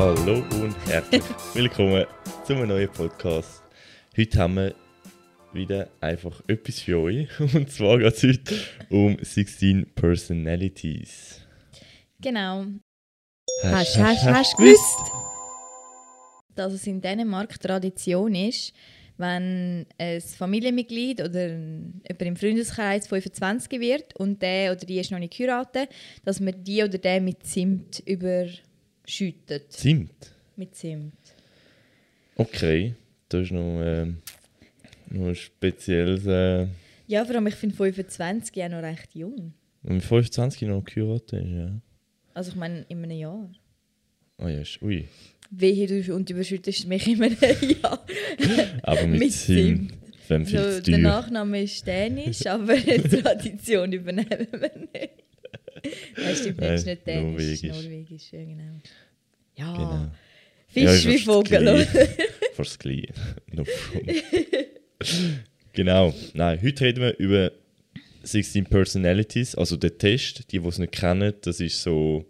Hallo 0.00 0.42
und 0.62 0.74
herzlich 0.86 1.22
willkommen 1.54 2.06
zu 2.46 2.54
einem 2.54 2.68
neuen 2.68 2.88
Podcast. 2.88 3.62
Heute 4.16 4.38
haben 4.38 4.54
wir 4.54 4.74
wieder 5.52 5.90
einfach 6.00 6.40
etwas 6.46 6.80
für 6.80 6.98
euch. 7.00 7.28
Und 7.54 7.70
zwar 7.70 7.98
geht 7.98 8.14
es 8.14 8.22
heute 8.22 8.54
um 8.88 9.18
16 9.20 9.92
Personalities. 9.94 11.42
Genau. 12.18 12.64
Hast, 13.62 13.98
Hast, 13.98 13.98
hast, 13.98 14.24
hast 14.24 14.52
du 14.54 14.62
gewusst, 14.62 15.12
dass 16.54 16.72
es 16.72 16.86
in 16.86 17.02
Dänemark 17.02 17.60
Tradition 17.60 18.34
ist, 18.34 18.72
wenn 19.18 19.84
ein 19.98 20.20
Familienmitglied 20.22 21.20
oder 21.20 21.48
jemand 21.48 22.22
im 22.22 22.36
Freundeskreis 22.36 23.06
25 23.06 23.78
wird 23.78 24.16
und 24.16 24.40
der 24.40 24.72
oder 24.72 24.86
die 24.86 24.98
ist 24.98 25.10
noch 25.10 25.18
nicht 25.18 25.36
geheiratet, 25.36 25.90
dass 26.24 26.40
man 26.40 26.64
die 26.64 26.82
oder 26.82 26.96
den 26.96 27.22
mit 27.26 27.46
Zimt 27.46 28.02
überschüttet. 29.10 29.72
Zimt. 29.72 30.32
Mit 30.56 30.74
Zimt. 30.74 31.14
Okay, 32.36 32.94
das 33.28 33.42
ist 33.46 33.52
noch, 33.52 33.80
ähm, 33.82 34.18
noch 35.10 35.26
ein 35.28 35.34
spezielles. 35.34 36.26
Äh, 36.26 36.68
Ja, 37.06 37.24
vor 37.24 37.34
allem 37.34 37.46
ich 37.48 37.54
finde 37.56 37.74
25 37.76 38.54
ja 38.56 38.68
noch 38.68 38.82
recht 38.82 39.14
jung. 39.14 39.52
wenn 39.82 39.94
man 39.94 40.00
25 40.00 40.68
noch 40.68 40.84
geheiratet 40.84 41.44
ist, 41.44 41.50
ja. 41.50 41.80
Also 42.34 42.50
ich 42.52 42.56
meine 42.56 42.84
in 42.88 43.02
einem 43.02 43.10
Jahr. 43.18 43.50
Ah 44.38 44.48
ja, 44.48 44.60
ist, 44.60 44.80
ui. 44.82 45.08
Wehe 45.50 45.86
du 45.86 46.14
und 46.14 46.30
überschüttest 46.30 46.86
mich 46.86 47.08
in 47.08 47.22
einem 47.22 47.36
Jahr. 47.82 48.06
Aber 48.82 49.06
mit, 49.06 49.20
Mit 49.20 49.32
Zimt. 49.32 49.92
Also, 50.30 50.80
zu 50.80 50.82
der. 50.92 50.98
Nachname 50.98 51.64
ist 51.64 51.84
dänisch, 51.84 52.46
aber 52.46 52.76
die 52.76 53.00
Tradition 53.00 53.92
übernehmen 53.92 54.46
wir 54.52 54.70
nicht. 54.94 55.10
Nein, 56.16 56.36
stimmt 56.36 56.60
nicht, 56.60 56.70
ist 56.70 56.86
nicht 56.86 57.06
dänisch, 57.06 57.62
norwegisch. 57.62 57.82
norwegisch, 57.84 58.32
ja 58.32 58.44
genau. 58.44 58.80
Ja, 59.56 59.72
Genau. 59.76 60.10
Fisch 60.68 61.04
Ja, 61.04 61.10
wie 61.10 61.18
Vogel. 61.18 61.86
Fast 62.54 62.70
das 62.70 62.78
Gleiche. 62.78 63.12
No 63.52 63.64
genau. 65.72 66.14
Nein, 66.34 66.60
heute 66.62 66.84
reden 66.84 67.00
wir 67.02 67.18
über 67.18 67.52
16 68.22 68.64
Personalities, 68.66 69.54
also 69.54 69.76
der 69.76 69.96
Test. 69.98 70.52
Die, 70.52 70.58
die 70.60 70.68
es 70.68 70.78
nicht 70.78 70.92
kennen, 70.92 71.34
das 71.42 71.60
ist 71.60 71.82
so 71.82 72.24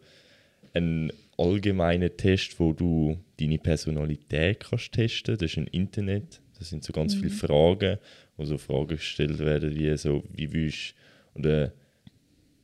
ein 0.72 1.12
allgemeiner 1.36 2.16
Test, 2.16 2.58
wo 2.60 2.72
du 2.72 3.18
deine 3.38 3.58
Personalität 3.58 4.60
kannst 4.60 4.92
testen. 4.92 5.36
Das 5.36 5.50
ist 5.50 5.56
im 5.56 5.66
Internet. 5.66 6.40
Das 6.58 6.68
sind 6.70 6.84
so 6.84 6.92
ganz 6.92 7.14
viele 7.14 7.30
Fragen, 7.30 7.98
wo 8.36 8.44
so 8.44 8.58
Fragen 8.58 8.88
gestellt 8.88 9.38
werden, 9.38 9.74
wie 9.74 9.96
so, 9.96 10.22
wie 10.32 10.52
willst 10.52 10.94
oder 11.34 11.72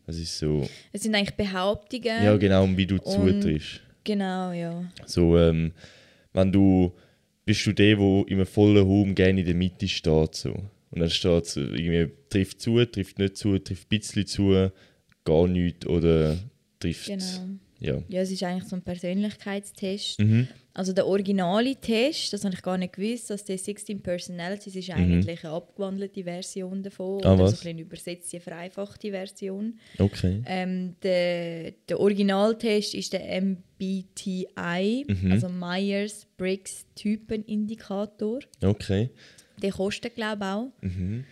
was 0.07 0.17
ist 0.19 0.39
so, 0.39 0.69
Es 0.93 1.03
sind 1.03 1.15
eigentlich 1.15 1.37
Behauptungen. 1.37 2.05
ja 2.25 2.37
genau, 2.37 2.65
und 2.65 2.77
wie 2.77 2.87
du 2.87 2.99
zutriffst. 2.99 3.81
Genau, 4.05 4.53
ja. 4.53 4.85
So, 5.05 5.37
ähm, 5.37 5.73
wenn 6.33 6.53
du, 6.53 6.93
bist 7.45 7.67
du 7.67 7.73
der, 7.73 7.97
der 7.97 8.25
im 8.29 8.47
vollen 8.47 8.87
Raum 8.87 9.15
gerne 9.15 9.41
in 9.41 9.47
der 9.47 9.55
Mitte 9.55 9.89
steht, 9.89 10.35
so. 10.37 10.51
Und 10.91 11.01
dann 11.01 11.11
steht 11.11 11.47
so, 11.47 11.61
irgendwie, 11.61 12.09
trifft 12.31 12.61
zu, 12.61 12.85
trifft 12.85 13.19
nicht 13.19 13.37
zu, 13.37 13.59
trifft 13.59 13.87
ein 13.87 13.99
bisschen 13.99 14.27
zu, 14.27 14.71
gar 15.25 15.49
nichts 15.49 15.87
oder 15.87 16.37
trifft, 16.79 17.07
Genau. 17.07 17.25
Ja. 17.79 18.03
Ja, 18.09 18.21
es 18.23 18.31
ist 18.31 18.43
eigentlich 18.43 18.69
so 18.69 18.77
ein 18.77 18.83
Persönlichkeitstest. 18.83 20.19
Mhm. 20.21 20.49
Also 20.75 20.93
der 20.93 21.07
originale 21.07 21.75
Test, 21.77 22.33
das 22.35 22.45
habe 22.45 22.55
ich 22.55 22.61
gar 22.63 22.77
nicht 22.77 22.93
gewusst, 22.93 23.31
dass 23.31 23.45
der 23.45 23.57
16 23.57 24.03
Personalities 24.03 24.77
ist 24.77 24.91
eigentlich 24.91 25.43
eine 25.45 25.53
abgewandelte 25.55 26.23
Version 26.25 26.83
davon. 26.83 27.17
Mhm. 27.19 27.25
Ah, 27.25 27.35
oder 27.35 27.45
was? 27.45 27.51
so 27.51 27.55
ein 27.55 27.59
bisschen 27.59 27.71
eine 27.71 27.81
übersetzte, 27.81 28.41
vereinfachte 28.41 29.11
Version. 29.11 29.79
Okay. 29.99 30.43
Ähm, 30.47 30.97
der, 31.03 31.73
der 31.89 31.99
Originaltest 32.01 32.95
ist 32.95 33.13
der 33.15 33.41
MBTI, 33.41 35.05
Mhm. 35.09 35.33
also 35.33 35.49
Myers-Briggs 35.49 36.87
Typenindikator. 36.95 38.41
Okay. 38.63 39.11
Der 39.63 39.73
kostet, 39.73 40.15
glaube 40.15 40.43
ich, 40.45 40.47
auch. 40.51 40.73
Mhm. 40.83 41.25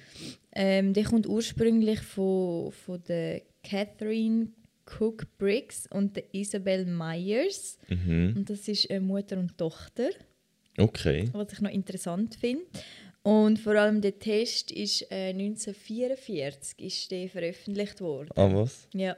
Ähm, 0.56 0.92
der 0.94 1.04
kommt 1.04 1.26
ursprünglich 1.26 2.00
von, 2.00 2.72
von 2.72 3.02
der 3.08 3.42
Catherine 3.62 4.48
Cook 4.86 5.26
Briggs 5.38 5.86
und 5.90 6.16
der 6.16 6.24
Isabel 6.34 6.84
Myers. 6.86 7.78
Mhm. 7.88 8.34
Und 8.36 8.50
das 8.50 8.68
ist 8.68 8.90
äh, 8.90 9.00
Mutter 9.00 9.38
und 9.38 9.56
Tochter, 9.56 10.10
Okay. 10.78 11.28
was 11.32 11.52
ich 11.52 11.60
noch 11.60 11.70
interessant 11.70 12.34
finde. 12.34 12.64
Und 13.22 13.58
vor 13.58 13.74
allem 13.74 14.00
der 14.02 14.18
Test 14.18 14.70
ist 14.70 15.10
äh, 15.10 15.30
1944 15.30 16.78
ist 16.78 17.10
der 17.10 17.28
veröffentlicht 17.28 18.00
worden. 18.00 18.28
Ah, 18.36 18.50
was? 18.52 18.86
Ja. 18.92 19.16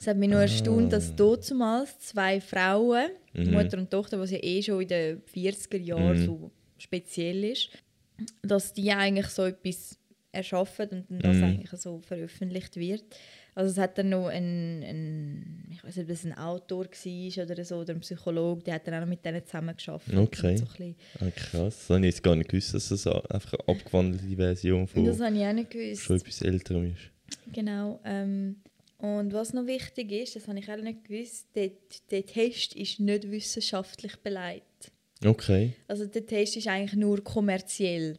Es 0.00 0.06
hat 0.06 0.16
mich 0.16 0.28
nur 0.28 0.40
erstaunt, 0.40 0.92
dass 0.92 1.14
damals 1.14 1.98
zwei 2.00 2.40
Frauen, 2.40 3.10
Mhm. 3.32 3.52
Mutter 3.52 3.78
und 3.78 3.90
Tochter, 3.90 4.18
was 4.18 4.30
ja 4.30 4.38
eh 4.42 4.62
schon 4.62 4.80
in 4.82 4.88
den 4.88 5.22
40er 5.22 5.78
Jahren 5.78 6.20
Mhm. 6.20 6.24
so 6.26 6.50
speziell 6.78 7.44
ist, 7.44 7.70
dass 8.42 8.72
die 8.72 8.90
eigentlich 8.92 9.26
so 9.26 9.44
etwas 9.44 9.98
erschaffen 10.32 10.88
und 10.90 11.10
dann 11.10 11.18
das 11.20 11.36
Mhm. 11.38 11.44
eigentlich 11.44 11.80
so 11.80 11.98
veröffentlicht 12.00 12.76
wird. 12.76 13.02
Also 13.54 13.70
es 13.70 13.78
hat 13.78 13.96
dann 13.98 14.08
noch 14.08 14.26
ein, 14.26 14.82
ein 14.82 15.68
ich 15.70 15.84
weiß 15.84 15.96
nicht, 15.96 16.04
ob 16.04 16.08
das 16.08 16.24
ein 16.24 16.36
Autor 16.36 16.86
war 16.86 17.44
oder 17.44 17.64
so, 17.64 17.76
oder 17.76 17.94
ein 17.94 18.00
Psychologe, 18.00 18.62
der 18.64 18.74
hat 18.74 18.86
dann 18.86 18.94
auch 18.94 19.00
noch 19.00 19.06
mit 19.06 19.24
denen 19.24 19.44
zusammen 19.44 19.76
geschafft. 19.76 20.12
Okay. 20.14 20.56
So 20.56 20.64
Ah, 21.20 21.30
krass. 21.30 21.78
Das 21.78 21.90
habe 21.90 22.00
ich 22.00 22.06
jetzt 22.14 22.22
gar 22.22 22.34
nicht 22.36 22.50
gewusst, 22.50 22.74
dass 22.74 22.88
das 22.88 23.06
einfach 23.06 23.54
eine 23.54 23.76
abgewandelte 23.76 24.36
Version 24.36 24.86
von 24.88 25.04
das 25.04 25.20
habe 25.20 25.36
ich 25.36 25.42
auch 25.44 25.52
nicht 25.52 25.70
gewusst. 25.70 26.02
schon 26.02 26.16
etwas 26.16 26.42
älterem 26.42 26.92
ist. 26.92 27.10
Genau. 27.52 28.00
Ähm, 28.04 28.56
und 28.98 29.32
was 29.32 29.52
noch 29.52 29.66
wichtig 29.66 30.10
ist, 30.12 30.34
das 30.36 30.48
habe 30.48 30.58
ich 30.58 30.70
auch 30.70 30.76
nicht 30.76 31.04
gewusst, 31.04 31.48
der, 31.54 31.70
der 32.10 32.24
Test 32.24 32.74
ist 32.74 33.00
nicht 33.00 33.30
wissenschaftlich 33.30 34.16
beleidigt. 34.16 34.64
Okay. 35.24 35.74
Also 35.86 36.06
der 36.06 36.26
Test 36.26 36.56
ist 36.56 36.66
eigentlich 36.68 36.94
nur 36.94 37.22
kommerziell. 37.22 38.18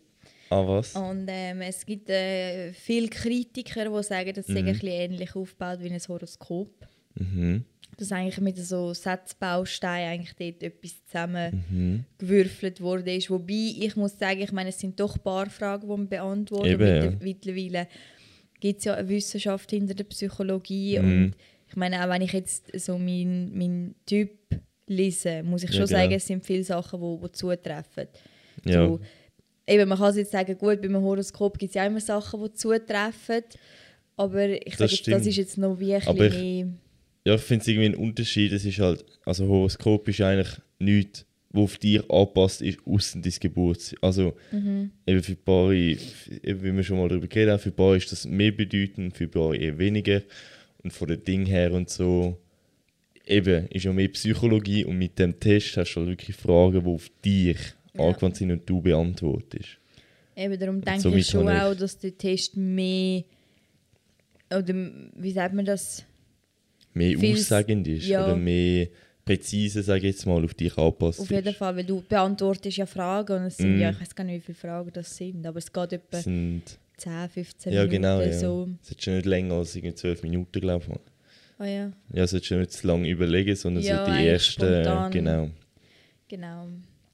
Ah, 0.49 0.65
was? 0.67 0.95
Und 0.95 1.25
ähm, 1.27 1.61
es 1.61 1.85
gibt 1.85 2.09
äh, 2.09 2.71
viele 2.73 3.07
Kritiker, 3.07 3.89
die 3.89 4.03
sagen, 4.03 4.33
das 4.33 4.45
sei 4.47 4.61
Mhm. 4.61 4.67
ein 4.67 4.73
bisschen 4.73 4.87
ähnlich 4.89 5.35
aufgebaut 5.35 5.79
wie 5.81 5.89
ein 5.91 5.99
Horoskop. 6.07 6.69
Mhm. 7.15 7.65
Dass 7.97 8.11
eigentlich 8.11 8.41
mit 8.41 8.57
so 8.57 8.93
Satzbausteinen 8.93 10.09
eigentlich 10.21 10.35
dort 10.35 10.63
etwas 10.63 10.91
Mhm. 10.91 12.03
zusammengewürfelt 12.19 12.81
worden 12.81 13.07
ist. 13.07 13.29
Wobei, 13.29 13.73
ich 13.79 13.95
muss 13.95 14.17
sagen, 14.17 14.41
ich 14.41 14.51
meine, 14.51 14.69
es 14.69 14.79
sind 14.79 14.99
doch 14.99 15.15
ein 15.15 15.21
paar 15.23 15.49
Fragen, 15.49 15.83
die 15.83 15.87
man 15.87 16.07
beantwortet. 16.09 16.73
Eben, 16.73 16.87
ja. 16.87 17.01
Mittler- 17.09 17.23
Mittlerweile 17.23 17.87
gibt 18.59 18.79
es 18.79 18.85
ja 18.85 18.95
eine 18.95 19.07
Wissenschaft 19.09 19.69
hinter 19.71 19.93
der 19.93 20.03
Psychologie. 20.05 20.99
Mhm. 20.99 21.05
Und 21.25 21.35
ich 21.69 21.75
meine, 21.75 22.03
auch 22.03 22.09
wenn 22.09 22.21
ich 22.21 22.33
jetzt 22.33 22.71
so 22.79 22.97
meinen 22.97 23.57
mein 23.57 23.95
Typ 24.05 24.31
lese, 24.87 25.41
muss 25.43 25.63
ich 25.63 25.69
Ja, 25.71 25.77
schon 25.77 25.85
genau. 25.87 25.99
sagen, 25.99 26.11
es 26.13 26.27
sind 26.27 26.45
viele 26.45 26.63
Sachen, 26.63 26.99
die, 27.01 27.25
die 27.25 27.31
zutreffen. 27.31 28.07
Ja. 28.65 28.87
So, 28.87 28.99
eben, 29.67 29.89
man 29.89 29.97
kann 29.97 30.15
jetzt 30.15 30.31
sagen, 30.31 30.57
gut, 30.57 30.81
beim 30.81 30.95
Horoskop 30.95 31.57
gibt 31.57 31.71
es 31.71 31.75
ja 31.75 31.85
immer 31.85 31.99
Sachen, 31.99 32.43
die 32.43 32.53
zutreffen. 32.53 33.43
Aber 34.17 34.47
ich 34.49 34.75
Das 34.77 34.91
sage 34.91 35.11
das 35.11 35.25
ist 35.25 35.35
jetzt 35.37 35.57
noch 35.57 35.79
wie 35.79 35.93
ein 35.95 36.07
Aber 36.07 36.29
mehr... 36.29 36.67
Ja, 37.27 37.35
ich 37.35 37.41
finde 37.41 37.61
es 37.63 37.67
irgendwie 37.67 37.87
ein 37.89 37.95
Unterschied. 37.95 38.51
Es 38.51 38.65
ist 38.65 38.79
halt, 38.79 39.03
also 39.25 39.47
Horoskop 39.47 40.07
ist 40.07 40.21
eigentlich 40.21 40.61
nichts, 40.79 41.25
was 41.49 41.63
auf 41.63 41.77
dich 41.77 42.09
anpasst, 42.09 42.61
ist 42.61 42.79
außen 42.85 43.21
dein 43.21 43.33
Geburts. 43.39 43.95
Also 44.01 44.35
Mhm. 44.51 44.91
eben 45.07 45.23
für 45.23 45.35
Paare, 45.35 45.75
eben 45.75 46.63
wie 46.63 46.75
wir 46.75 46.83
schon 46.83 46.97
mal 46.97 47.09
darüber 47.09 47.27
geredet 47.27 47.53
haben, 47.53 47.59
für 47.59 47.71
Paare 47.71 47.97
ist 47.97 48.11
das 48.11 48.25
mehr 48.25 48.51
bedeutend, 48.51 49.17
für 49.17 49.27
Paare 49.27 49.57
eher 49.57 49.77
weniger. 49.77 50.21
Und 50.83 50.91
von 50.93 51.07
den 51.07 51.23
Ding 51.23 51.45
her 51.47 51.73
und 51.73 51.89
so, 51.89 52.37
eben, 53.25 53.67
ist 53.69 53.85
ja 53.85 53.91
mehr 53.91 54.09
Psychologie 54.09 54.85
und 54.85 54.97
mit 54.99 55.17
dem 55.17 55.39
Test 55.39 55.75
hast 55.77 55.95
du 55.95 56.01
halt 56.01 56.09
wirklich 56.09 56.35
Fragen, 56.35 56.83
die 56.83 56.89
auf 56.89 57.09
dich 57.23 57.57
Ja. 57.97 58.05
angewandt 58.05 58.35
sind 58.37 58.51
und 58.51 58.69
du 58.69 58.81
beantwortest. 58.81 59.77
Eben, 60.35 60.59
darum 60.59 60.81
denke 60.81 61.01
somit 61.01 61.19
ich 61.19 61.27
schon 61.27 61.47
auch, 61.49 61.73
dass 61.75 61.97
der 61.97 62.17
Test 62.17 62.57
mehr. 62.57 63.23
Oder 64.53 64.73
wie 65.15 65.31
sagt 65.31 65.53
man 65.55 65.65
das? 65.65 66.03
Mehr 66.93 67.17
Vieles- 67.19 67.41
aussagend 67.41 67.87
ist 67.87 68.07
ja. 68.07 68.23
oder 68.25 68.35
mehr 68.35 68.87
präzise, 69.25 69.81
sage 69.81 69.99
ich 70.07 70.15
jetzt 70.15 70.25
mal, 70.25 70.43
auf 70.43 70.53
dich 70.53 70.77
angepasst 70.77 71.19
Auf 71.19 71.31
jeden. 71.31 71.53
Fall, 71.53 71.75
weil 71.75 71.83
du 71.83 72.01
beantwortest 72.07 72.77
ja 72.77 72.85
Fragen 72.85 73.37
und 73.37 73.43
es 73.47 73.57
sind 73.57 73.77
Mm. 73.77 73.81
ja, 73.81 73.89
ich 73.89 73.99
weiß 73.99 74.13
gar 74.15 74.23
nicht, 74.23 74.35
wie 74.47 74.53
viele 74.53 74.55
Fragen 74.55 74.91
das 74.93 75.15
sind, 75.17 75.45
aber 75.45 75.57
es 75.57 75.71
geht 75.73 75.93
etwa 75.93 76.17
sind 76.21 76.61
10, 76.97 77.27
15 77.29 77.73
Ja, 77.73 77.81
Minuten 77.81 78.01
genau. 78.01 78.21
Ja. 78.21 78.31
so. 78.33 78.69
Es 78.83 78.91
ist 78.91 79.03
schon 79.03 79.15
nicht 79.15 79.25
länger 79.25 79.55
als 79.55 79.75
irgendwie 79.75 79.95
12 79.95 80.21
Minuten, 80.23 80.61
glaube 80.61 80.85
ich. 80.87 80.95
Ah 81.57 81.65
ja, 81.65 81.91
Ja, 82.13 82.23
es 82.23 82.33
ist 82.33 82.45
schon 82.45 82.59
nicht 82.59 82.71
zu 82.73 82.85
lange 82.87 83.09
überlegen, 83.09 83.55
sondern 83.55 83.83
Ja, 83.83 84.05
so 84.05 84.11
die 84.11 84.27
ersten. 84.27 84.51
spontan. 84.51 85.11
Genau. 85.11 85.49
genau. 86.27 86.67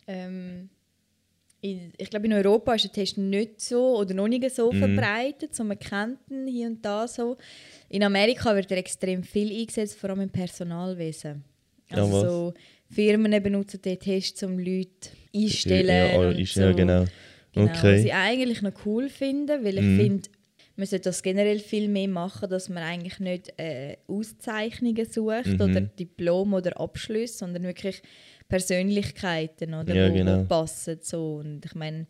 Ähm, 0.07 0.69
in, 1.61 1.93
ich 1.97 2.09
glaube, 2.09 2.25
in 2.25 2.33
Europa 2.33 2.73
ist 2.73 2.85
der 2.85 2.91
Test 2.91 3.17
nicht 3.17 3.61
so 3.61 3.97
oder 3.97 4.13
noch 4.13 4.27
nicht 4.27 4.49
so 4.55 4.71
Mhm. 4.71 4.77
verbreitet, 4.79 5.53
so 5.55 5.63
man 5.63 5.77
kennt 5.77 6.19
ihn 6.29 6.47
hier 6.47 6.67
und 6.67 6.83
da 6.83 7.07
so. 7.07 7.37
In 7.89 8.03
Amerika 8.03 8.55
wird 8.55 8.71
er 8.71 8.77
extrem 8.77 9.23
viel 9.23 9.51
eingesetzt, 9.51 9.97
vor 9.97 10.09
allem 10.09 10.21
im 10.21 10.29
Personalwesen. 10.29 11.43
Also 11.89 12.11
was? 12.13 12.21
so 12.21 12.53
Firmen 12.89 13.43
benutzen 13.43 13.81
den 13.81 13.99
Test, 13.99 14.41
um 14.43 14.57
Leute 14.57 15.09
einzustellen. 15.35 15.87
Ja, 16.13 16.19
und 16.19 16.39
ist, 16.39 16.53
so. 16.53 16.61
ja 16.61 16.71
genau. 16.71 17.05
Genau, 17.53 17.67
Was 17.67 17.79
Okay. 17.79 18.03
ich 18.05 18.13
eigentlich 18.13 18.61
noch 18.61 18.71
cool 18.85 19.09
finde, 19.09 19.63
weil 19.63 19.77
ich 19.77 19.83
Mhm. 19.85 19.95
finde, 19.97 20.29
man 20.77 20.87
sollte 20.87 21.09
das 21.09 21.21
generell 21.21 21.59
viel 21.59 21.89
mehr 21.89 22.07
machen, 22.07 22.49
dass 22.49 22.69
man 22.69 22.81
eigentlich 22.81 23.19
nicht 23.19 23.53
äh, 23.59 23.97
Auszeichnungen 24.07 25.05
sucht 25.05 25.47
Mhm. 25.47 25.61
oder 25.61 25.81
Diplom 25.81 26.53
oder 26.53 26.79
Abschluss, 26.79 27.37
sondern 27.37 27.63
wirklich 27.63 28.01
Persönlichkeiten, 28.51 29.74
oder, 29.74 29.95
Ja, 29.95 30.09
wo, 30.09 30.13
genau. 30.13 30.39
wo 30.42 30.44
passen. 30.45 31.00
So. 31.01 31.38
Und 31.38 31.65
ich 31.65 31.74
meine, 31.75 32.06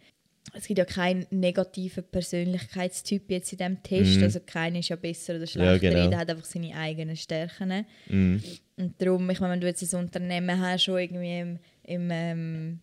es 0.54 0.66
gibt 0.68 0.80
ja 0.80 0.86
keinen 0.86 1.26
negativen 1.30 2.04
Persönlichkeitstyp 2.04 3.30
jetzt 3.30 3.52
in 3.54 3.58
diesem 3.60 3.84
Test. 3.84 4.18
Mhm. 4.18 4.24
Also 4.24 4.40
keiner 4.46 4.80
ist 4.80 4.90
ja 4.90 4.96
besser 4.96 5.36
oder 5.36 5.48
schlechter. 5.48 5.80
genau. 5.80 6.04
Jeder 6.04 6.18
hat 6.18 6.30
einfach 6.30 6.46
seine 6.46 6.76
eigenen 6.76 7.16
Stärken. 7.16 7.86
Mhm. 8.10 8.42
Und 8.78 9.02
darum, 9.02 9.30
ich 9.30 9.40
meine, 9.40 9.54
wenn 9.54 9.62
du 9.62 9.68
jetzt 9.68 9.94
ein 9.94 10.00
Unternehmen 10.04 10.60
hast, 10.60 10.84
schon 10.84 10.98
irgendwie 11.00 11.40
im, 11.40 11.60
im, 11.84 12.10
ähm, 12.12 12.80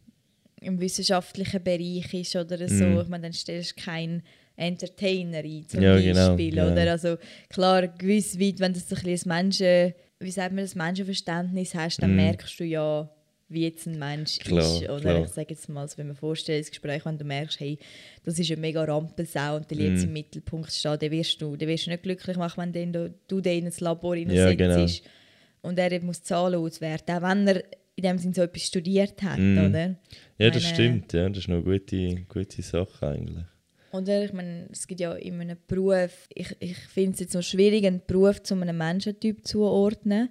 im 0.60 0.80
wissenschaftlichen 0.80 1.62
Bereich 1.62 2.14
ist 2.14 2.36
oder 2.36 2.68
so, 2.68 2.84
Mhm. 2.84 3.00
ich 3.00 3.08
meine, 3.08 3.22
dann 3.24 3.32
stellst 3.32 3.78
du 3.78 3.82
keinen 3.84 4.22
Entertainer 4.56 5.38
ein, 5.38 5.64
zum 5.68 5.82
Ja, 5.82 5.98
genau, 6.00 6.28
Beispiel. 6.28 6.50
genau. 6.50 6.72
Oder? 6.72 6.90
Also 6.92 7.16
klar, 7.48 7.86
gewiss 7.88 8.38
weit, 8.40 8.58
wenn 8.60 8.72
du 8.72 8.80
so 8.80 8.94
ein 8.96 9.02
bisschen 9.02 9.30
ein 9.30 9.44
Menschen, 9.44 9.94
wie 10.20 10.30
sagt 10.32 10.52
man, 10.52 10.64
das 10.64 10.74
Menschenverständnis 10.74 11.74
hast, 11.76 12.02
dann 12.02 12.10
Mhm. 12.10 12.16
merkst 12.16 12.58
du 12.58 12.64
ja, 12.64 13.08
wie 13.50 13.62
jetzt 13.62 13.86
ein 13.86 13.98
Mensch 13.98 14.38
Klar, 14.38 14.60
ist. 14.60 14.82
Oder 14.88 15.00
klar. 15.00 15.22
ich 15.24 15.28
sage 15.30 15.46
jetzt 15.50 15.68
mal, 15.68 15.88
so, 15.88 15.96
wenn 15.98 16.08
man 16.08 16.16
Vorstellungsgespräch, 16.16 17.04
wenn 17.06 17.16
du 17.18 17.24
merkst, 17.24 17.58
hey, 17.60 17.78
das 18.24 18.38
ist 18.38 18.50
eine 18.50 18.60
mega 18.60 18.84
Rampensau 18.84 19.56
und 19.56 19.70
der 19.70 19.78
jetzt 19.78 20.02
Mhm. 20.02 20.08
im 20.08 20.12
Mittelpunkt 20.12 20.70
steht, 20.72 21.00
dann 21.02 21.10
wirst 21.10 21.40
du, 21.40 21.56
dann 21.56 21.68
wirst 21.68 21.86
du 21.86 21.90
nicht 21.90 22.02
glücklich 22.02 22.36
machen, 22.36 22.74
wenn 22.74 22.92
du, 22.92 23.14
du 23.26 23.40
den 23.40 23.66
ins 23.66 23.80
Labor 23.80 24.14
Ja, 24.16 24.44
reinsetzt 24.46 25.02
genau. 25.02 25.68
und 25.68 25.78
er 25.78 26.00
muss 26.02 26.22
Zahlen 26.22 26.56
auswerten, 26.60 27.10
auch 27.16 27.22
wenn 27.22 27.48
er 27.48 27.64
in 27.96 28.02
dem 28.04 28.18
Sinne 28.18 28.34
so 28.34 28.42
etwas 28.42 28.62
studiert 28.62 29.20
hat, 29.22 29.38
Mhm. 29.38 29.58
oder? 29.58 29.96
Ja, 30.38 30.50
das 30.50 30.62
Meine- 30.62 30.74
stimmt. 30.74 31.12
Ja, 31.14 31.28
das 31.28 31.38
ist 31.38 31.48
eine 31.48 31.62
gute, 31.62 32.14
gute 32.28 32.62
Sache 32.62 33.08
eigentlich. 33.08 33.44
Oder 33.90 34.24
ich 34.26 34.32
meine, 34.34 34.68
es 34.70 34.86
gibt 34.86 35.00
ja 35.00 35.14
in 35.14 35.40
einem 35.40 35.56
Beruf, 35.66 36.28
ich, 36.34 36.54
ich 36.60 36.76
finde 36.76 37.12
es 37.14 37.20
jetzt 37.20 37.34
noch 37.34 37.42
schwierig, 37.42 37.86
einen 37.86 38.02
Beruf 38.06 38.42
zu 38.42 38.54
einem 38.54 38.76
Menschentyp 38.76 39.46
zuordnen, 39.46 40.28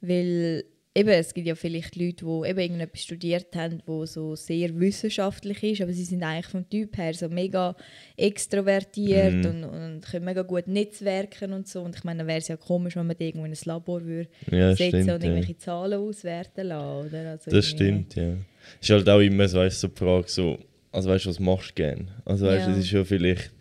weil 0.00 0.64
eben, 0.96 1.08
es 1.10 1.34
gibt 1.34 1.46
ja 1.46 1.54
vielleicht 1.56 1.96
Leute, 1.96 2.24
die 2.24 2.48
eben 2.48 2.58
irgendetwas 2.58 3.02
studiert 3.02 3.54
haben, 3.56 3.82
wo 3.86 4.06
so 4.06 4.36
sehr 4.36 4.78
wissenschaftlich 4.78 5.62
ist, 5.62 5.80
aber 5.82 5.92
sie 5.92 6.04
sind 6.04 6.22
eigentlich 6.22 6.46
vom 6.46 6.68
Typ 6.68 6.96
her 6.96 7.14
so 7.14 7.28
mega 7.28 7.74
extrovertiert 8.16 9.34
Mhm. 9.44 9.44
und, 9.46 9.64
und 9.64 10.00
können 10.02 10.24
mega 10.24 10.42
gut 10.42 10.66
netzwerken 10.66 11.52
und 11.52 11.66
so. 11.68 11.82
Und 11.82 11.96
ich 11.96 12.04
meine, 12.04 12.18
dann 12.18 12.26
wäre 12.26 12.38
es 12.38 12.48
ja 12.48 12.56
komisch, 12.56 12.96
wenn 12.96 13.06
man 13.06 13.16
die 13.16 13.24
irgendwo 13.26 13.46
in 13.46 13.52
ein 13.52 13.58
Labor 13.64 14.04
würde 14.04 14.28
Ja, 14.50 14.74
setzen 14.74 15.02
stimmt. 15.02 15.02
und 15.14 15.22
Ja. 15.24 15.30
irgendwelche 15.30 15.56
Zahlen 15.58 15.98
auswerten 16.00 16.66
lassen, 16.68 17.06
oder? 17.08 17.30
Also 17.32 17.50
Das 17.50 17.66
stimmt, 17.66 18.14
ja. 18.14 18.36
Ist 18.80 18.90
halt 18.90 19.08
auch 19.08 19.20
immer 19.20 19.46
so, 19.48 19.58
weißt, 19.58 19.80
so 19.80 19.88
die 19.88 19.96
Frage, 19.98 20.28
so, 20.28 20.58
also 20.92 21.10
weißt 21.10 21.24
du, 21.26 21.28
was 21.30 21.40
machst 21.40 21.70
du 21.70 21.74
gerne? 21.74 22.06
Also 22.24 22.46
weißt 22.46 22.66
du, 22.66 22.70
Ja. 22.70 22.76
es 22.76 22.84
ist 22.84 22.92
ja 22.92 23.04
vielleicht, 23.04 23.52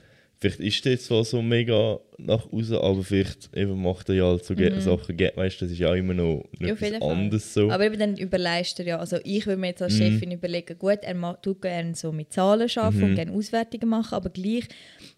vielleicht 0.44 0.60
ist 0.60 0.86
der 0.86 1.00
zwar 1.00 1.24
so 1.24 1.42
mega 1.42 2.00
nach 2.18 2.51
außen, 2.51 2.75
aber 2.78 3.04
vielleicht 3.04 3.50
eben 3.56 3.81
macht 3.81 4.07
er 4.10 4.16
ja 4.16 4.25
halt 4.25 4.45
so 4.45 4.54
ge- 4.56 4.80
Sachen, 4.80 5.18
weißt 5.19 5.62
du, 5.62 5.66
das 5.66 5.72
ist 5.72 5.80
ja 5.80 5.90
auch 5.90 5.95
immer 5.95 6.13
noch 6.13 6.44
Mhm. 6.60 6.68
Ja, 6.68 6.74
etwas 6.74 7.01
anderes 7.01 7.54
so. 7.54 7.72
Aber 7.72 7.86
eben 7.86 7.98
dann 7.98 8.18
überleist 8.18 8.80
er 8.80 8.86
ja, 8.86 9.00
also 9.00 9.18
ich 9.24 9.45
würde 9.48 9.60
mir 9.60 9.68
jetzt 9.68 9.81
als 9.81 9.94
Mhm. 9.95 9.98
Chefin 10.19 10.31
überlegen, 10.31 10.78
gut, 10.78 11.00
er 11.01 11.42
tut 11.42 11.62
gerne 11.62 11.95
so 11.95 12.12
mit 12.12 12.31
Zahlen 12.31 12.69
arbeiten 12.75 12.98
Mhm. 12.98 13.04
und 13.04 13.16
gerne 13.16 13.31
Auswertungen 13.31 13.90
machen, 13.90 14.13
aber 14.16 14.30
gleich, 14.30 14.66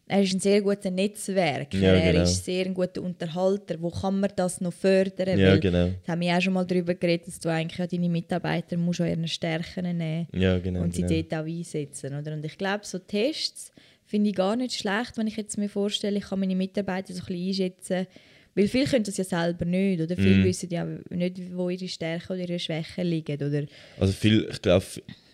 er 0.08 0.22
ist 0.22 0.34
ein 0.36 0.40
sehr 0.40 0.62
guter 0.62 0.92
Netzwerker, 0.92 1.78
Ja, 1.78 1.94
er 1.94 2.12
genau. 2.14 2.24
ist 2.24 2.46
sehr 2.46 2.66
ein 2.66 2.74
guter 2.74 3.02
Unterhalter, 3.02 3.76
wo 3.82 3.90
kann 3.90 4.20
man 4.20 4.32
das 4.36 4.62
noch 4.62 4.74
fördern? 4.74 5.38
ja, 5.40 5.50
Weil, 5.50 5.60
genau. 5.60 5.90
das 6.02 6.08
haben 6.08 6.22
wir 6.22 6.38
auch 6.38 6.42
schon 6.42 6.54
mal 6.54 6.66
darüber 6.66 6.94
geredet, 6.96 7.28
dass 7.28 7.40
du 7.40 7.50
eigentlich 7.50 7.80
ja 7.80 7.88
deine 7.88 8.10
Mitarbeiter 8.10 8.78
musst 8.78 9.02
an 9.02 9.08
ihren 9.08 9.28
Stärken 9.28 9.98
nehmen 9.98 10.28
Ja, 10.34 10.60
genau. 10.60 10.82
und 10.82 10.94
sie 10.96 11.02
genau. 11.04 11.22
dort 11.30 11.34
auch 11.42 11.48
einsetzen. 11.48 12.16
Oder? 12.18 12.34
Und 12.34 12.46
ich 12.46 12.58
glaube, 12.58 12.82
so 12.84 13.00
Tests 13.00 13.72
finde 14.16 14.30
ich 14.30 14.36
gar 14.36 14.56
nicht 14.56 14.74
schlecht, 14.76 15.18
wenn 15.18 15.28
ich 15.28 15.36
jetzt 15.36 15.58
mir 15.58 15.68
vorstelle, 15.68 16.18
ich 16.20 16.24
kann 16.24 16.40
meine 16.40 16.56
Mitarbeiter 16.56 17.14
so 17.14 17.20
ein 17.22 17.26
bisschen 17.26 17.48
einschätzen. 17.48 18.08
Weil 18.56 18.70
viele 18.70 18.86
können 18.86 19.04
das 19.04 19.18
ja 19.18 19.26
selber 19.26 19.66
nicht. 19.66 20.00
Oder 20.02 20.16
viele 20.16 20.36
Mhm. 20.38 20.44
wissen 20.46 20.70
ja 20.70 20.86
nicht, 21.10 21.42
wo 21.54 21.70
ihre 21.70 21.90
Stärken 21.90 22.32
oder 22.32 22.40
ihre 22.48 22.58
Schwächen 22.60 23.06
liegen. 23.06 23.36
Oder? 23.36 23.66
Also 24.00 24.14
viel, 24.14 24.48
ich 24.50 24.62
glaube, 24.62 24.86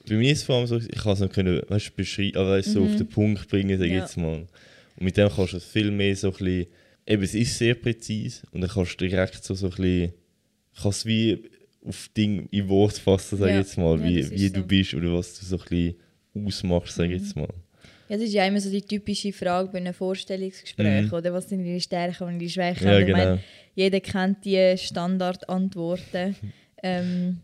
bei 0.10 0.16
mir 0.16 0.32
ist 0.32 0.40
es 0.40 0.44
vor 0.46 0.56
allem 0.56 0.66
so, 0.66 0.78
ich 0.78 0.88
kann 0.90 1.14
es 1.14 1.20
noch 1.20 1.30
können, 1.32 1.62
weißt, 1.68 1.96
beschreiben, 1.96 2.38
aber 2.38 2.52
weißt, 2.54 2.72
so 2.72 2.84
auf 2.84 2.96
den 2.96 3.08
Punkt 3.08 3.48
bringen, 3.48 3.78
sag 3.78 3.88
Mhm. 3.88 3.94
Ja. 3.94 4.00
jetzt 4.00 4.18
mal. 4.18 4.40
Und 4.96 5.04
mit 5.06 5.16
dem 5.18 5.30
kannst 5.30 5.54
du 5.54 5.58
es 5.58 5.66
viel 5.66 5.92
mehr 5.92 6.16
so 6.16 6.30
ein 6.30 6.34
bisschen, 6.34 6.66
eben 7.06 7.22
es 7.24 7.36
ist 7.36 7.58
sehr 7.60 7.76
präzise 7.76 8.42
und 8.52 8.62
dann 8.62 8.70
kannst 8.72 9.00
du 9.00 9.08
direkt 9.08 9.44
so, 9.44 9.54
so 9.54 9.68
ein 9.68 9.76
bisschen, 9.76 10.14
kannst 10.82 11.06
wie 11.06 11.44
auf 11.86 12.10
Ding 12.18 12.48
in 12.50 12.68
Wort 12.70 12.98
fassen, 12.98 13.38
sag 13.38 13.50
Ja. 13.52 13.60
jetzt 13.60 13.78
mal, 13.78 14.00
Ja, 14.00 14.06
wie, 14.08 14.32
wie 14.32 14.50
du 14.50 14.62
so. 14.62 14.66
bist 14.66 14.94
oder 14.96 15.14
was 15.14 15.40
du 15.40 15.46
so 15.46 15.58
ein 15.58 15.64
bisschen 15.70 15.96
ausmachst, 16.48 16.96
sag 16.96 17.06
Mhm. 17.08 17.14
jetzt 17.14 17.36
mal. 17.36 17.50
Ja, 18.12 18.18
das 18.18 18.26
ist 18.26 18.34
ja 18.34 18.46
immer 18.46 18.60
so 18.60 18.70
die 18.70 18.82
typische 18.82 19.32
Frage 19.32 19.70
bei 19.70 19.78
einem 19.78 19.94
Vorstellungsgespräch. 19.94 21.06
Mhm. 21.06 21.14
Oder 21.14 21.32
was 21.32 21.48
sind 21.48 21.64
ihre 21.64 21.80
Stärken 21.80 22.26
und 22.26 22.42
ihre 22.42 22.50
Schwächen? 22.50 22.86
Ja, 22.86 22.96
Und 22.96 23.00
ich 23.00 23.06
genau. 23.06 23.18
meine, 23.18 23.40
jeder 23.74 24.02
kennt 24.02 24.44
die 24.44 24.76
Standardantworten. 24.78 26.36
ähm, 26.84 27.40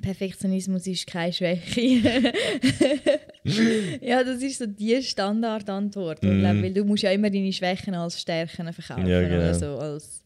Perfektionismus 0.00 0.86
ist 0.86 1.04
keine 1.08 1.32
Schwäche. 1.32 2.32
ja, 4.00 4.22
das 4.22 4.40
ist 4.40 4.58
so 4.58 4.66
die 4.66 5.02
Standardantwort. 5.02 6.22
Mhm. 6.22 6.30
Ich 6.30 6.38
glaube, 6.38 6.62
weil 6.62 6.72
du 6.72 6.84
musst 6.84 7.02
ja 7.02 7.10
immer 7.10 7.28
deine 7.28 7.52
Schwächen 7.52 7.94
als 7.94 8.20
Stärken 8.20 8.72
verkaufen. 8.72 9.08
Ja, 9.08 9.20
genau. 9.20 9.34
oder 9.34 9.54
so, 9.54 9.78
als 9.78 10.22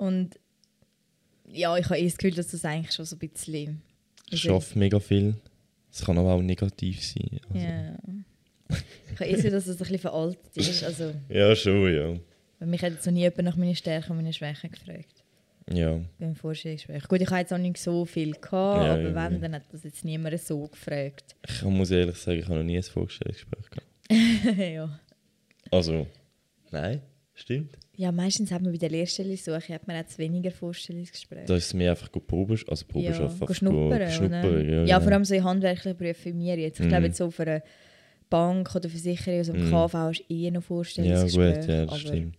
und 0.00 0.36
ja, 1.46 1.76
ich 1.76 1.84
habe 1.84 2.00
eh 2.00 2.06
das 2.06 2.18
Gefühl, 2.18 2.34
dass 2.34 2.48
das 2.48 2.64
eigentlich 2.64 2.90
schon 2.90 3.04
so 3.04 3.14
ein 3.14 3.20
bisschen... 3.20 3.82
Ich 4.32 4.40
schaffe 4.40 4.76
mega 4.76 4.98
viel. 4.98 5.36
Es 5.92 6.04
kann 6.04 6.18
aber 6.18 6.32
auch 6.32 6.42
negativ 6.42 7.04
sein. 7.04 7.38
Also. 7.48 7.64
Ja. 7.64 7.94
Ich 9.14 9.20
habe 9.20 9.26
eh 9.30 9.34
Gefühl, 9.34 9.50
dass 9.50 9.64
das 9.66 9.76
ein 9.76 9.78
bisschen 9.78 9.98
veraltet 9.98 10.56
ist. 10.56 10.84
Also, 10.84 11.12
Ja, 11.28 11.54
schon, 11.54 11.94
ja. 11.94 12.14
weil 12.58 12.68
mich 12.68 12.82
hat 12.82 12.92
jetzt 12.92 13.06
noch 13.06 13.12
nie 13.12 13.20
jemand 13.20 13.42
nach 13.44 13.56
meinen 13.56 13.74
Stärken 13.76 14.12
und 14.12 14.16
meinen 14.18 14.32
Schwächen 14.32 14.70
gefragt. 14.70 15.24
Ja, 15.72 16.00
Beim 16.18 16.34
Vorstellungsgespräch. 16.34 17.06
Gut, 17.08 17.20
ich 17.20 17.28
habe 17.30 17.40
jetzt 17.40 17.52
auch 17.52 17.58
nicht 17.58 17.78
so 17.78 18.04
viel 18.04 18.32
gehabt, 18.32 18.84
Ja, 18.84 18.92
aber 18.94 19.02
ja, 19.02 19.14
wenn, 19.14 19.32
ja. 19.34 19.38
dann 19.38 19.54
hat 19.54 19.62
das 19.70 19.84
jetzt 19.84 20.04
niemand 20.04 20.38
so 20.40 20.66
gefragt. 20.66 21.36
ich 21.48 21.62
muss 21.62 21.90
ehrlich 21.90 22.16
sagen, 22.16 22.38
ich 22.40 22.44
habe 22.46 22.56
noch 22.56 22.64
nie 22.64 22.76
ein 22.76 22.82
Vorstellungsgespräch 22.82 23.70
gehabt. 23.70 24.58
ja. 24.58 24.98
Also, 25.70 26.06
nein, 26.72 27.00
stimmt. 27.34 27.78
ja, 27.96 28.10
meistens 28.10 28.50
hat 28.50 28.60
man 28.62 28.72
bei 28.72 28.78
der 28.78 28.90
Lehrstellensuche 28.90 29.72
hat 29.74 29.86
man 29.86 29.96
jetzt 29.96 30.18
weniger 30.18 30.50
Vorstellungsgespräche. 30.50 31.46
Da 31.46 31.54
ist 31.54 31.66
es 31.66 31.74
mehr 31.74 31.92
einfach 31.92 32.10
go 32.10 32.18
Probe, 32.20 32.58
also 32.66 32.84
Probe 32.86 33.04
ja, 33.06 33.20
einfach 33.22 33.46
go 33.46 33.54
schnuppern, 33.54 34.10
schnuppern, 34.10 34.68
ja, 34.68 34.84
Ja, 34.84 34.84
genau. 34.98 35.00
vor 35.00 35.12
allem 35.12 35.24
so 35.24 35.34
in 35.34 35.44
handwerklichen 35.44 35.96
Berufen 35.96 36.24
wie 36.24 36.32
mir 36.32 36.56
jetzt. 36.58 36.80
Ich 36.80 36.86
Mhm. 36.86 36.90
glaube 36.90 37.06
jetzt 37.06 37.18
so 37.18 37.30
für 37.30 37.42
eine 37.44 37.62
Bank 38.32 38.74
oder 38.74 38.88
Versicherung, 38.88 39.38
also 39.38 39.52
im 39.52 39.64
Mhm. 39.66 39.70
KV 39.70 39.94
du 40.10 40.22
eh 40.28 40.50
noch 40.50 40.54
Ja, 40.56 40.66
Vorstellungsgespräche. 40.66 41.60
gut, 41.60 41.68
ja, 41.68 41.86
das 41.86 41.98
stimmt. 42.00 42.34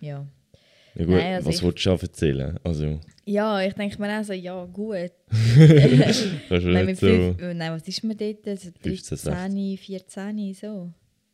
Ja. 0.00 0.26
Ja, 0.94 1.04
gut, 1.04 1.14
Nein, 1.14 1.34
also 1.34 1.48
was 1.48 1.54
ich- 1.56 1.62
willst 1.62 1.86
du 1.86 1.90
erzählen? 2.02 2.58
Also, 2.64 3.00
ja, 3.24 3.62
ich 3.62 3.74
denke 3.74 4.00
mir 4.00 4.20
auch 4.20 4.24
so, 4.24 4.32
ja 4.32 4.64
gut. 4.64 5.12
Nein, 6.50 6.86
mit 6.86 6.98
so... 6.98 7.06
fünf, 7.06 7.36
nein, 7.54 7.72
was 7.72 7.86
ist 7.86 8.02
man 8.04 8.16
dort? 8.16 8.44
So 8.58 8.70
15, 8.82 9.18
13, 9.18 9.76
14, 9.78 10.54
so. 10.54 10.90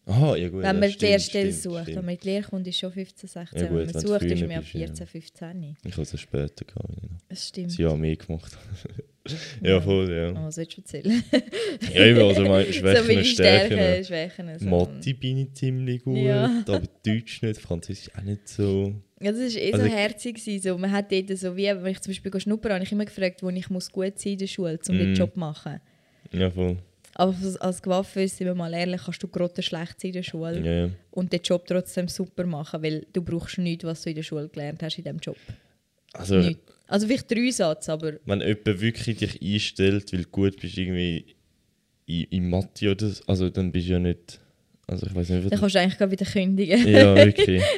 Aha, 0.06 0.36
ja 0.36 0.48
gut. 0.48 0.58
wenn 0.58 0.64
ja, 0.66 0.72
man 0.74 0.82
die 0.82 0.88
stimmt, 0.90 1.02
Lehrstelle 1.10 1.52
sucht. 1.52 1.82
stimmt. 1.84 1.96
Wenn 1.96 2.04
man 2.04 2.16
die 2.18 2.26
Lehre 2.28 2.42
kommt, 2.48 2.66
ist 2.66 2.78
schon 2.78 2.92
15, 2.92 3.28
16. 3.28 3.58
Ja, 3.60 3.66
gut, 3.68 3.78
wenn 3.78 3.90
man 3.90 4.06
sucht, 4.06 4.22
ist 4.22 4.40
man 4.40 4.50
ja 4.50 4.58
bist, 4.60 4.74
ja. 4.74 4.78
14, 4.86 5.06
15. 5.06 5.76
Ich 5.84 5.92
habe 5.92 6.02
es 6.02 6.20
später 6.20 6.64
gehabt. 6.66 6.88
Ja. 7.02 7.08
Das 7.28 7.48
stimmt. 7.48 7.70
Ein 7.78 7.82
Jahr 7.82 7.96
mehr 7.96 8.16
gemacht. 8.16 8.58
ja, 9.62 9.80
voll, 9.80 10.12
ja. 10.12 10.30
Oh, 10.32 10.50
du 10.50 10.60
erzählen? 10.60 11.24
Ja, 11.94 12.04
eben, 12.04 12.20
also 12.20 12.42
meine 12.46 12.70
Schwächen 12.70 13.06
so 13.06 13.12
und 13.18 13.24
Stärken. 13.24 14.04
Schwächen. 14.04 14.58
So. 14.58 14.66
Mathe 14.66 15.14
bin 15.14 15.38
ich 15.38 15.54
ziemlich 15.54 16.02
gut, 16.04 16.18
Ja. 16.18 16.62
aber 16.66 16.82
Deutsch 17.06 17.40
nicht, 17.40 17.60
Französisch 17.60 18.10
auch 18.14 18.22
nicht 18.22 18.46
so. 18.46 18.94
Ja, 19.22 19.32
das 19.32 19.40
war 19.40 19.62
eh 19.62 19.72
Also 19.72 19.84
so 19.86 19.90
herzig. 19.90 20.62
So. 20.62 20.76
Man 20.76 20.92
hat 20.92 21.10
dort 21.10 21.38
so, 21.38 21.56
wie, 21.56 21.64
wenn 21.64 21.86
ich 21.86 22.00
zum 22.02 22.10
Beispiel 22.12 22.40
schnuppern 22.40 22.72
habe, 22.74 22.84
ich 22.84 22.92
immer 22.92 23.06
gefragt, 23.06 23.42
wo 23.42 23.48
ich 23.48 23.70
muss 23.70 23.90
gut 23.90 24.18
sein 24.18 24.32
in 24.34 24.38
der 24.40 24.46
Schule, 24.48 24.78
um 24.86 24.98
den 24.98 25.10
Mhm. 25.12 25.14
Job 25.14 25.32
zu 25.32 25.38
machen. 25.40 25.80
Ja, 26.30 26.50
voll. 26.50 26.76
Aber 27.14 27.34
als- 27.60 27.82
Gewaffe, 27.82 28.26
sind 28.26 28.46
wir 28.46 28.54
mal 28.54 28.72
ehrlich, 28.72 29.02
kannst 29.04 29.22
du 29.22 29.28
gerade 29.28 29.62
schlecht 29.62 30.00
sein 30.00 30.08
in 30.08 30.12
der 30.14 30.22
Schule 30.22 30.60
ja. 30.60 30.90
und 31.10 31.32
den 31.32 31.40
Job 31.42 31.66
trotzdem 31.66 32.08
super 32.08 32.44
machen, 32.44 32.82
weil 32.82 33.06
du 33.12 33.22
brauchst 33.22 33.58
nichts, 33.58 33.84
was 33.84 34.02
du 34.02 34.10
in 34.10 34.16
der 34.16 34.22
Schule 34.22 34.48
gelernt 34.48 34.82
hast 34.82 34.98
in 34.98 35.04
diesem 35.04 35.18
Job. 35.18 35.36
Also, 36.12 36.36
Nicht. 36.36 36.60
Also 36.86 37.06
vielleicht 37.06 37.30
drei 37.30 37.50
Satz, 37.50 37.88
aber 37.88 38.14
wenn 38.26 38.40
jemand 38.40 38.80
wirklich 38.80 39.16
dich 39.18 39.40
einstellt, 39.42 40.12
weil 40.12 40.22
du 40.22 40.28
gut 40.28 40.60
bist 40.60 40.76
irgendwie 40.76 41.34
in, 42.06 42.24
in 42.24 42.50
Mathe 42.50 42.90
oder 42.90 43.08
so, 43.08 43.24
also 43.26 43.48
dann 43.48 43.72
bist 43.72 43.88
du 43.88 43.92
ja 43.92 43.98
nicht. 43.98 44.38
Also 44.86 45.06
ich 45.06 45.14
weiß 45.14 45.30
nicht, 45.30 45.50
dann 45.50 45.58
kannst 45.58 45.74
du 45.74 45.80
eigentlich 45.80 46.10
wieder 46.10 46.26
kündigen. 46.26 46.86
Ja, 46.88 47.16
wirklich. 47.16 47.62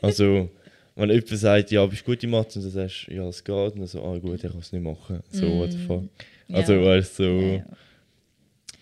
Also, 0.00 0.50
wenn 0.96 1.10
jemand 1.10 1.28
sagt, 1.28 1.70
ja, 1.70 1.86
bist 1.86 2.02
du 2.02 2.06
gut 2.06 2.24
in 2.24 2.30
Mathe 2.30 2.58
und 2.58 2.64
du 2.64 2.70
sagst, 2.70 3.06
ja, 3.06 3.22
es 3.28 3.44
geht, 3.44 3.54
und 3.54 3.78
dann 3.78 3.86
so, 3.86 4.02
ah 4.02 4.18
gut, 4.18 4.42
ich 4.42 4.50
kann 4.50 4.58
es 4.58 4.72
nicht 4.72 4.82
machen. 4.82 5.20
So, 5.30 5.58
what 5.58 5.70
the 5.70 5.78
fuck. 5.78 6.02
Ja. 6.48 6.56
Also, 6.56 6.82
weißt 6.84 7.18
du, 7.20 7.22
so, 7.22 7.40
ja. 7.40 7.64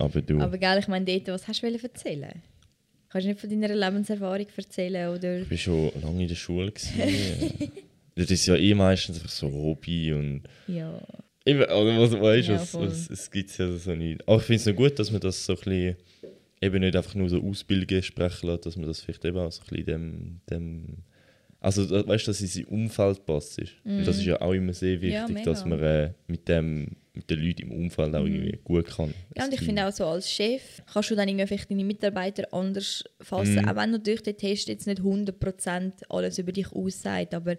Aber 0.00 0.23
du. 0.23 0.40
Aber 0.40 0.59
gell, 0.59 0.78
ich 0.78 0.88
meine, 0.88 1.04
dort, 1.04 1.28
was 1.28 1.49
hast 1.49 1.62
du 1.62 1.66
wollen 1.66 1.80
erzählen? 1.83 2.42
Kannst 3.09 3.25
du 3.25 3.30
nicht 3.30 3.40
von 3.40 3.50
deiner 3.50 3.75
Lebenserfahrung 3.75 4.47
erzählen? 4.57 5.09
Oder? 5.11 5.40
Ich 5.40 5.50
war 5.50 5.57
schon 5.59 5.90
lange 6.02 6.23
in 6.23 6.28
der 6.28 6.35
Schule. 6.37 6.73
das 8.14 8.30
ist 8.30 8.47
ja 8.47 8.57
eh 8.57 8.75
meistens 8.75 9.16
einfach 9.16 9.30
so 9.30 9.50
Hobby 9.50 10.12
und. 10.12 10.42
Ja. 10.66 11.00
Eben, 11.47 11.64
also, 11.64 12.16
was 12.16 12.21
weißt 12.21 12.49
du, 12.49 12.52
Ja, 12.52 12.62
es, 12.62 12.71
voll. 12.71 12.87
es, 12.87 13.11
es 13.11 13.30
gibt 13.30 13.57
ja 13.59 13.73
so 13.73 13.95
nicht. 13.95 14.26
Aber 14.28 14.37
ich 14.38 14.42
finde 14.45 14.61
es 14.61 14.66
noch 14.66 14.76
gut, 14.76 14.99
dass 14.99 15.11
man 15.11 15.21
das 15.21 15.45
so 15.45 15.54
ein 15.54 15.59
bisschen. 15.59 15.97
Eben 16.62 16.80
nicht 16.80 16.95
einfach 16.95 17.14
nur 17.14 17.28
so 17.30 17.42
Ausbildungen 17.42 18.02
sprechen 18.02 18.49
lässt, 18.50 18.66
dass 18.66 18.76
man 18.76 18.87
das 18.87 19.00
vielleicht 19.00 19.25
eben 19.25 19.38
auch 19.38 19.50
so 19.50 19.62
ein 19.62 19.69
bisschen 19.69 19.87
dem, 19.87 20.40
dem 20.50 20.97
Also, 21.59 21.88
weißt 21.90 22.26
du, 22.26 22.30
dass 22.30 22.40
es 22.40 22.54
in 22.57 22.64
sein 22.64 22.64
Umfeld 22.66 23.25
passt. 23.25 23.59
Ist. 23.59 23.73
Weil 23.83 24.04
Das 24.04 24.19
ist 24.19 24.26
ja 24.26 24.40
auch 24.42 24.52
immer 24.52 24.75
sehr 24.75 25.00
wichtig, 25.00 25.37
Ja, 25.37 25.42
dass 25.42 25.64
man 25.64 25.80
äh, 25.80 26.12
mit, 26.26 26.47
dem, 26.49 26.97
mit 27.14 27.29
den 27.29 27.40
Leuten 27.40 27.62
im 27.62 27.73
Umfeld 27.73 28.14
auch 28.14 28.25
irgendwie 28.25 28.59
gut 28.62 28.87
kann. 28.87 29.09
Mhm. 29.09 29.14
Ja, 29.37 29.45
und 29.45 29.52
ich 29.55 29.61
finde 29.61 29.87
auch 29.87 29.93
so 29.93 30.05
als 30.07 30.31
Chef 30.31 30.62
kannst 30.93 31.11
du 31.11 31.17
dann 31.17 31.29
irgendwie 31.29 31.47
vielleicht 31.47 31.71
deine 31.71 31.85
Mitarbeiter 31.85 32.45
anders 32.52 33.05
fassen, 33.21 33.57
Mhm. 33.62 33.69
auch 33.69 33.76
wenn 33.76 33.90
natürlich 33.90 34.23
der 34.23 34.37
Test 34.37 34.69
jetzt 34.69 34.87
nicht 34.87 35.00
100% 35.02 36.05
alles 36.09 36.38
über 36.38 36.52
dich 36.52 36.71
aussagt, 36.73 37.35
aber 37.35 37.57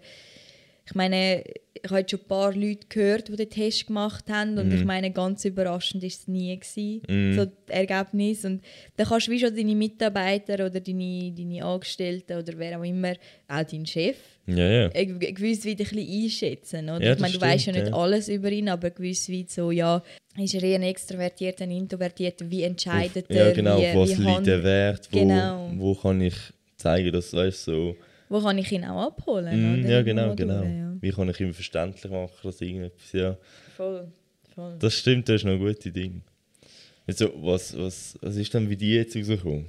ich 0.84 0.94
meine, 0.94 1.44
ich 1.84 1.90
habe 1.90 2.04
schon 2.08 2.20
ein 2.20 2.28
paar 2.28 2.54
Leute 2.54 2.86
gehört, 2.88 3.28
die 3.28 3.36
den 3.36 3.50
Test 3.50 3.86
gemacht 3.86 4.24
haben 4.28 4.56
und 4.58 4.68
Mhm. 4.68 4.74
ich 4.74 4.84
meine, 4.84 5.10
ganz 5.10 5.44
überraschend 5.44 6.02
war 6.02 6.08
es 6.08 6.28
nie, 6.28 6.56
gewesen, 6.56 7.34
so 7.34 7.44
das 7.44 7.54
Ergebnis 7.68 8.44
und 8.44 8.62
dann 8.96 9.06
kannst 9.06 9.26
du 9.26 9.30
wie 9.32 9.40
schon 9.40 9.54
deine 9.54 9.74
Mitarbeiter 9.74 10.54
oder 10.66 10.80
deine, 10.80 11.32
deine 11.36 11.64
Angestellten 11.64 12.36
oder 12.38 12.52
wer 12.56 12.78
auch 12.78 12.84
immer, 12.84 13.14
auch 13.48 13.64
deinen 13.64 13.86
Chef, 13.86 14.16
Ja, 14.46 14.68
ja. 14.68 14.88
gewiss 14.88 15.64
weit 15.66 15.80
ein 15.80 15.86
bisschen 15.86 16.24
einschätzen. 16.24 16.90
Oder? 16.90 17.04
Ja, 17.04 17.12
ich 17.14 17.18
meine, 17.20 17.34
du 17.34 17.40
weißt 17.40 17.66
ja 17.66 17.72
nicht 17.72 17.88
ja. 17.88 17.94
alles 17.94 18.28
über 18.28 18.50
ihn, 18.50 18.68
aber 18.68 18.90
gewiss 18.90 19.28
weit 19.30 19.50
so, 19.50 19.70
ja, 19.70 20.02
ist 20.36 20.54
er 20.54 20.62
eher 20.62 20.76
ein 20.76 20.82
Extrovertierter, 20.84 21.64
ein 21.64 21.70
Introvertierter, 21.72 22.48
wie 22.50 22.62
entscheidet 22.64 23.24
Auf, 23.30 23.36
er, 23.36 23.48
ja, 23.48 23.52
genau. 23.54 23.78
wie, 23.78 23.96
was 23.98 24.18
wie 24.18 24.22
liegt 24.22 24.46
der 24.46 24.62
Wert? 24.62 25.08
Wo, 25.10 25.18
Genau. 25.18 25.70
wo 25.76 25.94
kann 25.94 26.20
ich 26.20 26.34
zeigen, 26.76 27.12
dass 27.12 27.32
weißt, 27.32 27.64
so. 27.64 27.96
Wo 28.32 28.40
kann 28.40 28.58
ich 28.58 28.72
ihn 28.72 28.84
auch 28.84 29.06
abholen? 29.08 29.80
Mm, 29.80 29.80
oder? 29.84 29.90
ja, 29.90 30.02
genau, 30.02 30.34
genau. 30.34 30.62
ja. 30.62 30.96
Wie 31.00 31.10
kann 31.10 31.28
ich 31.28 31.40
ihm 31.40 31.52
verständlich 31.52 32.10
machen, 32.10 32.30
dass 32.42 32.60
irgendetwas. 32.60 33.12
Ja, 33.12 33.36
Voll, 33.76 34.08
voll. 34.54 34.76
das 34.78 34.94
stimmt, 34.94 35.28
das 35.28 35.36
ist 35.36 35.44
noch 35.44 35.52
ein 35.52 35.58
gutes 35.58 35.92
Ding. 35.92 36.22
Also, 37.06 37.30
was, 37.36 37.76
was, 37.76 38.16
was 38.20 38.36
ist 38.36 38.54
denn 38.54 38.68
bei 38.68 38.74
dir 38.76 38.96
jetzt 39.02 39.16
rausgekommen? 39.16 39.66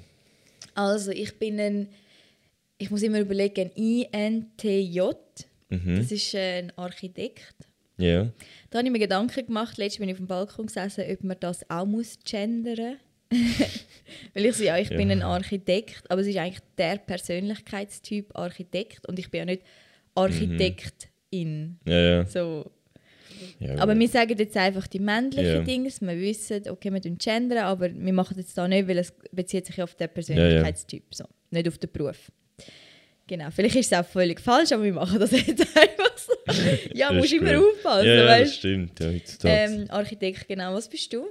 Also, 0.76 1.12
ich 1.12 1.38
bin 1.38 1.60
ein, 1.60 1.88
ich 2.78 2.90
muss 2.92 3.04
immer 3.04 3.20
überlegen, 3.20 3.70
INTJ, 3.72 5.00
Mhm. 5.70 5.96
das 5.98 6.12
ist 6.12 6.34
äh, 6.36 6.60
ein 6.60 6.72
Architekt. 6.78 7.56
Ja. 7.98 8.30
Da 8.70 8.78
habe 8.80 8.88
ich 8.88 8.92
mir 8.92 9.00
Gedanken 9.00 9.46
gemacht, 9.46 9.78
letztens 9.78 10.00
bin 10.00 10.10
ich 10.10 10.14
auf 10.14 10.20
dem 10.20 10.28
Balkon 10.28 10.68
gesessen, 10.68 11.04
ob 11.10 11.24
man 11.24 11.38
das 11.40 11.68
auch 11.70 11.86
muss 11.86 12.18
gendern 12.24 12.98
Weil 14.34 14.46
ich 14.46 14.56
so, 14.56 14.64
ja, 14.64 14.78
ich 14.78 14.90
bin 14.90 15.10
Ja. 15.10 15.16
ein 15.16 15.22
Architekt, 15.22 16.10
aber 16.10 16.22
es 16.22 16.28
ist 16.28 16.38
eigentlich 16.38 16.64
der 16.78 16.98
Persönlichkeitstyp 16.98 18.38
Architekt 18.38 19.08
und 19.08 19.20
ich 19.20 19.30
bin 19.30 19.40
ja 19.40 19.46
nicht 19.46 19.62
Architektin. 20.16 21.80
Ja, 21.86 22.00
ja. 22.00 22.26
So. 22.26 22.72
ja 23.60 23.78
Aber 23.78 23.98
wir 23.98 24.08
sagen 24.08 24.38
jetzt 24.38 24.58
einfach 24.58 24.88
die 24.88 25.00
männlichen. 25.00 25.66
Dinge, 25.66 25.90
wir 25.90 26.20
wissen, 26.20 26.64
okay, 26.70 26.92
wir 26.92 27.02
tun 27.02 27.18
gendern, 27.18 27.60
aber 27.60 27.94
wir 27.94 28.14
machen 28.14 28.36
das 28.38 28.54
da 28.54 28.68
nicht, 28.68 28.88
weil 28.88 28.98
es 29.00 29.14
bezieht 29.32 29.66
sich 29.66 29.82
auf 29.82 29.96
den 29.96 30.10
Persönlichkeitstyp, 30.10 31.04
so, 31.14 31.26
nicht 31.52 31.68
auf 31.68 31.78
den 31.78 31.92
Beruf. 31.92 32.32
Genau, 33.26 33.50
vielleicht 33.52 33.78
ist 33.78 33.92
es 33.92 33.98
auch 33.98 34.06
völlig 34.06 34.40
falsch, 34.42 34.74
aber 34.74 34.84
wir 34.84 34.94
machen 34.94 35.18
das 35.20 35.32
jetzt 35.32 35.62
einfach 35.78 36.18
so. 36.18 36.34
ja, 36.94 37.10
Das 37.10 37.18
musst 37.18 37.34
immer 37.34 37.58
aufpassen, 37.58 38.06
ja, 38.08 38.14
ja, 38.16 38.24
das 38.26 38.40
weißt 38.42 38.56
stimmt. 38.56 39.00
Ja, 39.00 39.10
ähm, 39.46 39.86
Architekt, 39.90 40.48
genau. 40.48 40.74
Was 40.74 40.90
bist 40.90 41.12
du? 41.14 41.26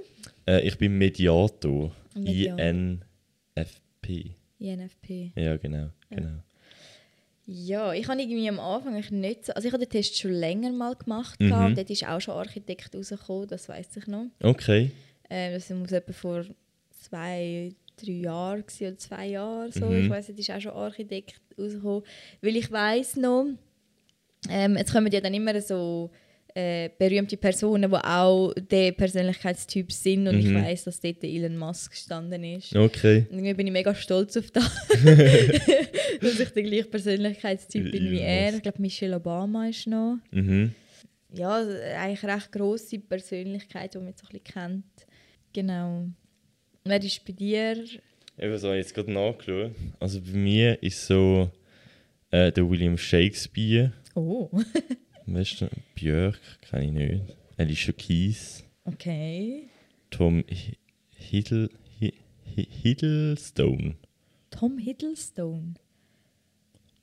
Äh, 0.47 0.67
ich 0.67 0.77
bin 0.77 0.97
Mediator. 0.97 1.91
Mediator. 2.15 2.59
INFP. 2.59 4.35
INFP. 4.59 5.31
Ja, 5.35 5.57
genau. 5.57 5.89
genau. 6.09 6.43
Ja, 7.45 7.91
ich 7.93 8.07
habe 8.07 8.21
irgendwie 8.21 8.47
am 8.47 8.59
Anfang 8.59 8.93
nicht 9.19 9.45
so... 9.45 9.53
Also 9.53 9.67
ich 9.67 9.73
habe 9.73 9.85
den 9.85 9.91
Test 9.91 10.17
schon 10.17 10.31
länger 10.31 10.71
mal 10.71 10.95
gemacht 10.95 11.39
Mhm. 11.39 11.49
gehabt 11.49 11.65
und 11.69 11.77
dort 11.77 11.89
ist 11.89 12.07
auch 12.07 12.21
schon 12.21 12.35
Architekt 12.35 12.95
rausgekommen, 12.95 13.47
das 13.47 13.67
weiß 13.67 13.97
ich 13.97 14.07
noch. 14.07 14.27
Okay. 14.41 14.91
Äh, 15.29 15.51
das 15.53 15.69
muss 15.69 15.91
etwa 15.91 16.13
vor 16.13 16.45
zwei, 16.91 17.69
drei 17.97 18.11
Jahren 18.11 18.63
oder 18.79 18.97
zwei 18.97 19.27
Jahren 19.27 19.71
so. 19.73 19.87
Mhm. 19.87 20.03
Ich 20.05 20.09
weiß 20.09 20.29
nicht, 20.29 20.39
ist 20.39 20.51
auch 20.51 20.61
schon 20.61 20.71
Architekt 20.71 21.41
rausgekommen. 21.57 22.03
Weil 22.41 22.55
ich 22.55 22.71
weiß 22.71 23.17
noch, 23.17 23.47
ähm, 24.49 24.77
jetzt 24.77 24.93
kommen 24.93 25.11
ja 25.11 25.19
dann 25.19 25.33
immer 25.33 25.59
so 25.61 26.11
äh, 26.55 26.89
berühmte 26.99 27.35
Personen, 27.37 27.89
die 27.89 27.97
auch 27.97 28.53
der 28.53 28.91
Persönlichkeitstyp 28.91 29.91
sind 29.91 30.27
und 30.27 30.37
ich 30.39 30.45
Mhm. 30.45 30.55
weiß, 30.63 30.83
dass 30.83 30.99
dort 30.99 31.23
Elon 31.23 31.57
Musk 31.57 31.91
gestanden 31.91 32.43
ist. 32.43 32.75
Okay. 32.75 33.25
Und 33.31 33.37
irgendwie 33.39 33.53
bin 33.55 33.67
ich 33.67 33.73
mega 33.73 33.95
stolz 33.95 34.37
auf 34.37 34.51
das, 34.51 34.71
dass 36.21 36.39
ich 36.39 36.49
der 36.49 36.63
gleiche 36.63 36.83
Persönlichkeitstyp 36.85 37.91
bin 37.91 38.11
wie 38.11 38.19
er. 38.19 38.53
Ich 38.55 38.61
glaube, 38.61 38.81
Michelle 38.81 39.15
Obama 39.15 39.67
ist 39.67 39.87
noch. 39.87 40.17
Mhm. 40.31 40.73
Ja, 41.33 41.57
eigentlich 41.97 42.23
recht 42.23 42.51
grosse 42.51 42.99
Persönlichkeit, 42.99 43.93
die 43.93 43.97
man 43.97 44.07
jetzt 44.09 44.21
so 44.21 44.27
ein 44.27 44.39
bisschen 44.39 44.53
kennt. 44.53 44.85
Genau. 45.53 46.07
Wer 46.85 47.01
ist 47.03 47.25
bei 47.25 47.33
dir? 47.33 47.83
Eben 48.37 48.57
so, 48.59 48.73
jetzt 48.73 48.93
gerade 48.93 49.11
nachgeschaut. 49.11 49.71
Also 49.99 50.21
bei 50.21 50.31
mir 50.37 50.81
ist 50.83 51.07
so 51.07 51.49
äh, 52.29 52.51
der 52.51 52.69
William 52.69 52.97
Shakespeare. 52.97 53.91
Oh, 54.15 54.49
Weißt 55.25 55.65
Björk 55.95 56.39
kenne 56.61 56.85
ich 56.85 56.91
nicht. 56.91 57.37
Alicia 57.57 57.93
Keys. 57.93 58.63
okay. 58.85 59.69
Tom 60.09 60.43
Hi- 60.49 60.77
Hiddle, 61.15 61.69
Hi- 61.99 62.13
Hi- 62.55 62.67
Hiddlestone. 62.69 63.95
Tom 64.51 64.77
Hiddlestone. 64.77 65.73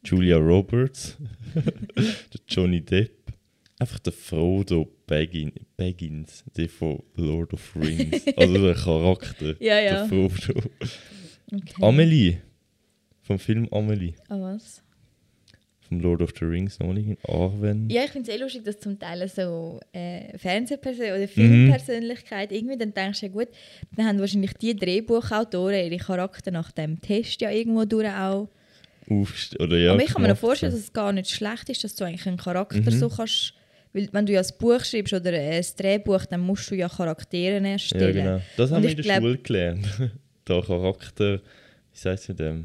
Julia 0.05 0.37
Roberts. 0.37 1.17
der 1.55 2.41
Johnny 2.49 2.81
Depp. 2.81 3.33
Einfach 3.79 3.99
der 4.01 4.13
Frodo 4.13 4.89
Baggin, 5.07 5.53
Baggins, 5.77 6.45
der 6.57 6.69
von 6.69 7.03
Lord 7.17 7.55
of 7.55 7.75
Rings. 7.77 8.25
Also 8.37 8.63
der 8.65 8.75
Charakter. 8.75 9.57
Ja, 9.61 9.81
ja. 9.81 10.07
Der 10.07 10.07
Frodo. 10.07 10.61
Okay. 11.53 11.83
Amelie. 11.83 12.39
Vom 13.23 13.39
Film 13.39 13.69
Amelie. 13.73 14.15
Ah, 14.29 14.39
was? 14.41 14.83
Vom 15.91 16.01
Lord 16.01 16.23
of 16.23 16.31
the 16.39 16.45
Rings 16.47 16.79
noch 16.79 16.93
nicht. 16.95 17.19
Arwen. 17.29 17.91
Ja, 17.91 18.05
ich 18.05 18.11
finde 18.13 18.31
es 18.31 18.37
eh 18.37 18.41
lustig, 18.41 18.65
dass 18.65 18.79
zum 18.81 18.99
Teil 18.99 19.29
so 19.29 19.79
äh, 19.93 20.39
Fernsehpersönlichkeit 20.39 21.13
oder 21.13 21.23
Mhm. 21.23 21.29
Filmpersönlichkeit 21.67 22.53
irgendwie, 22.53 22.79
dann 22.79 22.95
denkst 22.95 23.21
du 23.21 23.27
ja 23.27 23.33
gut, 23.33 23.49
dann 23.97 24.07
haben 24.07 24.19
wahrscheinlich 24.21 24.53
die 24.55 24.75
Drehbuchautoren 24.77 25.85
ihre 25.91 25.97
Charakter 26.03 26.51
nach 26.53 26.71
dem 26.73 27.01
Test 27.01 27.41
ja 27.43 27.51
irgendwo 27.51 27.85
durch 27.85 28.09
auch. 28.09 28.49
Aufst 29.11 29.59
oder 29.61 29.77
ja, 29.77 29.93
Aber 29.93 30.03
ich 30.05 30.11
kann 30.13 30.23
mir 30.23 30.29
noch 30.29 30.37
vorstellen, 30.39 30.71
dass 30.73 30.81
es 30.81 30.93
gar 30.93 31.13
nicht 31.13 31.29
schlecht 31.31 31.69
ist, 31.69 31.83
dass 31.83 31.97
du 31.97 32.05
eigentlich 32.05 32.27
einen 32.29 32.37
Charakter 32.37 32.79
Mhm. 32.81 32.91
so 32.93 33.09
kannst, 33.09 33.55
weil 33.93 34.09
wenn 34.13 34.25
du 34.27 34.33
ja 34.33 34.41
ein 34.41 34.47
Buch 34.61 34.85
schreibst 34.85 35.13
oder 35.13 35.33
ein 35.33 35.65
Drehbuch, 35.77 36.25
dann 36.27 36.41
musst 36.43 36.71
du 36.71 36.77
ja 36.77 36.89
Charaktere 36.89 37.57
Ja, 37.61 37.67
erstellen. 37.73 38.13
genau. 38.15 38.41
Das 38.57 38.71
haben 38.71 38.85
wir 38.85 38.91
in 38.91 38.97
der 38.97 39.03
glaub- 39.05 39.19
Schule 39.19 39.39
gelernt. 39.39 39.87
da 40.45 40.61
Charakter, 40.61 41.39
wie 41.39 41.99
sagt 41.99 42.29
man 42.29 42.37
dem? 42.37 42.65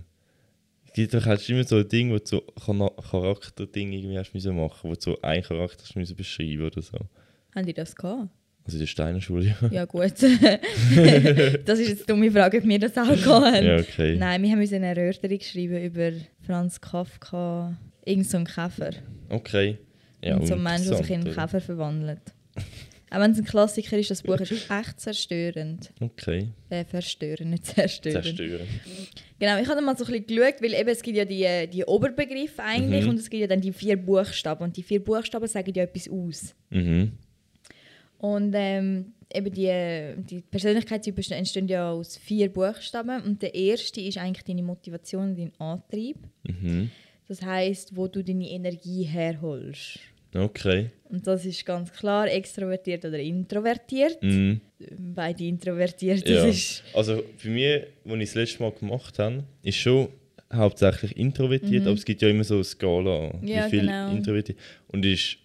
Gibt 0.95 1.13
doch 1.13 1.25
halt 1.25 1.49
immer 1.49 1.65
so 1.65 1.75
ein 1.75 1.89
Ding, 1.89 2.09
wo 2.09 2.19
du 2.19 2.25
so 2.25 2.39
Charakterding 2.39 3.91
irgendwie 3.91 4.17
hast 4.17 4.33
müssen 4.33 4.55
machen, 4.55 4.89
wo 4.89 4.93
du 4.93 5.01
so 5.01 5.21
einen 5.21 5.43
Charakter 5.43 5.83
hast 5.83 5.97
müssen 5.97 6.15
beschreiben 6.15 6.65
oder 6.65 6.81
so. 6.81 6.97
Haben 7.53 7.65
die 7.65 7.73
das 7.73 7.93
gehabt? 7.93 8.29
Also 8.63 8.77
in 8.77 8.79
der 8.79 8.87
Steiner 8.87 9.19
Schule, 9.19 9.53
ja. 9.61 9.67
Ja 9.71 9.83
gut. 9.83 10.13
das 11.65 11.79
ist 11.79 11.89
jetzt 11.89 12.07
eine 12.07 12.07
dumme 12.07 12.31
Frage, 12.31 12.59
ob 12.59 12.63
wir 12.63 12.79
das 12.79 12.97
auch 12.97 13.09
gehabt. 13.09 13.61
Ja, 13.61 13.75
okay. 13.75 14.15
Nein, 14.15 14.41
wir 14.41 14.51
haben 14.51 14.61
uns 14.61 14.71
eine 14.71 14.87
Erörterung 14.87 15.37
geschrieben 15.37 15.83
über 15.83 16.13
Franz 16.47 16.79
Kafka, 16.79 17.75
irgend 18.05 18.29
so 18.29 18.37
ein 18.37 18.45
Käfer. 18.45 18.91
Okay. 19.27 19.77
Ja, 20.23 20.37
und 20.37 20.47
so 20.47 20.53
ein 20.53 20.63
Mensch, 20.63 20.87
der 20.87 20.95
sich 20.95 21.09
in 21.09 21.25
einen 21.25 21.35
Käfer 21.35 21.59
verwandelt. 21.59 22.21
Auch 23.15 23.21
wenn 23.21 23.31
es 23.31 23.37
ein 23.37 23.45
Klassiker 23.45 23.97
ist, 23.97 24.11
das 24.11 24.21
Buch 24.21 24.39
ist 24.41 24.51
echt 24.51 24.99
zerstörend. 24.99 25.93
Okay. 26.01 26.49
Äh, 26.69 26.83
verstörend, 26.83 27.49
nicht 27.51 27.65
zerstörend. 27.65 28.25
Zerstören. 28.25 28.67
Genau, 29.39 29.57
ich 29.61 29.67
habe 29.69 29.81
mal 29.81 29.95
so 29.97 30.03
ein 30.05 30.11
bisschen 30.11 30.27
geschaut, 30.27 30.61
weil 30.61 30.73
eben 30.73 30.89
es 30.89 31.01
gibt 31.01 31.15
ja 31.17 31.23
die, 31.23 31.69
die 31.71 31.85
Oberbegriffe 31.85 32.61
eigentlich 32.61 33.05
Mhm. 33.05 33.11
und 33.11 33.19
es 33.19 33.29
gibt 33.29 33.39
ja 33.41 33.47
dann 33.47 33.61
die 33.61 33.71
vier 33.71 33.95
Buchstaben 33.95 34.63
und 34.65 34.75
die 34.75 34.83
vier 34.83 35.01
Buchstaben 35.01 35.47
sagen 35.47 35.71
ja 35.73 35.83
etwas 35.83 36.09
aus. 36.09 36.53
Mhm. 36.71 37.13
Und 38.17 38.53
ähm, 38.55 39.13
eben 39.33 39.51
die, 39.53 40.15
die 40.29 40.41
Persönlichkeitstypen 40.41 41.23
entstehen 41.31 41.67
ja 41.67 41.91
aus 41.91 42.17
vier 42.17 42.51
Buchstaben 42.51 43.21
und 43.23 43.41
der 43.41 43.53
erste 43.55 44.01
ist 44.01 44.17
eigentlich 44.17 44.43
deine 44.43 44.63
Motivation 44.63 45.35
dein 45.35 45.51
Antrieb. 45.59 46.17
Mhm. 46.43 46.91
Das 47.27 47.41
heißt, 47.41 47.95
wo 47.95 48.07
du 48.07 48.23
deine 48.23 48.49
Energie 48.49 49.03
herholst. 49.03 49.99
Okay. 50.35 50.89
Und 51.09 51.25
das 51.25 51.45
ist 51.45 51.65
ganz 51.65 51.93
klar 51.93 52.27
extrovertiert 52.31 53.05
oder 53.05 53.19
introvertiert. 53.19 54.21
Mhm. 54.21 54.59
Beide 55.15 55.43
introvertiert, 55.45 56.27
Ja. 56.27 56.45
ist... 56.45 56.83
Also 56.93 57.23
für 57.37 57.49
mich, 57.49 57.83
als 58.05 58.13
ich 58.19 58.19
das 58.29 58.35
letzte 58.35 58.63
Mal 58.63 58.71
gemacht 58.71 59.17
habe, 59.19 59.43
ist 59.63 59.77
schon 59.77 60.09
hauptsächlich 60.53 61.15
introvertiert, 61.17 61.83
aber 61.85 61.93
es 61.95 62.03
gibt 62.05 62.21
ja 62.21 62.29
immer 62.29 62.43
so 62.43 62.55
eine 62.55 62.63
Skala, 62.63 63.33
Mhm. 63.41 63.47
Ja, 63.47 63.65
wie 63.65 63.69
viel 63.69 63.79
genau. 63.81 64.11
introvertiert. 64.11 64.57
Und 64.89 65.05
ist 65.05 65.37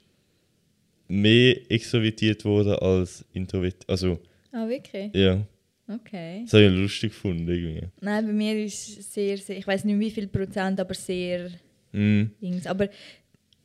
mehr 1.09 1.57
extrovertiert 1.71 2.45
worden 2.45 2.75
als 2.75 3.25
introvertiert. 3.33 3.85
Also, 3.89 4.19
Ah, 4.53 4.67
wirklich? 4.69 5.15
ja, 5.15 5.41
Okay. 5.89 6.43
das 6.45 6.53
habe 6.55 6.65
ich 6.67 6.73
lustig 6.73 7.11
gefunden 7.13 7.49
irgendwie. 7.49 7.87
Nein, 8.01 8.27
bei 8.27 8.33
mir 8.33 8.65
ist 8.65 8.99
es 8.99 9.13
sehr, 9.15 9.37
sehr... 9.39 9.59
Ich 9.59 9.67
weiß 9.67 9.85
nicht 9.85 9.99
wie 9.99 10.11
viel 10.11 10.27
Prozent, 10.29 10.81
aber 10.81 10.95
sehr... 10.95 11.51
Mhm. 11.93 12.31
Dings. 12.41 12.67
Aber 12.69 12.89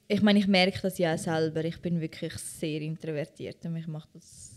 ich 0.08 0.22
meine, 0.22 0.40
ich 0.40 0.48
merke 0.48 0.80
das 0.82 0.98
ja 0.98 1.18
selber. 1.18 1.64
Ich 1.66 1.80
bin 1.80 2.00
wirklich 2.00 2.34
sehr 2.34 2.82
introvertiert 2.82 3.58
und 3.66 3.74
mich 3.74 3.88
macht 3.88 4.10
das... 4.14 4.52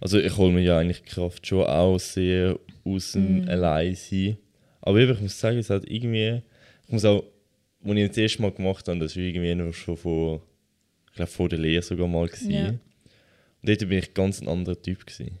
Also 0.00 0.18
ich 0.18 0.34
hole 0.36 0.52
mir 0.52 0.62
ja 0.62 0.78
eigentlich 0.78 1.02
die 1.02 1.10
Kraft 1.10 1.46
schon 1.46 1.64
auch 1.64 1.98
sehr 1.98 2.58
aus 2.84 3.12
dem 3.12 3.42
Mhm. 3.42 3.48
Alleinsein. 3.48 4.38
Aber 4.80 4.98
ich 4.98 5.20
muss 5.20 5.38
sagen, 5.38 5.58
es 5.58 5.68
hat 5.68 5.84
irgendwie, 5.86 6.42
ich 6.86 6.92
muss 6.92 7.04
auch 7.04 7.24
als 7.84 7.96
ich 7.98 8.08
das 8.08 8.16
erste 8.18 8.42
Mal 8.42 8.52
gemacht 8.52 8.88
habe, 8.88 8.98
das 8.98 9.16
war 9.16 9.22
irgendwie 9.22 9.54
noch 9.54 9.72
schon 9.72 9.96
vor, 9.96 10.42
ich 11.08 11.16
glaube 11.16 11.30
vor 11.30 11.48
der 11.48 11.58
Lehre 11.58 11.82
sogar 11.82 12.08
mal. 12.08 12.26
Gewesen. 12.28 12.50
Ja. 12.50 12.68
Und 12.68 12.80
dort 13.62 13.78
bin 13.80 13.92
ich 13.98 14.14
ganz 14.14 14.40
ein 14.40 14.48
anderer 14.48 14.80
Typ. 14.80 15.06
Gewesen. 15.06 15.38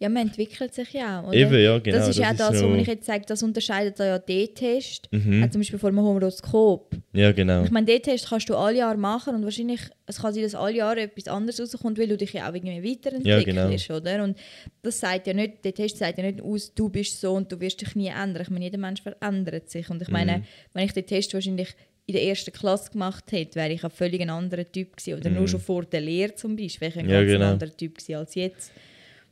Ja, 0.00 0.08
man 0.08 0.26
entwickelt 0.26 0.74
sich 0.74 0.92
ja 0.92 1.20
auch. 1.20 1.28
Oder? 1.28 1.36
Eben, 1.36 1.54
ja, 1.62 1.78
genau. 1.78 1.96
das 1.98 2.08
ist 2.08 2.18
ja 2.18 2.34
das, 2.34 2.58
so- 2.58 2.68
wo 2.70 2.74
ich 2.74 2.86
jetzt 2.86 3.06
sage, 3.06 3.24
das 3.26 3.42
unterscheidet 3.42 3.98
ja 3.98 4.18
D-Test. 4.18 5.08
Mhm. 5.12 5.44
Auch 5.44 5.50
zum 5.50 5.60
Beispiel 5.60 5.78
vor 5.78 5.90
dem 5.90 6.00
Horoskop. 6.00 6.94
Ja, 7.12 7.32
genau. 7.32 7.64
Ich 7.64 7.70
meine, 7.70 7.86
D-Test 7.86 8.28
kannst 8.28 8.48
du 8.48 8.56
alle 8.56 8.78
Jahre 8.78 8.98
machen 8.98 9.34
und 9.36 9.44
wahrscheinlich 9.44 9.80
es 10.06 10.18
kann 10.20 10.34
sein, 10.34 10.42
dass 10.42 10.54
alle 10.54 10.76
Jahre 10.76 11.00
etwas 11.02 11.28
anderes 11.28 11.60
rauskommt, 11.60 11.98
weil 11.98 12.08
du 12.08 12.16
dich 12.16 12.32
ja 12.32 12.50
auch 12.50 12.54
irgendwie 12.54 12.90
weiterentwickelst, 12.92 13.90
oder? 13.90 14.24
Und 14.24 14.36
das 14.82 15.00
sagt 15.00 15.26
ja 15.26 15.32
nicht, 15.32 15.64
der 15.64 15.72
Test 15.74 15.98
sagt 15.98 16.18
ja 16.18 16.24
nicht 16.24 16.42
aus, 16.42 16.74
du 16.74 16.88
bist 16.88 17.20
so 17.20 17.32
und 17.32 17.50
du 17.50 17.58
wirst 17.60 17.80
dich 17.80 17.94
nie 17.94 18.08
ändern. 18.08 18.42
Ich 18.42 18.50
meine, 18.50 18.64
jeder 18.66 18.78
Mensch 18.78 19.00
verändert 19.02 19.70
sich. 19.70 19.88
Und 19.90 20.02
ich 20.02 20.08
meine, 20.08 20.38
Mhm. 20.38 20.44
wenn 20.74 20.84
ich 20.86 20.92
den 20.92 21.06
Test 21.06 21.32
wahrscheinlich 21.34 21.74
in 22.06 22.12
der 22.14 22.22
ersten 22.24 22.52
Klasse 22.52 22.90
gemacht 22.90 23.24
hätte, 23.32 23.54
wäre 23.54 23.72
ich 23.72 23.82
ein 23.82 23.90
völlig 23.90 24.28
anderer 24.28 24.70
Typ 24.70 24.96
gewesen. 24.96 25.18
Oder 25.20 25.30
nur 25.30 25.48
schon 25.48 25.60
vor 25.60 25.84
der 25.84 26.02
Lehre 26.02 26.34
zum 26.34 26.54
Beispiel, 26.56 26.80
wäre 26.88 26.90
ich 26.90 26.98
ein 26.98 27.06
Mhm. 27.06 27.12
Ja, 27.12 27.20
ganz 27.20 27.32
genau. 27.32 27.50
anderer 27.52 27.76
Typ 27.76 27.96
gewesen 27.96 28.14
als 28.16 28.34
jetzt. 28.34 28.72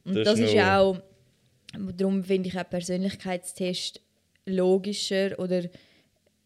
Und 0.04 0.14
Das 0.16 0.24
das, 0.28 0.38
ist 0.40 0.52
ja 0.54 0.80
auch, 0.80 1.00
darum 1.96 2.24
finde 2.24 2.48
ich 2.48 2.58
auch 2.58 2.68
Persönlichkeitstest 2.68 4.00
logischer 4.46 5.38
oder 5.38 5.62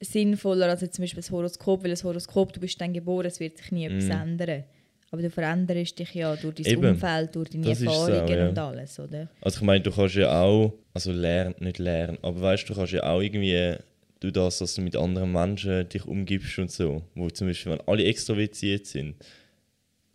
sinnvoller 0.01 0.69
als 0.69 0.83
jetzt 0.83 0.97
zum 0.97 1.03
Beispiel 1.05 1.23
das 1.23 1.31
Horoskop, 1.31 1.83
weil 1.83 1.91
das 1.91 2.05
Horoskop, 2.05 2.53
du 2.53 2.61
bist 2.61 2.81
dann 2.81 2.93
geboren, 2.93 3.27
es 3.27 3.41
wird 3.41 3.57
sich 3.59 3.73
nie 3.73 3.87
etwas 3.87 4.09
ändern. 4.09 4.65
Aber 5.11 5.23
du 5.23 5.31
veränderst 5.31 5.99
dich 5.99 6.13
ja 6.15 6.35
durch 6.37 6.57
dein 6.57 6.65
Mhm. 6.67 6.85
Eben. 6.85 6.89
Umfeld, 6.95 7.35
durch 7.35 7.49
deine 7.49 7.65
Das 7.65 7.81
Erfahrungen 7.81 8.29
ja. 8.29 8.49
und 8.49 8.59
alles, 8.59 8.99
oder? 8.99 9.29
Also 9.41 9.59
ich 9.59 9.63
meine, 9.63 9.81
du 9.81 9.91
kannst 9.91 10.17
ja 10.17 10.43
auch, 10.43 10.75
also 10.93 11.13
lernen, 11.13 11.55
nicht 11.61 11.79
lernen, 11.79 12.19
aber 12.23 12.41
weißt 12.41 12.65
du, 12.65 12.73
du 12.75 12.79
kannst 12.79 12.93
ja 12.93 13.05
auch 13.05 13.21
irgendwie, 13.23 13.77
du 14.21 14.31
das, 14.33 14.59
dass 14.59 14.75
du 14.75 14.83
mit 14.83 14.97
anderen 14.97 15.33
Menschen 15.33 15.89
dich 15.89 16.05
umgibst 16.05 16.59
und 16.59 16.71
so, 16.71 17.03
wo 17.15 17.31
zum 17.31 17.47
Beispiel, 17.47 17.73
wenn 17.73 17.81
alle 17.87 18.05
extrovertiert 18.05 18.87
sind, 18.87 19.15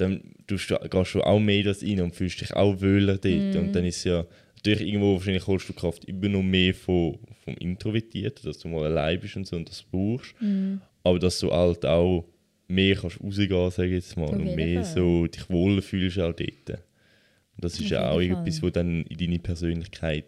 dann 0.02 0.22
tust 0.48 0.70
du, 0.70 0.78
gehst 0.90 1.16
du 1.16 1.22
auch 1.22 1.40
mehr 1.40 1.64
das 1.64 1.84
rein 1.84 2.02
und 2.02 2.16
fühlst 2.16 2.42
dich 2.42 2.54
auch 2.54 2.82
wohler 2.82 3.18
dort. 3.18 3.26
Mhm. 3.54 3.60
Und 3.60 3.76
dann 3.76 3.86
ist 3.86 4.04
ja, 4.04 4.26
natürlich 4.58 4.88
irgendwo 4.88 5.14
wahrscheinlich 5.16 5.48
holst 5.48 5.70
du 5.70 5.74
Kraft 5.74 6.06
immer 6.06 6.30
noch 6.30 6.44
mehr 6.44 6.74
von, 6.74 7.18
vom 7.44 7.56
Introvertierten, 7.56 8.46
dass 8.46 8.60
du 8.60 8.68
mal 8.68 8.86
allein 8.86 9.20
bist 9.20 9.36
und 9.38 9.48
so 9.48 9.56
und 9.56 9.70
das 9.70 9.84
brauchst. 9.84 10.34
Mhm. 10.42 10.82
Aber 11.04 11.20
dass 11.20 11.40
du 11.40 11.52
halt 11.52 11.86
auch 11.86 12.26
mehr 12.68 12.96
kannst 12.96 13.22
rausgehen, 13.22 13.72
sage 13.72 13.90
ich 13.90 13.94
jetzt 13.96 14.18
mal, 14.18 14.30
und 14.30 14.56
mehr 14.56 14.84
Fall. 14.84 14.94
so 14.94 15.28
dich 15.28 15.50
wohler 15.50 15.82
fühlst 15.82 16.20
auch 16.20 16.34
dort. 16.34 16.70
Und 16.70 17.66
das 17.66 17.80
ist 17.80 17.90
ja 17.90 18.10
auch 18.10 18.16
Fall. 18.22 18.32
etwas, 18.32 18.64
was 18.64 18.72
dann 18.72 19.04
in 19.04 19.18
deine 19.18 19.40
Persönlichkeit 19.40 20.26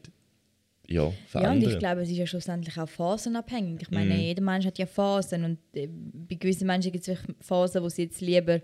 ja, 0.86 1.12
Ja, 1.34 1.52
und 1.52 1.64
ich 1.64 1.80
glaube, 1.80 2.02
es 2.02 2.10
ist 2.10 2.18
ja 2.18 2.28
schlussendlich 2.28 2.78
auch 2.78 2.90
phasenabhängig. 2.90 3.84
Ich 3.84 3.92
meine, 3.92 4.14
Mhm. 4.14 4.20
jeder 4.20 4.42
Mensch 4.44 4.66
hat 4.66 4.78
ja 4.78 4.86
Phasen 4.86 5.46
und 5.46 5.58
äh, 5.74 5.88
bei 5.88 6.36
gewissen 6.36 6.68
Menschen 6.68 6.92
gibt 6.92 7.08
es 7.08 7.18
Phasen, 7.40 7.82
wo 7.82 7.88
sie 7.90 8.04
jetzt 8.04 8.20
lieber 8.20 8.60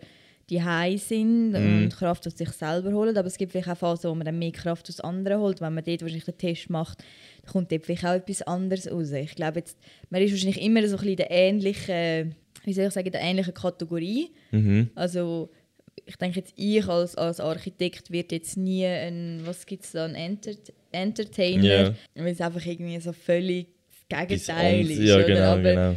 die 0.50 0.98
sind 0.98 1.52
Mhm. 1.52 1.84
und 1.84 1.96
Kraft 1.96 2.26
aus 2.28 2.38
sich 2.38 2.50
selber 2.50 2.92
holen, 2.94 3.16
aber 3.18 3.28
es 3.28 3.38
gibt 3.38 3.52
vielleicht 3.52 3.70
auch 3.70 3.78
Phasen, 3.78 4.10
wo 4.10 4.16
man 4.16 4.26
dann 4.26 4.40
mehr 4.40 4.52
Kraft 4.52 4.90
aus 4.90 5.00
anderen 5.00 5.40
holt. 5.40 5.62
Wenn 5.62 5.74
man 5.74 5.84
dort 5.84 6.02
wahrscheinlich 6.02 6.26
den 6.26 6.38
Test 6.38 6.70
macht, 6.70 7.00
dann 7.44 7.52
kommt 7.52 7.72
dort 7.72 7.86
vielleicht 7.86 8.06
auch 8.06 8.14
etwas 8.14 8.42
anderes 8.44 8.92
raus. 8.92 9.12
Ich 9.12 9.36
glaube 9.36 9.60
jetzt, 9.60 9.78
man 10.10 10.22
ist 10.22 10.32
wahrscheinlich 10.32 10.62
immer 10.62 10.82
so 10.88 10.96
ein 10.96 10.98
bisschen 10.98 11.10
in 11.12 11.16
der 11.18 11.32
ähnlichen, 11.32 12.36
wie 12.66 12.74
soll 12.74 12.86
ich 12.88 12.94
sagen, 12.94 13.06
in 13.08 13.12
der 13.14 13.22
ähnlichen 13.22 13.54
Kategorie. 13.54 14.30
mhm. 14.52 14.90
Also 14.96 15.50
ich 16.06 16.16
denke 16.16 16.40
jetzt, 16.40 16.54
ich 16.56 16.88
als, 16.88 17.16
als 17.16 17.40
Architekt 17.40 18.10
wird 18.10 18.32
jetzt 18.32 18.58
nie 18.58 18.86
ein, 18.86 19.42
was 19.46 19.66
gibt 19.66 19.84
es 19.84 19.92
da, 19.92 20.06
ein 20.06 20.16
Enter 20.16 20.52
Entertainer, 20.92 21.64
Ja. 21.64 21.94
weil 22.16 22.28
es 22.34 22.42
einfach 22.42 22.66
irgendwie 22.66 23.00
so 23.00 23.12
völlig 23.14 23.68
das 24.10 24.28
Gegenteil 24.28 24.90
ist. 24.90 25.00
Ja, 25.00 25.22
genau, 25.22 25.40
Aber 25.52 25.62
genau. 25.62 25.96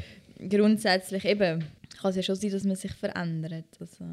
grundsätzlich 0.51 1.25
eben, 1.25 1.65
kann 2.03 2.11
es 2.11 2.17
ja 2.17 2.23
schon 2.23 2.35
sein, 2.37 2.51
dass 2.51 2.65
man 2.65 2.77
sich 2.77 2.93
verändert. 2.93 3.65
Also, 3.81 4.05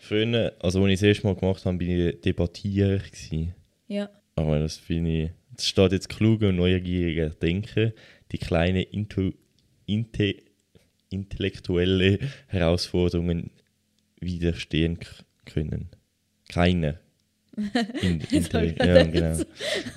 Früher, 0.00 0.54
also 0.60 0.82
als 0.82 0.92
ich 0.92 1.00
das 1.00 1.08
erste 1.08 1.26
Mal 1.26 1.36
gemacht 1.36 1.64
habe, 1.64 1.76
bin 1.78 1.90
ich 1.90 2.20
Debattierer. 2.22 2.98
Gewesen. 2.98 3.54
ja. 3.88 4.08
Aber 4.38 4.58
das 4.58 4.76
finde 4.76 5.10
ich, 5.24 5.30
das 5.54 5.66
steht 5.66 5.92
jetzt 5.92 6.10
kluge 6.10 6.50
und 6.50 6.56
neugierige 6.56 7.30
Denken, 7.30 7.92
die 8.32 8.36
kleine 8.38 8.82
Intu, 8.82 9.32
inte, 9.86 10.34
intellektuelle 11.08 12.18
Herausforderungen 12.48 13.50
widerstehen 14.20 14.98
können. 15.46 15.88
Keine. 16.48 17.00
In, 18.02 18.20
ja, 18.30 19.02
genau. 19.04 19.42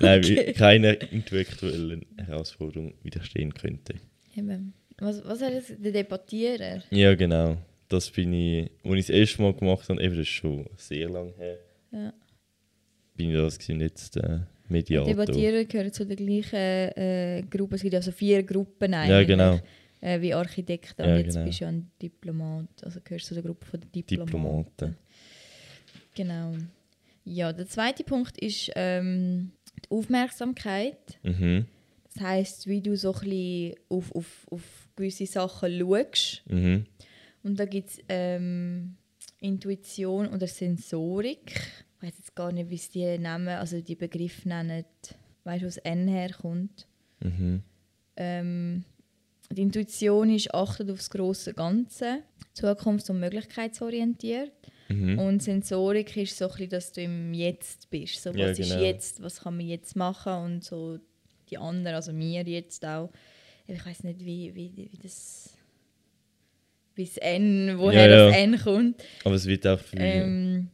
Nein, 0.00 0.20
Okay. 0.24 0.52
keine 0.54 0.94
intellektuellen 0.94 2.06
Herausforderung 2.16 2.94
widerstehen 3.02 3.52
könnte. 3.52 3.96
Eben. 4.34 4.72
Was, 5.00 5.24
was 5.24 5.40
hat 5.42 5.54
das, 5.54 5.72
der 5.78 5.92
Debattierer? 5.92 6.82
Ja, 6.90 7.14
genau. 7.14 7.56
Das 7.88 8.10
bin 8.10 8.32
ich, 8.32 8.70
als 8.84 8.94
ich 8.94 9.06
das 9.06 9.10
erste 9.10 9.42
Mal 9.42 9.54
gemacht 9.54 9.88
habe, 9.88 10.00
eben 10.00 10.14
das 10.14 10.22
ist 10.22 10.28
schon 10.28 10.66
sehr 10.76 11.08
lange 11.08 11.32
her, 11.36 11.58
Ja. 11.90 12.12
bin 13.16 13.30
ich 13.30 13.36
das 13.36 13.58
gewesen, 13.58 13.80
jetzt 13.80 14.16
äh, 14.16 14.40
Mediator. 14.68 15.08
Debattierer 15.08 15.64
gehören 15.64 15.92
zu 15.92 16.06
der 16.06 16.16
gleichen 16.16 16.54
äh, 16.54 17.42
Gruppe. 17.50 17.74
Es 17.76 17.82
gibt 17.82 17.94
also 17.94 18.12
vier 18.12 18.42
Gruppen 18.44 18.94
eigentlich. 18.94 19.10
Ja, 19.10 19.24
genau. 19.24 19.58
Äh, 20.00 20.20
wie 20.20 20.32
Architekten. 20.32 21.02
Ja, 21.02 21.12
und 21.12 21.18
jetzt 21.24 21.34
genau. 21.34 21.46
bist 21.46 21.60
du 21.60 21.64
ja 21.64 21.68
ein 21.70 21.90
Diplomat. 22.00 22.68
Also 22.82 23.00
gehörst 23.02 23.26
zu 23.26 23.34
der 23.34 23.42
Gruppe 23.42 23.66
von 23.66 23.80
den 23.80 23.90
Diplomaten. 23.92 24.26
Diplomaten. 24.26 24.96
Genau. 26.14 26.54
Ja, 27.24 27.52
der 27.52 27.66
zweite 27.66 28.04
Punkt 28.04 28.38
ist 28.38 28.70
ähm, 28.76 29.52
die 29.84 29.90
Aufmerksamkeit. 29.90 31.18
Mhm. 31.22 31.66
Das 32.14 32.22
heißt, 32.24 32.66
wie 32.66 32.80
du 32.80 32.96
so 32.96 33.12
ein 33.12 33.20
bisschen 33.20 33.74
auf, 33.88 34.14
auf, 34.14 34.46
auf 34.50 34.79
gewisse 34.96 35.26
Sachen 35.26 35.78
schaust. 35.78 36.42
Mhm. 36.48 36.86
Und 37.42 37.58
da 37.58 37.64
gibt 37.64 37.90
es 37.90 37.98
ähm, 38.08 38.96
Intuition 39.40 40.28
oder 40.28 40.46
Sensorik. 40.46 41.52
Ich 41.96 42.06
weiß 42.06 42.14
jetzt 42.18 42.34
gar 42.34 42.52
nicht, 42.52 42.70
wie 42.70 42.76
sie 42.76 42.90
die 42.92 43.18
nennen, 43.18 43.48
also 43.48 43.80
die 43.80 43.94
Begriffe 43.96 44.48
nennen. 44.48 44.84
Weißt 45.44 45.62
du, 45.62 45.66
wo 45.66 45.68
das 45.68 45.76
N 45.78 46.08
herkommt? 46.08 46.86
Mhm. 47.20 47.62
Ähm, 48.16 48.84
die 49.50 49.62
Intuition 49.62 50.30
ist 50.34 50.54
achtet 50.54 50.90
auf 50.90 50.98
das 50.98 51.10
große 51.10 51.54
Ganze, 51.54 52.22
zukunfts- 52.54 53.10
und 53.10 53.20
möglichkeitsorientiert. 53.20 54.52
Mhm. 54.88 55.18
Und 55.18 55.42
Sensorik 55.42 56.16
ist 56.16 56.36
so 56.36 56.46
ein 56.46 56.50
bisschen, 56.50 56.68
dass 56.70 56.92
du 56.92 57.02
im 57.02 57.32
Jetzt 57.32 57.90
bist. 57.90 58.22
So, 58.22 58.30
was 58.30 58.36
Ja, 58.36 58.48
ist 58.48 58.58
genau. 58.58 58.82
jetzt, 58.82 59.22
was 59.22 59.40
kann 59.40 59.56
man 59.56 59.66
jetzt 59.66 59.96
machen 59.96 60.32
und 60.32 60.64
so 60.64 60.98
die 61.48 61.58
anderen, 61.58 61.96
also 61.96 62.12
mir 62.12 62.42
jetzt 62.42 62.84
auch. 62.84 63.10
Ich 63.72 63.84
weiß 63.86 64.04
nicht, 64.04 64.20
wie, 64.24 64.54
wie, 64.54 64.72
wie 64.76 64.98
das 65.02 65.56
wie 66.96 67.04
das 67.04 67.16
N, 67.18 67.74
woher 67.78 68.08
Ja, 68.08 68.26
das 68.28 68.34
ja. 68.36 68.42
N 68.42 68.58
kommt. 68.58 69.04
Aber 69.24 69.34
es 69.36 69.46
wird 69.46 69.66
auch 69.66 69.78
viel. 69.78 69.98
Ähm, 70.00 70.68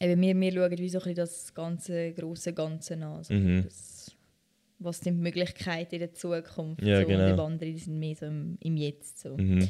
eben 0.00 0.20
wir, 0.20 0.38
wir 0.40 0.52
schauen 0.52 0.78
wie 0.78 0.88
so 0.88 1.00
ein 1.00 1.14
das 1.14 1.54
ganze 1.54 2.12
große 2.12 2.52
Ganze 2.52 2.94
an. 2.94 3.02
Also 3.04 3.34
Mhm. 3.34 3.62
das, 3.64 4.12
was 4.78 5.00
sind 5.00 5.16
die 5.16 5.22
Möglichkeiten 5.22 5.94
in 5.94 6.00
der 6.00 6.12
Zukunft? 6.14 6.82
Ja, 6.82 7.00
so, 7.00 7.06
genau. 7.06 7.30
Und 7.30 7.36
die 7.36 7.42
anderen 7.64 7.78
sind 7.78 7.98
mehr 7.98 8.14
so 8.14 8.26
im, 8.26 8.58
im 8.60 8.76
Jetzt. 8.76 9.20
So. 9.20 9.36
mhm. 9.36 9.68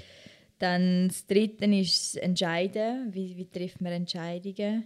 Dann 0.59 1.09
das 1.09 1.27
Dritte 1.27 1.65
ist 1.67 2.15
das 2.17 2.23
Entscheiden. 2.23 3.13
Wie, 3.15 3.37
wie 3.37 3.47
trifft 3.47 3.81
man 3.81 3.93
Entscheidungen? 3.93 4.85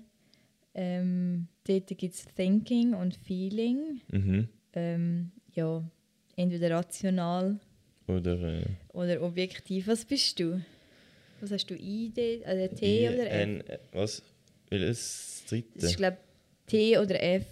Ähm, 0.74 1.48
dort 1.66 1.88
gibt 1.88 2.14
es 2.14 2.24
Thinking 2.36 2.94
und 2.94 3.16
Feeling. 3.16 4.00
Mhm. 4.12 4.48
Ähm, 4.74 5.30
ja, 5.54 5.82
entweder 6.38 6.70
rational 6.70 7.58
Oder 8.06 8.60
äh, 8.60 8.64
oder 8.92 9.20
objektiv. 9.22 9.86
Was 9.88 10.04
bist 10.04 10.38
du? 10.40 10.60
Was 11.40 11.50
hast 11.50 11.66
du? 11.66 11.74
I, 11.74 12.10
D, 12.10 12.42
also 12.44 12.74
T 12.74 13.04
I, 13.04 13.08
oder 13.08 13.26
F? 13.30 13.42
N, 13.42 13.60
äh, 13.68 13.78
was? 13.92 14.22
Welches 14.70 15.44
Das 15.48 15.52
ist, 15.52 15.72
dritte? 15.80 15.96
glaube 15.96 16.16
T 16.66 16.98
oder 16.98 17.22
F. 17.22 17.46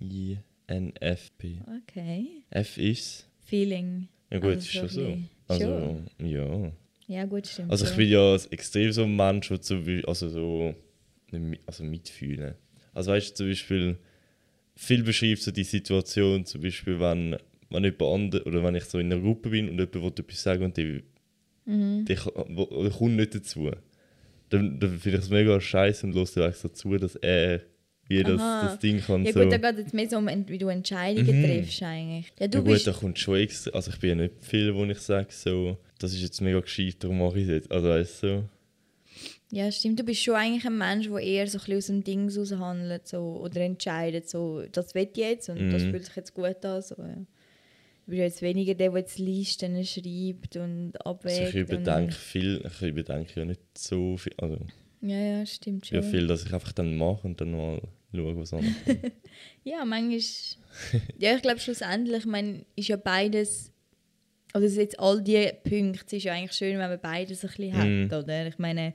I, 0.00 0.38
N, 0.66 0.94
F, 0.96 1.30
P. 1.38 1.60
Okay. 1.82 2.26
F 2.50 2.78
ist. 2.78 3.26
Feeling. 3.44 4.08
Ja, 4.30 4.38
gut, 4.38 4.50
Also 4.50 4.58
ist 4.60 4.72
schon 4.72 4.88
so 4.88 5.18
Also, 5.48 6.00
ja. 6.18 6.72
Ja, 7.08 7.24
gut, 7.24 7.46
stimmt. 7.46 7.70
Also, 7.72 7.84
ich 7.84 7.90
schon. 7.90 7.98
bin 7.98 8.08
ja 8.10 8.36
extrem 8.50 8.92
so 8.92 9.02
ein 9.02 9.16
Mensch, 9.16 9.48
der 9.48 9.60
zum 9.60 9.78
Beispiel- 9.84 10.04
also 10.06 10.28
so. 10.28 10.74
Also 11.66 11.84
mitfühlen. 11.84 12.54
Also, 12.94 13.10
weißt 13.12 13.30
du, 13.30 13.34
zum 13.34 13.48
Beispiel. 13.48 13.98
Viel 14.76 15.02
beschreibt 15.02 15.42
so 15.42 15.50
die 15.50 15.64
Situation, 15.64 16.46
zum 16.46 16.62
Beispiel, 16.62 16.98
wenn, 17.00 17.36
wenn 17.70 17.84
jemand 17.84 18.02
andere, 18.02 18.44
oder 18.44 18.62
wenn 18.64 18.74
ich 18.74 18.84
so 18.84 18.98
in 18.98 19.12
einer 19.12 19.20
Gruppe 19.22 19.50
bin 19.50 19.68
und 19.68 19.74
jemand 19.78 19.94
will 19.94 20.06
etwas 20.08 20.42
sagen 20.42 20.64
und 20.64 20.76
die 20.76 21.02
Mhm. 21.66 22.04
wo- 22.48 22.64
oder 22.64 22.90
kommt 22.90 23.16
nicht 23.16 23.34
dazu. 23.34 23.70
Dann, 24.48 24.80
dann 24.80 24.98
finde 24.98 25.18
ich 25.18 25.24
es 25.24 25.30
mega 25.30 25.60
scheiße 25.60 26.06
und 26.06 26.14
lässt 26.14 26.36
einfach 26.38 26.58
so 26.58 26.68
zu, 26.68 26.96
dass 26.96 27.14
er 27.16 27.60
wie 28.08 28.24
das, 28.24 28.38
das 28.38 28.78
Ding 28.80 29.00
kann 29.00 29.24
Ja 29.24 29.32
so. 29.32 29.40
gut, 29.44 29.52
da 29.52 29.70
geht 29.70 29.86
es 29.86 29.92
mehr 29.92 30.08
so 30.10 30.16
um, 30.18 30.26
wie 30.48 30.58
du 30.58 30.66
Entscheidungen 30.66 31.40
Mhm. 31.40 31.44
triffst 31.44 31.80
eigentlich. 31.84 32.32
Ja, 32.40 32.48
du 32.48 32.58
ja 32.58 32.64
gut, 32.64 32.72
bist... 32.72 32.86
da 32.88 32.92
kommt 32.92 33.18
schon 33.20 33.36
extra. 33.36 33.70
Also 33.70 33.92
ich 33.92 34.00
bin 34.00 34.08
ja 34.10 34.14
nicht 34.16 34.34
viel, 34.40 34.74
wo 34.74 34.84
ich 34.86 34.98
sage, 34.98 35.28
so, 35.30 35.76
das 36.00 36.12
ist 36.12 36.22
jetzt 36.22 36.40
mega 36.40 36.58
gescheit, 36.58 36.96
darum 36.98 37.18
mache 37.18 37.38
ich 37.38 37.44
es 37.44 37.50
jetzt. 37.50 37.70
Also 37.70 37.88
weißt 37.88 38.22
du, 38.24 38.26
so. 38.28 38.44
Ja, 39.52 39.70
stimmt. 39.70 40.00
Du 40.00 40.04
bist 40.04 40.22
schon 40.22 40.34
eigentlich 40.34 40.64
ein 40.66 40.76
Mensch, 40.78 41.08
der 41.08 41.18
eher 41.18 41.46
so 41.46 41.58
ein 41.64 41.76
aus 41.76 41.86
dem 41.86 42.02
Ding 42.02 42.28
raus 42.28 42.52
handelt 42.52 43.06
so, 43.06 43.40
oder 43.44 43.60
entscheidet, 43.60 44.28
so, 44.28 44.62
das 44.72 44.92
will 44.96 45.08
ich 45.12 45.16
jetzt 45.16 45.48
und 45.48 45.70
das 45.70 45.84
Mhm. 45.84 45.90
fühlt 45.90 46.04
sich 46.06 46.16
jetzt 46.16 46.34
gut 46.34 46.64
an. 46.64 46.82
So, 46.82 46.96
ja. 46.98 47.16
Ja 48.12 48.24
jetzt 48.24 48.42
weniger 48.42 48.74
der, 48.74 48.90
der 48.90 49.00
jetzt 49.00 49.18
Listen 49.18 49.84
schreibt 49.84 50.56
und 50.56 50.92
abwägt. 51.04 51.40
Also 51.40 51.42
ich 51.50 51.54
überdenke 51.54 52.12
viel, 52.14 52.64
ich 52.66 52.82
überdenke 52.82 53.40
ja 53.40 53.44
nicht 53.46 53.60
so 53.76 54.16
viel, 54.16 54.32
also 54.38 54.58
ja, 55.02 55.16
ja, 55.18 55.46
stimmt 55.46 55.86
schon. 55.86 55.96
ja 55.96 56.02
viel, 56.02 56.26
dass 56.26 56.44
ich 56.44 56.52
einfach 56.52 56.72
dann 56.72 56.96
mache 56.96 57.26
und 57.26 57.40
dann 57.40 57.52
mal 57.52 57.80
schaue, 58.14 58.36
was 58.36 58.52
anderes 58.52 58.74
Ja, 59.64 59.84
manchmal. 59.84 60.20
ja, 61.18 61.36
ich 61.36 61.42
glaube 61.42 61.60
schlussendlich, 61.60 62.18
ich 62.18 62.26
meine, 62.26 62.64
ist 62.76 62.88
ja 62.88 62.96
beides. 62.96 63.72
Also 64.52 64.80
jetzt 64.80 64.98
all 64.98 65.22
diese 65.22 65.52
Punkte, 65.62 66.04
es 66.06 66.12
ist 66.12 66.24
ja 66.24 66.32
eigentlich 66.34 66.52
schön, 66.52 66.76
wenn 66.78 66.90
man 66.90 67.00
beides 67.00 67.44
ein 67.44 67.48
bisschen 67.50 67.72
Mhm. 68.06 68.10
hat, 68.10 68.24
oder? 68.24 68.46
Ich 68.48 68.58
meine, 68.58 68.94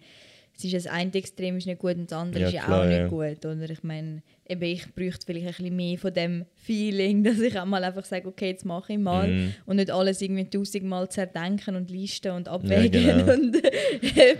es 0.57 0.63
ist 0.63 0.73
das 0.73 0.87
eine 0.87 1.13
Extrem 1.13 1.57
ist 1.57 1.67
nicht 1.67 1.79
gut 1.79 1.95
und 1.95 2.09
das 2.11 2.17
andere 2.17 2.41
Ja, 2.43 2.47
ist 2.47 2.53
ja 2.53 2.81
auch 2.81 2.85
nicht 2.85 2.97
ja. 2.97 3.07
gut, 3.07 3.45
oder? 3.45 3.69
Ich 3.69 3.83
meine, 3.83 4.21
eben 4.47 4.61
ich 4.63 4.93
bräuchte 4.93 5.25
vielleicht 5.25 5.45
ein 5.47 5.53
bisschen 5.55 5.75
mehr 5.75 5.97
von 5.97 6.13
dem 6.13 6.45
Feeling, 6.55 7.23
dass 7.25 7.39
ich 7.39 7.59
auch 7.59 7.65
mal 7.65 7.83
einfach 7.83 8.05
sage, 8.05 8.27
okay, 8.27 8.49
jetzt 8.49 8.65
mache 8.65 8.93
ich 8.93 8.99
mal 8.99 9.27
Mhm. 9.27 9.53
und 9.65 9.75
nicht 9.77 9.91
alles 9.91 10.21
irgendwie 10.21 10.45
tausendmal 10.49 11.09
zerdenken 11.09 11.75
und 11.75 11.89
listen 11.89 12.31
und 12.31 12.47
abwägen 12.47 12.91
genau. 13.03 13.33
und 13.33 13.61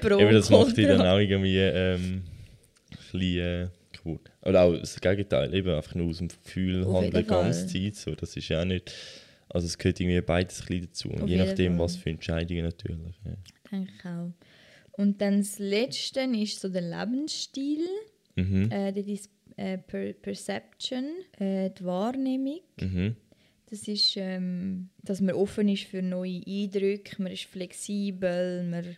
Pro 0.02 0.20
Eben, 0.20 0.32
das 0.34 0.50
macht 0.50 0.78
dich 0.78 0.88
dann 0.88 1.02
auch 1.02 1.18
irgendwie 1.20 1.58
ähm, 1.58 2.24
ein 2.92 2.98
bisschen 3.12 3.40
äh, 3.40 3.68
kaputt. 3.92 4.32
Oder 4.44 4.62
auch 4.64 4.78
das 4.78 5.00
Gegenteil, 5.02 5.54
eben 5.54 5.70
einfach 5.76 5.96
nur 5.96 6.10
aus 6.10 6.20
dem 6.20 6.28
Gefühl 6.30 6.84
Auf 6.86 7.04
handeln 7.04 7.24
die 7.24 7.30
ganze. 7.30 7.68
Zeit. 7.68 7.96
So. 7.96 8.16
Das 8.16 8.36
ist 8.38 8.48
ja 8.48 8.62
auch 8.62 8.66
nicht. 8.66 8.94
Also 9.50 9.68
es 9.68 9.78
gehört 9.78 10.00
irgendwie 10.00 10.22
beides 10.22 10.62
ein 10.62 10.66
bisschen 10.68 10.86
dazu. 10.86 11.12
Auf 11.12 11.30
Je 11.30 11.38
nachdem, 11.38 11.74
Fall. 11.78 11.86
was 11.86 11.96
für 11.96 12.10
Entscheidungen 12.10 12.64
natürlich. 12.64 13.16
Ja. 13.26 13.32
Denke 13.72 13.92
ich 13.98 14.06
auch. 14.06 14.32
Und 14.98 15.22
dann 15.22 15.40
das 15.40 15.60
Letzte 15.60 16.22
ist 16.22 16.60
so 16.60 16.70
der 16.70 16.82
Lebensstil, 16.82 17.86
Mhm. 18.38 18.70
äh, 18.70 18.92
das 18.92 19.08
ist 19.08 19.30
äh, 19.56 19.78
per 19.78 20.12
Perception, 20.14 21.06
äh, 21.40 21.70
die 21.70 21.84
Wahrnehmung. 21.86 22.60
Mhm. 22.82 23.16
Das 23.70 23.88
ist, 23.88 24.16
ähm, 24.18 24.90
dass 25.02 25.22
man 25.22 25.36
offen 25.36 25.70
ist 25.70 25.86
für 25.86 26.02
neue 26.02 26.42
Eindrücke, 26.46 27.22
man 27.22 27.32
ist 27.32 27.46
flexibel, 27.46 28.64
man 28.64 28.98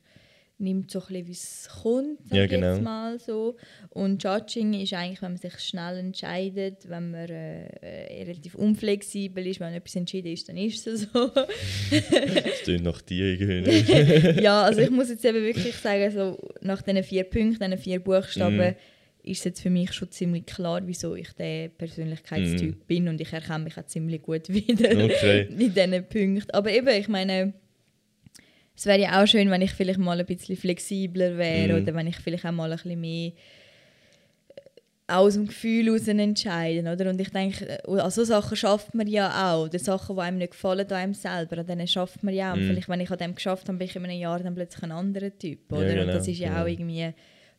nimmt 0.60 0.90
so 0.90 1.00
ein 1.00 1.06
bisschen, 1.08 1.28
wie 1.28 1.32
es 1.32 1.70
kommt, 1.84 2.20
sag 2.26 2.36
Ja, 2.38 2.46
genau. 2.48 2.74
jetzt 2.74 2.82
mal 2.82 3.20
so. 3.20 3.56
Und 3.90 4.24
Judging 4.24 4.74
ist 4.74 4.94
eigentlich, 4.94 5.22
wenn 5.22 5.34
man 5.34 5.38
sich 5.38 5.60
schnell 5.60 5.98
entscheidet, 5.98 6.90
wenn 6.90 7.12
man 7.12 7.30
äh, 7.30 8.24
relativ 8.24 8.56
unflexibel 8.56 9.46
ist, 9.46 9.60
wenn 9.60 9.74
etwas 9.74 9.96
entschieden 9.96 10.32
ist, 10.34 10.50
dann 10.50 10.58
ist 10.58 10.88
es 10.88 11.08
so. 11.14 11.30
Das 11.92 12.62
klingt 12.64 12.84
nach 12.84 13.02
dir 13.02 13.26
irgendwie. 13.40 14.42
ja, 14.42 14.64
also 14.64 14.82
ich 14.82 14.90
muss 14.90 15.10
jetzt 15.10 15.24
eben 15.26 15.44
wirklich 15.44 15.76
sagen, 15.76 16.12
so 16.12 16.38
nach 16.62 16.82
diesen 16.82 17.04
vier 17.04 17.24
Punkten, 17.24 17.60
diesen 17.60 17.78
vier 17.78 18.00
Buchstaben, 18.00 18.58
Mhm. 18.58 18.76
ist 19.32 19.40
es 19.40 19.44
jetzt 19.44 19.62
für 19.62 19.70
mich 19.70 19.92
schon 19.94 20.10
ziemlich 20.10 20.46
klar, 20.46 20.82
wieso 20.86 21.14
ich 21.16 21.32
der 21.34 21.68
Persönlichkeitstyp 21.70 22.88
bin 22.88 23.08
und 23.10 23.20
ich 23.22 23.32
erkenne 23.34 23.66
mich 23.66 23.78
auch 23.78 23.86
ziemlich 23.86 24.22
gut 24.22 24.50
wieder. 24.50 24.90
Okay. 25.06 25.48
in 25.52 25.58
diesen 25.74 25.92
Punkten. 26.08 26.52
Aber 26.52 26.72
eben, 26.72 26.88
ich 26.90 27.08
meine, 27.10 27.54
es 28.78 28.86
wäre 28.86 29.00
ja 29.02 29.22
auch 29.22 29.26
schön, 29.28 29.50
wenn 29.50 29.62
ich 29.62 29.72
vielleicht 29.74 30.00
mal 30.00 30.20
ein 30.20 30.26
bisschen 30.26 30.56
flexibler 30.56 31.38
wäre 31.38 31.74
Mhm. 31.74 31.82
oder 31.84 31.96
wenn 31.96 32.08
ich 32.08 32.18
vielleicht 32.18 32.46
auch 32.46 32.52
mal 32.52 32.72
ein 32.72 32.78
bisschen 32.78 33.02
mehr 33.02 33.32
aus 35.10 35.36
dem 35.36 35.48
Gefühl 35.48 35.86
heraus 35.86 36.06
entscheiden, 36.08 36.86
oder? 36.88 37.10
Und 37.10 37.22
ich 37.22 37.30
denke, 37.30 37.66
äh, 37.66 38.00
an 38.00 38.12
so 38.12 38.26
Sachen 38.26 38.58
schafft 38.58 38.94
man 38.94 39.08
ja 39.08 39.54
auch. 39.54 39.70
Die 39.70 39.80
Sachen, 39.80 40.16
die 40.18 40.22
einem 40.22 40.38
nicht 40.38 40.52
gefallen, 40.52 40.86
an 40.86 40.94
einem 40.98 41.14
selber, 41.14 41.60
an 41.60 41.66
denen 41.66 41.88
schafft 41.88 42.24
man 42.24 42.34
ja 42.34 42.52
auch. 42.52 42.56
Und 42.58 42.64
Mhm. 42.64 42.68
Vielleicht, 42.68 42.90
wenn 42.90 43.00
ich 43.00 43.10
an 43.10 43.18
dem 43.18 43.34
geschafft 43.36 43.70
habe, 43.70 43.78
bin 43.78 43.88
ich 43.88 43.96
in 43.96 44.04
einem 44.04 44.20
Jahr 44.20 44.40
dann 44.40 44.54
plötzlich 44.54 44.84
ein 44.84 44.92
anderer 44.92 45.32
Typ, 45.38 45.72
oder? 45.72 45.96
Ja, 45.96 46.02
Und 46.02 46.08
das 46.10 46.26
genau, 46.26 46.32
ist 46.34 46.40
ja 46.40 46.50
genau. 46.50 46.62
auch 46.64 46.68
irgendwie 46.68 47.14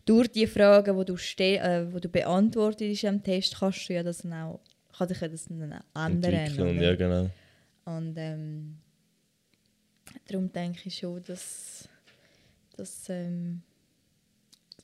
durch 0.04 0.28
die 0.30 0.46
Fragen, 0.46 0.98
die 0.98 1.04
du, 1.06 1.16
ste 1.16 1.56
äh, 1.58 1.86
wo 1.92 1.98
du 1.98 2.08
beantwortest 2.10 3.04
am 3.06 3.22
Test, 3.22 3.58
kannst 3.58 3.88
du 3.88 3.94
ja 3.94 4.02
das 4.02 4.18
dann 4.18 4.34
auch, 4.34 4.60
kann 4.96 5.08
sich 5.08 5.20
ja 5.20 5.28
das 5.28 5.46
dann 5.46 5.62
ändern. 5.62 6.32
Entwickeln. 6.34 6.76
oder? 6.76 6.82
Ja, 6.86 6.94
genau. 6.96 7.30
Und 7.86 8.14
ähm, 8.18 8.76
darum 10.28 10.52
denke 10.52 10.80
ich 10.84 10.98
schon, 10.98 11.22
dass, 11.24 11.88
dass, 12.76 13.08
ähm, 13.08 13.62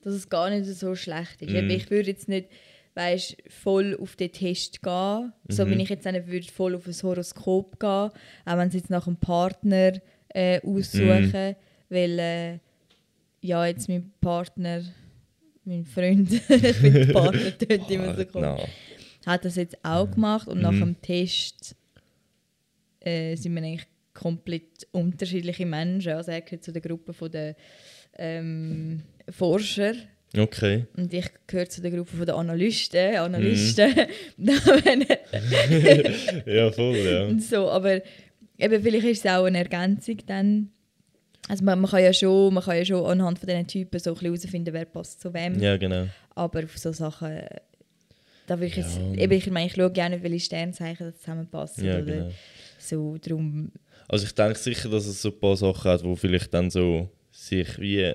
dass 0.02 0.14
es 0.14 0.28
gar 0.28 0.50
nicht 0.50 0.66
so 0.66 0.94
schlecht 0.94 1.42
ist. 1.42 1.50
Mhm. 1.52 1.70
Ich 1.70 1.90
würde 1.90 2.10
jetzt 2.10 2.28
nicht 2.28 2.48
weißt, 2.94 3.36
voll 3.48 3.96
auf 4.00 4.14
den 4.16 4.30
Test 4.30 4.80
gehen, 4.82 5.32
so 5.48 5.64
Mhm. 5.66 5.70
wie 5.70 5.82
ich 5.82 5.88
jetzt 5.88 6.04
nicht 6.04 6.26
würde 6.28 6.46
voll 6.46 6.74
auf 6.76 6.86
ein 6.86 6.94
Horoskop 6.94 7.80
gehen, 7.80 7.88
auch 7.88 8.10
wenn 8.44 8.70
sie 8.70 8.78
jetzt 8.78 8.90
nach 8.90 9.06
einem 9.08 9.16
Partner 9.16 9.92
äh, 10.28 10.60
aussuchen, 10.62 11.30
Mhm. 11.50 11.56
weil 11.88 12.18
äh, 12.20 12.58
ja, 13.40 13.66
jetzt 13.66 13.88
mein 13.88 14.12
Partner, 14.20 14.84
mein 15.64 15.84
Freund, 15.84 16.30
ich 16.48 16.76
finde 16.76 17.12
Partner 17.12 17.58
tönt 17.58 17.90
immer 17.90 18.14
so 18.14 18.40
Nein. 18.40 18.68
hat 19.26 19.44
das 19.44 19.56
jetzt 19.56 19.76
auch 19.84 20.08
gemacht 20.10 20.46
und 20.46 20.60
nach 20.60 20.70
Mhm. 20.72 20.80
dem 20.80 21.02
Test 21.02 21.74
äh, 23.00 23.34
sind 23.36 23.54
wir 23.54 23.62
eigentlich 23.62 23.86
komplett 24.14 24.86
unterschiedliche 24.92 25.66
Menschen. 25.66 26.12
Also 26.12 26.30
er 26.30 26.40
gehört 26.40 26.64
zu 26.64 26.72
der 26.72 26.82
Gruppe 26.82 27.12
von 27.12 27.30
der 27.30 27.56
ähm, 28.16 29.02
Forscher 29.28 29.92
Okay. 30.36 30.86
und 30.96 31.12
ich 31.14 31.26
gehöre 31.46 31.68
zu 31.68 31.80
der 31.80 31.90
Gruppe 31.92 32.16
von 32.16 32.26
der 32.26 32.34
Analysten. 32.36 33.16
Analysten. 33.16 33.94
Wenn- 34.36 35.06
Ja, 36.54 36.70
voll, 36.72 36.96
ja. 36.96 37.38
so, 37.38 37.68
aber 37.70 38.00
eben 38.58 38.82
vielleicht 38.82 39.06
ist 39.06 39.24
es 39.24 39.30
auch 39.30 39.44
eine 39.44 39.58
Ergänzung 39.58 40.18
dann. 40.26 40.70
Also 41.48 41.62
man, 41.64 41.78
man, 41.80 41.90
kann 41.90 42.02
ja 42.02 42.12
schon, 42.12 42.54
man 42.54 42.62
kann 42.64 42.76
ja 42.78 42.84
schon 42.84 43.04
anhand 43.04 43.38
von 43.38 43.46
diesen 43.48 43.66
Typen 43.66 44.00
so 44.00 44.10
ein 44.10 44.14
bisschen 44.14 44.26
herausfinden, 44.34 44.72
wer 44.72 44.84
passt 44.86 45.20
zu 45.20 45.32
wem. 45.34 45.60
Ja, 45.60 45.76
genau. 45.76 46.06
Aber 46.34 46.64
auf 46.64 46.78
so 46.78 46.90
Sachen, 46.92 47.30
äh, 47.30 47.60
da 48.46 48.58
will 48.58 48.68
ich 48.68 48.76
jetzt, 48.76 48.98
Ja. 48.98 49.22
eben, 49.22 49.32
ich 49.34 49.50
meine, 49.50 49.66
ich 49.66 49.74
schaue 49.74 49.92
gerne, 49.92 50.22
welche 50.22 50.40
Sternzeichen 50.40 51.06
das 51.10 51.18
zusammenpassen. 51.20 51.84
Ja, 51.84 51.96
oder 51.96 52.04
genau. 52.04 52.30
so, 52.78 53.18
darum 53.18 53.70
Also 54.08 54.26
ich 54.26 54.34
denke 54.34 54.58
sicher, 54.58 54.88
dass 54.88 55.06
es 55.06 55.22
so 55.22 55.30
ein 55.30 55.38
paar 55.38 55.56
Sachen 55.56 55.90
hat, 55.90 56.04
wo 56.04 56.14
vielleicht 56.14 56.52
dann 56.52 56.70
so 56.70 57.08
sich 57.30 57.78
wie, 57.78 58.14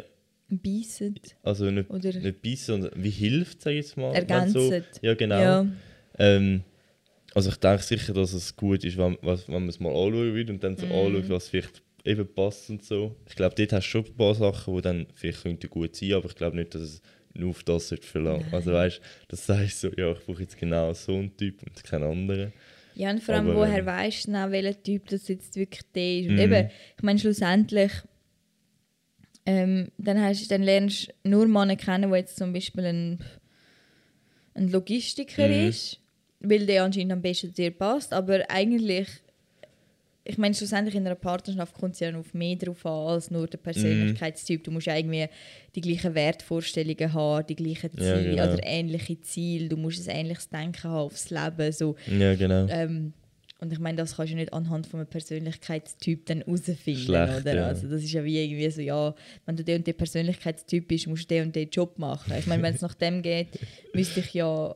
beißen 0.49 1.15
also 1.43 1.69
nicht, 1.71 1.89
oder 1.89 2.13
nicht 2.13 2.41
beißen, 2.41 2.81
sondern 2.81 3.03
wie 3.03 3.09
hilft, 3.09 3.61
sage 3.61 3.77
ich 3.77 3.85
jetzt 3.85 3.97
mal. 3.97 4.13
wenn 4.27 4.49
So, 4.49 4.73
ja, 5.01 5.13
genau. 5.15 5.41
Ja, 5.41 5.67
Ähm, 6.17 6.63
also 7.35 7.49
ich 7.49 7.57
denke 7.57 7.83
sicher, 7.83 8.13
dass 8.13 8.33
es 8.33 8.55
gut 8.55 8.83
ist, 8.83 8.97
wenn, 8.97 9.17
wenn 9.21 9.39
man 9.47 9.69
es 9.69 9.79
mal 9.79 9.89
anschauen 9.89 10.33
will 10.33 10.49
und 10.49 10.63
dann 10.63 10.77
so 10.77 10.85
Mhm. 10.87 10.91
anschaut, 10.91 11.29
was 11.29 11.47
vielleicht 11.49 11.83
eben 12.05 12.27
passt 12.33 12.69
und 12.69 12.83
so. 12.83 13.15
Ich 13.27 13.35
glaube, 13.35 13.55
dort 13.55 13.73
hast 13.73 13.85
du 13.85 13.89
schon 13.89 14.05
ein 14.05 14.15
paar 14.15 14.33
Sachen, 14.35 14.75
die 14.75 14.81
dann 14.81 15.07
vielleicht 15.13 15.43
könnten 15.43 15.69
gut 15.69 15.95
sein 15.95 16.13
aber 16.13 16.25
ich 16.27 16.35
glaube 16.35 16.57
nicht, 16.57 16.73
dass 16.73 16.81
es 16.81 17.01
nur 17.33 17.51
auf 17.51 17.63
das 17.63 17.93
verlangen. 18.01 18.45
Also 18.51 18.73
weißt 18.73 18.97
du, 18.97 19.01
das 19.27 19.45
sagst 19.45 19.83
du 19.83 19.89
so, 19.89 19.95
ja, 19.95 20.11
ich 20.13 20.19
brauche 20.25 20.41
jetzt 20.41 20.57
genau 20.57 20.93
so 20.93 21.13
einen 21.13 21.35
Typ 21.37 21.61
und 21.63 21.83
keinen 21.83 22.03
anderen. 22.09 22.53
Ja, 22.99 23.11
und 23.11 23.23
vor 23.23 23.33
allem, 23.35 23.45
Aber, 23.47 23.55
woher 23.55 23.79
ähm, 23.79 23.85
weißt 23.85 24.27
du 24.27 24.31
dann, 24.33 24.51
welcher 24.51 24.83
Typ 24.83 25.07
das 25.07 25.29
jetzt 25.29 25.55
wirklich 25.55 25.83
der 25.95 26.19
ist? 26.19 26.25
Und 26.27 26.33
Mhm. 26.33 26.39
eben, 26.39 26.69
ich 26.97 27.03
meine, 27.03 27.17
schlussendlich, 27.17 27.93
ähm, 29.45 29.89
dann, 29.97 30.21
hast, 30.21 30.51
dann 30.51 30.63
lernst 30.63 31.07
du 31.23 31.29
nur 31.29 31.47
Männer 31.47 31.77
kennen, 31.77 32.09
der 32.09 32.19
jetzt 32.19 32.35
zum 32.35 32.51
Beispiel 32.51 32.85
ein, 32.85 33.23
ein 34.53 34.67
Logistiker 34.67 35.47
Mhm. 35.47 35.69
ist, 35.69 36.01
weil 36.41 36.65
der 36.65 36.83
anscheinend 36.83 37.13
am 37.13 37.21
besten 37.21 37.47
zu 37.47 37.53
dir 37.53 37.71
passt, 37.71 38.11
aber 38.11 38.43
eigentlich 38.51 39.07
ich 40.29 40.37
meine, 40.37 40.53
schlussendlich 40.53 40.93
in 40.93 41.05
einer 41.05 41.15
Partnerschaft 41.15 41.73
kommt 41.73 41.95
es 41.95 42.01
ja 42.01 42.11
noch 42.11 42.19
auf 42.19 42.33
mehr 42.35 42.55
drauf 42.55 42.85
an 42.85 43.07
als 43.07 43.31
nur 43.31 43.47
der 43.47 43.57
Persönlichkeitstyp. 43.57 44.63
Du 44.63 44.69
musst 44.69 44.85
ja 44.85 44.95
irgendwie 44.95 45.25
die 45.75 45.81
gleichen 45.81 46.13
Wertvorstellungen 46.13 47.13
haben, 47.13 47.47
die 47.47 47.55
gleichen 47.55 47.89
Ja, 47.97 48.15
Ziele 48.17 48.35
genau. 48.35 48.53
oder 48.53 48.63
ähnliche 48.63 49.19
Ziele. 49.21 49.69
Du 49.69 49.77
musst 49.77 50.07
ein 50.07 50.15
ähnliches 50.15 50.47
Denken 50.49 50.83
haben 50.83 51.07
aufs 51.07 51.31
Leben. 51.31 51.71
So. 51.71 51.95
Ja, 52.07 52.35
genau. 52.35 52.67
Ähm, 52.69 53.13
und 53.59 53.73
ich 53.73 53.79
meine, 53.79 53.97
das 53.97 54.15
kannst 54.15 54.31
du 54.31 54.37
nicht 54.37 54.53
anhand 54.53 54.85
von 54.85 54.99
einem 54.99 55.09
Persönlichkeitstyp 55.09 56.27
dann 56.27 56.41
herausfinden, 56.41 56.95
Schlecht, 56.95 57.41
oder? 57.41 57.55
ja. 57.55 57.65
Also 57.65 57.87
das 57.87 58.03
ist 58.03 58.11
ja 58.13 58.23
wie 58.23 58.41
irgendwie 58.41 58.69
so, 58.69 58.81
ja, 58.81 59.15
wenn 59.47 59.55
du 59.55 59.63
der 59.63 59.77
und 59.77 59.87
der 59.87 59.93
Persönlichkeitstyp 59.93 60.87
bist, 60.87 61.07
musst 61.07 61.23
du 61.23 61.35
den 61.35 61.47
und 61.47 61.55
den 61.55 61.69
Job 61.69 61.97
machen. 61.97 62.33
Ich 62.37 62.45
meine, 62.45 62.61
wenn 62.63 62.75
es 62.75 62.81
nach 62.81 62.93
dem 62.93 63.21
geht, 63.23 63.47
müsste 63.93 64.19
ich 64.19 64.33
ja 64.33 64.75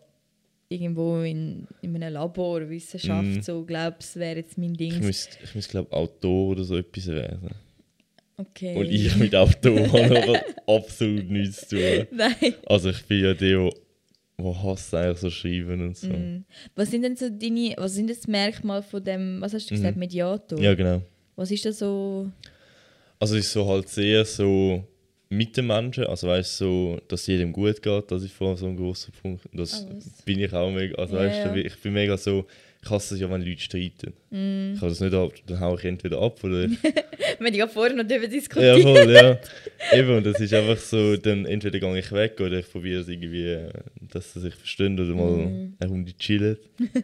irgendwo 0.73 1.19
in, 1.21 1.67
in 1.81 1.95
einem 1.95 2.13
Labor 2.13 2.69
Wissenschaft 2.69 3.27
Mhm. 3.27 3.41
so, 3.41 3.63
glaubst 3.63 4.15
wäre 4.17 4.37
jetzt 4.37 4.57
mein 4.57 4.71
Ich 4.73 4.77
Ding. 4.77 4.99
müsste, 4.99 5.37
ich 5.43 5.55
müsste 5.55 5.71
glaube 5.71 5.91
Autor 5.93 6.49
oder 6.51 6.63
so 6.63 6.77
etwas 6.77 7.07
werden. 7.07 7.49
Okay. 8.37 8.75
Und 8.75 8.89
ich 8.89 9.15
mit 9.17 9.35
Autor 9.35 9.79
aber 9.93 10.41
absolut 10.67 11.29
nichts 11.29 11.67
zu 11.67 11.75
tun. 11.77 12.07
Nein. 12.11 12.53
Also 12.65 12.89
ich 12.89 13.03
bin 13.05 13.23
ja 13.23 13.33
der, 13.33 13.69
der 14.39 14.63
hasst 14.63 14.93
eigentlich 14.95 15.19
so 15.19 15.29
schreiben 15.29 15.81
und 15.87 15.95
so. 15.97 16.07
Mhm. 16.07 16.43
Was 16.75 16.89
sind 16.89 17.03
denn 17.03 17.15
so 17.15 17.29
deine, 17.29 17.75
was 17.77 17.93
sind 17.93 18.09
das 18.09 18.25
Merkmale 18.27 18.81
von 18.83 19.03
dem, 19.03 19.39
was 19.39 19.53
hast 19.53 19.69
du 19.69 19.75
gesagt, 19.75 19.95
Mhm. 19.95 19.99
Mediator? 19.99 20.59
Ja, 20.59 20.73
genau. 20.73 21.01
Was 21.35 21.51
ist 21.51 21.63
das 21.65 21.79
so? 21.79 22.29
Also 23.19 23.35
es 23.37 23.45
ist 23.45 23.53
so 23.53 23.67
halt 23.67 23.87
sehr 23.89 24.25
so 24.25 24.83
mit 25.37 25.57
den 25.57 25.67
Menschen, 25.67 26.05
also 26.05 26.27
weißt 26.27 26.57
so, 26.57 26.99
dass 27.07 27.27
jedem 27.27 27.51
gut 27.53 27.81
geht, 27.81 28.11
das 28.11 28.23
ist 28.23 28.33
vor 28.33 28.55
so 28.57 28.67
ein 28.67 28.77
großer 28.77 29.11
Punkt. 29.21 29.43
Das 29.53 29.85
Alles. 29.85 30.21
bin 30.23 30.39
ich 30.39 30.53
auch 30.53 30.71
mega, 30.71 30.95
also 30.95 31.15
Ja, 31.15 31.23
weißt 31.23 31.45
ja. 31.45 31.55
ich 31.55 31.75
bin 31.79 31.93
mega 31.93 32.17
so, 32.17 32.45
ich 32.83 32.89
hasse 32.89 33.15
es 33.15 33.21
ja, 33.21 33.29
wenn 33.29 33.41
Leute 33.41 33.61
streiten. 33.61 34.13
Mhm. 34.29 34.71
Ich 34.73 34.79
kann 34.79 34.89
das 34.89 34.99
nicht 34.99 35.13
ab, 35.13 35.31
dann 35.47 35.59
hau 35.59 35.77
ich 35.77 35.85
entweder 35.85 36.21
ab 36.21 36.43
oder... 36.43 36.67
Wir 37.39 37.47
haben 37.47 37.55
ja 37.55 37.67
vorher 37.67 37.95
noch 37.95 38.03
darüber 38.07 38.25
ja, 38.25 38.29
diskutiert. 38.31 38.81
voll, 38.81 39.11
ja. 39.11 39.39
Eben, 39.97 40.17
und 40.17 40.25
das 40.25 40.39
ist 40.39 40.53
einfach 40.53 40.77
so, 40.77 41.15
dann 41.17 41.45
entweder 41.45 41.79
gehe 41.79 41.99
ich 41.99 42.11
weg 42.11 42.39
oder 42.39 42.59
ich 42.59 42.69
probiere 42.71 43.01
es 43.01 43.07
irgendwie, 43.07 43.47
äh, 43.47 43.69
dass 44.11 44.33
sie 44.33 44.41
sich 44.41 44.53
verstehen 44.55 44.99
oder 44.99 45.13
mal 45.15 45.31
Mhm. 45.31 45.73
eine 45.79 45.89
Runde 45.89 46.13
chillen. 46.17 46.57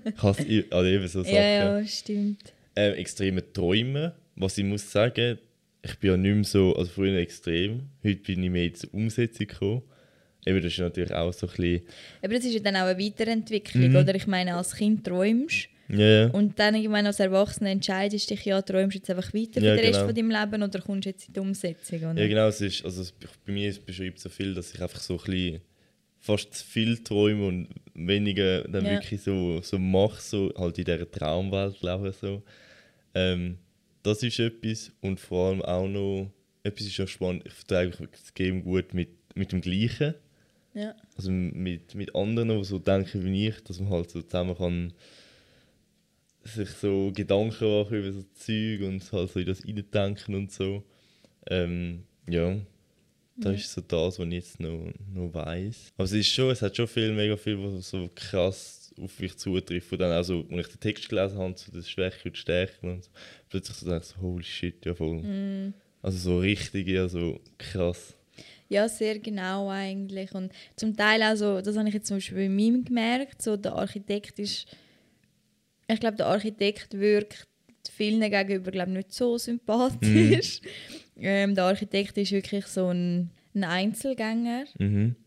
Ich 0.05 0.21
hasse 0.21 0.65
also 0.69 0.87
eben 0.89 1.07
so 1.07 1.23
Sachen. 1.23 1.35
Ja, 1.35 1.79
ja, 1.79 1.85
stimmt. 1.87 2.53
Ähm, 2.75 2.93
extreme 2.95 3.51
Träume. 3.53 4.13
Was 4.35 4.57
ich 4.57 4.63
muss 4.65 4.89
sagen, 4.91 5.37
ich 5.89 5.99
bin 5.99 6.09
ja 6.11 6.17
nicht 6.17 6.35
mehr 6.35 6.43
so, 6.43 6.75
also 6.75 6.89
früher 6.91 7.17
extrem, 7.19 7.89
heute 8.03 8.21
bin 8.21 8.43
ich 8.43 8.49
mehr 8.49 8.73
zur 8.73 8.93
Umsetzung 8.93 9.47
gekommen. 9.47 9.81
Eben, 10.45 10.61
das 10.61 10.71
ist 10.73 10.79
natürlich 10.79 11.13
auch 11.13 11.33
so 11.33 11.47
ein 11.47 11.53
bisschen... 11.55 11.81
Aber 12.21 12.33
das 12.33 12.45
ist 12.45 12.53
ja 12.53 12.59
dann 12.61 12.75
auch 12.77 12.83
eine 12.85 12.97
Weiterentwicklung, 12.99 13.89
Mhm. 13.89 13.95
oder? 13.97 14.15
Ich 14.15 14.25
meine, 14.27 14.55
als 14.55 14.75
Kind 14.75 15.05
träumst 15.05 15.67
Ja, 15.89 16.27
und 16.29 16.57
dann 16.59 16.75
irgendwann 16.75 17.05
als 17.07 17.19
Erwachsener 17.19 17.71
entscheidest 17.71 18.29
du 18.29 18.35
dich, 18.35 18.45
ja, 18.45 18.61
träumst 18.61 18.95
du 18.95 18.99
jetzt 18.99 19.09
einfach 19.09 19.33
weiter 19.33 19.59
Ja, 19.61 19.75
für 19.75 19.81
den 19.81 19.85
Rest 19.85 19.93
genau. 19.93 20.05
von 20.05 20.15
deinem 20.15 20.29
Leben 20.31 20.63
oder 20.63 20.79
kommst 20.81 21.05
du 21.05 21.09
jetzt 21.09 21.27
in 21.27 21.33
die 21.33 21.39
Umsetzung, 21.39 21.97
oder? 21.99 22.21
Ja, 22.21 22.27
genau, 22.27 22.47
es 22.47 22.61
ist, 22.61 22.85
also 22.85 23.01
es, 23.01 23.11
bei 23.45 23.51
mir 23.51 23.73
beschreibt 23.85 24.19
so 24.19 24.29
viel, 24.29 24.53
dass 24.53 24.73
ich 24.73 24.81
einfach 24.81 24.99
so 25.01 25.15
ein 25.17 25.23
bisschen 25.25 25.61
fast 26.19 26.53
zu 26.53 26.65
viel 26.65 26.97
träume 27.03 27.45
und 27.47 27.69
weniger 27.95 28.63
dann 28.63 28.85
Ja. 28.85 28.91
wirklich 28.91 29.21
so, 29.21 29.61
so 29.61 29.77
mache, 29.79 30.21
so 30.21 30.53
halt 30.57 30.77
in 30.77 30.85
dieser 30.85 31.09
Traumwelt 31.09 31.81
lebe. 31.81 32.11
So. 32.13 32.43
Ähm, 33.15 33.57
das 34.03 34.23
ist 34.23 34.39
etwas 34.39 34.91
und 35.01 35.19
vor 35.19 35.49
allem 35.49 35.61
auch 35.61 35.87
noch, 35.87 36.31
etwas 36.63 36.87
ist 36.87 36.97
ja 36.97 37.07
spannend, 37.07 37.43
ich 37.45 37.53
vertrage 37.53 37.89
mich 37.99 38.09
das 38.11 38.33
Game 38.33 38.63
gut 38.63 38.93
mit, 38.93 39.09
mit 39.35 39.51
dem 39.51 39.61
Gleichen, 39.61 40.15
Ja. 40.73 40.95
also 41.15 41.31
mit, 41.31 41.95
mit 41.95 42.15
anderen, 42.15 42.49
die 42.49 42.63
so 42.63 42.79
denken 42.79 43.23
wie 43.23 43.47
ich, 43.47 43.63
dass 43.63 43.79
man 43.79 43.89
halt 43.89 44.09
so 44.09 44.21
zusammen 44.21 44.55
kann 44.57 44.93
sich 46.43 46.69
so 46.69 47.11
Gedanken 47.13 47.79
machen 47.81 47.97
über 47.97 48.11
so 48.11 48.23
Zeug 48.33 48.81
und 48.81 49.11
halt 49.11 49.31
so 49.31 49.39
in 49.39 49.45
das 49.45 49.65
reindenken 49.65 50.35
und 50.35 50.51
so. 50.51 50.83
Ähm, 51.47 52.03
ja, 52.27 52.57
das 53.37 53.55
ist 53.55 53.71
so 53.73 53.81
das, 53.81 54.19
was 54.19 54.27
ich 54.27 54.33
jetzt 54.33 54.59
noch, 54.59 54.91
noch 55.13 55.33
weiss. 55.33 55.91
Aber 55.95 56.05
es 56.05 56.11
ist 56.13 56.27
schon, 56.29 56.49
es 56.51 56.61
hat 56.61 56.75
schon 56.75 56.87
viel, 56.87 57.13
mega 57.13 57.37
viel, 57.37 57.57
was 57.61 57.89
so 57.89 58.09
krass 58.15 58.78
auf 59.01 59.19
mich 59.19 59.37
zutrifft. 59.37 59.91
Und 59.91 59.99
dann 59.99 60.17
auch 60.17 60.23
so, 60.23 60.45
als 60.51 60.67
ich 60.67 60.73
den 60.73 60.79
Text 60.79 61.09
gelesen 61.09 61.37
habe, 61.37 61.55
so 61.57 61.71
das 61.71 61.89
Schwäche 61.89 62.29
und 62.29 62.37
Stärke 62.37 62.87
und 62.87 63.03
so, 63.03 63.09
plötzlich 63.49 63.77
so 63.77 63.85
denke 63.85 64.03
ich 64.03 64.09
so, 64.09 64.21
holy 64.21 64.43
shit, 64.43 64.85
ja 64.85 64.93
voll. 64.93 65.73
Also 66.01 66.17
so 66.17 66.39
richtig, 66.39 66.87
ja 66.87 67.07
so 67.07 67.39
krass. 67.57 68.15
Ja, 68.69 68.87
sehr 68.87 69.19
genau 69.19 69.69
eigentlich. 69.69 70.33
Und 70.33 70.51
zum 70.75 70.95
Teil 70.95 71.23
auch 71.23 71.35
so, 71.35 71.59
das 71.61 71.75
habe 71.75 71.87
ich 71.87 71.95
jetzt 71.95 72.07
zum 72.07 72.17
Beispiel 72.17 72.37
bei 72.37 72.49
mir 72.49 72.83
gemerkt, 72.83 73.41
so 73.41 73.57
der 73.57 73.73
Architekt 73.73 74.37
ist, 74.39 74.67
ich 75.87 75.99
glaube, 75.99 76.17
der 76.17 76.27
Architekt 76.27 76.93
wirkt 76.93 77.47
vielen 77.91 78.21
gegenüber 78.21 78.71
glaube 78.71 78.91
nicht 78.91 79.13
so 79.13 79.37
sympathisch. 79.37 80.61
Ähm, 81.21 81.53
der 81.53 81.65
Architekt 81.65 82.17
ist 82.17 82.31
wirklich 82.31 82.65
so 82.67 82.87
ein, 82.87 83.31
ein 83.53 83.65
Einzelgänger. 83.65 84.63
Mhm. 84.77 85.17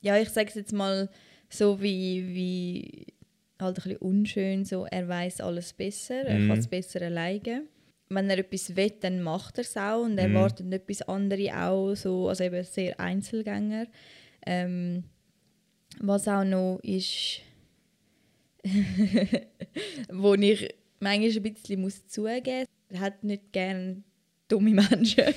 Ja, 0.00 0.16
ich 0.16 0.28
sage 0.28 0.48
es 0.48 0.54
jetzt 0.54 0.72
mal 0.72 1.10
so 1.48 1.82
wie, 1.82 2.24
wie 2.28 3.06
halt 3.60 3.78
ein 3.78 3.82
bisschen 3.82 3.96
unschön, 3.98 4.64
so 4.64 4.86
er 4.86 5.08
weiß 5.08 5.40
alles 5.40 5.72
besser, 5.72 6.24
er 6.24 6.38
Mhm. 6.38 6.48
kann 6.48 6.58
es 6.58 6.68
besser 6.68 7.02
alleine. 7.02 7.62
Wenn 8.08 8.28
er 8.28 8.38
etwas 8.38 8.74
will, 8.74 8.90
dann 9.00 9.22
macht 9.22 9.58
er 9.58 9.62
es 9.62 9.76
auch 9.76 10.02
und 10.02 10.18
er 10.18 10.28
Mhm. 10.28 10.34
erwartet 10.34 10.72
etwas 10.72 11.02
andere 11.02 11.54
auch, 11.56 11.94
so, 11.94 12.28
also 12.28 12.42
eben 12.44 12.64
sehr 12.64 12.98
Einzelgänger. 12.98 13.86
Ähm, 14.46 15.04
was 16.00 16.26
auch 16.28 16.44
noch 16.44 16.80
ist, 16.82 17.40
wo 20.12 20.34
ich 20.34 20.74
manchmal 21.00 21.30
ein 21.30 21.42
bisschen 21.42 21.80
muss 21.80 22.06
zugeben 22.06 22.60
muss, 22.60 22.66
er 22.90 23.00
hat 23.00 23.24
nicht 23.24 23.52
gern 23.52 24.04
dumme 24.50 24.70
Menschen. 24.74 25.24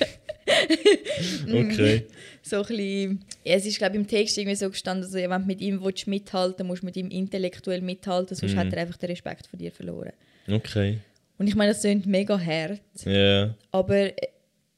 Okay. 1.47 2.06
so 2.41 2.58
ein 2.58 2.62
bisschen, 2.67 3.26
ja, 3.45 3.56
es 3.56 3.65
ist 3.65 3.78
glaube 3.78 3.95
im 3.95 4.08
Text 4.08 4.38
irgendwie 4.38 4.56
so 4.56 4.69
gestanden, 4.69 5.04
also, 5.06 5.15
wenn 5.17 5.30
du 5.30 5.47
mit 5.47 5.62
ihm 5.62 5.82
willst 5.84 6.08
mithalten 6.08 6.67
musst 6.67 6.82
du 6.82 6.86
mit 6.88 6.97
ihm 6.97 7.10
intellektuell 7.10 7.82
mithalten, 7.82 8.36
sonst 8.36 8.54
Mhm. 8.54 8.58
hat 8.60 8.73
er 8.73 8.82
einfach 8.82 8.97
den 8.97 9.10
Respekt 9.10 9.47
von 9.47 9.58
dir 9.60 9.71
verloren. 9.71 10.12
Okay. 10.49 10.99
Und 11.38 11.47
ich 11.47 11.56
meine, 11.56 11.71
das 11.71 11.82
klingt 11.82 12.06
mega 12.06 12.38
hart, 12.39 12.80
Ja. 13.06 13.56
aber 13.71 14.10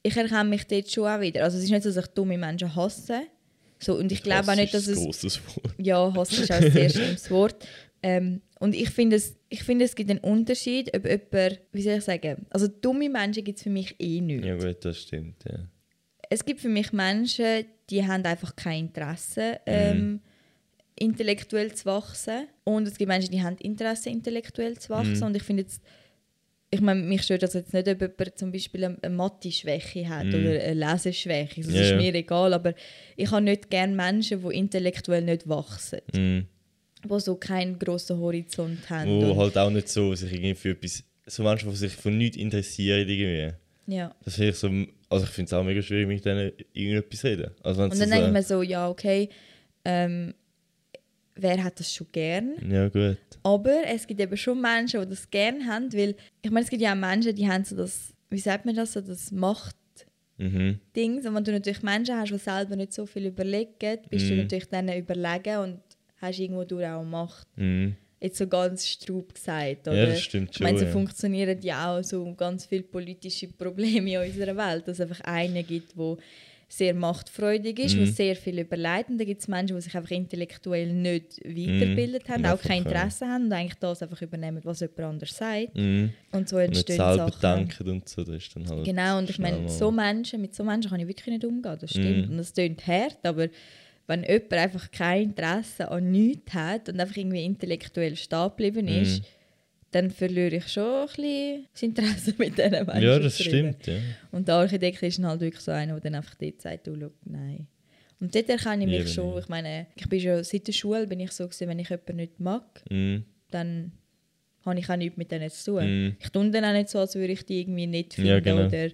ich 0.02 0.16
erkenne 0.16 0.44
mich 0.44 0.64
dort 0.66 0.90
schon 0.90 1.06
auch 1.08 1.20
wieder. 1.20 1.42
Also 1.44 1.58
es 1.58 1.64
ist 1.64 1.70
nicht 1.70 1.82
so, 1.82 1.90
dass 1.92 2.04
ich 2.04 2.10
dumme 2.12 2.38
Menschen 2.38 2.74
hasse. 2.74 3.22
So, 3.78 3.94
und 3.96 4.10
ich 4.10 4.22
glaube 4.22 4.50
auch 4.50 4.56
nicht, 4.56 4.72
dass 4.72 4.86
ist 4.86 5.24
es... 5.24 5.38
Wort. 5.46 5.74
Ja, 5.78 6.12
Hass 6.16 6.32
ist 6.32 6.50
auch 6.50 6.56
ein 6.56 6.70
sehr 6.72 6.88
schlimmes 6.88 7.30
Wort. 7.30 7.56
Ähm, 8.06 8.40
und 8.60 8.72
ich 8.76 8.90
finde, 8.90 9.16
es, 9.16 9.36
ich 9.48 9.64
finde, 9.64 9.84
es 9.84 9.96
gibt 9.96 10.10
einen 10.10 10.20
Unterschied, 10.20 10.96
ob 10.96 11.04
jemand, 11.06 11.60
wie 11.72 11.82
soll 11.82 11.94
ich 11.94 12.04
sagen, 12.04 12.46
also 12.50 12.68
dumme 12.68 13.08
Menschen 13.10 13.42
gibt 13.42 13.58
es 13.58 13.64
für 13.64 13.70
mich 13.70 13.96
eh 13.98 14.20
nicht. 14.20 14.44
Ja 14.44 14.56
gut, 14.56 14.84
das 14.84 15.02
stimmt, 15.02 15.44
ja. 15.44 15.58
Es 16.30 16.44
gibt 16.44 16.60
für 16.60 16.68
mich 16.68 16.92
Menschen, 16.92 17.64
die 17.90 18.06
haben 18.06 18.24
einfach 18.24 18.54
kein 18.54 18.86
Interesse, 18.86 19.58
ähm, 19.66 20.20
intellektuell 20.96 21.72
zu 21.74 21.86
wachsen. 21.86 22.46
Und 22.62 22.86
es 22.86 22.96
gibt 22.96 23.08
Menschen, 23.08 23.32
die 23.32 23.42
haben 23.42 23.56
Interesse, 23.58 24.10
intellektuell 24.10 24.78
zu 24.78 24.90
wachsen. 24.90 25.24
Und 25.24 25.36
ich 25.36 25.42
finde 25.42 25.64
jetzt, 25.64 25.82
ich 26.70 26.80
meine, 26.80 27.02
mich 27.02 27.22
stört 27.22 27.42
das 27.42 27.54
jetzt 27.54 27.74
nicht, 27.74 27.88
ob 27.88 28.00
jemand 28.00 28.38
zum 28.38 28.52
Beispiel 28.52 28.84
eine, 28.84 28.98
eine 29.02 29.14
Mathe-Schwäche 29.16 30.08
hat 30.08 30.26
oder 30.26 30.60
eine 30.60 30.74
Leseschwäche. 30.74 31.62
Das 31.62 31.72
Ja, 31.72 31.80
ist 31.82 31.90
ja. 31.90 31.96
mir 31.96 32.14
egal, 32.14 32.54
aber 32.54 32.74
ich 33.16 33.30
habe 33.30 33.42
nicht 33.42 33.68
gerne 33.68 33.94
Menschen, 33.94 34.42
die 34.42 34.56
intellektuell 34.56 35.22
nicht 35.22 35.48
wachsen. 35.48 36.00
Mhm. 36.14 36.46
Die 37.08 37.20
so 37.20 37.34
keinen 37.36 37.78
grossen 37.78 38.18
Horizont 38.18 38.88
haben. 38.90 39.20
Wo 39.22 39.36
halt 39.36 39.56
auch 39.58 39.70
nicht 39.70 39.88
so 39.88 40.14
sich 40.14 40.32
irgendwie 40.32 40.54
für 40.54 40.70
etwas, 40.70 41.02
so 41.26 41.42
Menschen, 41.42 41.70
die 41.70 41.76
sich 41.76 41.92
für 41.92 42.10
nichts 42.10 42.36
interessieren 42.36 43.08
irgendwie. 43.08 43.52
ja. 43.86 44.14
Das 44.24 44.34
finde 44.36 44.50
ich 44.50 44.56
so, 44.56 44.68
also 45.08 45.24
ich 45.24 45.30
finde 45.30 45.46
es 45.48 45.52
auch 45.52 45.64
mega 45.64 45.80
schwierig, 45.82 46.08
mit 46.08 46.24
denen 46.24 46.52
irgendetwas 46.72 47.24
reden. 47.24 47.50
Also 47.62 47.82
Und 47.84 47.98
dann 47.98 48.10
denke 48.10 48.26
ich 48.26 48.32
mir 48.32 48.42
so, 48.42 48.62
ja, 48.62 48.88
okay, 48.88 49.28
ähm, 49.84 50.34
wer 51.34 51.62
hat 51.62 51.78
das 51.78 51.92
schon 51.94 52.06
gern? 52.12 52.54
Ja 52.70 52.88
gut. 52.88 53.18
Aber 53.42 53.82
es 53.86 54.06
gibt 54.06 54.20
eben 54.20 54.36
schon 54.36 54.60
Menschen, 54.60 55.00
die 55.02 55.08
das 55.08 55.30
gern 55.30 55.66
haben, 55.66 55.92
weil, 55.92 56.16
ich 56.42 56.50
meine, 56.50 56.64
es 56.64 56.70
gibt 56.70 56.82
ja 56.82 56.92
auch 56.92 56.96
Menschen, 56.96 57.34
die 57.34 57.46
haben 57.48 57.64
so 57.64 57.76
das, 57.76 58.12
wie 58.30 58.38
sagt 58.38 58.64
man 58.66 58.74
das, 58.74 58.92
so 58.94 59.00
das 59.00 59.30
Macht-Ding. 59.30 61.20
Mhm. 61.20 61.26
Und 61.26 61.34
wenn 61.34 61.44
du 61.44 61.52
natürlich 61.52 61.82
Menschen 61.82 62.16
hast, 62.16 62.30
die 62.32 62.38
selber 62.38 62.76
nicht 62.76 62.92
so 62.92 63.06
viel 63.06 63.26
überlegen, 63.26 63.98
bist 64.10 64.28
du 64.28 64.32
Mhm. 64.34 64.40
natürlich 64.42 64.66
denen 64.68 64.98
überlegen 64.98 65.58
und 65.58 65.80
hast 66.16 66.38
irgendwo 66.38 66.64
durch 66.64 66.86
auch 66.86 67.04
Macht. 67.04 67.46
Mhm. 67.56 67.96
Jetzt 68.20 68.38
so 68.38 68.46
ganz 68.46 68.86
straub 68.86 69.34
gesagt, 69.34 69.86
oder? 69.88 69.96
Ja, 69.96 70.06
das 70.06 70.22
stimmt 70.22 70.50
Ich 70.54 70.60
meine, 70.60 70.78
schon, 70.78 70.80
so 70.80 70.86
ja. 70.86 70.92
funktionieren 70.92 71.58
ja 71.62 71.96
auch 71.98 72.02
so 72.02 72.34
ganz 72.34 72.64
viele 72.66 72.82
politische 72.82 73.48
Probleme 73.48 74.10
in 74.14 74.30
unserer 74.30 74.56
Welt, 74.56 74.88
dass 74.88 74.98
es 74.98 75.00
einfach 75.02 75.20
einen 75.20 75.66
gibt, 75.66 75.96
der 75.96 76.16
sehr 76.68 76.94
machtfreudig 76.94 77.78
ist, 77.78 77.94
Mhm. 77.94 78.06
sehr 78.06 78.34
viel 78.34 78.58
überlegt. 78.58 79.10
Und 79.10 79.18
dann 79.18 79.26
gibt 79.26 79.40
es 79.40 79.46
Menschen, 79.46 79.76
die 79.76 79.82
sich 79.82 79.94
einfach 79.94 80.10
intellektuell 80.10 80.92
nicht 80.92 81.38
weitergebildet 81.44 82.28
haben, 82.28 82.44
Und 82.44 82.50
auch 82.50 82.60
kein 82.60 82.82
ja. 82.82 82.90
Interesse 82.90 83.26
haben 83.28 83.44
und 83.44 83.52
eigentlich 83.52 83.78
das 83.78 84.02
einfach 84.02 84.20
übernehmen, 84.20 84.60
was 84.64 84.80
jemand 84.80 84.98
anders 85.00 85.36
sagt. 85.36 85.76
Mhm. 85.76 86.10
Und 86.32 86.48
so 86.48 86.56
Und 86.56 86.62
entstehen 86.62 86.96
selber 86.96 87.30
Sachen. 87.30 87.40
denken 87.68 87.90
und 87.90 88.08
so, 88.08 88.24
das 88.24 88.34
ist 88.36 88.56
dann 88.56 88.68
halt 88.68 88.84
Genau, 88.84 89.18
und 89.18 89.30
ich 89.30 89.38
meine, 89.38 89.68
so 89.68 89.92
Menschen, 89.92 90.40
mit 90.40 90.54
so 90.56 90.64
Menschen 90.64 90.90
kann 90.90 90.98
ich 90.98 91.06
wirklich 91.06 91.26
nicht 91.28 91.44
umgehen, 91.44 91.76
das 91.80 91.90
stimmt. 91.90 92.26
Mhm. 92.26 92.30
Und 92.32 92.38
das 92.38 92.52
klingt 92.52 92.84
hart, 92.86 93.18
aber 93.22 93.46
wenn 94.06 94.22
jemand 94.22 94.52
einfach 94.52 94.90
kein 94.90 95.22
Interesse 95.30 95.90
an 95.90 96.10
nichts 96.10 96.54
hat 96.54 96.88
und 96.88 97.00
einfach 97.00 97.16
irgendwie 97.16 97.44
intellektuell 97.44 98.14
stehen 98.16 98.48
geblieben 98.50 98.86
ist, 98.88 99.20
Mhm. 99.20 99.24
dann 99.90 100.10
verliere 100.10 100.56
ich 100.56 100.68
schon 100.68 100.84
ein 100.84 101.06
bisschen 101.06 101.66
das 101.72 101.82
Interesse 101.82 102.34
mit 102.38 102.56
diesen 102.58 102.70
Menschen. 102.70 103.02
Ja, 103.02 103.18
das 103.18 103.38
stimmt, 103.42 103.86
ja. 103.86 103.94
Und 104.32 104.46
der 104.48 104.56
Architekt 104.56 105.02
ist 105.02 105.18
dann 105.18 105.26
halt 105.26 105.40
wirklich 105.40 105.62
so 105.62 105.72
einer, 105.72 105.94
der 105.94 106.00
dann 106.10 106.14
einfach 106.16 106.34
dort 106.36 106.60
sagt, 106.62 106.86
du, 106.86 106.96
schau, 107.00 107.10
nein. 107.24 107.66
Und 108.20 108.34
dort 108.34 108.48
erkenne 108.48 108.84
ich 108.84 108.90
mich 108.90 109.00
Eben 109.00 109.08
schon, 109.08 109.34
nicht. 109.34 109.44
ich 109.44 109.48
meine, 109.48 109.86
ich 109.94 110.08
bin 110.08 110.20
schon 110.20 110.42
seit 110.44 110.66
der 110.66 110.72
Schule 110.72 111.06
bin 111.06 111.20
ich 111.20 111.32
so 111.32 111.44
gewesen, 111.44 111.68
wenn 111.68 111.78
ich 111.78 111.88
jemanden 111.90 112.16
nicht 112.16 112.40
mag, 112.40 112.82
Mhm. 112.90 113.24
dann 113.50 113.92
habe 114.64 114.78
ich 114.78 114.88
auch 114.90 114.96
nichts 114.96 115.16
mit 115.16 115.30
denen 115.30 115.50
zu 115.50 115.72
tun. 115.72 115.84
Mhm. 116.06 116.16
Ich 116.20 116.30
tue 116.30 116.50
dann 116.50 116.64
auch 116.64 116.72
nicht 116.72 116.88
so, 116.88 116.98
als 116.98 117.14
würde 117.14 117.32
ich 117.32 117.44
die 117.44 117.60
irgendwie 117.60 117.86
nett 117.86 118.14
finden 118.14 118.30
Ja, 118.30 118.40
genau. 118.40 118.66
oder 118.66 118.88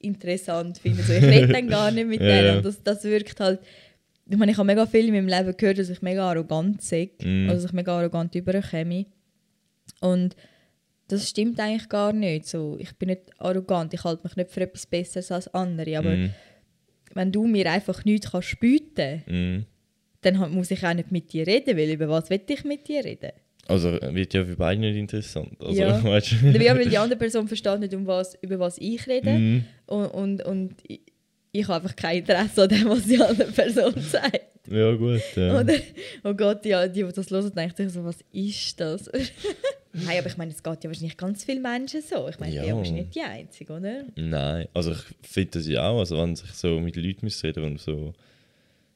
interessant 0.00 0.78
finden. 0.78 1.02
So, 1.02 1.12
ich 1.12 1.22
rede 1.22 1.48
dann 1.52 1.68
gar 1.68 1.90
nicht 1.90 2.06
mit 2.06 2.20
Ja, 2.20 2.42
denen. 2.42 2.56
Und 2.58 2.64
das, 2.66 2.82
das 2.82 3.04
wirkt 3.04 3.38
halt... 3.40 3.60
Ich 4.30 4.36
meine, 4.36 4.52
ich 4.52 4.58
habe 4.58 4.66
mega 4.66 4.86
viel 4.86 5.06
in 5.08 5.14
meinem 5.14 5.28
Leben 5.28 5.56
gehört, 5.56 5.78
dass 5.78 5.88
ich 5.90 6.02
mega 6.02 6.28
arrogant 6.30 6.82
sei. 6.82 7.10
Mhm. 7.22 7.48
Also, 7.50 7.62
dass 7.62 7.70
ich 7.70 7.74
mega 7.74 7.98
arrogant 7.98 8.34
überkomme. 8.34 9.06
Und 10.00 10.36
das 11.08 11.28
stimmt 11.28 11.58
eigentlich 11.58 11.88
gar 11.88 12.12
nicht. 12.12 12.46
So, 12.46 12.76
ich 12.78 12.94
bin 12.96 13.08
nicht 13.08 13.22
arrogant, 13.38 13.92
ich 13.92 14.04
halte 14.04 14.22
mich 14.24 14.36
nicht 14.36 14.50
für 14.50 14.60
etwas 14.60 14.86
Besseres 14.86 15.32
als 15.32 15.52
andere. 15.52 15.98
Aber 15.98 16.10
Mhm. 16.10 16.30
wenn 17.14 17.32
du 17.32 17.46
mir 17.46 17.70
einfach 17.70 18.04
nichts 18.04 18.30
kannst 18.30 18.60
bieten 18.60 19.22
Mhm. 19.26 19.66
dann 20.22 20.38
ha- 20.38 20.48
muss 20.48 20.70
ich 20.70 20.84
auch 20.86 20.94
nicht 20.94 21.10
mit 21.10 21.32
dir 21.32 21.46
reden, 21.46 21.76
weil 21.76 21.90
über 21.90 22.08
was 22.08 22.30
will 22.30 22.40
ich 22.48 22.64
mit 22.64 22.86
dir 22.86 23.04
reden? 23.04 23.32
Also 23.66 23.92
wird 24.00 24.34
ja 24.34 24.44
für 24.44 24.56
beide 24.56 24.80
nicht 24.80 24.96
interessant. 24.96 25.56
Also, 25.60 25.80
Ja. 25.80 26.02
weißt 26.04 26.32
Ja, 26.42 26.76
weil 26.76 26.88
die 26.88 26.98
andere 26.98 27.18
Person 27.18 27.48
versteht 27.48 27.80
nicht, 27.80 27.94
um 27.94 28.06
was, 28.06 28.36
über 28.42 28.58
was 28.58 28.78
ich 28.78 29.06
rede. 29.08 29.30
Mhm. 29.32 29.64
Und, 29.86 30.06
und, 30.06 30.42
und 30.44 30.74
ich, 30.86 31.00
ich 31.52 31.64
habe 31.68 31.74
einfach 31.82 31.96
kein 31.96 32.18
Interesse 32.18 32.62
an 32.62 32.68
dem, 32.68 32.88
was 32.88 33.04
die 33.04 33.20
andere 33.20 33.50
Person 33.50 33.94
sagt. 34.00 34.40
Ja 34.68 34.94
gut, 34.94 35.20
ja. 35.34 35.60
Oder? 35.60 35.74
Oh 36.22 36.34
Gott, 36.34 36.64
ja, 36.64 36.86
die, 36.86 37.02
die 37.02 37.12
das 37.12 37.30
hören, 37.30 37.52
denken 37.54 37.76
sich 37.76 37.92
so, 37.92 38.04
was 38.04 38.18
ist 38.32 38.78
das? 38.78 39.10
Nein, 39.92 40.18
aber 40.18 40.28
ich 40.28 40.36
meine, 40.36 40.52
es 40.52 40.62
geht 40.62 40.84
ja 40.84 40.90
wahrscheinlich 40.90 41.16
ganz 41.16 41.42
vielen 41.44 41.62
Menschen 41.62 42.02
so. 42.02 42.28
Ich 42.28 42.38
meine, 42.38 42.52
ich 42.52 42.58
ja 42.58 42.64
Ja. 42.64 42.76
wahrscheinlich 42.76 43.06
nicht 43.06 43.14
die 43.16 43.22
Einzige, 43.22 43.72
oder? 43.72 44.04
Nein, 44.14 44.68
also 44.74 44.92
ich 44.92 45.02
finde 45.22 45.50
das 45.58 45.66
ja 45.66 45.88
auch, 45.88 45.98
also 45.98 46.16
wenn 46.18 46.36
sich 46.36 46.52
so 46.52 46.78
mit 46.78 46.94
Leuten 46.94 47.26
reden, 47.26 47.74
die 47.76 47.82
so, 47.82 48.12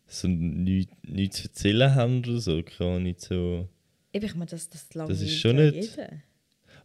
so 0.06 0.28
nichts, 0.28 0.92
nichts 1.02 1.36
zu 1.38 1.48
erzählen 1.48 1.92
haben 1.94 2.18
oder 2.20 2.38
so, 2.38 2.62
kann 2.62 3.02
nicht 3.02 3.20
so... 3.22 3.66
Ich 4.12 4.34
meine, 4.36 4.46
das, 4.46 4.68
das 4.68 4.94
langweilt 4.94 5.20
ist 5.20 5.36
schon 5.40 5.56
nicht- 5.56 5.74
jeden. 5.96 6.22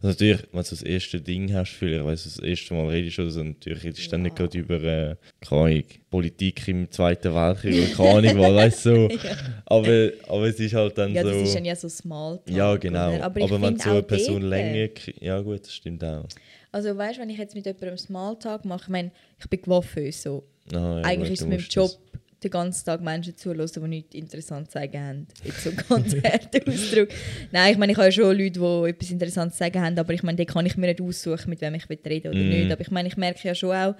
Also 0.02 0.08
natürlich, 0.12 0.42
wenn 0.52 0.62
du 0.62 0.70
das 0.70 0.82
erste 0.82 1.20
Ding 1.20 1.52
hast, 1.52 1.72
vielleicht, 1.72 2.02
weißt 2.04 2.24
du, 2.24 2.30
das 2.30 2.38
erste 2.38 2.72
Mal 2.72 2.88
redest 2.88 3.18
oder 3.18 3.30
so, 3.30 3.44
natürlich 3.44 3.84
redest 3.84 4.06
du 4.06 4.10
dann 4.12 4.22
nicht 4.22 4.38
Ja. 4.38 4.46
gerade 4.46 4.58
über, 4.58 4.82
äh, 4.82 5.16
keine 5.42 5.84
Politik 6.10 6.66
im 6.68 6.90
Zweiten 6.90 7.34
Weltkrieg 7.34 7.74
oder 7.98 8.08
keine 8.14 8.30
Ahnung 8.32 8.54
weißt 8.56 8.86
du, 8.86 8.94
so. 8.94 9.08
Ja. 9.10 9.36
aber, 9.66 10.10
aber 10.26 10.44
es 10.48 10.58
ist 10.58 10.72
halt 10.74 10.96
dann 10.96 11.12
Ja, 11.14 11.22
so... 11.22 11.28
das 11.30 11.42
ist 11.42 11.54
dann 11.54 11.64
ja 11.66 11.76
so 11.76 11.88
Smalltalk. 11.90 12.56
ja, 12.56 12.76
genau. 12.76 13.08
Oder? 13.14 13.24
Aber, 13.24 13.42
Aber, 13.44 13.60
wenn 13.62 13.78
so 13.78 13.90
eine 13.90 14.02
Person 14.02 14.40
dort- 14.40 14.50
länger... 14.50 14.84
krie- 14.94 15.14
Ja 15.22 15.38
gut, 15.40 15.60
das 15.66 15.74
stimmt 15.74 16.02
auch. 16.02 16.24
Also 16.72 16.96
weißt 16.96 17.18
du, 17.18 17.22
wenn 17.22 17.30
ich 17.30 17.38
jetzt 17.38 17.54
mit 17.54 17.66
jemandem 17.66 17.98
Smalltalk 17.98 18.64
mache, 18.64 18.84
ich 18.84 18.88
meine, 18.88 19.10
ich 19.38 19.50
bin 19.50 19.60
coiffeuse, 19.60 20.18
so. 20.22 20.44
Ah, 20.72 20.76
ja, 20.78 21.02
Eigentlich 21.02 21.28
gut, 21.28 21.32
ist 21.34 21.40
es 21.42 21.46
mein 21.46 21.56
musst 21.58 21.74
Job, 21.74 21.90
das- 22.12 22.19
den 22.42 22.50
ganzen 22.50 22.84
Tag 22.86 23.00
Menschen 23.02 23.36
zuhören, 23.36 23.70
die 23.74 23.80
nichts 23.88 24.14
interessant 24.14 24.68
zu 24.70 24.78
sagen 24.78 24.98
haben. 25.00 25.26
Jetzt 25.44 25.64
so 25.64 25.70
ganz 25.72 26.14
harter 26.24 26.60
Ausdruck. 26.70 27.08
Nein, 27.52 27.72
ich 27.72 27.78
meine, 27.78 27.92
ich 27.92 27.98
habe 27.98 28.06
ja 28.08 28.12
schon 28.12 28.36
Leute, 28.38 28.58
die 28.60 28.88
etwas 28.90 29.10
Interessantes 29.10 29.58
zu 29.58 29.64
sagen 29.64 29.80
haben, 29.80 29.98
aber 29.98 30.12
ich 30.14 30.22
meine, 30.22 30.36
da 30.36 30.44
kann 30.44 30.66
ich 30.66 30.76
mir 30.76 30.86
nicht 30.88 31.00
aussuchen, 31.00 31.50
mit 31.50 31.60
wem 31.60 31.74
ich 31.74 31.88
reden 31.90 32.28
oder 32.32 32.40
Mhm. 32.42 32.48
nicht. 32.48 32.72
Aber 32.72 32.80
ich 32.80 32.90
meine, 32.90 33.08
ich 33.08 33.16
merke 33.16 33.46
ja 33.46 33.54
schon 33.54 33.72
auch, 33.74 33.94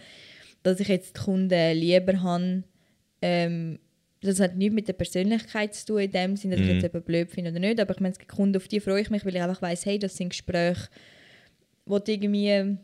dass 0.63 0.81
ich 0.81 0.89
jetzt 0.89 1.17
die 1.17 1.21
Kunden 1.23 1.77
lieber 1.77 2.23
habe. 2.23 2.65
Ähm, 3.23 3.79
das 4.23 4.39
hat 4.41 4.57
nichts 4.57 4.75
mit 4.75 4.87
der 4.89 4.93
Persönlichkeit 4.93 5.75
zu 5.75 5.87
tun, 5.87 6.01
in 6.01 6.11
dem 6.11 6.37
Sinne, 6.37 6.57
dass 6.57 6.63
ich 6.67 6.69
Mhm. 6.75 6.81
jetzt 6.81 6.85
eben 6.95 7.03
blöd 7.03 7.31
finde 7.31 7.51
oder 7.51 7.61
nicht. 7.61 7.81
Aber 7.81 7.95
ich 7.95 8.01
meine, 8.01 8.13
es 8.13 8.19
gibt 8.19 8.31
Kunden, 8.31 8.57
auf 8.57 8.69
die 8.69 8.81
freue 8.81 9.01
ich 9.01 9.11
mich, 9.11 9.25
weil 9.25 9.35
ich 9.35 9.41
einfach 9.43 9.63
weiss, 9.63 9.87
hey, 9.87 9.99
das 9.99 10.17
sind 10.17 10.31
Gespräche, 10.31 10.89
wo 11.87 11.99
du 11.99 12.13
irgendwie 12.13 12.77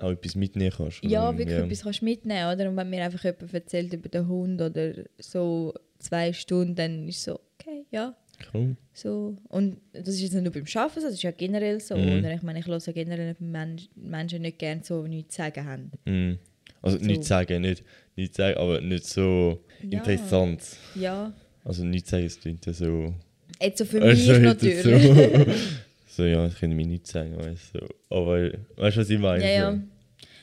Auch 0.00 0.10
etwas 0.12 0.36
mitnehmen 0.36 0.72
kannst. 0.76 1.02
ja, 1.04 1.28
oder? 1.28 1.38
wirklich 1.38 1.58
ja. 1.58 1.64
etwas 1.64 1.82
kannst 1.82 2.02
mitnehmen, 2.02 2.54
oder? 2.54 2.68
Und 2.70 2.76
wenn 2.76 2.88
mir 2.90 3.02
einfach 3.04 3.24
jemand 3.24 3.52
erzählt 3.52 3.92
über 3.92 4.08
den 4.08 4.28
Hund 4.28 4.60
oder 4.60 4.92
so 5.18 5.74
zwei 5.98 6.32
Stunden, 6.32 6.74
dann 6.76 7.08
ist 7.08 7.22
so, 7.24 7.40
okay, 7.58 7.84
ja, 7.90 8.14
Cool. 8.54 8.76
so. 8.92 9.36
Und 9.48 9.78
das 9.92 10.08
ist 10.14 10.20
jetzt 10.20 10.34
nicht 10.34 10.44
nur 10.44 10.52
beim 10.52 10.62
Arbeiten 10.76 11.00
so, 11.00 11.06
das 11.08 11.14
ist 11.14 11.22
ja 11.24 11.32
generell 11.32 11.80
so. 11.80 11.96
Mhm. 11.96 12.18
Oder? 12.20 12.34
Ich 12.34 12.42
meine, 12.42 12.60
ich 12.60 12.66
höre 12.68 12.78
generell 12.78 13.34
Men 13.40 13.80
Menschen 13.96 14.42
nicht 14.42 14.58
gerne 14.60 14.82
so, 14.84 15.02
die 15.02 15.08
nichts 15.08 15.34
zu 15.34 15.42
sagen 15.42 15.64
haben. 15.66 15.90
Mhm. 16.04 16.38
Also 16.80 16.98
So. 16.98 17.04
nicht 17.04 17.24
sagen, 17.24 17.62
nicht, 17.62 17.82
nicht 18.14 18.36
sagen, 18.36 18.56
aber 18.56 18.80
nicht 18.80 19.04
so 19.06 19.58
Ja. 19.82 19.98
interessant. 19.98 20.62
Ja, 20.94 21.32
Also 21.64 21.84
nicht 21.84 22.06
sagen, 22.06 22.24
es 22.26 22.38
klingt 22.38 22.64
ja 22.66 22.72
so... 22.72 23.12
jetzt 23.60 23.78
so 23.78 23.84
für 23.84 24.00
Also, 24.00 24.32
mich 24.32 24.40
natürlich. 24.42 24.84
So, 24.86 25.46
so 26.18 26.24
ja, 26.24 26.46
ich 26.46 26.58
kann 26.58 26.72
mir 26.72 26.84
nicht 26.86 27.06
sagen, 27.06 27.36
weißt 27.38 27.74
du. 27.76 27.86
Aber 28.10 28.50
weißt 28.76 28.96
du, 28.96 29.00
was 29.00 29.10
ich 29.10 29.18
meine? 29.18 29.42
ja, 29.44 29.50
ja. 29.50 29.80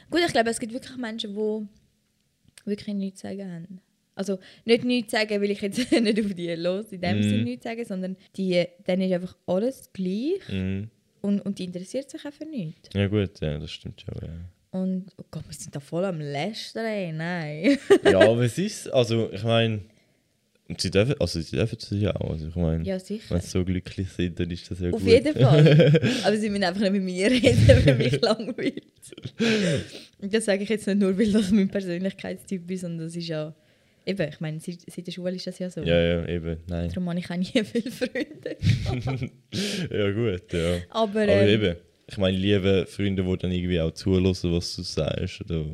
Gut, 0.10 0.22
ich 0.26 0.32
glaube, 0.32 0.50
es 0.50 0.60
gibt 0.60 0.72
wirklich 0.74 0.96
Menschen, 0.98 1.36
die 1.36 1.68
wirklich 2.70 2.96
nichts 2.96 3.22
zu 3.22 3.28
sagen 3.28 3.52
haben. 3.52 3.82
Also 4.16 4.40
nicht 4.64 4.86
nichts 4.86 5.12
sagen, 5.12 5.42
weil 5.42 5.52
ich 5.52 5.62
jetzt 5.62 5.92
nicht 5.92 6.20
auf 6.26 6.34
die 6.34 6.56
los 6.56 6.92
in 6.92 7.02
dem 7.02 7.18
Mhm. 7.18 7.24
Sinne 7.24 7.44
nichts 7.44 7.64
sagen, 7.66 7.84
sondern 7.86 8.16
die, 8.38 8.66
dann 8.86 9.02
ist 9.02 9.12
einfach 9.12 9.36
alles 9.46 9.90
gleich 9.92 10.40
Mhm. 10.50 10.90
und, 11.22 11.42
und 11.42 11.60
die 11.60 11.66
interessiert 11.66 12.10
sich 12.10 12.26
auch 12.26 12.32
für 12.32 12.46
nichts. 12.46 12.90
Ja 12.94 13.08
gut, 13.08 13.40
ja, 13.42 13.58
das 13.58 13.72
stimmt 13.72 14.02
schon, 14.02 14.16
ja. 14.26 14.80
Und 14.80 15.08
oh 15.18 15.24
Gott, 15.32 15.44
wir 15.48 15.54
sind 15.54 15.76
da 15.76 15.80
voll 15.82 16.06
am 16.06 16.20
Lästern, 16.20 17.18
nein. 17.18 17.78
ja, 18.04 18.20
aber 18.30 18.42
es 18.44 18.58
ist, 18.58 18.88
also 18.94 19.30
ich 19.34 19.44
meine, 19.44 19.82
und 20.68 20.82
sie 20.82 20.90
dürfen, 20.90 21.14
also 21.20 21.40
sie 21.40 21.56
dürfen 21.56 21.78
es 21.80 21.90
ja 21.92 22.16
auch, 22.16 22.32
also 22.32 22.48
ich 22.48 22.56
meine, 22.56 22.84
ja, 22.84 22.98
wenn 23.30 23.42
sie 23.42 23.48
so 23.48 23.64
glücklich 23.64 24.10
sind, 24.10 24.40
dann 24.40 24.50
ist 24.50 24.70
das 24.72 24.80
ja 24.80 24.90
Auf 24.90 25.00
gut. 25.00 25.12
jeden 25.12 25.36
Fall. 25.36 26.02
Aber 26.24 26.38
sie 26.38 26.50
müssen 26.50 26.64
einfach 26.64 26.82
nicht 26.82 26.94
mit 26.94 27.04
mir 27.04 27.30
reden, 27.30 27.68
wenn 27.86 27.98
mich 28.00 28.20
langweilt. 28.20 28.84
Und 30.20 30.34
das 30.34 30.46
sage 30.46 30.64
ich 30.64 30.70
jetzt 30.70 30.88
nicht 30.88 31.00
nur, 31.00 31.16
weil 31.18 31.32
das 31.32 31.52
mein 31.52 31.70
Persönlichkeitstyp 31.70 32.70
ist, 32.72 32.82
sondern 32.82 33.06
das 33.06 33.16
ist 33.16 33.28
ja, 33.28 33.54
eben, 34.08 34.28
ich 34.28 34.40
meine, 34.40 34.60
seit, 34.60 34.80
seit 34.88 35.06
der 35.06 35.12
Schule 35.12 35.36
ist 35.36 35.46
das 35.46 35.60
ja 35.60 35.70
so. 35.70 35.82
Ja, 35.82 36.02
ja, 36.02 36.28
eben, 36.28 36.58
nein. 36.68 36.90
Darum 36.90 37.10
habe 37.10 37.20
ich 37.20 37.30
auch 37.30 37.36
nie 37.36 37.46
viele 37.64 37.92
Freunde. 37.92 38.58
ja 39.92 40.12
gut, 40.12 40.52
ja. 40.52 40.78
Aber, 40.90 41.22
Aber 41.22 41.28
ähm, 41.28 41.48
eben, 41.48 41.76
ich 42.08 42.18
meine, 42.18 42.38
liebe 42.38 42.88
Freunde, 42.88 43.24
die 43.24 43.38
dann 43.38 43.52
irgendwie 43.52 43.80
auch 43.82 43.92
zulassen, 43.92 44.52
was 44.52 44.76
du 44.76 44.82
sagst, 44.82 45.42
oder 45.42 45.66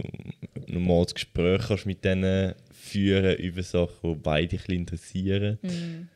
normal 0.67 1.05
das 1.05 1.13
Gespräch 1.13 1.61
kannst 1.67 1.85
mit 1.85 2.03
denen 2.03 2.55
führen 2.81 3.37
über 3.37 3.63
Sachen, 3.63 4.13
die 4.13 4.19
beide 4.21 4.47
dich 4.47 4.67
ein 4.67 4.75
interessieren. 4.75 5.59
mm, 5.61 6.07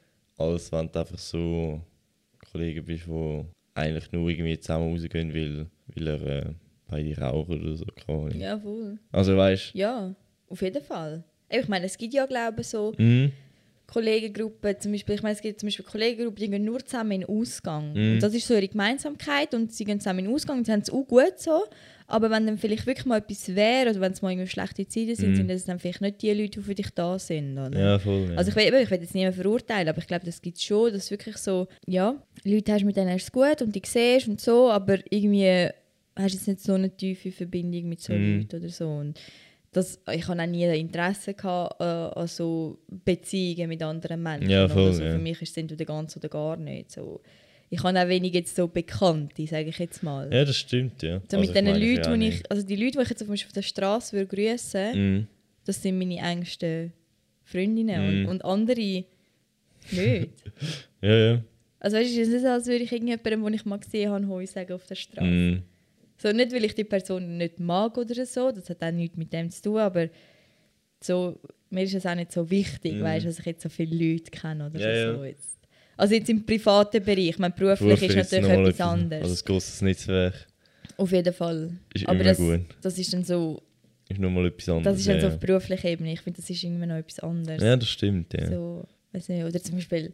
Als 0.42 0.72
wenn 0.72 0.92
du 0.92 1.00
einfach 1.00 1.18
so 1.20 1.82
Kollegen 2.52 2.84
bist, 2.84 3.06
die 3.08 3.44
eigentlich 3.76 4.12
nur 4.12 4.30
irgendwie 4.30 4.60
zusammen 4.60 4.92
rausgehen, 4.94 5.34
weil, 5.34 5.68
weil 5.94 6.08
er 6.08 6.46
äh, 6.46 6.54
beide 6.88 7.18
rauchen 7.18 7.62
oder 7.62 7.76
so. 7.76 7.86
Ahnung. 8.08 8.32
ja, 8.40 8.58
voll. 8.60 8.98
Also 9.12 9.38
weißt 9.38 9.76
Ja, 9.76 10.14
auf 10.50 10.62
jeden 10.62 10.84
Fall. 10.84 11.24
Ich 11.50 11.68
meine, 11.68 11.86
es 11.86 11.98
gibt 11.98 12.14
ja, 12.14 12.26
glaube 12.26 12.62
ich, 12.62 12.68
so? 12.68 12.94
Mhm. 12.98 13.32
Kollegengruppen, 13.88 14.80
zum 14.80 14.92
Beispiel, 14.94 15.16
ich 15.16 15.22
meine, 15.22 15.36
es 15.36 15.42
gibt 15.42 15.60
zum 15.60 15.68
Beispiel 15.68 15.86
Kollegengruppen, 15.86 16.40
die 16.44 16.50
gehen 16.50 16.66
nur 16.66 16.84
zusammen 16.84 17.12
in 17.12 17.22
den 17.22 17.30
Ausgang. 17.30 17.94
Mhm. 17.94 18.14
Und 18.14 18.24
das 18.24 18.34
ist 18.34 18.48
so 18.48 18.56
ihre 18.56 18.68
Gemeinsamkeit 18.68 19.54
und 19.54 19.72
sie 19.72 19.86
gehen 19.86 20.00
zusammen 20.00 20.20
in 20.20 20.26
den 20.26 20.34
Ausgang 20.34 20.58
und 20.58 20.66
sie 20.66 20.72
haben 20.72 20.82
es 20.82 20.90
auch 20.90 21.04
gut 21.04 21.34
so. 21.38 21.66
Aber 22.08 22.30
wenn 22.30 22.46
dann 22.46 22.58
vielleicht 22.60 22.86
wirklich 22.86 23.06
mal 23.08 23.18
etwas 23.18 23.56
wäre 23.56 23.90
oder 23.90 24.00
wenn 24.00 24.12
es 24.12 24.22
mal 24.22 24.32
irgendwie 24.32 24.48
schlechte 24.50 24.88
Zeiten 24.88 25.16
sind, 25.16 25.32
Mhm. 25.32 25.36
sind 25.38 25.48
das 25.50 25.66
dann 25.66 25.80
vielleicht 25.80 26.02
nicht 26.02 26.22
die 26.22 26.32
Leute, 26.34 26.60
die 26.60 26.66
für 26.66 26.76
dich 26.76 26.90
da 26.92 27.18
sind. 27.18 27.58
Oder? 27.58 27.80
Ja, 27.80 28.00
voll. 28.00 28.28
Ja. 28.30 28.36
Also 28.38 28.50
ich 28.52 28.56
will, 28.56 28.82
ich 28.84 28.92
will 28.92 29.00
jetzt 29.02 29.16
niemanden 29.16 29.42
verurteilen, 29.42 29.90
aber 29.90 29.98
ich 29.98 30.08
glaube, 30.08 30.26
das 30.26 30.40
gibt 30.42 30.58
es 30.58 30.64
schon, 30.64 30.94
dass 30.94 31.10
wirklich 31.10 31.38
so, 31.38 31.68
ja, 31.88 32.16
Leute 32.44 32.74
hast 32.74 32.84
mit 32.86 32.96
denen 32.96 33.10
es 33.16 33.32
gut 33.32 33.62
und 33.64 33.76
die 33.76 33.82
siehst 33.84 34.28
und 34.28 34.40
so, 34.40 34.70
aber 34.70 35.00
irgendwie 35.10 35.70
hast 36.16 36.34
du 36.34 36.38
jetzt 36.38 36.48
nicht 36.48 36.60
so 36.62 36.74
eine 36.74 36.96
tiefe 36.96 37.32
Verbindung 37.32 37.90
mit 37.90 38.02
so 38.02 38.14
Mhm. 38.14 38.38
Leuten 38.42 38.56
oder 38.58 38.70
so. 38.70 38.88
Und 38.88 39.20
das, 39.72 40.00
ich 40.14 40.28
habe 40.28 40.42
auch 40.42 40.46
nie 40.48 40.64
Interesse 40.80 41.34
gehabt, 41.34 41.82
äh, 41.82 41.84
an 41.84 42.28
so 42.28 42.78
Beziehungen 43.04 43.68
mit 43.68 43.82
anderen 43.84 44.22
Menschen. 44.24 44.50
Ja, 44.50 44.70
voll, 44.70 44.84
oder 44.84 44.94
so. 44.94 45.04
ja. 45.04 45.12
Für 45.12 45.18
mich 45.18 45.42
ist 45.42 45.50
es 45.52 45.58
entweder 45.58 45.86
ganz 45.86 46.16
oder 46.16 46.30
gar 46.30 46.56
nicht. 46.56 46.92
So. 46.92 47.20
Ich 47.76 47.84
habe 47.84 48.00
auch 48.02 48.08
wenig 48.08 48.34
jetzt 48.34 48.56
so 48.56 48.68
Bekannte, 48.68 49.46
sage 49.48 49.70
ich 49.70 49.78
jetzt 49.80 50.02
mal. 50.04 50.32
ja, 50.34 50.46
das 50.46 50.56
stimmt, 50.58 51.02
ja. 51.04 51.22
So 51.30 51.38
Also, 51.38 51.40
mit 51.40 51.56
den 51.56 51.68
Leuten, 51.68 52.20
nicht. 52.20 52.40
ich, 52.42 52.52
also 52.52 52.66
die 52.66 52.76
Leute, 52.76 52.98
die 52.98 53.04
ich 53.04 53.10
jetzt 53.10 53.20
zum 53.20 53.28
Beispiel 53.28 53.48
auf 53.48 53.54
der 53.54 53.62
Straße 53.62 54.14
würde 54.16 54.28
grüßen 54.36 54.92
Mhm. 54.96 55.28
das 55.66 55.82
sind 55.82 55.98
meine 55.98 56.18
engsten 56.20 56.94
Freundinnen 57.44 58.00
Mm. 58.02 58.08
und, 58.08 58.26
und 58.32 58.46
andere 58.46 58.80
nicht. 58.80 59.10
Ja, 61.02 61.16
ja. 61.16 61.42
Also 61.80 61.98
weißt 61.98 62.16
du, 62.18 62.22
es 62.22 62.28
ist 62.30 62.34
nicht 62.34 62.46
als 62.46 62.66
würde 62.66 62.84
ich 62.84 62.92
irgendjemandem, 62.92 63.44
den 63.44 63.54
ich 63.54 63.66
mal 63.66 63.78
gesehen 63.78 64.10
habe, 64.12 64.28
Hoi 64.28 64.46
sagen 64.48 64.74
auf 64.74 64.88
der 64.88 64.96
Straße. 64.96 65.28
Mhm. 65.28 65.62
So, 66.18 66.32
nicht, 66.32 66.52
weil 66.54 66.64
ich 66.66 66.74
die 66.74 66.84
Person 66.86 67.38
nicht 67.38 67.60
mag 67.60 67.98
oder 67.98 68.26
so, 68.26 68.52
das 68.52 68.70
hat 68.70 68.82
auch 68.84 68.92
nichts 68.92 69.18
mit 69.18 69.32
dem 69.34 69.50
zu 69.52 69.62
tun, 69.62 69.78
aber 69.78 70.08
so, 71.04 71.38
mir 71.70 71.84
ist 71.84 71.94
es 71.94 72.06
auch 72.06 72.16
nicht 72.16 72.32
so 72.32 72.50
wichtig, 72.50 72.94
Mm. 72.96 73.02
weißt, 73.04 73.26
dass 73.28 73.40
ich 73.40 73.46
jetzt 73.46 73.62
so 73.64 73.70
viele 73.70 73.96
Leute 74.14 74.32
kenne 74.32 74.66
oder 74.68 74.80
Ja, 74.80 75.14
so. 75.14 75.20
ja. 75.24 75.26
Jetzt. 75.30 75.55
Also 75.98 76.14
jetzt 76.16 76.30
im 76.30 76.46
privaten 76.46 77.04
Bereich, 77.04 77.30
ich 77.30 77.40
meine, 77.40 77.54
beruflich, 77.54 78.00
Beruflich 78.00 78.16
ist 78.18 78.32
natürlich 78.32 78.50
etwas 78.70 78.82
anderes. 78.82 79.24
Also 79.24 79.44
ein 79.44 79.46
grosses 79.46 79.82
Netzwerk 79.82 80.48
auf 80.98 81.12
jeden 81.12 81.34
Fall. 81.34 81.72
ist 81.94 82.06
aber 82.08 82.16
immer 82.16 82.24
das, 82.24 82.38
gut. 82.38 82.62
das 82.82 82.98
ist 82.98 83.12
dann 83.14 83.24
so, 83.24 83.62
Ist 84.10 84.20
nochmal 84.20 84.46
etwas 84.48 84.70
anderes. 84.70 84.84
das 84.86 85.00
ist 85.02 85.08
dann 85.10 85.20
so 85.22 85.28
ja. 85.28 85.34
auf 85.34 85.40
beruflicher 85.40 85.90
Ebene. 85.90 86.14
Ich 86.14 86.22
finde, 86.22 86.40
das 86.42 86.50
ist 86.50 86.64
irgendwie 86.64 86.86
noch 86.86 86.96
etwas 86.96 87.20
anderes. 87.20 87.62
ja, 87.62 87.76
das 87.76 87.90
stimmt, 87.90 88.34
ja. 88.34 88.50
So, 88.50 88.86
weiß 89.12 89.30
nicht, 89.30 89.44
oder 89.44 89.62
zum 89.62 89.76
Beispiel, 89.76 90.14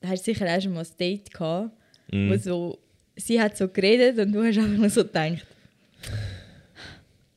da 0.00 0.08
hast 0.08 0.26
du 0.26 0.32
sicher 0.32 0.46
auch 0.54 0.60
schon 0.60 0.72
mal 0.74 0.80
ein 0.84 0.86
Date 0.98 1.32
gehabt, 1.32 1.70
wo 2.10 2.16
Mhm. 2.16 2.38
so, 2.38 2.78
sie 3.16 3.40
hat 3.40 3.56
so 3.56 3.68
geredet 3.68 4.18
und 4.18 4.32
du 4.32 4.42
hast 4.44 4.58
einfach 4.58 4.76
nur 4.78 4.90
so 4.90 5.02
gedacht, 5.04 5.44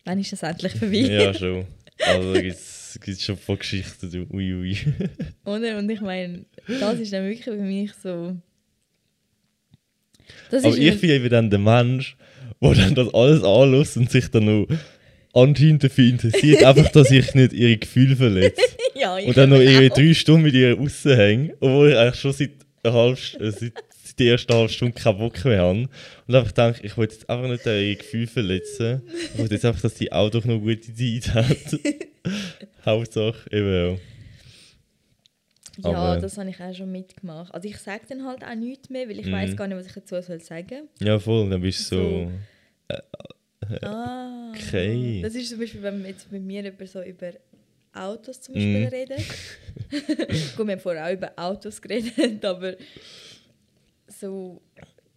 wann 0.06 0.20
ist 0.20 0.32
das 0.34 0.44
endlich 0.44 0.74
vorbei? 0.74 0.98
Ja, 0.98 1.34
schon. 1.34 1.66
Also 2.06 2.34
da 2.34 2.42
gibt 2.42 2.56
es 2.96 3.24
schon 3.24 3.38
von 3.38 3.58
Geschichten, 3.60 4.12
du. 4.12 4.28
Ui, 4.36 4.54
ui. 4.54 4.78
Oder? 5.46 5.78
Und 5.78 5.90
ich 5.90 6.02
meine, 6.02 6.46
das 6.68 7.00
ist 7.00 7.12
dann 7.14 7.24
wirklich 7.26 7.44
für 7.44 7.56
mich 7.56 7.92
so. 8.02 8.36
Das 10.52 10.64
Aber 10.64 10.78
ich 10.78 10.92
ein- 10.92 11.00
bin 11.00 11.10
eben 11.10 11.30
dann 11.30 11.50
der 11.50 11.60
Mensch, 11.60 12.16
der 12.62 12.74
dann 12.76 12.96
das 12.96 13.14
alles 13.14 13.44
anlässt 13.44 13.98
und 13.98 14.10
sich 14.12 14.30
dann 14.30 14.46
noch 14.46 14.68
anscheinend 15.34 15.84
dafür 15.84 16.10
interessiert, 16.10 16.64
einfach, 16.64 16.90
dass 16.92 17.12
ich 17.12 17.34
nicht 17.36 17.54
ihre 17.54 17.78
Gefühle 17.78 18.16
verletze. 18.16 18.62
ja, 18.96 19.16
Und 19.16 19.36
dann 19.38 19.50
noch 19.50 19.58
auch. 19.60 19.90
drei 19.96 20.14
Stunden 20.14 20.44
mit 20.44 20.54
ihr 20.54 20.76
raushänge, 20.78 21.56
obwohl 21.60 21.92
ich 21.92 21.98
eigentlich 21.98 22.20
schon 22.20 22.34
seit, 22.34 22.52
einer 22.84 22.94
halben, 22.94 23.16
St- 23.16 23.40
äh, 23.42 23.52
seit, 23.52 23.74
seit 24.20 24.26
der 24.28 24.32
ersten 24.34 24.54
halben 24.54 24.70
Stunde 24.70 24.94
keinen 25.00 25.18
Bock 25.18 25.46
mehr 25.46 25.60
habe. 25.60 25.90
Und 26.28 26.36
einfach 26.36 26.52
denke, 26.52 26.82
ich 26.86 26.98
will 26.98 27.06
jetzt 27.06 27.30
einfach 27.30 27.48
nicht 27.50 27.66
ihre 27.66 27.96
Gefühle 27.96 28.28
verletzen. 28.28 29.02
Ich 29.34 29.38
will 29.40 29.52
jetzt 29.52 29.66
einfach, 29.66 29.82
dass 29.82 29.98
sie 29.98 30.12
auch 30.12 30.30
doch 30.30 30.46
noch 30.46 30.60
gute 30.60 30.94
Zeit 30.94 31.34
hat. 31.34 31.80
Hauptsache, 32.86 33.50
eben 33.52 33.74
ja. 33.74 33.98
Ja, 35.92 35.98
aber- 35.98 36.22
das 36.22 36.38
habe 36.38 36.50
ich 36.50 36.60
auch 36.60 36.74
schon 36.76 36.92
mitgemacht. 36.92 37.54
Also 37.54 37.68
ich 37.70 37.78
sage 37.78 38.02
dann 38.10 38.26
halt 38.26 38.44
auch 38.44 38.56
nichts 38.56 38.90
mehr, 38.90 39.08
weil 39.08 39.18
ich 39.20 39.28
Mhm. 39.28 39.32
weiß 39.32 39.56
gar 39.56 39.68
nicht, 39.68 39.78
was 39.78 39.88
ich 39.88 39.94
dazu 39.94 40.22
soll 40.22 40.42
sagen 40.42 40.90
Ja, 41.00 41.18
voll, 41.20 41.50
dann 41.50 41.62
bist 41.62 41.90
du 41.92 41.96
so. 41.96 42.32
Ah, 43.82 44.52
Okay. 44.56 45.22
Das 45.22 45.36
ist 45.36 45.50
zum 45.50 45.60
Beispiel, 45.60 45.82
wenn 45.84 46.04
jetzt 46.06 46.32
mit 46.32 46.42
mir 46.44 46.68
über 46.68 46.86
so 46.88 47.02
über 47.02 47.32
Autos 47.94 48.42
zum 48.42 48.56
Beispiel 48.56 48.80
Mhm. 48.82 48.88
reden. 48.88 49.18
Gut, 50.58 50.68
wir 50.68 50.74
haben 50.74 50.80
vorher 50.80 51.06
auch 51.08 51.14
über 51.14 51.32
Autos 51.36 51.82
geredet, 51.82 52.14
aber 52.46 52.76
so, 54.20 54.62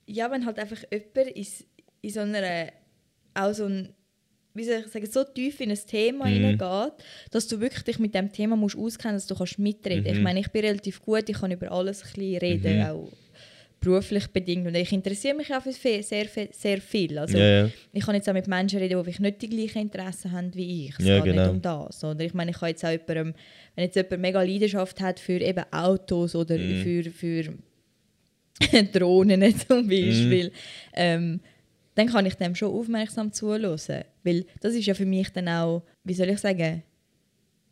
ja, 0.07 0.31
wenn 0.31 0.45
halt 0.47 0.59
einfach 0.59 0.83
jemand 0.91 1.37
ist 1.37 1.65
in 2.01 2.11
so 2.11 2.21
einer, 2.21 2.69
auch 3.35 3.53
so 3.53 3.67
ein, 3.67 3.89
wie 4.55 4.65
soll 4.65 4.83
ich 4.85 4.93
sagen, 4.93 5.07
so 5.07 5.25
tief 5.25 5.61
in 5.61 5.71
ein 5.71 5.79
Thema 5.87 6.27
Mhm. 6.27 6.33
hineingeht, 6.35 6.93
dass 7.31 7.49
du 7.49 7.61
wirklich 7.61 7.83
dich 7.85 7.99
mit 7.99 8.15
dem 8.15 8.31
Thema 8.31 8.55
musst 8.57 8.77
auskennen, 8.77 9.17
dass 9.17 9.27
du 9.27 9.35
kannst 9.35 9.59
mitreden. 9.59 10.05
Mhm. 10.05 10.17
Ich 10.19 10.23
meine, 10.23 10.41
ich 10.41 10.49
bin 10.51 10.65
relativ 10.65 11.01
gut, 11.03 11.29
ich 11.29 11.39
kann 11.39 11.51
über 11.51 11.71
alles 11.73 12.03
ein 12.03 12.13
bisschen 12.13 12.37
reden, 12.39 12.77
Mhm. 12.79 12.83
auch 12.85 13.09
beruflich 13.81 14.29
bedingt. 14.29 14.65
Und 14.67 14.77
ich 14.77 14.93
interessiere 14.93 15.35
mich 15.35 15.53
auch 15.53 15.63
für 15.63 15.73
sehr, 15.73 16.03
sehr, 16.05 16.27
sehr 16.53 16.81
viel. 16.81 17.19
Also, 17.19 17.37
ja, 17.39 17.63
ja. 17.65 17.71
Ich 17.93 18.05
kann 18.05 18.15
jetzt 18.15 18.29
auch 18.29 18.33
mit 18.33 18.47
Menschen 18.47 18.79
reden, 18.79 19.03
die 19.03 19.23
nicht 19.23 19.43
die 19.43 19.49
gleichen 19.49 19.83
Interessen 19.83 20.31
haben 20.31 20.55
wie 20.55 20.87
ich. 20.87 20.95
Es 21.01 21.05
Ja, 21.05 21.17
geht 21.17 21.33
genau. 21.33 21.43
nicht 21.47 21.51
um 21.51 21.63
das. 21.63 22.05
Oder 22.05 22.21
ich 22.25 22.33
meine, 22.35 22.53
ich 22.53 22.59
kann 22.59 22.69
jetzt 22.69 22.85
auch 22.85 22.91
jemandem, 22.91 23.35
wenn 23.75 23.85
jetzt 23.85 23.97
jemand 23.97 24.21
mega 24.23 24.41
Leidenschaft 24.43 25.01
hat 25.01 25.19
für 25.19 25.41
eben 25.41 25.65
Autos 25.73 26.37
oder 26.37 26.57
Mhm. 26.59 26.83
für, 26.83 27.11
für 27.11 27.55
Drohnen 28.93 29.43
zum 29.59 29.87
Beispiel, 29.89 30.47
Mhm. 30.49 30.53
ähm, 30.95 31.41
dann 31.95 32.07
kann 32.07 32.27
ich 32.27 32.35
dem 32.35 32.55
schon 32.55 32.73
aufmerksam 32.73 33.33
zuhören. 33.33 33.79
Weil 34.25 34.45
das 34.61 34.75
ist 34.75 34.87
ja 34.87 34.95
für 34.95 35.07
mich 35.07 35.29
dann 35.31 35.49
auch, 35.49 35.83
wie 36.05 36.15
soll 36.15 36.31
ich 36.31 36.39
sagen, 36.39 36.83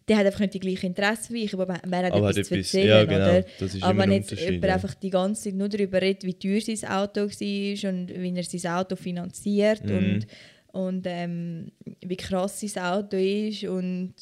der 0.08 0.16
hat 0.18 0.26
einfach 0.26 0.40
nicht 0.40 0.54
die 0.54 0.60
gleichen 0.60 0.86
Interessen 0.86 1.34
wie 1.34 1.44
ich, 1.44 1.54
aber 1.54 1.68
wer 1.86 1.98
hat 2.06 2.12
Aber 2.12 2.30
etwas 2.30 2.48
zu 2.48 2.56
erzählen, 2.56 2.88
ja, 2.88 3.04
genau. 3.04 3.30
oder? 3.30 3.44
Aber 3.82 3.98
wenn 4.00 4.12
jetzt 4.12 4.32
jemand 4.32 4.64
ja. 4.64 4.74
einfach 4.74 4.94
die 4.94 5.10
ganze 5.10 5.44
Zeit 5.44 5.54
nur 5.54 5.68
darüber 5.68 6.02
redet, 6.02 6.24
wie 6.24 6.34
teuer 6.34 6.60
sein 6.60 6.90
Auto 6.90 7.20
war 7.20 7.90
und 7.90 8.08
wie 8.10 8.34
er 8.36 8.42
sein 8.44 8.72
Auto 8.72 8.96
finanziert 8.96 9.84
Mhm. 9.84 9.96
und, 9.96 10.26
und 10.72 11.02
ähm, 11.06 11.70
wie 12.04 12.16
krass 12.16 12.60
sein 12.60 12.82
Auto 12.82 13.16
ist 13.16 13.64
und 13.64 14.14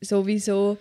sowieso 0.00 0.76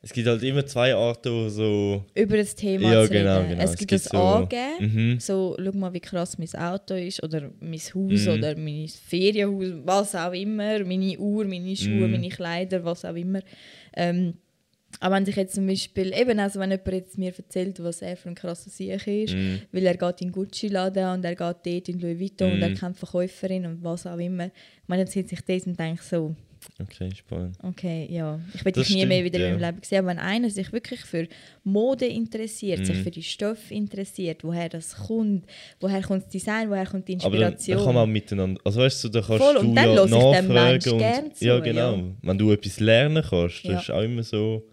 Es 0.00 0.12
gibt 0.12 0.28
halt 0.28 0.42
immer 0.44 0.64
zwei 0.64 0.94
Arten, 0.94 1.50
so. 1.50 2.04
über 2.14 2.36
das 2.36 2.54
Thema 2.54 2.92
Ja, 2.92 3.04
zu 3.04 3.10
genau, 3.10 3.36
reden. 3.38 3.48
genau. 3.50 3.62
Es 3.64 3.70
Es 3.72 3.76
gibt 3.78 3.90
gibt 3.90 4.04
das 4.04 4.12
so- 4.12 4.18
Angeben, 4.18 5.12
Mhm. 5.14 5.20
so 5.20 5.56
schau 5.60 5.72
mal, 5.72 5.92
wie 5.92 6.00
krass 6.00 6.38
mein 6.38 6.54
Auto 6.54 6.94
ist 6.94 7.20
oder 7.22 7.50
mein 7.60 7.78
Haus 7.80 7.94
Mhm. 8.26 8.28
oder 8.32 8.56
mein 8.56 8.86
Ferienhaus, 8.88 9.72
was 9.84 10.14
auch 10.14 10.32
immer, 10.32 10.78
meine 10.84 11.18
Uhr, 11.18 11.44
meine 11.46 11.74
Schuhe, 11.74 12.06
Mhm. 12.06 12.12
meine 12.12 12.28
Kleider, 12.28 12.84
was 12.84 13.04
auch 13.04 13.14
immer. 13.16 13.40
Ähm, 13.96 14.34
aber 15.00 15.16
wenn 15.16 15.26
sich 15.26 15.34
jetzt 15.36 15.56
zum 15.56 15.66
Beispiel, 15.66 16.12
eben 16.16 16.38
also 16.38 16.60
wenn 16.60 16.70
jemand 16.70 16.92
jetzt 16.92 17.18
mir 17.18 17.32
erzählt, 17.36 17.82
was 17.82 18.00
er 18.00 18.16
für 18.16 18.28
ein 18.28 18.34
krasser 18.36 18.70
Sieg 18.70 19.04
ist, 19.06 19.34
Mhm. 19.34 19.62
weil 19.72 19.84
er 19.84 19.96
geht 19.96 20.22
in 20.22 20.30
Gucci-Laden 20.30 21.12
und 21.14 21.24
er 21.24 21.34
geht 21.34 21.40
dort 21.40 21.88
in 21.88 21.98
Louis 21.98 22.20
Vuitton 22.20 22.52
und 22.52 22.62
er 22.62 22.70
Mhm. 22.70 22.74
kennt 22.74 22.96
Verkäuferin 22.96 23.66
und 23.66 23.82
was 23.82 24.06
auch 24.06 24.16
immer. 24.18 24.46
Ich 24.46 24.52
meine, 24.88 25.04
dann 25.04 25.10
sieht 25.12 25.28
sich 25.28 25.40
das 25.44 25.66
und 25.66 25.78
denkt 25.78 26.04
so, 26.04 26.36
Okay, 26.80 27.10
spannend. 27.16 27.56
Okay, 27.62 28.06
ja. 28.10 28.38
Ich 28.54 28.62
Das 28.62 28.72
dich 28.86 28.94
nie 28.96 29.06
mehr 29.06 29.18
stimmt, 29.20 29.34
wieder 29.34 29.38
ja. 29.44 29.46
in 29.54 29.60
meinem 29.60 29.74
Leben 29.74 29.82
sehen. 29.84 29.98
Aber 29.98 30.08
wenn 30.08 30.18
einer 30.18 30.50
sich 30.50 30.72
wirklich 30.72 31.00
für 31.00 31.26
Mode 31.64 32.06
interessiert, 32.06 32.86
sich 32.86 32.96
Mhm. 32.96 33.02
für 33.02 33.10
die 33.10 33.22
Stoffe 33.22 33.74
interessiert, 33.74 34.44
woher 34.44 34.68
das 34.68 34.96
kommt, 34.96 35.44
woher 35.80 36.02
kommt 36.02 36.22
das 36.24 36.28
Design, 36.30 36.70
woher 36.70 36.86
kommt 36.86 37.08
die 37.08 37.18
Aber 37.20 37.36
dann, 37.36 37.52
Inspiration. 37.52 37.76
dann 37.76 37.86
kann 37.86 37.94
man 37.94 38.02
auch 38.04 38.12
miteinander. 38.12 38.60
Also 38.64 38.80
weißt 38.80 39.04
du, 39.04 39.08
da 39.08 39.20
kannst 39.22 39.42
Voll, 39.44 39.54
du 39.54 39.60
und 39.60 39.74
dann 39.74 39.94
ja 39.94 40.06
nachfragen. 40.06 40.92
Und, 40.92 40.98
gern 40.98 41.34
zu, 41.34 41.44
ja, 41.44 41.58
genau. 41.60 41.96
ja. 41.96 42.04
Wenn 42.22 42.38
du 42.38 42.52
etwas 42.52 42.80
lernen 42.80 43.24
kannst, 43.28 43.64
das 43.64 43.72
Ja. 43.72 43.78
ist 43.80 43.90
auch 43.90 44.02
immer 44.02 44.22
so. 44.22 44.64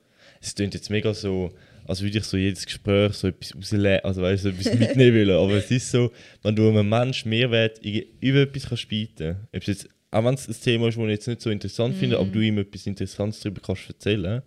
Es 0.41 0.53
klingt 0.53 0.73
jetzt 0.75 0.89
mega 0.89 1.13
so, 1.13 1.51
als 1.87 2.01
würde 2.01 2.17
ich 2.19 2.23
so 2.23 2.37
jedes 2.37 2.65
Gespräch 2.65 3.13
so 3.13 3.27
etwas 3.27 3.55
rauslernen, 3.55 4.03
also 4.03 4.21
weißt 4.21 4.45
du, 4.45 4.51
so 4.51 4.55
etwas 4.55 4.73
mitnehmen 4.79 5.27
wollen. 5.27 5.39
Aber 5.39 5.53
es 5.57 5.71
ist 5.71 5.89
so, 5.91 6.11
wenn 6.43 6.55
du 6.55 6.69
einem 6.69 6.87
Menschen 6.87 7.29
Mehrwert 7.29 7.79
über 7.83 8.39
etwas 8.41 8.67
kannst 8.69 8.87
bieten 8.89 9.37
kannst, 9.51 9.67
jetzt, 9.67 9.87
auch 10.15 10.23
wenn 10.25 10.33
es 10.35 10.47
ein 10.47 10.55
Thema 10.61 10.87
ist, 10.87 10.97
das 10.97 11.03
ich 11.03 11.09
jetzt 11.09 11.27
nicht 11.27 11.41
so 11.41 11.49
interessant 11.49 11.95
finde, 11.95 12.15
Mhm. 12.15 12.21
aber 12.21 12.31
du 12.31 12.39
ihm 12.41 12.57
etwas 12.57 12.87
Interessantes 12.87 13.39
darüber 13.41 13.61
kannst 13.61 13.89
erzählen, 13.89 14.41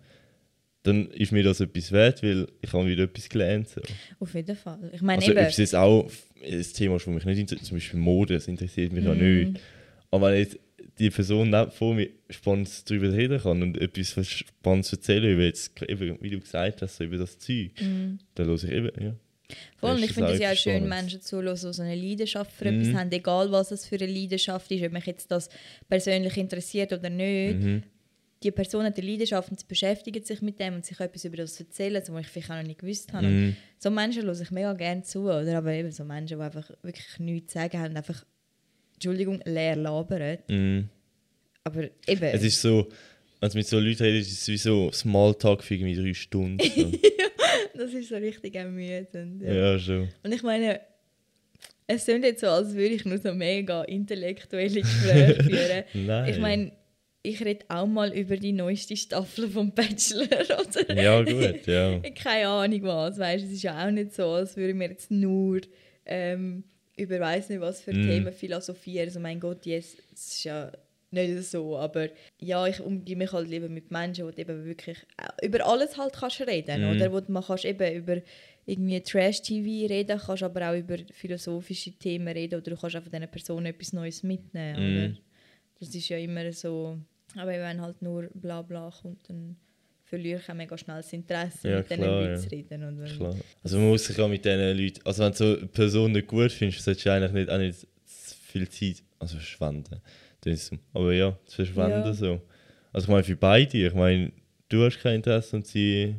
dann 0.83 1.07
ist 1.11 1.31
mir 1.31 1.43
das 1.43 1.59
etwas 1.59 1.91
wert, 1.91 2.23
weil 2.23 2.47
ich 2.61 2.71
habe 2.73 2.87
wieder 2.87 3.03
etwas 3.03 3.27
gelernt. 3.29 3.67
So. 3.69 3.81
Auf 4.19 4.33
jeden 4.33 4.55
Fall. 4.55 4.91
Ich 4.93 5.01
meine, 5.01 5.21
Also 5.21 5.31
ob 5.31 5.37
eben, 5.37 5.47
es 5.47 5.57
jetzt 5.57 5.75
auch 5.75 6.09
ein 6.41 6.63
Thema 6.73 6.95
ist, 6.95 7.05
das 7.05 7.13
mich 7.13 7.25
nicht 7.25 7.39
interessiert, 7.39 7.65
zum 7.67 7.77
Beispiel 7.77 7.99
Mode, 7.99 8.33
das 8.35 8.47
interessiert 8.47 8.93
mich 8.93 9.03
ja 9.05 9.13
Mhm. 9.13 9.19
nicht. 9.51 9.59
Aber 10.11 10.31
wenn 10.31 10.39
jetzt 10.39 10.57
die 10.97 11.09
Person 11.09 11.53
vor 11.71 11.93
mir 11.95 12.09
spannend 12.29 12.69
darüber 12.89 13.11
reden 13.13 13.39
kann 13.41 13.61
und 13.61 13.77
etwas 13.77 14.27
Spannendes 14.29 14.91
erzählen 14.93 15.33
über 15.33 15.43
jetzt, 15.43 15.81
eben, 15.87 16.17
wie 16.21 16.29
du 16.29 16.39
gesagt 16.39 16.81
hast, 16.81 16.97
so 16.97 17.03
über 17.03 17.17
das 17.17 17.37
Zeug, 17.37 17.71
dann 18.35 18.47
höre 18.47 18.55
ich 18.63 18.71
eben, 18.71 19.03
ja. 19.03 19.15
Voll, 19.77 19.91
und 19.95 20.03
ich 20.03 20.13
finde 20.13 20.33
es 20.33 20.39
ja 20.39 20.51
auch 20.51 20.55
schön. 20.55 20.87
Menschen 20.87 21.21
zuhören, 21.21 21.55
die 21.55 21.73
so 21.73 21.81
eine 21.81 21.95
Leidenschaft 21.95 22.51
für 22.51 22.71
Mhm. 22.71 22.81
etwas 22.81 22.93
haben, 22.99 23.11
egal 23.11 23.51
was 23.51 23.71
es 23.71 23.85
für 23.85 23.95
eine 23.95 24.05
Leidenschaft 24.07 24.69
ist, 24.71 24.83
ob 24.83 24.91
mich 24.91 25.05
jetzt 25.05 25.31
das 25.31 25.49
persönlich 25.87 26.37
interessiert 26.37 26.93
oder 26.93 27.09
nicht. 27.09 27.59
Mhm. 27.59 27.83
Die 28.43 28.51
Person 28.51 28.85
hat 28.85 28.97
eine 28.97 29.05
Leidenschaft 29.09 29.49
und 29.51 29.59
sie 29.59 29.65
beschäftigt 29.67 30.25
sich 30.25 30.41
mit 30.41 30.59
dem 30.59 30.75
und 30.75 30.85
sich 30.85 30.99
etwas 30.99 31.25
über 31.25 31.37
das 31.37 31.59
erzählen, 31.59 32.01
was 32.07 32.21
ich 32.21 32.27
vielleicht 32.27 32.51
auch 32.51 32.55
noch 32.55 32.63
nicht 32.63 32.79
gewusst 32.79 33.11
habe. 33.11 33.27
Mhm. 33.27 33.55
So 33.77 33.89
Menschen 33.89 34.23
höre 34.23 34.39
ich 34.39 34.51
mega 34.51 34.73
gerne 34.73 35.03
zu, 35.03 35.23
oder? 35.23 35.57
aber 35.57 35.73
eben 35.73 35.91
so 35.91 36.03
Menschen, 36.05 36.37
die 36.37 36.43
einfach 36.43 36.69
wirklich 36.81 37.19
nichts 37.19 37.51
zu 37.53 37.59
sagen 37.59 37.79
haben, 37.79 37.97
einfach, 37.97 38.23
Entschuldigung, 38.93 39.41
leer 39.45 39.75
labern. 39.75 40.37
Mhm. 40.47 40.89
Aber 41.65 41.83
eben, 42.07 42.23
Es 42.23 42.43
ist 42.43 42.61
so, 42.61 42.87
wenn 43.41 43.49
du 43.49 43.57
mit 43.57 43.67
so 43.67 43.79
Leuten 43.79 44.03
redest, 44.03 44.31
ist 44.31 44.41
es 44.43 44.47
wie 44.47 44.57
so 44.57 44.91
Smalltalk 44.91 45.63
für 45.63 45.75
irgendwie 45.75 45.95
drei 45.95 46.13
Stunden. 46.13 46.59
So. 46.75 46.91
das 47.79 47.93
ist 47.93 48.09
so 48.09 48.15
richtig 48.15 48.55
ermüdend. 48.55 49.41
Ja. 49.41 49.53
ja, 49.53 49.79
schon. 49.79 50.09
Und 50.23 50.33
ich 50.33 50.43
meine, 50.43 50.81
es 51.87 52.05
klingt 52.05 52.25
jetzt 52.25 52.41
so, 52.41 52.47
als 52.47 52.73
würde 52.73 52.95
ich 52.95 53.05
nur 53.05 53.17
so 53.17 53.33
mega 53.33 53.83
intellektuelle 53.83 54.81
Gespräche 54.81 55.43
führen. 55.43 55.83
Nein. 56.05 56.29
Ich 56.29 56.39
meine, 56.39 56.71
ich 57.21 57.43
rede 57.43 57.65
auch 57.69 57.87
mal 57.87 58.13
über 58.13 58.37
die 58.37 58.51
neueste 58.51 58.95
Staffel 58.95 59.49
vom 59.49 59.71
Bachelor, 59.71 60.25
oder? 60.59 61.01
Ja, 61.01 61.21
gut, 61.21 61.67
ja. 61.67 61.99
Keine 62.15 62.47
Ahnung 62.47 62.83
was, 62.83 63.17
weißt 63.17 63.45
Es 63.45 63.51
ist 63.51 63.63
ja 63.63 63.85
auch 63.85 63.91
nicht 63.91 64.13
so, 64.13 64.25
als 64.27 64.55
würde 64.55 64.73
mir 64.73 64.89
jetzt 64.89 65.09
nur 65.11 65.61
ähm, 66.05 66.63
über 66.97 67.19
weiß 67.19 67.49
nicht 67.49 67.61
was 67.61 67.81
für 67.81 67.93
Mm. 67.93 68.07
Themen 68.07 68.33
philosophieren. 68.33 69.07
Also 69.07 69.19
mein 69.19 69.39
Gott, 69.39 69.65
yes, 69.65 69.97
es 70.13 70.27
ist 70.33 70.43
ja 70.43 70.71
nicht 71.11 71.43
so, 71.43 71.77
aber 71.77 72.09
ja, 72.39 72.67
ich 72.67 72.79
umgehe 72.79 73.15
mich 73.15 73.31
halt 73.31 73.47
lieber 73.49 73.69
mit 73.69 73.89
Menschen, 73.91 74.25
wo 74.25 74.31
du 74.31 74.37
eben 74.41 74.65
wirklich 74.65 74.97
über 75.41 75.65
alles 75.65 75.97
halt 75.97 76.13
kannst 76.13 76.41
reden, 76.41 76.81
Mm. 76.83 76.95
oder? 76.95 77.11
Wo 77.11 77.21
man 77.31 77.43
kannst 77.43 77.65
eben 77.65 77.95
über 77.95 78.17
irgendwie 78.65 79.01
Trash-TV 79.01 79.87
reden, 79.91 80.19
kannst 80.23 80.43
aber 80.43 80.69
auch 80.69 80.75
über 80.75 80.97
philosophische 81.11 81.91
Themen 81.93 82.27
reden 82.27 82.55
oder 82.59 82.71
du 82.71 82.77
kannst 82.77 82.95
auch 82.95 83.01
von 83.03 83.11
diesen 83.11 83.27
Personen 83.31 83.65
etwas 83.67 83.93
Neues 83.93 84.21
mitnehmen, 84.23 84.79
Mm. 84.79 84.97
oder? 85.07 85.17
Das 85.79 85.95
ist 85.95 86.09
ja 86.09 86.17
immer 86.17 86.51
so, 86.51 86.97
aber 87.35 87.51
wenn 87.51 87.81
halt 87.81 88.01
nur 88.01 88.29
bla 88.33 88.61
bla 88.61 88.91
kommt, 89.01 89.27
dann 89.29 89.55
verliere 90.03 90.39
ich 90.43 90.49
auch 90.49 90.55
mega 90.55 90.77
schnell 90.77 90.97
das 90.97 91.13
Interesse, 91.13 91.69
Ja, 91.69 91.77
mit 91.77 91.89
diesen 91.89 92.03
Leuten 92.03 92.37
zu 92.41 92.49
reden. 92.51 92.83
Und 92.83 93.05
Klar. 93.05 93.35
Also 93.63 93.77
man 93.77 93.89
muss 93.89 94.05
sich 94.05 94.19
auch 94.19 94.27
mit 94.27 94.43
diesen 94.43 94.77
Leuten, 94.77 94.99
also 95.05 95.23
wenn 95.23 95.31
du 95.31 95.37
so 95.37 95.57
eine 95.57 95.67
Person 95.67 96.11
nicht 96.11 96.27
gut 96.27 96.51
findest, 96.51 96.83
solltest 96.83 97.05
du 97.05 97.13
eigentlich 97.13 97.31
nicht, 97.31 97.49
auch 97.49 97.57
nicht 97.59 97.87
viel 98.05 98.67
Zeit, 98.69 99.03
also 99.19 99.37
verschwenden. 99.37 100.01
Das. 100.41 100.71
Aber 100.93 101.13
ja, 101.13 101.37
zu 101.45 101.65
verschwenden 101.65 102.05
Ja. 102.05 102.13
so. 102.13 102.41
Also 102.93 103.05
ich 103.05 103.09
meine 103.11 103.23
für 103.23 103.35
beide, 103.35 103.77
ich 103.87 103.93
meine, 103.93 104.31
du 104.69 104.83
hast 104.85 104.99
kein 104.99 105.15
Interesse 105.15 105.55
und 105.55 105.67
sie 105.67 106.15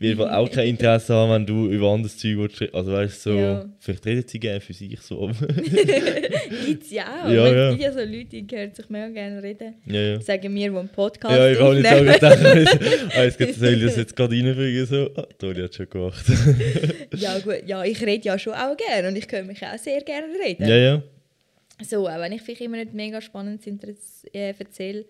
wohl 0.00 0.28
auch 0.28 0.50
kein 0.50 0.68
Interesse 0.68 1.14
haben, 1.14 1.30
wenn 1.32 1.46
du 1.46 1.70
über 1.70 1.90
anderes 1.90 2.18
Zeug 2.18 2.36
willst. 2.36 2.74
Also 2.74 2.92
weißt 2.92 3.24
du, 3.26 3.30
so, 3.30 3.38
Ja. 3.38 3.64
vielleicht 3.80 4.04
redet 4.04 4.28
sie 4.28 4.38
gerne 4.38 4.60
für 4.60 4.74
sich 4.74 5.00
so. 5.00 5.28
Gibt 6.66 6.82
es 6.82 6.90
ja 6.90 7.04
auch. 7.24 7.30
Ja, 7.30 7.46
es 7.46 7.54
ja. 7.56 7.70
gibt 7.70 7.82
ja 7.82 7.92
so 7.92 7.98
Leute, 8.00 8.42
die 8.42 8.46
hören 8.56 8.74
sich 8.74 8.88
mega 8.90 9.08
gerne 9.08 9.42
reden. 9.42 9.74
ja, 9.86 10.00
ja. 10.00 10.20
Sagen 10.20 10.52
mir, 10.52 10.70
die 10.70 10.76
einen 10.76 10.88
Podcast 10.90 11.34
Ja, 11.34 11.48
ich 11.50 11.58
habe 11.58 11.68
auch 11.70 11.74
aufnehmen. 11.74 12.12
gedacht, 12.12 13.14
ah, 13.16 13.22
jetzt 13.24 13.38
geht- 13.38 13.54
soll 13.54 13.68
ich 13.74 13.82
das 13.82 13.96
jetzt 13.96 14.14
gerade 14.14 14.34
reinbringen, 14.36 14.84
so, 14.86 15.10
ah, 15.16 15.26
Toni 15.38 15.60
hat 15.62 15.74
schon 15.74 15.88
gemacht. 15.88 16.24
ja, 17.16 17.38
gut, 17.38 17.62
ja, 17.66 17.82
ich 17.84 18.00
rede 18.04 18.24
ja 18.26 18.38
schon 18.38 18.52
auch 18.52 18.76
gerne 18.76 19.08
und 19.08 19.16
ich 19.16 19.26
höre 19.32 19.44
mich 19.44 19.62
auch 19.64 19.78
sehr 19.78 20.02
gerne 20.02 20.26
reden. 20.44 20.68
ja, 20.68 20.76
ja. 20.76 21.02
So, 21.82 22.08
auch 22.08 22.20
wenn 22.20 22.32
ich 22.32 22.42
vielleicht 22.42 22.60
immer 22.60 22.76
nicht 22.76 22.94
mega 22.94 23.18
Interesse 23.18 24.32
äh, 24.32 24.54
erzähle. 24.56 25.06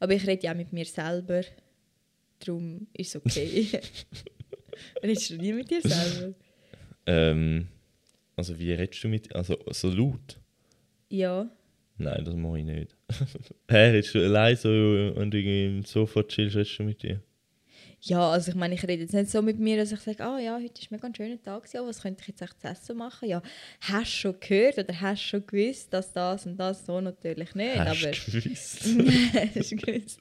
Aber 0.00 0.12
ich 0.12 0.26
rede 0.26 0.44
ja 0.44 0.52
auch 0.52 0.56
mit 0.56 0.72
mir 0.72 0.84
selber. 0.84 1.42
Darum 2.38 2.86
ist 2.92 3.14
es 3.14 3.16
okay. 3.16 3.80
Redest 5.02 5.30
du 5.30 5.36
nie 5.36 5.52
mit 5.52 5.70
dir 5.70 5.80
selber? 5.82 6.34
Ähm, 7.06 7.68
also 8.34 8.58
wie 8.58 8.72
redest 8.72 9.02
du 9.04 9.08
mit, 9.08 9.34
also 9.34 9.56
so 9.70 9.90
laut? 9.90 10.38
Ja. 11.08 11.50
Nein, 11.98 12.24
das 12.24 12.34
mache 12.34 12.58
ich 12.58 12.64
nicht. 12.64 12.96
Hä, 13.70 13.90
redest 13.90 14.14
du 14.14 14.24
allein 14.24 14.56
so, 14.56 14.68
wenn 14.68 15.30
du 15.30 15.38
irgendwie 15.38 15.78
im 15.78 15.84
Sofa 15.84 16.22
chillst, 16.22 16.56
redest 16.56 16.78
du 16.78 16.82
mit 16.82 17.02
dir? 17.02 17.22
Ja, 18.08 18.30
also 18.30 18.52
ich 18.52 18.56
meine, 18.56 18.74
ich 18.76 18.84
rede 18.84 19.02
jetzt 19.02 19.14
nicht 19.14 19.30
so 19.30 19.42
mit 19.42 19.58
mir, 19.58 19.76
dass 19.78 19.90
ich 19.90 19.98
sage, 19.98 20.24
ah 20.24 20.38
ja, 20.38 20.54
heute 20.62 20.80
ist 20.80 20.92
mega 20.92 21.08
ein 21.08 21.14
schöner 21.14 21.42
Tag, 21.42 21.64
gewesen, 21.64 21.80
oh, 21.80 21.88
was 21.88 22.02
könnte 22.02 22.22
ich 22.22 22.28
jetzt 22.28 22.40
echt 22.40 22.60
zu 22.60 22.68
essen 22.68 22.96
machen? 22.96 23.28
Ja, 23.28 23.42
hast 23.80 24.12
du 24.12 24.16
schon 24.16 24.36
gehört 24.38 24.78
oder 24.78 25.00
hast 25.00 25.22
du 25.24 25.26
schon 25.26 25.46
gewusst, 25.46 25.92
dass 25.92 26.12
das 26.12 26.46
und 26.46 26.56
das 26.56 26.86
so 26.86 27.00
natürlich 27.00 27.56
nicht, 27.56 27.76
Hast 27.76 28.04
aber... 28.04 28.12
gewusst? 28.12 28.84
hast 29.56 29.72
du 29.72 29.76
gewusst. 29.76 30.18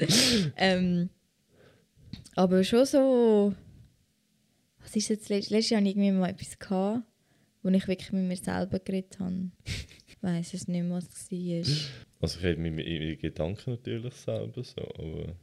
ähm, 0.58 1.12
aber 2.36 2.64
schon 2.64 2.86
so... 2.86 3.54
Was 4.80 4.96
ist 4.96 5.10
jetzt 5.10 5.30
letztes, 5.30 5.52
letztes 5.52 5.70
Jahr 5.70 5.82
irgendwie 5.82 6.12
mal 6.12 6.30
etwas 6.30 6.58
gehabt, 6.58 7.04
wo 7.62 7.70
ich 7.70 7.88
wirklich 7.88 8.12
mit 8.12 8.28
mir 8.28 8.38
selber 8.38 8.80
geredet 8.80 9.20
habe. 9.20 9.52
Ich 10.08 10.18
weiss 10.22 10.56
es 10.56 10.68
nicht 10.68 10.82
mehr, 10.82 10.96
was 10.96 11.06
es 11.06 11.32
war. 11.32 12.06
Also 12.20 12.40
ich 12.40 12.44
rede 12.46 12.60
mit 12.60 12.76
meinen 12.76 13.18
Gedanken 13.20 13.72
natürlich 13.72 14.14
selber 14.16 14.64
so, 14.64 14.82
aber... 14.82 15.36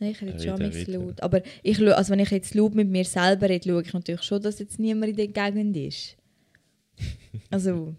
Nein, 0.00 0.10
ich 0.12 0.22
rede 0.22 0.38
schon 0.42 0.62
reden. 0.62 0.92
laut. 0.92 1.20
Aber 1.22 1.42
ich, 1.62 1.80
also 1.80 2.12
wenn 2.12 2.20
ich 2.20 2.30
jetzt 2.30 2.54
laut 2.54 2.74
mit 2.74 2.88
mir 2.88 3.04
selber 3.04 3.48
rede, 3.48 3.68
schaue 3.68 3.82
ich 3.82 3.92
natürlich 3.92 4.22
schon, 4.22 4.40
dass 4.42 4.58
jetzt 4.58 4.78
niemand 4.78 5.10
in 5.10 5.16
der 5.16 5.28
Gegend 5.28 5.76
ist. 5.76 6.16
Also, 7.50 7.94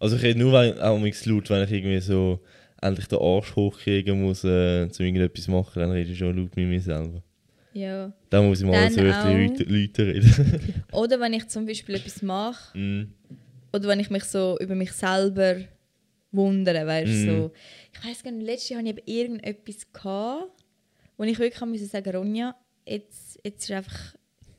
Also 0.00 0.16
ich 0.16 0.22
rede 0.22 0.38
nur 0.38 0.52
wenn, 0.52 0.78
auch 0.80 0.98
mit 0.98 1.24
laut, 1.26 1.48
wenn 1.50 1.64
ich 1.64 1.72
irgendwie 1.72 2.00
so 2.00 2.40
endlich 2.80 3.06
den 3.08 3.18
Arsch 3.18 3.54
hochkriegen 3.56 4.22
muss, 4.22 4.44
äh, 4.44 4.88
zu 4.90 5.02
irgendetwas 5.02 5.48
machen, 5.48 5.80
dann 5.80 5.90
rede 5.90 6.10
ich 6.12 6.18
schon 6.18 6.36
laut 6.36 6.54
mit 6.56 6.68
mir 6.68 6.80
selber. 6.80 7.22
Ja. 7.72 8.12
Da 8.30 8.42
muss 8.42 8.60
ich 8.60 8.66
mal 8.66 8.72
Dann 8.72 9.12
auch- 9.12 9.24
Leute, 9.24 9.64
Leute 9.64 10.06
reden. 10.06 10.84
Oder 10.92 11.20
wenn 11.20 11.32
ich 11.34 11.46
zum 11.48 11.66
Beispiel 11.66 11.96
etwas 11.96 12.22
mache, 12.22 12.76
mm. 12.76 13.12
oder 13.72 13.88
wenn 13.88 14.00
ich 14.00 14.10
mich 14.10 14.24
so 14.24 14.56
über 14.60 14.74
mich 14.74 14.92
selber 14.92 15.56
wundere, 16.32 16.86
weißt 16.86 17.08
du, 17.08 17.14
Mhm. 17.16 17.26
so. 17.40 17.52
Ich 17.94 18.04
weiß 18.08 18.22
gar 18.22 18.30
nicht, 18.32 18.46
letztes 18.46 18.68
Jahr 18.70 18.82
hatte 18.84 19.02
ich 19.04 19.14
irgendetwas, 19.16 19.92
gehabt, 19.92 20.52
wo 21.16 21.24
ich 21.24 21.38
wirklich 21.38 21.60
musste 21.68 21.86
sagen, 21.86 22.14
Ronja, 22.14 22.54
jetzt, 22.86 23.38
jetzt 23.44 23.64
ist 23.64 23.70
einfach, 23.72 24.14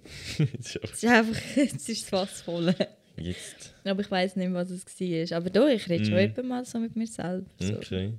Jetzt 0.39 0.75
ist 0.75 1.05
einfach, 1.05 1.39
jetzt 1.55 1.89
ist 1.89 2.01
das 2.03 2.09
Fass 2.09 2.41
voll. 2.41 2.73
Jetzt. 3.17 3.73
Aber 3.83 4.01
ich 4.01 4.09
weiß 4.09 4.37
nicht 4.37 4.53
was 4.53 4.69
es 4.71 4.85
war. 4.99 5.37
Aber 5.37 5.49
doch, 5.49 5.67
ich 5.67 5.87
rede 5.89 6.05
schon 6.05 6.13
Mhm. 6.13 6.19
etwa 6.19 6.41
mal 6.41 6.65
so 6.65 6.79
mit 6.79 6.95
mir 6.95 7.05
selber. 7.07 7.45
So. 7.59 7.75
Okay. 7.75 8.13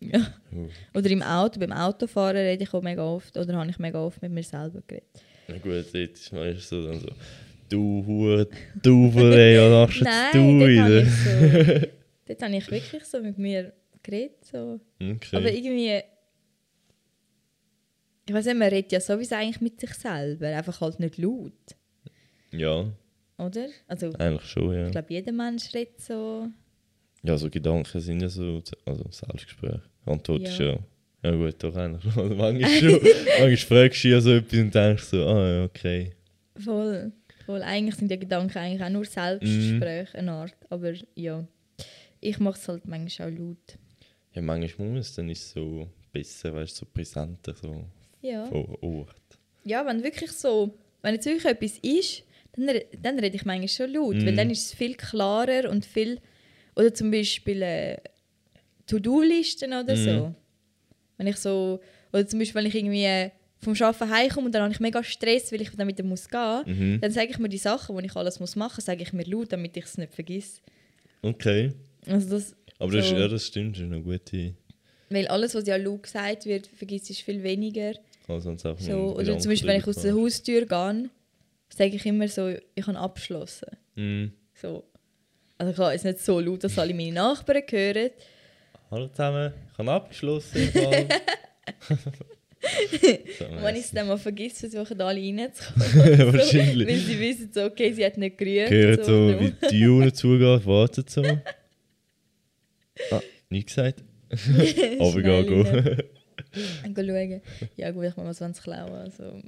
Ja. 0.00 0.34
Oh. 0.54 0.98
Oder 0.98 1.08
im 1.10 1.22
Auto, 1.22 1.58
beim 1.60 1.72
Autofahren 1.72 2.36
rede 2.36 2.64
ich 2.64 2.74
auch 2.74 2.82
mega 2.82 3.02
oft, 3.04 3.34
oder 3.36 3.54
habe 3.56 3.70
ich 3.70 3.78
mega 3.78 4.00
oft 4.04 4.20
mit 4.20 4.32
mir 4.32 4.42
selber 4.42 4.82
geredet. 4.86 5.08
Na 5.48 5.56
gut, 5.58 5.72
jetzt 5.94 5.94
ist 5.94 6.32
meistens 6.32 6.68
so 6.68 6.86
dann 6.86 7.00
so. 7.00 7.08
Du 7.70 8.04
Hure, 8.06 8.48
du 8.82 9.10
ey, 9.18 9.56
was 9.58 9.88
machst 10.00 10.34
du 10.34 10.58
wieder? 10.66 11.88
Dort 12.26 12.42
habe 12.42 12.56
ich 12.56 12.70
wirklich 12.70 13.04
so 13.04 13.20
mit 13.20 13.38
mir 13.38 13.72
geredet. 14.02 14.44
So. 14.44 14.80
Okay. 15.00 15.36
Aber 15.36 15.50
irgendwie. 15.52 16.00
Ich 18.26 18.34
weiß 18.34 18.46
nicht, 18.46 18.56
man 18.58 18.68
redet 18.68 18.92
ja 18.92 19.00
sowieso 19.00 19.34
eigentlich 19.34 19.60
mit 19.60 19.78
sich 19.80 19.92
selber, 19.94 20.46
einfach 20.48 20.80
halt 20.80 20.98
nicht 20.98 21.18
laut. 21.18 21.52
ja, 22.52 22.90
Oder? 23.36 23.66
Also, 23.86 24.12
eigentlich 24.14 24.44
schon, 24.48 24.72
ja. 24.72 24.86
ich 24.86 24.92
glaube, 24.92 25.12
jeder 25.12 25.32
Mensch 25.32 25.74
redet 25.74 26.00
so. 26.00 26.48
Ja, 27.22 27.36
so 27.36 27.50
Gedanken 27.50 28.00
sind 28.00 28.20
ja 28.22 28.28
so, 28.28 28.62
also 28.86 29.04
Selbstgespräch. 29.10 29.80
Antwort 30.06 30.40
Ja. 30.42 30.48
ist 30.48 30.58
ja, 30.58 30.78
ja 31.22 31.30
gut, 31.36 31.54
doch 31.62 31.74
eigentlich. 31.76 32.04
Also 32.16 32.34
manchmal 32.34 32.70
schon. 32.70 33.00
manchmal 33.02 33.56
fragst 33.56 34.04
du 34.04 34.08
ja 34.08 34.20
so 34.20 34.30
etwas 34.32 34.58
und 34.58 34.74
denkst 34.74 35.04
so, 35.04 35.26
ah 35.26 35.48
ja, 35.48 35.64
okay. 35.64 36.12
Voll. 36.56 37.12
Voll. 37.44 37.62
Eigentlich 37.62 37.96
sind 37.96 38.10
die 38.10 38.18
Gedanken 38.18 38.56
eigentlich 38.56 38.82
auch 38.82 38.88
nur 38.90 39.02
Mhm. 39.02 39.06
Selbstgespräche, 39.06 40.16
eine 40.18 40.32
Art. 40.32 40.54
Aber 40.70 40.92
ja, 41.14 41.46
ich 42.24 42.38
mache 42.38 42.58
es 42.58 42.68
halt 42.68 42.86
manchmal 42.86 43.32
auch 43.32 43.38
laut. 43.38 43.78
Ja, 44.32 44.42
manchmal 44.42 44.88
muss 44.88 45.08
es, 45.10 45.14
dann 45.14 45.28
ist 45.28 45.42
es 45.42 45.50
so 45.52 45.88
besser, 46.12 46.54
weißt 46.54 46.74
du, 46.80 46.84
so 46.84 46.86
präsenter, 46.92 47.54
so 47.54 47.84
Ja. 48.22 48.46
vor 48.46 48.82
Ort. 48.82 49.38
Ja, 49.64 49.84
wenn 49.86 50.02
wirklich 50.02 50.32
so, 50.32 50.76
wenn 51.02 51.14
jetzt 51.14 51.26
wirklich 51.26 51.44
etwas 51.44 51.78
ist, 51.78 52.24
dann, 52.56 52.68
dann 53.02 53.18
rede 53.18 53.36
ich 53.36 53.44
manchmal 53.44 53.68
schon 53.68 53.92
laut, 53.92 54.16
weil 54.24 54.32
Mhm. 54.32 54.36
dann 54.36 54.50
ist 54.50 54.66
es 54.66 54.74
viel 54.74 54.94
klarer 54.94 55.70
und 55.70 55.84
viel, 55.86 56.20
oder 56.76 56.92
zum 56.92 57.10
Beispiel 57.10 57.62
äh, 57.62 57.96
To-Do-Listen 58.86 59.72
oder 59.72 59.94
Mhm. 59.94 59.96
so. 59.96 60.34
Wenn 61.16 61.26
ich 61.28 61.36
so, 61.36 61.80
oder 62.12 62.26
zum 62.26 62.38
Beispiel, 62.40 62.56
wenn 62.60 62.66
ich 62.66 62.74
irgendwie 62.74 63.04
äh, 63.04 63.30
vom 63.60 63.74
Arbeiten 63.80 64.10
heimkomme 64.10 64.46
und 64.46 64.52
dann 64.54 64.62
habe 64.62 64.72
ich 64.72 64.80
mega 64.80 65.02
Stress, 65.02 65.50
weil 65.52 65.62
ich 65.62 65.70
dann 65.70 65.88
wieder 65.88 66.04
muss 66.04 66.28
gehen, 66.28 66.62
Mhm. 66.66 67.00
dann 67.00 67.10
sage 67.10 67.30
ich 67.30 67.38
mir 67.38 67.48
die 67.48 67.58
Sachen, 67.58 67.96
die 67.98 68.06
ich 68.06 68.16
alles 68.16 68.40
muss 68.40 68.56
machen 68.56 68.74
muss, 68.76 68.84
sage 68.84 69.02
ich 69.02 69.12
mir 69.12 69.24
laut, 69.24 69.52
damit 69.52 69.76
ich 69.76 69.84
es 69.84 69.96
nicht 69.96 70.12
vergesse. 70.14 70.60
Okay. 71.22 71.72
Also 72.06 72.30
das, 72.30 72.54
Aber 72.78 72.92
das, 72.92 73.08
So. 73.08 73.14
ist, 73.14 73.20
ja, 73.20 73.28
das 73.28 73.46
stimmt, 73.46 73.76
das 73.76 73.82
ist 73.82 73.92
eine 73.92 74.02
gute. 74.02 74.54
weil 75.10 75.26
alles, 75.28 75.54
was 75.54 75.66
ja 75.66 75.76
laut 75.76 76.02
gesagt 76.02 76.46
wird, 76.46 76.66
vergisst 76.66 77.10
ich 77.10 77.24
viel 77.24 77.42
weniger. 77.42 77.92
Also 78.28 78.40
sonst 78.40 78.64
auch 78.66 78.78
So, 78.78 79.16
oder 79.16 79.38
zum 79.38 79.50
Beispiel, 79.50 79.68
wenn 79.70 79.80
ich 79.80 79.86
aus 79.86 79.96
der 79.96 80.14
Haustür 80.14 80.66
gehe, 80.66 81.10
sage 81.68 81.96
ich 81.96 82.06
immer 82.06 82.26
so, 82.28 82.54
ich 82.74 82.86
habe 82.86 82.98
abgeschlossen. 82.98 83.68
Mhm. 83.96 84.32
So. 84.54 84.84
Also 85.58 85.72
klar, 85.72 85.94
ist 85.94 86.04
nicht 86.04 86.18
so 86.20 86.40
laut, 86.40 86.64
dass 86.64 86.78
alle 86.78 86.94
meine 86.94 87.12
Nachbarn 87.12 87.62
hören. 87.70 88.10
Hallo 88.90 89.08
zusammen, 89.08 89.52
ich 89.72 89.78
habe 89.78 89.92
abgeschlossen. 89.92 90.68
so, 93.38 93.44
wenn 93.62 93.76
ich 93.76 93.82
es 93.82 93.90
dann 93.92 94.06
mal 94.08 94.16
vergesse, 94.18 94.68
versuchen 94.70 95.00
alle 95.00 95.20
reinzukommen. 95.20 96.18
so, 96.18 96.32
Wahrscheinlich. 96.32 96.88
weil 96.88 96.96
sie 96.96 97.20
wissen, 97.20 97.50
so, 97.52 97.64
okay, 97.64 97.92
sie 97.92 98.04
hat 98.04 98.16
nicht 98.16 98.38
gerührt. 98.38 98.70
Gehört 98.70 99.04
so, 99.04 99.30
darum- 99.30 99.46
wie 99.60 99.66
die 99.68 99.78
Tür 99.80 100.14
zugeht, 100.14 100.66
wartet 100.66 101.10
so. 101.10 101.22
Ah, 103.10 103.20
nichts 103.50 103.74
gesagt. 103.74 104.02
Aber 104.30 105.10
Schnell 105.12 105.44
geh, 105.44 105.60
rein. 105.62 105.84
geh. 105.84 106.04
Geh 106.94 107.06
schauen. 107.06 107.40
Ja 107.76 107.90
gut, 107.90 108.04
ich 108.04 108.16
muss 108.16 108.40
was 108.40 108.62
klauen. 108.62 108.92
Also. 108.92 109.40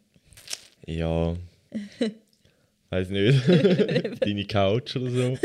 Ja. 0.87 1.37
Weiß 2.91 3.09
nicht. 3.11 3.43
Deine 4.21 4.45
Couch 4.47 4.97
oder 4.97 5.11
so. 5.11 5.39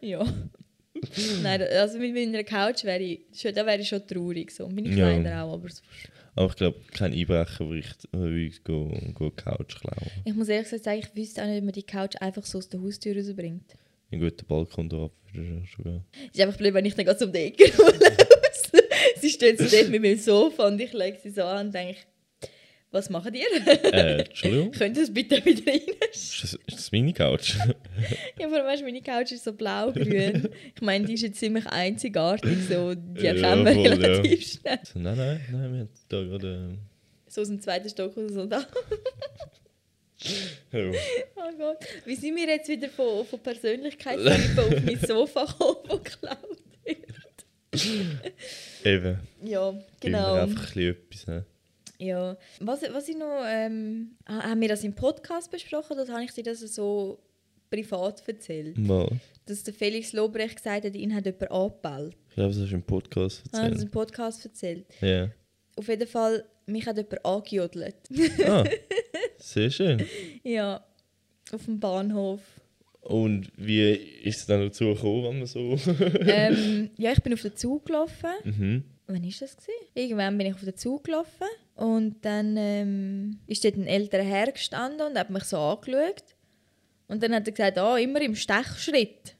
Ja. 0.00 0.24
Nein, 1.42 1.62
also 1.62 1.98
mit 1.98 2.14
meiner 2.14 2.44
Couch 2.44 2.84
wäre 2.84 3.00
ich, 3.02 3.20
schon, 3.34 3.54
da 3.54 3.66
wäre 3.66 3.80
ich 3.80 3.88
schon 3.88 4.06
traurig. 4.06 4.50
So. 4.52 4.68
Meine 4.68 4.88
Ja. 4.90 4.94
Kleider 5.20 5.44
auch, 5.44 5.54
aber 5.54 5.68
sonst- 5.68 5.82
Aber 6.34 6.46
ich 6.50 6.56
glaube, 6.56 6.80
kein 6.92 7.12
Einbrecher 7.12 7.68
würde 7.68 8.40
ich 8.40 8.62
go, 8.64 8.92
go 9.14 9.30
Couch 9.30 9.80
klauen. 9.80 10.10
Ich 10.24 10.34
muss 10.34 10.48
ehrlich 10.48 10.66
gesagt 10.70 10.84
sagen, 10.84 11.00
ich 11.00 11.16
wüsste 11.16 11.42
auch 11.42 11.46
nicht, 11.46 11.56
wie 11.62 11.64
man 11.64 11.72
die 11.72 11.82
Couch 11.82 12.14
einfach 12.20 12.44
so 12.44 12.58
aus 12.58 12.68
der 12.68 12.80
Haustür 12.80 13.16
rausbringt. 13.16 13.74
Ein 14.10 14.20
guter 14.20 14.44
Balkon 14.46 14.92
ab 14.92 15.12
ist 15.34 16.40
einfach 16.40 16.56
blöd, 16.56 16.74
wenn 16.74 16.84
ich 16.84 16.94
dann 16.94 17.04
gerade 17.04 17.24
um 17.24 17.32
die 17.32 17.38
Ecke 17.38 17.70
sie 19.20 19.30
steht 19.30 19.58
so 19.58 19.64
dort 19.64 19.88
mit 19.90 20.02
meinem 20.02 20.18
Sofa 20.18 20.66
und 20.66 20.80
ich 20.80 20.92
lege 20.92 21.18
sie 21.22 21.30
so 21.30 21.42
an 21.42 21.66
und 21.66 21.74
denke, 21.74 21.98
was 22.90 23.10
macht 23.10 23.34
ihr? 23.34 23.44
Äh, 23.92 24.22
Entschuldigung? 24.22 24.70
Könnt 24.72 24.96
ihr 24.96 25.02
es 25.02 25.12
bitte 25.12 25.44
wieder 25.44 25.70
rein? 25.70 25.80
Ist 26.10 26.42
das, 26.42 26.54
ist 26.54 26.78
das 26.78 26.92
meine 26.92 27.12
Couch? 27.12 27.56
Ja, 28.38 28.46
aber 28.46 28.64
weißt 28.64 28.80
du, 28.80 28.86
meine 28.86 29.02
Couch 29.02 29.32
ist 29.32 29.44
so 29.44 29.52
blau-grün. 29.52 30.48
Ich 30.74 30.80
meine, 30.80 31.04
die 31.04 31.14
ist 31.14 31.22
jetzt 31.22 31.38
ziemlich 31.38 31.66
einzigartig, 31.66 32.56
so, 32.68 32.94
die 32.94 33.24
Ja, 33.24 33.34
erkennen 33.34 33.66
wir 33.66 33.72
ja. 33.72 33.90
relativ 33.92 34.52
schnell. 34.52 34.78
so, 34.84 34.98
nein, 34.98 35.16
nein, 35.18 35.40
nein, 35.52 35.72
wir 35.72 35.80
haben 35.80 35.88
da 36.08 36.22
gerade. 36.22 36.78
So 37.26 37.42
aus 37.42 37.48
dem 37.48 37.60
zweiten 37.60 37.90
Stock 37.90 38.16
oder 38.16 38.32
so 38.32 38.46
da. 38.46 38.66
Oh. 40.72 40.92
Gott. 41.58 41.78
Wie 42.04 42.14
sind 42.16 42.36
wir 42.36 42.46
jetzt 42.46 42.68
wieder 42.68 42.88
von, 42.88 43.24
von 43.24 43.38
Persönlichkeitstypen 43.40 44.58
auf 44.58 44.84
mein 44.84 44.98
Sofa 45.06 45.44
gekommen, 45.44 45.76
wo 45.88 45.96
geklaut 45.98 46.58
wird? 46.84 46.98
Eben. 48.84 49.18
Ja, 49.42 49.74
genau. 50.00 50.34
einfach 50.34 50.62
ein 50.62 50.66
bisschen 50.72 50.90
etwas. 50.90 51.26
Ne? 51.26 51.44
Ja. 51.98 52.36
Was, 52.60 52.82
was 52.92 53.08
ich 53.08 53.16
noch. 53.16 53.42
Ähm, 53.46 54.16
ha- 54.28 54.42
haben 54.50 54.60
wir 54.60 54.68
das 54.68 54.84
im 54.84 54.94
Podcast 54.94 55.50
besprochen 55.50 55.98
oder 55.98 56.12
habe 56.12 56.24
ich 56.24 56.32
dir 56.32 56.44
das 56.44 56.60
so 56.60 57.18
privat 57.70 58.26
erzählt? 58.28 58.76
Mal. 58.78 59.08
Dass 59.46 59.62
der 59.64 59.74
Felix 59.74 60.12
Lobrecht 60.12 60.56
gesagt 60.56 60.84
hat, 60.84 60.94
ihn 60.94 61.14
hat 61.14 61.26
jemand 61.26 61.50
angebellt. 61.50 62.16
Ich 62.30 62.34
glaube, 62.34 62.50
das 62.52 62.62
hast 62.62 62.70
du 62.70 62.74
im 62.74 62.82
Podcast 62.82 63.42
Ah, 63.46 63.50
das 63.52 63.60
erzählt. 63.62 63.82
im 63.82 63.90
Podcast 63.90 64.44
erzählt. 64.44 64.86
Ja. 65.00 65.28
Auf 65.76 65.88
jeden 65.88 66.06
Fall, 66.08 66.44
mich 66.68 66.86
hat 66.86 66.96
jemand 66.96 67.24
angejodelt. 67.24 67.96
Ah, 68.46 68.64
sehr 69.38 69.70
schön. 69.70 70.04
ja, 70.42 70.84
auf 71.52 71.64
dem 71.64 71.80
Bahnhof. 71.80 72.40
Und 73.00 73.50
wie 73.56 73.92
ist 73.92 74.40
es 74.40 74.46
dann 74.46 74.60
dazu 74.60 74.94
gekommen, 74.94 75.24
wenn 75.24 75.38
man 75.38 75.46
so. 75.46 75.78
ähm, 76.20 76.90
ja, 76.96 77.12
ich 77.12 77.22
bin 77.22 77.32
auf 77.32 77.42
den 77.42 77.56
Zug 77.56 77.86
gelaufen. 77.86 78.30
mhm. 78.44 78.84
Wann 79.06 79.22
war 79.22 79.30
das? 79.40 79.56
Gewesen? 79.56 79.70
Irgendwann 79.94 80.36
bin 80.36 80.48
ich 80.48 80.54
auf 80.54 80.60
den 80.60 80.76
Zug 80.76 81.04
gelaufen 81.04 81.46
und 81.76 82.16
dann 82.22 82.56
ähm, 82.58 83.38
ist 83.46 83.64
dort 83.64 83.76
ein 83.76 83.86
älterer 83.86 84.22
Herr 84.22 84.52
gestanden 84.52 85.06
und 85.06 85.18
hat 85.18 85.30
mich 85.30 85.44
so 85.44 85.56
angeschaut. 85.56 86.24
Und 87.06 87.22
dann 87.22 87.34
hat 87.34 87.46
er 87.46 87.52
gesagt, 87.52 87.78
ah, 87.78 87.96
immer 87.96 88.20
im 88.20 88.34
Stechschritt. 88.34 89.34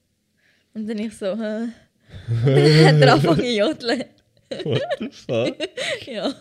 Und 0.73 0.89
dann 0.89 0.99
ich 0.99 1.15
so, 1.15 1.37
hä? 1.37 1.69
Und 2.47 2.47
dann 2.47 2.87
hat 2.87 3.01
er 3.03 3.13
angefangen 3.13 3.41
zu 3.41 3.53
jodeln. 3.53 4.05
What 4.65 4.83
the 4.99 5.09
fuck? 5.11 5.57
Ja. 6.07 6.35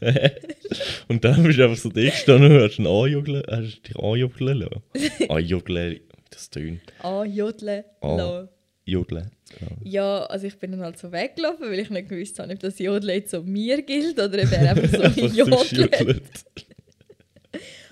Und 1.08 1.24
dann 1.24 1.42
bist 1.44 1.58
du 1.58 1.64
einfach 1.64 1.76
so 1.76 1.88
da 1.88 2.00
gestanden 2.02 2.52
und 2.56 2.62
hast 2.62 2.78
ihn 2.78 2.86
anjubeln, 2.86 3.42
hast 3.48 3.82
dich 3.88 3.96
anjubeln 3.96 4.58
lassen. 4.58 4.82
Anjubeln, 5.30 6.00
das 6.30 6.50
tönt. 6.50 6.80
Jodeln. 7.32 7.84
Ah. 8.00 8.16
lassen. 8.16 8.48
Jubeln. 8.84 9.30
Genau. 9.58 9.72
Ja, 9.84 10.24
also 10.26 10.46
ich 10.46 10.56
bin 10.58 10.72
dann 10.72 10.80
halt 10.80 10.98
so 10.98 11.10
weggelaufen, 11.12 11.70
weil 11.70 11.78
ich 11.78 11.90
nicht 11.90 12.08
gewusst 12.08 12.38
habe, 12.38 12.52
ob 12.52 12.58
das 12.60 12.78
Jodeln 12.78 13.14
jetzt 13.14 13.30
so 13.30 13.42
mir 13.42 13.80
gilt 13.82 14.18
oder 14.18 14.42
ob 14.42 14.52
er 14.52 14.70
einfach 14.76 14.88
so 14.90 15.02
Einfach 15.42 15.72
jodelt. 15.72 16.22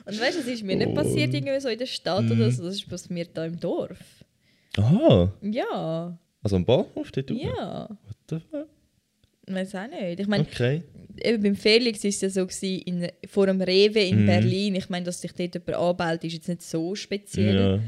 Und 0.07 0.21
weißt 0.21 0.37
du, 0.37 0.41
das 0.43 0.49
ist 0.49 0.63
mir 0.63 0.77
nicht 0.77 0.89
Oh. 0.89 0.95
passiert 0.95 1.33
irgendwie 1.33 1.61
so 1.61 1.69
in 1.69 1.79
der 1.79 1.87
Stadt 1.87 2.25
Mhm. 2.25 2.33
oder 2.33 2.51
so, 2.51 2.65
das 2.65 2.75
ist 2.75 2.89
passiert 2.89 3.31
hier 3.35 3.45
im 3.45 3.59
Dorf. 3.59 3.99
Aha, 4.77 5.33
Ja, 5.41 6.19
also 6.43 6.57
am 6.57 6.65
Bahnhof 6.65 7.11
dort 7.13 7.31
ja. 7.31 7.89
What 7.89 8.17
the 8.29 8.37
fuck? 8.51 8.67
Weiß 9.47 9.75
auch 9.75 9.87
nicht. 9.89 10.21
Ich 10.21 10.27
meine, 10.27 10.45
Okay. 10.45 10.83
Eben 11.23 11.43
beim 11.43 11.57
Felix 11.57 12.03
war 12.05 12.09
es 12.09 12.21
ja 12.21 12.31
so 12.31 12.47
gewesen, 12.47 12.83
in, 12.83 13.09
vor 13.29 13.47
dem 13.47 13.61
Rewe 13.61 14.01
in 14.01 14.23
Mhm. 14.23 14.27
Berlin. 14.27 14.75
Ich 14.77 14.89
meine, 14.89 15.05
dass 15.05 15.21
sich 15.21 15.33
dort 15.33 15.55
jemand 15.55 15.75
anbellt, 15.75 16.25
ist 16.25 16.33
jetzt 16.35 16.49
nicht 16.49 16.63
so 16.63 16.95
speziell. 16.95 17.57
Ja. 17.57 17.81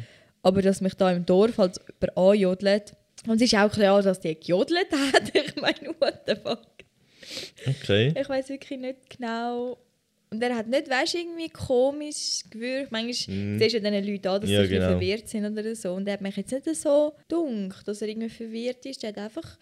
Aber 0.43 0.63
dass 0.63 0.81
mich 0.81 0.95
da 0.95 1.11
im 1.13 1.25
Dorf 1.27 1.59
halt 1.59 1.77
jemand 2.01 2.17
anjodelt. 2.17 2.95
Und 3.27 3.37
es 3.37 3.43
ist 3.53 3.55
auch 3.59 3.71
klar, 3.73 4.03
dass 4.03 4.21
die 4.21 4.35
gejodelt 4.39 4.87
hat. 4.93 5.33
Ich 5.35 5.57
meine, 5.61 5.95
what 6.01 6.21
the 6.27 6.35
fuck. 6.37 6.61
Okay. 7.67 8.15
Ich 8.19 8.29
weiß 8.29 8.49
wirklich 8.51 8.79
nicht 8.79 8.99
genau. 9.19 9.79
Und 10.31 10.43
er 10.43 10.57
hat 10.57 10.67
nicht, 10.69 10.89
weißt 10.91 11.15
irgendwie 11.15 11.49
komisch 11.49 12.41
gewürgt. 12.51 12.91
Manchmal 12.93 13.37
Mhm. 13.37 13.59
siehst 13.59 13.75
du 13.75 13.79
ja 13.79 13.91
diesen 13.91 14.13
Leuten 14.13 14.29
an, 14.29 14.41
dass 14.41 14.51
Ja, 14.51 14.63
sie 14.63 14.69
genau. 14.69 14.89
verwirrt 14.89 15.29
sind 15.29 15.47
oder 15.47 15.75
so. 15.75 15.93
Und 15.95 16.07
er 16.07 16.15
hat 16.15 16.21
mich 16.21 16.37
jetzt 16.37 16.53
nicht 16.53 16.67
so 16.77 17.13
dunkel, 17.29 17.79
dass 17.85 18.03
er 18.03 18.09
irgendwie 18.09 18.29
verwirrt 18.29 18.85
ist. 18.87 19.03
Er 19.05 19.09
hat 19.11 19.19
einfach, 19.19 19.57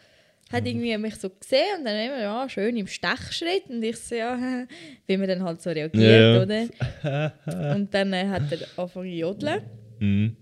hat 0.55 0.67
irgendwie 0.67 0.97
mich 0.99 1.17
so 1.17 1.29
gesehen 1.31 1.79
und 1.79 1.85
dann 1.85 1.97
immer, 2.07 2.21
ja, 2.21 2.49
schön 2.49 2.77
im 2.77 2.87
Stechschritt 2.87 3.65
und 3.69 3.83
ich 3.83 3.97
so, 3.97 4.15
ja, 4.15 4.39
wie 5.07 5.17
man 5.17 5.29
dann 5.29 5.43
halt 5.43 5.61
so 5.63 5.71
reagiert, 5.71 6.03
Ja. 6.03 6.43
oder? 6.43 7.75
Und 7.77 7.93
dann 7.93 8.13
äh, 8.13 8.27
hat 8.29 8.51
er 8.53 8.59
angefangen 8.77 9.11
zu 9.13 9.17
jodeln 9.19 9.61
Mhm. 10.01 10.37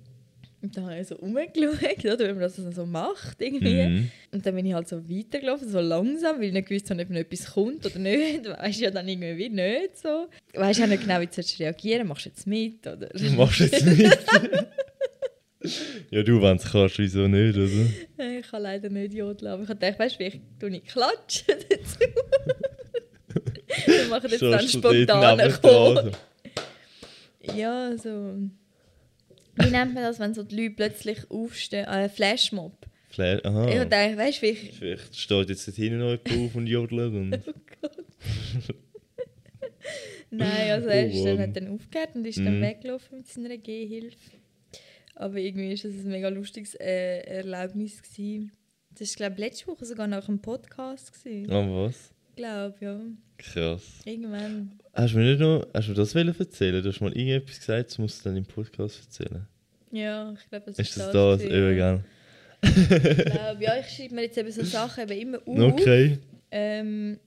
und 0.62 0.76
dann 0.76 0.84
habe 0.86 0.98
ich 1.00 1.06
so 1.08 1.16
rumgeschaut, 1.16 2.04
oder, 2.14 2.28
wie 2.28 2.32
man 2.32 2.40
das 2.40 2.56
so 2.56 2.86
macht 2.86 3.40
irgendwie. 3.42 3.82
Mhm. 3.82 4.10
Und 4.32 4.46
dann 4.46 4.54
bin 4.54 4.64
ich 4.66 4.72
halt 4.72 4.88
so 4.88 4.96
weitergelaufen, 5.08 5.68
so 5.68 5.80
langsam, 5.80 6.36
weil 6.38 6.44
ich 6.44 6.52
nicht 6.52 6.68
gewusst 6.68 6.88
habe, 6.90 7.02
ob 7.02 7.10
noch 7.10 7.16
etwas 7.18 7.52
kommt 7.52 7.84
oder 7.84 7.98
nicht. 7.98 8.48
Weißt 8.48 8.78
du 8.80 8.84
ja 8.84 8.90
dann 8.90 9.06
irgendwie 9.08 9.48
nicht 9.50 9.98
so. 9.98 10.28
Weißt 10.54 10.78
du 10.80 10.84
auch 10.84 10.88
nicht 10.88 11.02
genau, 11.02 11.20
wie 11.20 11.26
du 11.26 11.32
sollst 11.32 11.58
reagieren 11.60 12.06
Machst 12.08 12.24
du 12.26 12.28
jetzt 12.30 12.46
mit? 12.46 12.86
Oder? 12.86 13.08
Du 13.08 13.30
machst 13.32 13.60
jetzt 13.60 13.84
mit. 13.84 14.18
Ja, 16.10 16.22
du, 16.22 16.40
wenn 16.42 16.56
es 16.56 16.64
kannst, 16.70 16.98
wieso 16.98 17.26
nicht, 17.28 17.56
oder? 17.56 18.30
Ich 18.38 18.48
kann 18.50 18.62
leider 18.62 18.88
nicht 18.90 19.14
jodeln, 19.14 19.52
aber 19.52 19.62
ich 19.62 19.68
dachte, 19.68 19.98
weißt 19.98 20.14
du, 20.14 20.16
vielleicht 20.18 20.40
tue 20.60 20.70
ich 20.76 20.84
klatschen 20.84 21.54
dazu. 21.70 21.98
Wir 23.86 24.08
machen 24.08 24.30
jetzt 24.30 24.42
dann 24.42 24.58
du 24.60 24.68
spontan 24.68 25.36
nebendran, 25.36 25.94
kommen. 25.94 26.12
so. 26.12 27.54
Ja, 27.56 27.96
so. 27.96 28.34
Wie 29.56 29.70
nennt 29.70 29.94
man 29.94 30.02
das, 30.04 30.18
wenn 30.20 30.34
so 30.34 30.42
die 30.42 30.56
Leute 30.56 30.74
plötzlich 30.76 31.30
aufstehen? 31.30 31.86
Äh, 31.86 32.08
Flashmob. 32.08 32.72
Flair, 33.10 33.38
Ich 33.40 33.44
aha. 33.44 33.84
dachte, 33.84 34.16
weißt 34.16 34.38
du, 34.38 34.42
wie 34.46 34.50
ich. 34.50 34.72
Vielleicht 34.78 35.14
steht 35.18 35.48
jetzt 35.50 35.66
dort 35.68 35.76
hinten 35.76 35.98
noch 35.98 36.10
jemand 36.26 36.30
auf 36.46 36.54
und 36.54 36.66
jodelt. 36.66 37.12
Und 37.12 37.38
Nein, 40.30 40.70
also 40.70 40.88
er 40.88 41.06
ist 41.08 41.22
dann, 41.24 41.36
Oh, 41.36 41.40
hat 41.42 41.56
dann 41.56 41.68
aufgehört 41.68 42.14
und 42.14 42.24
ist 42.26 42.38
dann 42.38 42.58
Mhm. 42.58 42.62
weggelaufen 42.62 43.18
mit 43.18 43.26
seiner 43.28 43.58
Gehhilfe. 43.58 44.16
Aber 45.14 45.36
irgendwie 45.36 45.68
war 45.68 45.90
das 45.90 46.04
ein 46.04 46.08
mega 46.08 46.28
lustiges 46.28 46.74
äh, 46.74 47.18
Erlebnis. 47.20 48.02
Gewesen. 48.02 48.52
Das 48.90 49.10
war, 49.10 49.16
glaube 49.16 49.34
ich, 49.34 49.38
letzte 49.50 49.66
Woche 49.68 49.84
sogar 49.84 50.06
nach 50.06 50.28
einem 50.28 50.40
Podcast. 50.40 51.12
Gewesen. 51.12 51.50
ah, 51.52 51.66
was? 51.68 52.12
Ich 52.30 52.36
glaube, 52.36 52.74
ja. 52.80 53.00
Krass. 53.38 53.82
Irgendwann. 54.04 54.78
Hast 54.94 55.14
du 55.14 55.18
mir 55.18 55.24
nicht 55.30 55.40
noch, 55.40 55.66
hast 55.74 55.88
du 55.88 55.94
das 55.94 56.14
erzählen? 56.14 56.82
Du 56.82 56.88
hast 56.88 57.00
mal 57.00 57.12
irgendetwas 57.16 57.58
gesagt, 57.58 57.90
das 57.90 57.98
musst 57.98 58.20
du 58.24 58.28
dann 58.28 58.36
im 58.38 58.44
Podcast 58.46 59.00
erzählen. 59.04 59.46
Ja, 59.90 60.32
ich 60.32 60.48
glaube, 60.48 60.66
das 60.66 60.78
Ist 60.78 60.96
das 60.96 61.12
das. 61.12 61.42
das? 61.42 61.50
ja. 61.50 61.72
gell? 61.72 62.04
Ich 62.64 63.24
glaube, 63.24 63.62
ja, 63.62 63.78
ich 63.80 63.88
schreibe 63.88 64.14
mir 64.14 64.22
jetzt 64.22 64.38
eben 64.38 64.50
so 64.50 64.62
Sachen 64.64 65.08
eben 65.10 65.20
immer 65.20 65.38
auf. 65.64 65.72
Okay. 65.72 66.18
Ähm, 66.50 67.18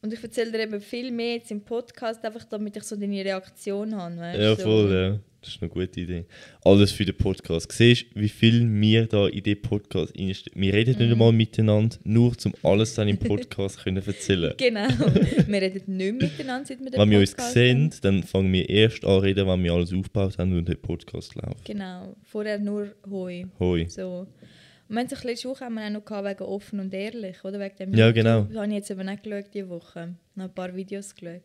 und 0.00 0.12
ich 0.12 0.22
erzähle 0.22 0.52
dir 0.52 0.60
eben 0.60 0.80
viel 0.80 1.10
mehr 1.10 1.34
jetzt 1.34 1.50
im 1.50 1.60
Podcast, 1.62 2.24
einfach 2.24 2.44
damit 2.44 2.76
ich 2.76 2.84
so 2.84 2.96
deine 2.96 3.24
Reaktion 3.24 3.94
habe. 3.94 4.16
Weißt, 4.16 4.40
Ja, 4.40 4.56
so. 4.56 4.62
voll, 4.62 4.92
ja. 4.92 5.18
Das 5.42 5.50
ist 5.56 5.60
eine 5.62 5.68
gute 5.70 6.00
Idee. 6.00 6.24
Alles 6.64 6.92
für 6.92 7.04
den 7.04 7.16
Podcast. 7.16 7.70
Siehst 7.72 8.06
du, 8.14 8.20
wie 8.20 8.28
viel 8.28 8.64
wir 8.80 9.06
da 9.06 9.26
in 9.26 9.42
den 9.42 9.60
Podcast 9.60 10.16
reinstecken? 10.16 10.62
Wir 10.62 10.72
reden 10.72 10.94
Mhm. 10.94 10.98
nicht 11.02 11.12
einmal 11.12 11.32
miteinander, 11.32 11.96
nur 12.04 12.32
um 12.44 12.52
alles 12.62 12.94
dann 12.94 13.08
im 13.08 13.18
Podcast 13.18 13.82
können 13.82 14.02
erzählen. 14.06 14.54
Genau. 14.58 14.86
wir 14.88 15.62
reden 15.62 15.96
nicht 15.96 16.22
miteinander, 16.22 16.64
seit 16.66 16.78
wir 16.80 16.90
den 16.92 17.00
Wenn 17.00 17.10
wir 17.10 17.18
uns 17.18 17.32
Podcast 17.32 17.54
sehen, 17.54 17.90
haben. 17.90 18.00
dann 18.02 18.22
fangen 18.22 18.52
wir 18.52 18.68
erst 18.70 19.04
an 19.04 19.18
reden, 19.20 19.48
wenn 19.48 19.64
wir 19.64 19.72
alles 19.72 19.92
aufgebaut 19.92 20.38
haben 20.38 20.56
und 20.56 20.68
der 20.68 20.76
Podcast 20.76 21.34
läuft. 21.34 21.64
Genau. 21.64 22.14
Vorher 22.22 22.58
nur 22.60 22.92
Hoi. 23.10 23.46
Hoi. 23.58 23.86
So. 23.88 24.26
Und 24.88 24.94
wir 24.96 25.00
haben 25.00 25.08
sich 25.08 25.24
letzte 25.24 25.48
Woche 25.48 25.64
haben 25.64 25.74
wir 25.74 25.86
auch 25.86 25.90
noch 25.90 26.04
gehabt 26.04 26.28
wegen 26.28 26.44
offen 26.48 26.78
und 26.78 26.94
ehrlich, 26.94 27.42
oder? 27.44 27.58
Wegen 27.58 27.76
dem 27.78 27.94
Ja, 27.94 28.12
genau. 28.12 28.42
Das 28.42 28.56
habe 28.58 28.66
ich 28.68 28.74
jetzt 28.74 28.90
eben 28.90 29.06
nicht 29.06 29.22
geschaut 29.24 29.46
diese 29.52 29.68
Woche. 29.68 30.14
Noch 30.36 30.44
ein 30.44 30.54
paar 30.54 30.74
Videos 30.76 31.14
geschaut. 31.14 31.40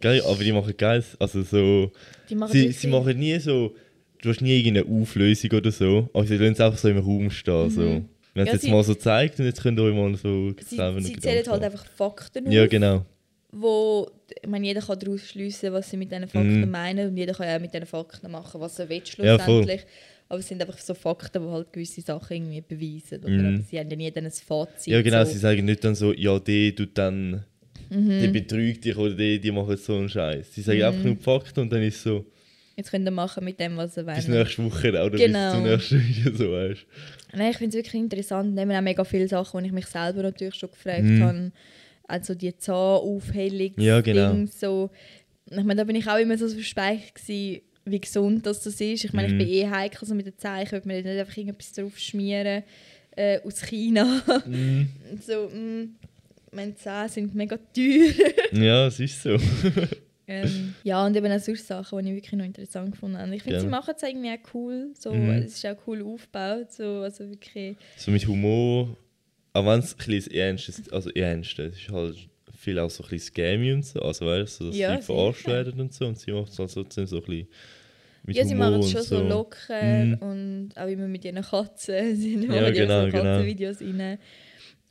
Geil, 0.00 0.22
aber 0.24 0.42
die 0.42 0.52
machen 0.52 0.74
geil. 0.76 1.04
Also 1.18 1.42
so. 1.42 1.92
Die 2.28 2.34
machen 2.34 2.52
Sie, 2.52 2.72
sie 2.72 2.86
machen 2.88 3.18
nie 3.18 3.38
so. 3.38 3.74
Du 4.22 4.28
hast 4.28 4.40
nie 4.42 4.58
irgendeine 4.58 4.86
Auflösung 5.02 5.50
oder 5.52 5.70
so, 5.70 6.08
aber 6.12 6.26
sie 6.26 6.36
lassen 6.36 6.52
es 6.52 6.60
einfach 6.60 6.78
so 6.78 6.88
im 6.88 6.98
Raum 6.98 7.30
stehen. 7.30 7.70
So. 7.70 7.80
Wenn 7.82 7.96
es 7.96 8.02
Mhm. 8.02 8.06
Ja, 8.34 8.44
jetzt 8.52 8.62
sie- 8.62 8.70
mal 8.70 8.84
so 8.84 8.94
zeigt 8.94 9.38
und 9.40 9.46
jetzt 9.46 9.62
könnt 9.62 9.78
ihr 9.78 9.82
euch 9.84 9.94
mal 9.94 10.14
so 10.16 10.50
Sie, 10.60 10.76
selber 10.76 11.00
sie 11.00 11.12
noch 11.14 11.20
zählen 11.20 11.46
halt 11.48 11.62
einfach 11.62 11.86
Fakten 11.86 12.46
auf. 12.46 12.52
Ja, 12.52 12.66
genau. 12.66 13.04
wo 13.52 14.08
ich 14.42 14.48
meine, 14.48 14.64
jeder 14.66 14.80
kann 14.80 14.96
daraus 14.98 15.22
schliessen, 15.28 15.72
was 15.72 15.90
sie 15.90 15.96
mit 15.96 16.10
diesen 16.12 16.28
Fakten 16.28 16.60
Mhm. 16.60 16.70
meinen 16.70 17.08
und 17.08 17.16
jeder 17.16 17.32
kann 17.34 17.48
ja 17.48 17.56
auch 17.56 17.60
mit 17.60 17.74
diesen 17.74 17.86
Fakten 17.86 18.30
machen, 18.30 18.60
was 18.60 18.78
er 18.78 18.88
will 18.88 18.98
Ja, 18.98 19.04
schlussendlich. 19.06 19.80
aber 20.28 20.38
es 20.38 20.46
sind 20.46 20.60
einfach 20.62 20.78
so 20.78 20.94
Fakten, 20.94 21.42
die 21.42 21.48
halt 21.48 21.72
gewisse 21.72 22.00
Sachen 22.00 22.36
irgendwie 22.36 22.60
beweisen. 22.60 23.18
Oder? 23.24 23.30
Mhm. 23.30 23.64
Sie 23.68 23.76
haben 23.78 23.90
ja 23.90 23.96
nie 23.96 24.10
dann 24.12 24.26
ein 24.26 24.30
Fazit. 24.30 24.86
Ja, 24.92 25.02
genau. 25.02 25.24
so. 25.24 25.32
Sie 25.32 25.38
sagen 25.38 25.64
nicht 25.64 25.82
dann 25.82 25.96
so, 25.96 26.12
ja, 26.12 26.38
die 26.38 26.72
tut 26.74 26.90
dann. 26.96 27.44
Mhm. 27.90 28.20
Die 28.20 28.28
betrügt 28.28 28.84
dich 28.84 28.96
oder 28.96 29.14
die, 29.14 29.40
die 29.40 29.50
machen 29.50 29.76
so 29.76 29.96
einen 29.96 30.08
Scheiß. 30.08 30.54
Sie 30.54 30.62
sagen 30.62 30.82
einfach 30.82 31.02
nur 31.04 31.14
die 31.16 31.22
Fakten 31.22 31.60
und 31.60 31.72
dann 31.72 31.82
ist 31.82 32.02
so, 32.02 32.24
Jetzt 32.76 32.90
könnt 32.92 33.04
ihr 33.06 33.10
machen 33.10 33.44
mit 33.44 33.60
dem, 33.60 33.76
was 33.76 33.96
ihr 33.98 34.04
bis 34.04 34.28
wollt. 34.28 34.28
nächste 34.28 34.64
Woche 34.64 34.88
oder 34.90 35.10
Genau. 35.10 35.50
bis 35.50 35.52
zum 35.52 35.62
nächsten 35.64 36.08
Video, 36.08 36.32
so 36.36 36.52
weißt 36.52 36.86
Nein, 37.34 37.50
ich 37.50 37.56
finde 37.58 37.76
es 37.78 37.84
wirklich 37.84 38.00
interessant. 38.02 38.54
Nehmen 38.54 38.74
auch 38.76 38.80
mega 38.80 39.04
viele 39.04 39.28
Sachen, 39.28 39.60
die 39.60 39.66
ich 39.66 39.72
mich 39.72 39.86
selber 39.86 40.22
natürlich 40.22 40.54
schon 40.54 40.70
gefragt 40.70 41.02
Mhm. 41.02 41.22
habe. 41.22 41.52
Also 42.08 42.34
die 42.34 42.56
Zahnaufhellung. 42.56 43.72
Ja, 43.76 44.00
genau. 44.00 44.44
so. 44.46 44.90
Ich 45.50 45.56
meine, 45.56 45.76
da 45.76 45.84
bin 45.84 45.96
ich 45.96 46.06
auch 46.08 46.18
immer 46.18 46.38
so 46.38 46.48
verspeichert 46.48 47.14
gewesen, 47.16 47.60
wie 47.84 48.00
gesund 48.00 48.46
das, 48.46 48.62
das 48.62 48.80
ist. 48.80 49.04
Ich 49.04 49.12
meine, 49.12 49.28
Mhm. 49.28 49.40
ich 49.40 49.46
bin 49.46 49.54
eh 49.56 49.68
heikel 49.68 50.06
so 50.08 50.14
mit 50.14 50.26
den. 50.26 50.32
Ich 50.62 50.72
würde 50.72 50.86
mir 50.88 51.02
nicht 51.02 51.06
einfach 51.06 51.36
irgendetwas 51.36 51.72
drauf 51.72 51.98
schmieren 51.98 52.62
äh, 53.16 53.40
aus 53.44 53.60
China. 53.62 54.22
Mhm. 54.46 54.88
so, 55.26 55.48
mh, 55.52 55.88
meine 56.52 56.74
Zähne 56.74 57.08
sind 57.08 57.34
mega 57.34 57.56
teuer. 57.56 58.12
Ja, 58.52 58.86
es 58.86 58.98
ist 59.00 59.22
so. 59.22 59.36
ähm, 60.26 60.74
ja, 60.84 61.04
und 61.06 61.16
eben 61.16 61.30
auch 61.30 61.38
solche 61.38 61.62
Sachen, 61.62 62.04
die 62.04 62.10
ich 62.10 62.16
wirklich 62.16 62.32
noch 62.32 62.44
interessant 62.44 62.92
gefunden 62.92 63.18
habe. 63.18 63.34
Ich 63.34 63.42
finde, 63.42 63.60
sie 63.60 63.66
machen 63.66 63.94
es 63.96 64.02
irgendwie 64.02 64.30
auch 64.30 64.54
cool. 64.54 64.88
So, 64.98 65.12
Mhm. 65.12 65.30
Es 65.30 65.54
ist 65.54 65.66
auch 65.66 65.76
cool 65.86 66.02
aufgebaut. 66.02 66.72
So, 66.72 66.84
also 67.02 67.28
wirklich... 67.28 67.76
so 67.96 68.10
mit 68.10 68.26
Humor. 68.26 68.96
Auch 69.52 69.66
wenn 69.66 69.80
es 69.80 69.94
ein 69.98 70.06
bisschen 70.06 70.32
ernst 70.32 70.68
ist, 70.68 70.92
also 70.92 71.10
ernst, 71.10 71.58
es 71.58 71.76
ist 71.76 71.88
halt 71.90 72.16
viel 72.56 72.78
auch 72.78 72.90
so 72.90 73.02
ein 73.02 73.10
bisschen 73.10 73.32
scammy 73.34 73.72
und 73.72 73.84
so. 73.84 74.00
Also 74.00 74.26
weißt 74.26 74.60
du, 74.60 74.66
dass 74.66 74.76
Ja, 74.76 74.96
sie 74.96 75.02
verarscht 75.02 75.46
werden 75.46 75.80
und 75.80 75.92
so. 75.92 76.06
Und 76.06 76.18
sie 76.18 76.30
macht 76.32 76.52
es 76.52 76.58
halt 76.58 76.72
trotzdem 76.72 77.06
so 77.06 77.16
ein 77.16 77.22
bisschen 77.22 77.48
ja, 78.28 78.44
sie 78.44 78.54
machen 78.54 78.80
es 78.80 78.90
schon 78.92 79.02
so, 79.02 79.22
locker 79.22 79.82
Mhm. 79.82 80.14
und 80.20 80.70
auch 80.76 80.86
immer 80.86 81.08
mit 81.08 81.24
ihren 81.24 81.42
Katzen. 81.42 82.14
Sie 82.20 82.36
machen 82.36 82.54
Ja, 82.54 82.70
genau, 82.70 83.06
so 83.06 83.10
genau. 83.10 83.22
Katzenvideos 83.24 83.80
rein. 83.80 84.18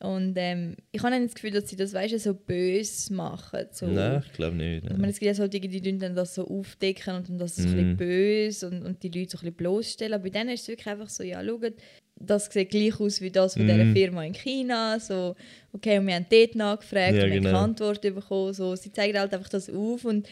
Und 0.02 0.34
ähm, 0.38 0.78
ich 0.93 1.04
habe 1.04 1.20
das 1.22 1.36
Gefühl, 1.36 1.52
dass 1.52 1.70
sie 1.70 1.76
das 1.76 1.93
weißt, 1.93 2.18
so 2.20 2.34
böse 2.34 3.14
machen. 3.14 3.66
So. 3.72 3.86
Nein, 3.88 4.24
ich 4.26 4.32
glaube 4.32 4.56
nicht. 4.56 4.86
Ich 4.86 4.91
meine, 4.97 5.10
es 5.10 5.20
gibt 5.20 5.28
ja 5.28 5.34
solche, 5.34 5.60
die 5.60 5.82
tun 5.82 6.00
dann 6.00 6.16
das 6.16 6.36
so 6.36 6.47
aufdecken 6.47 7.16
und 7.18 7.28
dann 7.30 7.38
das 7.38 7.58
so 7.58 7.64
ein 7.64 7.70
Mhm. 7.70 7.76
bisschen 7.76 7.97
böse 7.97 8.68
und, 8.70 8.84
und 8.86 9.04
die 9.04 9.10
Leute 9.10 9.32
so 9.32 9.38
ein 9.38 9.41
bisschen 9.41 9.56
bloßstellen. 9.56 10.14
Aber 10.14 10.24
bei 10.24 10.30
denen 10.30 10.52
ist 10.52 10.62
es 10.62 10.68
wirklich 10.70 10.88
einfach 10.88 11.10
so, 11.10 11.22
ja, 11.24 11.43
schaut, 11.43 11.74
das 12.22 12.45
sieht 12.45 12.70
gleich 12.70 12.97
aus 13.00 13.20
wie 13.20 13.30
das 13.30 13.54
von 13.56 13.64
dieser 13.68 13.84
Mhm. 13.84 13.93
Firma 13.93 14.24
in 14.24 14.34
China. 14.34 15.00
So, 15.02 15.36
okay, 15.74 16.00
und 16.00 16.08
wir 16.08 16.16
haben 16.16 16.26
dort 16.30 16.56
nachgefragt 16.56 17.16
Ja, 17.16 17.24
und 17.24 17.30
wir 17.32 17.36
haben 17.36 17.43
genau. 17.43 17.50
keine 17.52 17.58
Antwort 17.58 18.02
bekommen. 18.02 18.54
So, 18.54 18.76
sie 18.78 18.91
zeigen 18.93 19.20
halt 19.20 19.34
einfach 19.34 19.50
das 19.50 19.70
auf 19.70 20.06
und 20.06 20.28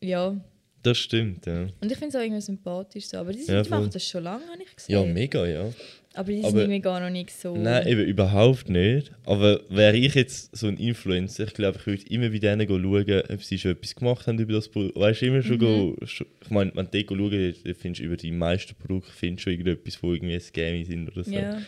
ja. 0.00 0.34
Das 0.82 0.96
stimmt, 0.96 1.44
ja. 1.44 1.62
Und 1.80 1.90
ich 1.92 1.98
finde 1.98 2.08
es 2.08 2.14
auch 2.16 2.20
irgendwie 2.20 2.40
sympathisch 2.40 3.06
so. 3.08 3.18
Aber 3.18 3.32
die, 3.32 3.44
Ja, 3.44 3.62
die 3.62 3.68
machen 3.68 3.90
das 3.92 4.02
schon 4.06 4.22
lange, 4.22 4.46
habe 4.46 4.62
ich 4.62 4.74
gesehen. 4.76 4.94
Ja, 4.94 5.04
mega, 5.04 5.44
ja. 5.46 5.70
Aber 6.18 6.32
die 6.32 6.42
sind 6.42 6.56
irgendwie 6.56 6.80
gar 6.80 6.98
noch 6.98 7.10
nicht 7.10 7.30
so. 7.30 7.56
Nein, 7.56 7.86
eben 7.86 8.02
überhaupt 8.04 8.68
nicht. 8.68 9.12
Aber 9.24 9.60
wäre 9.68 9.96
ich 9.96 10.14
jetzt 10.16 10.56
so 10.56 10.66
ein 10.66 10.76
Influencer, 10.76 11.44
ich 11.44 11.54
glaube, 11.54 11.78
ich 11.78 11.86
würde 11.86 12.02
immer 12.08 12.28
bei 12.30 12.38
denen 12.40 12.66
schauen, 12.68 13.22
ob 13.30 13.42
sie 13.44 13.56
schon 13.58 13.70
etwas 13.70 13.94
gemacht 13.94 14.26
haben 14.26 14.36
über 14.40 14.54
das 14.54 14.68
Produkt. 14.68 14.96
Weißt 14.96 15.22
du, 15.22 15.26
immer 15.26 15.42
schon, 15.42 15.56
Mhm. 15.58 15.60
go, 15.60 15.96
Ich 16.02 16.50
meine, 16.50 16.72
wenn 16.74 16.88
du 16.90 17.04
schauen, 17.06 17.54
dann 17.64 17.74
findest 17.76 18.00
du 18.00 18.04
über 18.06 18.16
die 18.16 18.32
meisten 18.32 18.74
Produkte 18.74 19.12
findest 19.12 19.44
schon 19.44 19.52
irgendetwas, 19.52 20.02
wo 20.02 20.12
irgendwie 20.12 20.40
scammy 20.40 20.84
sind 20.84 21.08
oder 21.08 21.22
so. 21.22 21.30
Ja. 21.30 21.62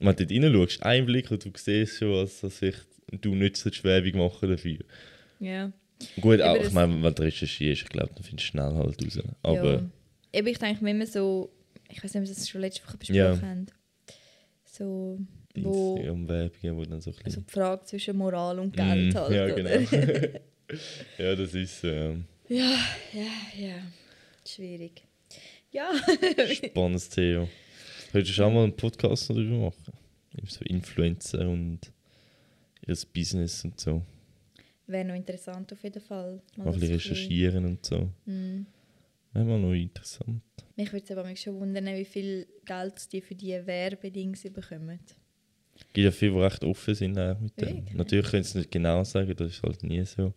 Wenn 0.00 0.14
du 0.16 0.26
dort 0.26 0.30
reinschaust, 0.44 0.82
einen 0.82 1.06
Blick 1.06 1.30
und 1.30 1.44
du 1.44 1.50
siehst 1.56 1.98
schon, 1.98 2.12
dass, 2.12 2.40
dass 2.42 2.60
ich, 2.60 2.74
du 3.22 3.34
nicht 3.34 3.56
so 3.56 3.70
Werbung 3.84 4.18
machen 4.18 4.50
dafür. 4.50 4.78
ja. 5.40 5.72
Gut, 6.20 6.40
Aber 6.42 6.52
auch, 6.52 6.58
das- 6.58 6.68
ich 6.68 6.72
meine, 6.74 7.02
wenn 7.02 7.12
du 7.14 7.22
recherchierst, 7.22 7.82
ich 7.82 7.88
glaube, 7.88 8.12
dann 8.14 8.22
findest 8.22 8.48
du 8.48 8.50
schnell 8.52 8.72
halt 8.74 9.02
raus. 9.04 9.18
Aber 9.42 9.72
ja. 9.72 9.82
Eben, 10.32 10.46
ich 10.46 10.58
denke 10.58 10.84
mir 10.84 10.90
immer 10.92 11.06
so, 11.06 11.50
ich 11.90 12.04
weiß 12.04 12.14
nicht, 12.14 12.22
ob 12.22 12.28
wir 12.28 12.34
das 12.36 12.48
schon 12.48 12.60
letzte 12.60 12.86
Woche 12.86 12.98
besprochen 12.98 13.16
Ja. 13.16 13.40
haben. 13.40 13.66
So, 14.78 15.18
wo 15.56 15.96
Instagram-Werbungen, 15.96 16.76
wo 16.76 16.84
dann 16.84 17.00
so 17.00 17.10
ein 17.10 17.16
also 17.24 17.40
die 17.40 17.50
Frage 17.50 17.84
zwischen 17.84 18.16
Moral 18.16 18.58
und 18.60 18.76
Geld 18.76 19.12
Mm, 19.12 19.16
halt. 19.16 19.34
ja, 19.34 19.54
genau. 19.54 19.70
ja, 21.18 21.34
das 21.34 21.54
ist 21.54 21.82
ähm, 21.84 22.24
ja, 22.48 22.70
ja, 23.12 23.60
ja. 23.66 23.74
Schwierig. 24.46 25.02
Ja. 25.72 25.90
spannendes 26.64 27.08
Thema. 27.10 27.48
Könntest 28.12 28.38
du 28.38 28.44
auch 28.44 28.52
mal 28.52 28.64
einen 28.64 28.76
Podcast 28.76 29.28
darüber 29.28 29.56
machen? 29.66 29.92
Über 30.36 30.46
So 30.50 30.64
Influencer 30.64 31.48
und 31.48 31.80
ihr 32.86 32.96
Business 33.12 33.64
und 33.64 33.78
so. 33.78 34.02
Wäre 34.86 35.04
noch 35.04 35.14
interessant 35.14 35.70
auf 35.72 35.82
jeden 35.82 36.00
Fall. 36.00 36.40
Mal 36.56 36.68
ein 36.68 36.72
bisschen- 36.74 36.94
recherchieren 36.94 37.64
und 37.66 37.84
so. 37.84 38.08
Mm. 38.24 38.64
Mal 39.46 39.58
noch 39.58 39.72
interessant. 39.72 40.42
Mich 40.76 40.92
würde 40.92 41.04
es 41.04 41.10
aber 41.16 41.34
schon 41.36 41.58
wundern, 41.60 41.86
wie 41.86 42.04
viel 42.04 42.46
Geld 42.64 43.12
die 43.12 43.20
für 43.20 43.34
diese 43.34 43.66
Werbedings 43.66 44.42
bekommen. 44.42 45.00
Es 45.74 45.84
gibt 45.92 46.04
ja 46.04 46.10
viele, 46.10 46.32
die 46.32 46.38
recht 46.40 46.64
offen 46.64 46.94
sind 46.94 47.14
mit 47.14 47.60
dem. 47.60 47.76
Wirklich? 47.78 47.94
Natürlich 47.94 48.26
können 48.30 48.42
sie 48.42 48.48
es 48.50 48.54
nicht 48.56 48.70
genau 48.70 49.04
sagen, 49.04 49.34
das 49.36 49.52
ist 49.52 49.62
halt 49.62 49.82
nie 49.84 50.04
so. 50.04 50.32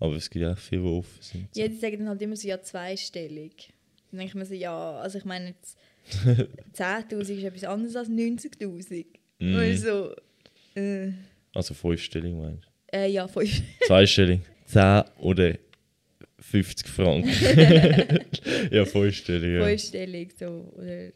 Aber 0.00 0.14
es 0.14 0.30
gibt 0.30 0.44
auch 0.46 0.56
viele, 0.58 0.82
die 0.82 0.88
offen 0.88 1.22
sind. 1.22 1.56
Ja, 1.56 1.68
die 1.68 1.76
sagen 1.76 1.98
dann 1.98 2.08
halt 2.10 2.22
immer 2.22 2.36
so, 2.36 2.46
ja, 2.48 2.60
zweistellig. 2.62 3.72
Dann 4.10 4.18
denke 4.20 4.30
ich 4.30 4.34
mir 4.34 4.46
so, 4.46 4.54
ja, 4.54 4.98
also 5.00 5.18
ich 5.18 5.24
meine 5.24 5.48
jetzt, 5.48 5.76
10'000 6.74 7.20
ist 7.20 7.44
etwas 7.44 7.64
anderes 7.64 7.96
als 7.96 8.08
90'000. 8.08 9.06
Mhm. 9.40 9.54
Also, 9.56 10.14
Äh, 10.74 11.12
Also 11.54 11.74
fünfstellig 11.74 12.34
meinst 12.34 12.64
du? 12.64 12.96
äh, 12.96 13.08
ja, 13.10 13.26
fünf. 13.28 13.60
Zweistellig. 13.86 14.40
10 14.66 15.02
oder 15.18 15.54
50 16.40 16.88
Franken. 16.88 17.30
ja, 18.70 18.84
fünfstellig. 18.84 19.58
Ja. 19.60 19.64
Fünfstellig 19.66 20.34
so. 20.38 20.72
Oder, 20.76 21.06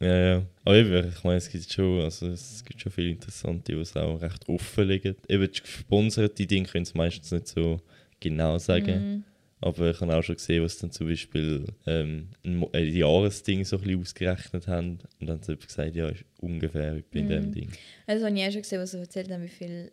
ja, 0.00 0.18
ja. 0.34 0.42
Aber 0.64 0.76
eben, 0.76 1.08
ich 1.08 1.24
meine, 1.24 1.36
es 1.38 1.48
gibt 1.50 1.70
schon, 1.72 2.00
also 2.02 2.28
es 2.28 2.64
gibt 2.64 2.80
schon 2.80 2.92
viele 2.92 3.10
interessante, 3.10 3.72
die 3.72 3.78
es 3.80 3.94
auch 3.96 4.20
recht 4.20 4.48
offen 4.48 4.88
liegen. 4.88 5.14
Eben 5.28 5.50
die 5.52 5.60
gesponserte 5.60 6.46
Dinge 6.46 6.66
können 6.68 6.84
es 6.84 6.94
meistens 6.94 7.30
nicht 7.32 7.48
so 7.48 7.80
genau 8.18 8.58
sagen. 8.58 9.12
Mhm. 9.16 9.24
Aber 9.62 9.90
ich 9.90 10.00
habe 10.00 10.16
auch 10.16 10.22
schon 10.22 10.36
gesehen, 10.36 10.62
was 10.64 10.78
dann 10.78 10.90
zum 10.90 11.06
Beispiel 11.08 11.66
ähm, 11.86 12.28
ein, 12.46 12.64
ein 12.72 12.94
Jahresding 12.96 13.62
so 13.66 13.76
ein 13.76 13.82
bisschen 13.82 14.00
ausgerechnet 14.00 14.66
haben. 14.68 14.98
Und 15.20 15.28
dann 15.28 15.36
hat 15.36 15.44
sie 15.44 15.56
gesagt, 15.56 15.94
ja, 15.94 16.08
ist 16.08 16.24
ungefähr 16.38 16.94
etwa 16.94 17.18
in 17.18 17.28
dem 17.28 17.44
Mhm. 17.46 17.52
Ding. 17.52 17.68
Also 18.06 18.24
habe 18.24 18.34
ich 18.38 18.46
auch 18.46 18.52
schon 18.52 18.62
gesehen, 18.62 18.80
was 18.80 18.90
sie 18.92 18.98
erzählt 18.98 19.30
haben, 19.30 19.42
wie 19.42 19.48
viel 19.48 19.92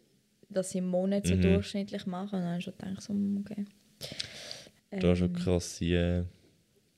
das 0.50 0.70
sie 0.72 0.78
im 0.78 0.88
Monat 0.88 1.28
so 1.28 1.36
Mhm. 1.36 1.42
durchschnittlich 1.42 2.06
machen. 2.06 2.36
Und 2.36 2.42
dann 2.44 2.50
habe 2.52 2.60
ich 2.60 2.64
schon 2.66 2.78
gedacht, 2.78 3.02
so, 3.02 3.10
hm, 3.14 3.44
okay. 4.92 5.00
Da 5.02 5.12
ist 5.14 5.20
schon 5.20 5.28
Ähm, 5.30 5.34
krasse. 5.34 5.86
Äh, 5.86 6.24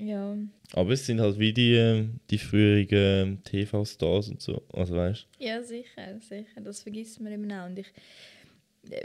Ja, 0.01 0.37
aber 0.73 0.91
es 0.91 1.05
sind 1.05 1.19
halt 1.19 1.37
wie 1.39 1.51
die, 1.53 2.07
die 2.29 2.37
früheren 2.37 2.87
ähm, 2.91 3.43
TV-Stars 3.43 4.29
und 4.29 4.41
so. 4.41 4.61
Also 4.73 4.95
weißt 4.95 5.27
ja, 5.39 5.61
sicher, 5.61 6.19
sicher. 6.19 6.61
Das 6.63 6.81
vergisst 6.81 7.19
man 7.19 7.33
immer 7.33 7.63
auch. 7.63 7.69
Und 7.69 7.79
ich, 7.79 7.87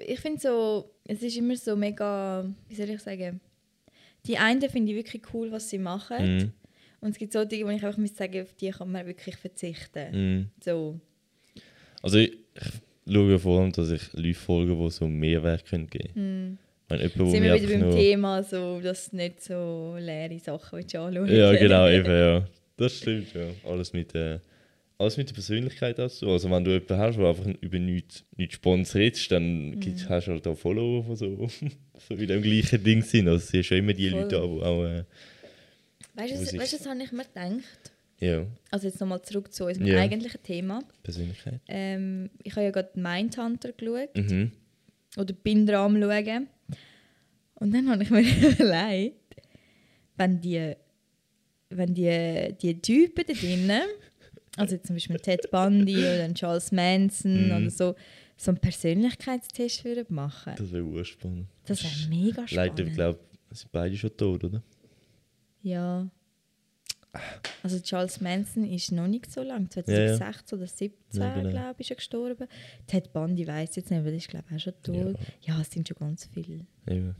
ich 0.07 0.21
finde 0.21 0.41
so, 0.41 0.91
es 1.05 1.23
ist 1.23 1.37
immer 1.37 1.57
so 1.57 1.75
mega, 1.77 2.49
wie 2.69 2.75
soll 2.75 2.91
ich 2.91 3.01
sagen, 3.01 3.41
die 4.27 4.39
einen 4.39 4.69
finde 4.71 4.93
ich 4.93 4.97
wirklich 4.99 5.23
cool, 5.35 5.51
was 5.51 5.69
sie 5.69 5.79
machen. 5.79 6.37
Mhm. 6.37 6.53
Und 7.01 7.11
es 7.11 7.19
gibt 7.19 7.33
so 7.33 7.45
Dinge, 7.45 7.67
wo 7.67 7.71
ich 7.71 7.85
einfach 7.85 7.99
muss 7.99 8.17
sagen, 8.17 8.43
auf 8.43 8.55
die 8.55 8.71
kann 8.71 8.91
man 8.91 9.07
wirklich 9.07 9.37
verzichten. 9.37 10.13
Mhm. 10.39 10.51
So, 10.65 10.99
Also 12.03 12.19
ich, 12.19 12.33
ich 12.55 13.13
schaue 13.13 13.33
ja 13.33 13.39
vor 13.39 13.61
allem, 13.61 13.73
dass 13.73 13.91
ich 13.91 14.13
Leute 14.15 14.35
folge, 14.35 14.75
die 14.75 14.91
so 14.91 15.07
Mehrwert 15.07 15.69
geben 15.69 15.91
können. 15.91 16.59
Wenn 17.01 17.11
jemand, 17.11 17.31
sind 17.31 17.43
wir 17.43 17.55
wieder 17.55 17.69
beim 17.69 17.81
nur... 17.81 17.97
Thema, 17.97 18.43
so, 18.43 18.81
dass 18.81 19.11
du 19.11 19.17
nicht 19.17 19.43
so 19.43 19.97
leere 19.99 20.39
Sachen 20.39 20.79
anschauen 20.81 21.15
Ja, 21.29 21.53
genau, 21.53 21.89
eben, 21.89 22.07
ja. 22.11 22.47
Das 22.77 22.97
stimmt, 22.99 23.33
ja. 23.35 23.47
Alles 23.71 23.93
mit, 23.93 24.15
äh, 24.15 24.39
alles 24.99 25.17
mit 25.17 25.29
der 25.29 25.35
Persönlichkeit 25.35 25.99
dazu. 25.99 26.29
Also 26.31 26.51
wenn 26.51 26.65
du 26.65 26.71
jemanden 26.73 26.97
hast, 26.99 27.17
der 27.19 27.27
einfach 27.29 27.47
über 27.61 27.79
nichts, 27.79 28.25
nichts 28.37 28.55
sponsert, 28.57 29.31
dann 29.31 29.71
Mhm. 29.71 29.81
gibt's, 29.81 30.09
hast 30.09 30.27
du 30.27 30.33
halt 30.33 30.47
auch 30.47 30.57
Follower, 30.57 31.05
die 31.11 31.17
so, 31.17 31.49
so 32.09 32.15
in 32.15 32.27
dem 32.27 32.43
gleichen 32.43 32.83
Ding 32.83 33.03
sind. 33.03 33.29
Also 33.29 33.39
es 33.39 33.49
sind 33.49 33.65
schon 33.65 33.79
immer 33.79 33.93
die 33.93 34.11
Voll. 34.11 34.21
Leute, 34.23 34.37
die 34.37 34.43
auch... 34.43 34.85
Äh, 34.85 35.05
Weißt 36.17 36.33
du, 36.33 36.39
was- 36.41 36.71
du, 36.71 36.77
das 36.79 36.87
habe 36.87 37.03
ich 37.03 37.13
mir 37.13 37.25
gedacht? 37.25 37.93
ja, 38.21 38.47
Also 38.71 38.87
jetzt 38.87 39.01
nochmal 39.01 39.21
zurück 39.23 39.53
zu 39.53 39.65
unserem 39.67 39.87
Ja. 39.87 39.99
eigentlichen 40.01 40.43
Thema. 40.43 40.81
Persönlichkeit. 41.03 41.61
Ähm, 41.69 42.31
ich 42.43 42.53
habe 42.55 42.65
ja 42.65 42.71
gerade 42.71 42.91
Mindhunter 42.99 43.73
geschaut. 43.73 44.17
Mhm. 44.17 44.53
Oder 45.17 45.33
dran 45.67 45.97
am 45.97 46.01
schauen. 46.03 46.49
Und 47.57 47.73
dann 47.75 47.89
habe 47.89 48.03
ich 48.03 48.11
mir 48.11 48.21
überlegt, 48.53 49.37
wenn 50.17 50.41
die, 50.41 50.75
wenn 51.71 51.95
die, 51.95 52.55
die 52.61 52.81
Typen 52.81 53.25
da 53.27 53.33
drinnen, 53.33 53.83
also 54.57 54.77
zum 54.79 54.97
Beispiel 54.97 55.17
Ted 55.17 55.51
Bundy 55.51 55.99
oder 55.99 56.33
Charles 56.35 56.71
Manson 56.73 57.47
Mhm. 57.49 57.57
oder 57.57 57.71
so, 57.71 57.95
so 58.37 58.51
einen 58.51 58.59
Persönlichkeitstest 58.59 59.85
würden 59.85 60.07
machen. 60.15 60.55
Das 60.57 60.73
wäre 60.73 60.85
urspannend. 60.85 61.47
Das 61.67 61.83
wäre 61.83 62.09
mega 62.09 62.45
Leider, 62.51 62.73
spannend. 62.73 62.89
ich 62.89 62.95
glaube, 62.95 63.21
sind 63.51 63.73
beide 63.73 63.97
schon 63.97 64.17
tot, 64.17 64.45
oder? 64.45 64.63
Ja. 65.63 66.09
Also 67.63 67.79
Charles 67.81 68.21
Manson 68.21 68.65
ist 68.65 68.93
noch 68.93 69.07
nicht 69.07 69.31
so 69.31 69.43
lang, 69.43 69.69
Ja, 69.87 69.95
ja. 69.95 70.17
2016 70.17 70.59
oder 70.59 70.67
2017, 70.67 71.21
Ja, 71.23 71.35
genau. 71.35 71.51
glaube 71.51 71.75
ich, 71.79 71.87
ist 71.87 71.91
er 71.91 71.97
gestorben. 71.97 72.49
Ted 72.87 73.13
Bundy 73.13 73.47
weiß 73.47 73.77
jetzt 73.77 73.91
nicht, 73.91 74.05
weil 74.05 74.15
ist 74.15 74.29
glaube 74.29 74.45
ich 74.51 74.57
auch 74.57 74.61
schon 74.61 74.73
tot. 74.83 75.17
Ja. 75.43 75.61
es 75.61 75.71
sind 75.71 75.87
schon 75.89 75.97
ganz 75.99 76.29
viele. 76.33 76.61
Eben. 76.89 77.15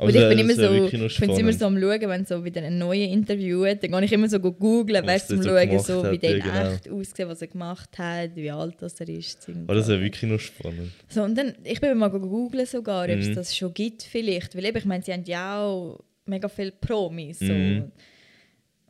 Und 0.00 0.08
ich 0.08 0.28
bin 0.28 0.38
immer 0.40 0.54
so, 0.54 0.72
ich 0.86 0.90
finde 0.90 1.06
es 1.06 1.38
immer 1.38 1.52
so 1.52 1.66
am 1.66 1.78
Schauen, 1.80 2.00
wenn 2.08 2.24
so 2.26 2.44
wieder 2.44 2.62
ein 2.62 2.78
neues 2.78 3.12
Interview 3.12 3.64
hat, 3.64 3.82
dann 3.84 3.92
gehe 3.92 4.04
ich 4.04 4.12
immer 4.12 4.28
so 4.28 4.40
googeln, 4.40 5.06
weißt 5.06 5.28
zum 5.28 5.40
Schauen, 5.42 5.78
so, 5.78 6.10
wie 6.10 6.18
der 6.18 6.38
ja, 6.38 6.44
genau. 6.44 6.70
echt 6.72 6.88
aussieht, 6.90 7.28
was 7.28 7.42
er 7.42 7.46
gemacht 7.48 7.96
hat, 7.96 8.34
wie 8.34 8.50
alt 8.50 8.74
das 8.80 8.98
er 9.00 9.08
ist. 9.08 9.48
Aber 9.48 9.74
das 9.76 9.86
wäre 9.86 10.00
wirklich 10.00 10.28
noch 10.30 10.40
spannend. 10.40 10.90
So, 11.08 11.22
und 11.22 11.38
dann, 11.38 11.54
ich 11.62 11.80
bin 11.80 11.96
mal 11.96 12.08
googeln 12.08 12.66
sogar, 12.66 13.04
ob 13.04 13.10
es 13.10 13.28
Mhm. 13.28 13.34
das 13.36 13.56
schon 13.56 13.72
gibt 13.72 14.02
vielleicht. 14.02 14.56
Weil 14.56 14.64
eben, 14.64 14.78
ich 14.78 14.84
meine, 14.84 15.04
sie 15.04 15.12
haben 15.12 15.24
ja 15.26 15.62
auch 15.62 16.00
mega 16.26 16.48
viele 16.48 16.72
Promis. 16.72 17.38
So. 17.38 17.44
Mhm. 17.52 17.92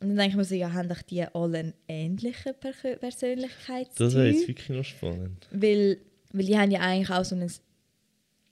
Und 0.01 0.09
dann 0.09 0.17
denke 0.17 0.31
ich 0.31 0.37
mir 0.37 0.45
so, 0.45 0.55
ja, 0.55 0.73
haben 0.73 0.89
doch 0.89 1.03
die 1.03 1.23
alle 1.25 1.59
einen 1.59 1.75
ähnlichen 1.89 2.53
per 2.61 2.73
Persönlichkeitstyp? 2.97 3.97
Das 3.99 4.15
wäre 4.15 4.29
jetzt 4.29 4.47
wirklich 4.49 4.69
noch 4.71 4.85
spannend. 4.85 5.49
weil, 5.51 5.99
weil 6.33 6.47
die 6.47 6.57
haben 6.59 6.71
ja 6.71 6.81
eigentlich 6.81 7.11
auch 7.11 7.25
so 7.25 7.35
ein 7.35 7.51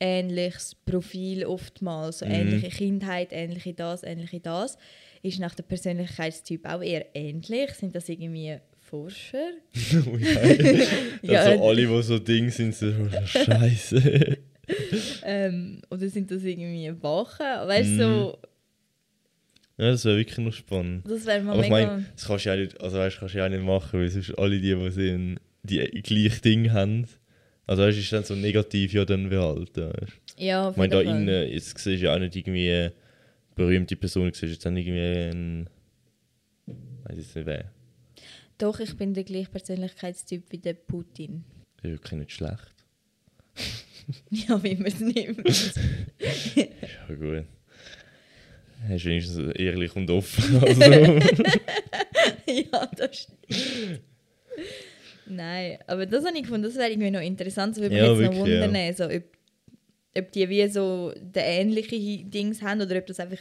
ähnliches 0.00 0.74
Profil 0.84 1.44
oftmals. 1.46 2.18
So 2.18 2.26
Mhm. 2.26 2.32
ähnliche 2.32 2.68
Kindheit, 2.68 3.28
ähnliche 3.32 3.74
das, 3.74 4.02
ähnliche 4.02 4.40
das. 4.40 4.76
Ist 5.22 5.38
nach 5.38 5.54
der 5.54 5.62
Persönlichkeitstyp 5.62 6.66
auch 6.66 6.82
eher 6.82 7.06
ähnlich? 7.14 7.70
Sind 7.72 7.94
das 7.94 8.08
irgendwie 8.08 8.58
Forscher? 8.80 9.50
Oh 10.12 10.16
ja. 11.22 11.38
Also 11.46 11.64
alle, 11.64 11.86
die 11.86 12.02
so 12.02 12.18
Ding 12.18 12.50
sind, 12.50 12.74
so 12.74 12.92
Scheiße. 13.24 14.36
ähm, 15.24 15.80
oder 15.90 16.08
sind 16.08 16.30
das 16.30 16.42
irgendwie 16.42 16.92
Wachen? 17.02 17.46
Weißt 17.68 17.98
du, 17.98 18.02
so, 18.02 18.38
ja, 19.78 19.90
das 19.90 20.04
wäre 20.04 20.16
wirklich 20.16 20.38
noch 20.38 20.52
spannend. 20.52 21.04
das 21.08 21.26
wäre 21.26 21.42
mal 21.42 21.52
Aber 21.54 21.64
ich 21.64 21.70
mega... 21.70 21.86
meine, 21.86 22.06
das 22.14 22.26
kannst 22.26 22.44
du 22.44 22.48
ja 22.50 22.56
nicht, 22.56 22.80
also 22.80 22.96
weißt, 22.98 23.18
kannst 23.18 23.34
du 23.34 23.38
ja 23.38 23.46
auch 23.46 23.50
nicht 23.50 23.62
machen, 23.64 24.00
weil 24.00 24.08
sonst 24.08 24.38
alle 24.38 24.58
die, 24.60 24.74
die 24.74 24.90
sind, 24.90 25.38
die 25.62 25.78
gleiche 26.02 26.40
Ding 26.40 26.72
haben. 26.72 27.06
Also 27.66 27.82
weißt, 27.82 27.98
ist 27.98 28.12
dann 28.12 28.24
so 28.24 28.34
negativ 28.34 28.92
ja 28.92 29.04
dann 29.04 29.28
behalten. 29.28 29.92
Weißt. 29.92 30.12
ja, 30.38 30.70
Ich 30.70 30.76
meine, 30.76 30.90
da 30.90 31.02
Fall. 31.02 31.06
innen, 31.20 31.48
jetzt 31.50 31.78
siehst 31.78 31.86
du 32.02 32.06
ja 32.06 32.14
auch 32.14 32.18
nicht 32.18 32.36
irgendwie 32.36 32.70
eine 32.70 32.92
berühmte 33.54 33.96
Person, 33.96 34.28
du 34.30 34.34
siehst 34.34 34.52
jetzt 34.52 34.64
nicht 34.72 34.86
irgendwie 34.86 35.30
einen, 35.30 35.70
weiß 37.04 37.16
jetzt 37.16 37.34
nicht 37.36 37.46
wer. 37.46 37.70
Doch, 38.58 38.80
ich 38.80 38.96
bin 38.96 39.12
der 39.12 39.24
gleiche 39.24 39.50
Persönlichkeitstyp 39.50 40.44
wie 40.50 40.58
der 40.58 40.72
Putin. 40.74 41.44
Das 41.76 41.84
ist 41.86 41.90
wirklich 41.92 42.20
nicht 42.20 42.32
schlecht. 42.32 42.74
Ja, 44.30 44.62
wie 44.62 44.76
man 44.76 44.86
es 44.86 45.00
nimmt. 45.00 45.44
Ja 46.56 47.14
gut. 47.16 47.44
Er 48.88 48.96
ist 48.96 49.04
wenigstens 49.04 49.54
ehrlich 49.56 49.94
und 49.96 50.10
offen. 50.10 50.60
Also. 50.62 50.80
ja, 52.46 52.86
das 52.96 53.16
stimmt. 53.18 54.00
Nein, 55.28 55.78
aber 55.86 56.06
das 56.06 56.24
habe 56.24 56.36
ich 56.36 56.42
gefunden, 56.44 56.62
das 56.64 56.76
wäre 56.76 56.90
irgendwie 56.90 57.10
noch 57.10 57.20
interessant. 57.20 57.74
So 57.74 57.80
würde 57.82 57.94
mich 57.94 58.04
Ja, 58.04 58.12
jetzt 58.12 58.22
noch 58.22 58.34
wirklich, 58.36 58.54
ja. 58.54 58.66
wundern, 58.66 58.94
so, 58.94 59.04
ob, 59.04 59.22
ob 60.16 60.32
die 60.32 60.48
wie 60.48 60.68
so 60.68 61.12
den 61.16 61.42
ähnlichen 61.44 62.30
Dings 62.30 62.62
haben 62.62 62.80
oder 62.80 62.98
ob 62.98 63.06
das 63.06 63.18
einfach. 63.20 63.38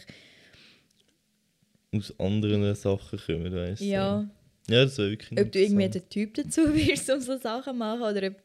Aus 1.96 2.14
anderen 2.20 2.74
Sachen 2.76 3.20
kommen, 3.20 3.54
weißt 3.54 3.82
du. 3.82 3.86
Ja, 3.86 4.28
Ja, 4.68 4.84
das 4.86 4.98
wäre 4.98 5.12
wirklich 5.12 5.40
ob 5.40 5.52
du 5.52 5.60
irgendwie 5.60 5.90
der 5.90 6.10
Typ 6.10 6.34
dazu 6.34 6.62
wirst, 6.76 7.10
um 7.12 7.22
so 7.22 7.38
Sachen 7.38 7.74
zu 7.74 7.78
machen 7.78 8.02
oder 8.02 8.28
ob 8.28 8.36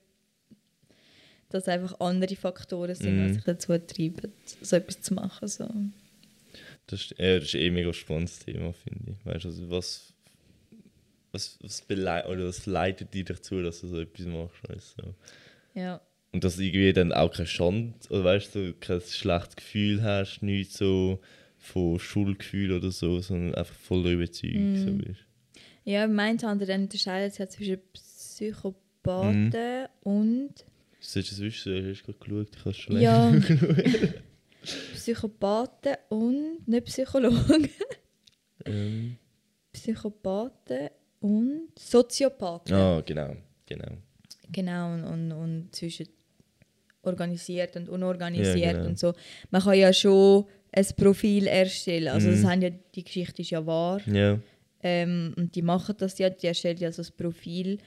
das 1.48 1.66
einfach 1.66 1.98
andere 1.98 2.36
Faktoren 2.36 2.94
sind, 2.94 3.16
Mhm. 3.16 3.26
die 3.28 3.34
sich 3.34 3.44
dazu 3.44 3.76
treiben, 3.78 4.32
so 4.60 4.76
etwas 4.76 5.00
zu 5.00 5.14
machen. 5.14 5.48
So. 5.48 5.66
Das 6.90 7.00
ist, 7.02 7.14
ja, 7.18 7.34
das 7.38 7.44
ist 7.44 7.54
eh 7.54 7.66
ein 7.68 7.74
mega 7.74 7.92
spannendes 7.92 8.38
Thema, 8.40 8.72
finde 8.72 9.12
ich. 9.12 9.26
Weißt 9.26 9.44
du, 9.44 9.48
also 9.48 9.70
was, 9.70 10.14
was, 11.32 11.58
was, 11.62 11.84
oder 11.88 12.46
was 12.46 12.66
leitet 12.66 13.14
dich 13.14 13.24
dazu, 13.24 13.62
dass 13.62 13.80
du 13.80 13.88
so 13.88 14.00
etwas 14.00 14.26
machst? 14.26 14.68
Weißt 14.68 14.96
du? 14.98 15.80
Ja. 15.80 16.00
Und 16.32 16.44
dass 16.44 16.56
du 16.56 16.62
irgendwie 16.62 16.92
dann 16.92 17.12
auch 17.12 17.32
kein 17.32 17.46
Schand 17.46 18.10
oder 18.10 18.24
weißt 18.24 18.54
du, 18.54 18.74
kein 18.74 19.00
schlechtes 19.00 19.56
Gefühl 19.56 20.02
hast, 20.02 20.42
nicht 20.42 20.72
so 20.72 21.20
von 21.58 21.98
Schuldgefühl 21.98 22.72
oder 22.72 22.90
so, 22.90 23.20
sondern 23.20 23.54
einfach 23.54 23.74
voll 23.74 24.06
überzeugt 24.08 24.78
so 24.78 24.92
bist. 24.92 25.20
Ja, 25.84 26.06
Mindhunter 26.06 26.66
dann 26.66 26.82
unterscheidet 26.82 27.32
sich 27.32 27.40
ja 27.40 27.48
zwischen 27.48 27.78
Psychopathen 27.92 29.52
Mhm. 29.52 29.86
und 30.02 30.54
Sollst 31.00 31.30
du 31.30 31.34
es 31.34 31.40
wissen? 31.40 31.74
Du 31.82 31.90
hast 31.90 32.04
gerade 32.04 32.18
geschaut, 32.18 32.48
ich 32.56 32.64
habe 32.64 32.74
schon 32.74 33.00
ja, 33.00 33.30
länger 33.30 33.40
geschaut. 33.46 34.14
Psychopathen 35.14 35.96
und 36.08 36.66
nicht 36.68 36.84
Psychologen. 36.86 37.68
ähm, 38.64 39.16
Psychopathen 39.72 40.88
und 41.20 41.68
Soziopathen. 41.78 42.74
Ah, 42.74 43.02
genau, 43.04 43.34
genau. 43.66 43.88
Genau, 44.52 44.94
und, 44.94 45.04
und, 45.04 45.32
und 45.32 45.68
zwischen 45.74 46.06
organisiert 47.02 47.76
und 47.76 47.88
unorganisiert 47.88 48.56
Ja, 48.58 48.72
genau. 48.72 48.86
und 48.88 48.98
so. 48.98 49.14
Man 49.50 49.62
kann 49.62 49.78
ja 49.78 49.92
schon 49.92 50.44
ein 50.72 50.86
Profil 50.96 51.46
erstellen. 51.46 52.08
Also 52.08 52.30
das 52.30 52.40
Mhm. 52.40 52.48
haben 52.50 52.62
ja, 52.62 52.70
die 52.70 53.04
Geschichte 53.04 53.42
ist 53.42 53.50
ja 53.50 53.64
wahr. 53.66 54.00
Ja, 54.06 54.38
Ähm, 54.82 55.34
und 55.36 55.54
die 55.56 55.62
machen 55.62 55.94
das 55.98 56.18
ja, 56.18 56.30
die 56.30 56.46
erstellen 56.46 56.78
ja 56.78 56.90
so 56.92 57.02
ein 57.02 57.08
Profil. 57.16 57.78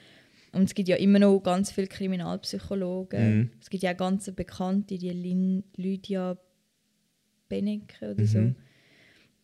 Und 0.51 0.63
es 0.65 0.74
gibt 0.76 0.88
ja 0.89 0.95
immer 0.97 1.17
noch 1.19 1.39
ganz 1.39 1.71
viele 1.71 1.88
Kriminalpsychologen. 1.88 3.38
Mhm. 3.39 3.49
Es 3.61 3.69
gibt 3.69 3.84
ja 3.84 3.93
ganz 3.93 4.32
bekannte, 4.32 4.97
die 4.97 5.09
Lin 5.09 5.63
Lydia 5.76 6.38
Benecke 7.62 8.12
oder 8.12 8.26
so. 8.26 8.39
Mhm. 8.39 8.56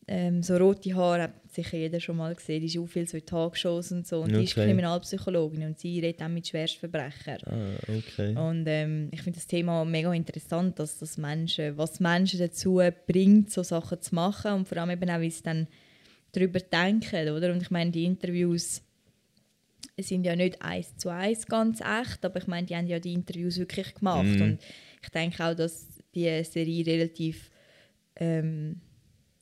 ähm, 0.07 0.41
so 0.41 0.57
rote 0.57 0.95
Haare, 0.95 1.23
hat 1.23 1.33
sicher 1.51 1.77
jeder 1.77 1.99
schon 1.99 2.17
mal 2.17 2.33
gesehen, 2.33 2.61
die 2.61 2.65
ist 2.67 2.77
auch 2.79 2.87
viel 2.87 3.07
so 3.07 3.17
in 3.17 3.25
Tagesshows 3.25 3.91
und 3.91 4.07
so. 4.07 4.21
Und 4.21 4.35
die 4.35 4.43
ist 4.43 4.53
Okay. 4.53 4.65
Kriminalpsychologin 4.65 5.63
und 5.63 5.77
sie 5.79 5.99
redet 5.99 6.21
auch 6.23 6.29
mit 6.29 6.47
Schwerstverbrechern. 6.47 7.39
Ah, 7.45 7.77
okay. 7.87 8.35
Und 8.35 8.65
ähm, 8.67 9.09
ich 9.11 9.21
finde 9.21 9.37
das 9.37 9.45
Thema 9.47 9.85
mega 9.85 10.11
interessant, 10.13 10.79
dass 10.79 10.97
das 10.97 11.17
Menschen, 11.17 11.77
was 11.77 11.99
Menschen 11.99 12.39
dazu 12.39 12.81
bringt, 13.07 13.51
so 13.51 13.61
Sachen 13.63 14.01
zu 14.01 14.15
machen 14.15 14.53
und 14.53 14.67
vor 14.67 14.77
allem 14.79 14.89
eben 14.91 15.09
auch, 15.11 15.21
wie 15.21 15.29
sie 15.29 15.43
dann 15.43 15.67
darüber 16.31 16.59
denken, 16.59 17.29
oder? 17.29 17.51
Und 17.53 17.61
ich 17.61 17.69
meine, 17.71 17.91
die 17.91 18.05
Interviews 18.05 18.81
sind 19.97 20.25
ja 20.25 20.35
nicht 20.35 20.61
eins 20.61 20.95
zu 20.97 21.09
eins 21.09 21.45
ganz 21.45 21.81
echt, 21.81 22.23
aber 22.25 22.39
ich 22.39 22.47
meine, 22.47 22.65
die 22.65 22.75
haben 22.75 22.87
ja 22.87 22.99
die 22.99 23.13
Interviews 23.13 23.57
wirklich 23.59 23.93
gemacht 23.93 24.35
Mhm. 24.37 24.41
und 24.41 24.59
ich 25.03 25.09
denke 25.09 25.43
auch, 25.45 25.53
dass 25.55 25.87
die 26.15 26.43
Serie 26.43 26.85
relativ 26.85 27.51
ähm, 28.19 28.79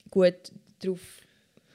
gut 0.10 0.52
darauf, 0.80 1.02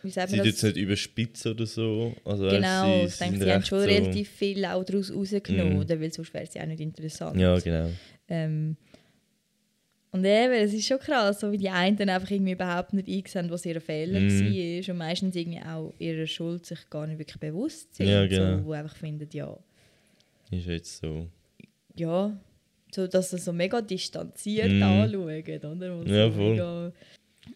wie 0.03 0.11
sagt 0.11 0.31
Sie 0.31 0.37
man 0.37 0.45
das? 0.45 0.55
jetzt 0.55 0.63
nicht 0.65 0.77
überspitzt 0.79 1.47
oder 1.47 1.67
so. 1.67 2.17
Also 2.25 2.49
Genau, 2.49 2.83
sie, 3.05 3.05
ich 3.05 3.17
denke, 3.19 3.37
sind 3.37 3.47
sie 3.47 3.53
haben 3.53 3.65
schon 3.65 3.79
so, 3.81 3.85
relativ 3.85 4.29
viel 4.31 4.65
auch 4.65 4.83
daraus 4.85 5.13
rausgenommen, 5.15 5.77
oder? 5.79 6.01
weil 6.01 6.13
sonst 6.13 6.33
wäre 6.35 6.45
es 6.45 6.55
ja 6.55 6.63
auch 6.63 6.67
nicht 6.67 6.81
interessant. 6.81 7.39
Ja, 7.41 7.59
genau. 7.59 7.91
Ähm, 8.29 8.77
und 10.15 10.25
eben, 10.27 10.53
es 10.53 10.75
ist 10.75 10.87
schon 10.87 10.99
krass, 10.99 11.41
so 11.41 11.51
wie 11.53 11.57
die 11.57 11.71
einen 11.71 11.97
dann 11.97 12.11
einfach 12.11 12.31
irgendwie 12.31 12.53
überhaupt 12.53 12.93
nicht 12.93 13.09
einsehen, 13.09 13.51
was 13.51 13.65
ihr 13.65 13.81
Fehler 13.81 14.21
Mhm. 14.21 14.45
war 14.55 14.91
und 14.93 14.99
meistens 14.99 15.35
irgendwie 15.37 15.61
auch 15.61 15.95
ihrer 15.99 16.27
Schuld 16.27 16.67
sich 16.67 16.91
gar 16.91 17.07
nicht 17.07 17.19
wirklich 17.19 17.41
bewusst 17.41 17.95
sind. 17.95 18.09
Ja, 18.09 18.27
genau. 18.27 18.59
so, 18.59 18.65
wo 18.67 18.73
einfach 18.73 18.95
finden, 18.97 19.27
ja, 19.33 19.57
Ist 20.51 20.67
jetzt 20.67 20.99
so. 21.01 21.29
ja, 21.97 22.39
so, 22.95 23.07
dass 23.07 23.31
sie 23.31 23.39
so 23.39 23.53
mega 23.53 23.81
distanziert 23.81 24.73
Mhm. 24.73 24.83
anschauen, 24.83 25.65
oder? 25.65 25.99
Wo 25.99 26.03
Ja, 26.05 26.31
voll. 26.31 26.51
Mega, 26.53 26.93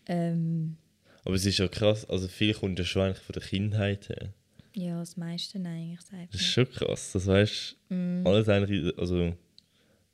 ähm, 0.07 0.77
Aber 1.25 1.35
es 1.35 1.45
ist 1.47 1.59
ja 1.59 1.69
krass, 1.69 2.05
also 2.09 2.29
viel 2.29 2.55
kommt 2.55 2.79
ja 2.79 2.85
schon 2.85 3.03
eigentlich 3.03 3.19
von 3.25 3.33
der 3.35 3.43
Kindheit 3.43 4.09
her. 4.09 4.33
ja, 4.75 4.99
das 5.01 5.17
meiste 5.17 5.59
eigentlich, 5.59 6.01
sagt 6.03 6.33
Das 6.35 6.41
ist 6.41 6.47
schon 6.49 6.71
krass. 6.71 7.13
Das 7.13 7.27
weißt 7.27 7.77
Mhm. 7.89 8.27
alles 8.27 8.49
eigentlich, 8.49 8.97
also 8.99 9.35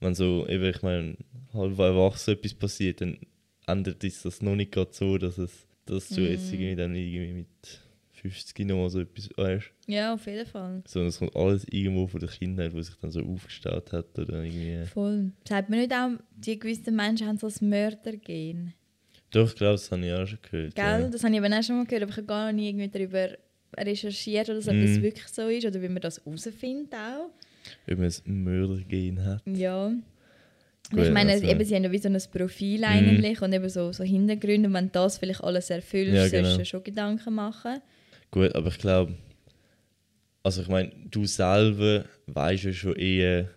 wenn 0.01 0.15
so, 0.15 0.47
eben, 0.49 0.65
ich 0.65 0.83
meine, 0.83 1.17
halb 1.53 1.79
erwachsen 1.79 2.35
etwas 2.35 2.55
passiert, 2.55 3.01
dann 3.01 3.19
ändert 3.67 4.03
sich 4.03 4.21
das 4.23 4.43
noch 4.43 4.57
nicht 4.57 4.73
gerade 4.73 4.93
so, 4.93 5.19
dass 5.19 5.39
es, 5.39 5.67
dass 5.87 6.09
du 6.09 6.23
jetzt 6.23 6.53
Mhm. 6.53 6.59
irgendwie 6.61 6.77
dann 6.77 6.95
irgendwie 6.97 7.33
mit 7.33 7.81
50 8.23 8.67
noch 8.67 8.77
mal 8.77 8.89
so 8.91 9.01
etwas 9.01 9.29
weißt. 9.37 9.67
Ja, 9.89 10.15
auf 10.15 10.27
jeden 10.27 10.47
Fall. 10.47 10.83
Sondern 10.87 11.09
es 11.09 11.19
kommt 11.19 11.35
alles 11.37 11.65
irgendwo 11.71 12.07
von 12.07 12.21
der 12.21 12.29
Kindheit, 12.29 12.73
wo 12.73 12.81
sich 12.81 12.95
dann 12.97 13.11
so 13.11 13.21
aufgestaut 13.21 13.93
hat 13.93 14.19
oder 14.19 14.43
irgendwie. 14.45 14.87
Voll. 14.87 15.33
Sagt 15.47 15.69
man 15.71 15.81
nicht 15.81 15.93
auch, 15.93 16.11
die 16.37 16.59
gewissen 16.59 16.95
Menschen 16.97 17.27
haben 17.27 17.37
so 17.39 17.49
ein 17.49 17.69
Mördergehen? 17.69 18.75
Doch, 19.33 19.49
ich 19.49 19.57
glaube, 19.57 19.73
das 19.73 19.91
habe 19.91 20.07
ich 20.07 20.13
auch 20.13 20.27
schon 20.27 20.39
gehört. 20.43 20.75
Gell? 20.75 20.85
Ja. 20.85 21.09
Das 21.09 21.25
habe 21.25 21.33
ich 21.35 21.41
eben 21.43 21.53
auch 21.53 21.63
schon 21.63 21.77
mal 21.79 21.85
gehört, 21.87 22.03
aber 22.03 22.11
ich 22.13 22.17
habe 22.19 22.27
gar 22.27 22.53
nie 22.53 22.69
irgendwie 22.69 22.89
darüber 22.89 23.29
recherchiert 23.77 24.49
oder 24.51 24.61
so, 24.61 24.71
ob 24.71 24.77
das 24.81 24.91
Mhm. 24.99 25.03
wirklich 25.03 25.29
so 25.29 25.49
ist 25.49 25.67
oder 25.67 25.81
wie 25.83 25.89
man 25.89 26.03
das 26.03 26.19
herausfindet 26.25 26.95
auch. 26.95 27.31
Ob 27.91 27.99
man 27.99 28.13
ein 28.27 28.45
Mördergehen 28.45 29.25
hat. 29.25 29.43
Ja. 29.47 29.93
Gut, 30.91 31.05
ich 31.07 31.11
meine, 31.11 31.33
also- 31.33 31.47
eben, 31.47 31.65
sie 31.65 31.75
haben 31.75 31.85
ja 31.85 31.93
wie 31.93 31.99
so 31.99 32.09
ein 32.11 32.19
Profil 32.31 32.85
eigentlich 32.85 33.41
und 33.41 33.53
eben 33.55 33.69
so, 33.71 33.93
so 33.93 34.05
Hintergründe. 34.05 34.69
Und 34.69 34.75
wenn 34.75 34.87
du 34.87 34.91
das 34.93 35.17
vielleicht 35.17 35.43
alles 35.43 35.71
erfüllst, 35.71 36.13
Ja, 36.13 36.29
solltest 36.29 36.53
du 36.53 36.57
genau. 36.59 36.65
schon 36.67 36.85
Gedanken 36.85 37.35
machen. 37.35 37.81
Gut, 38.33 38.55
aber 38.57 38.69
ich 38.69 38.79
glaube, 38.79 39.15
also 40.43 40.63
ich 40.63 40.69
meine, 40.69 40.91
du 41.11 41.25
selber 41.27 42.05
weißt 42.27 42.65
ja 42.65 42.73
schon 42.73 42.97
eher, 42.97 43.49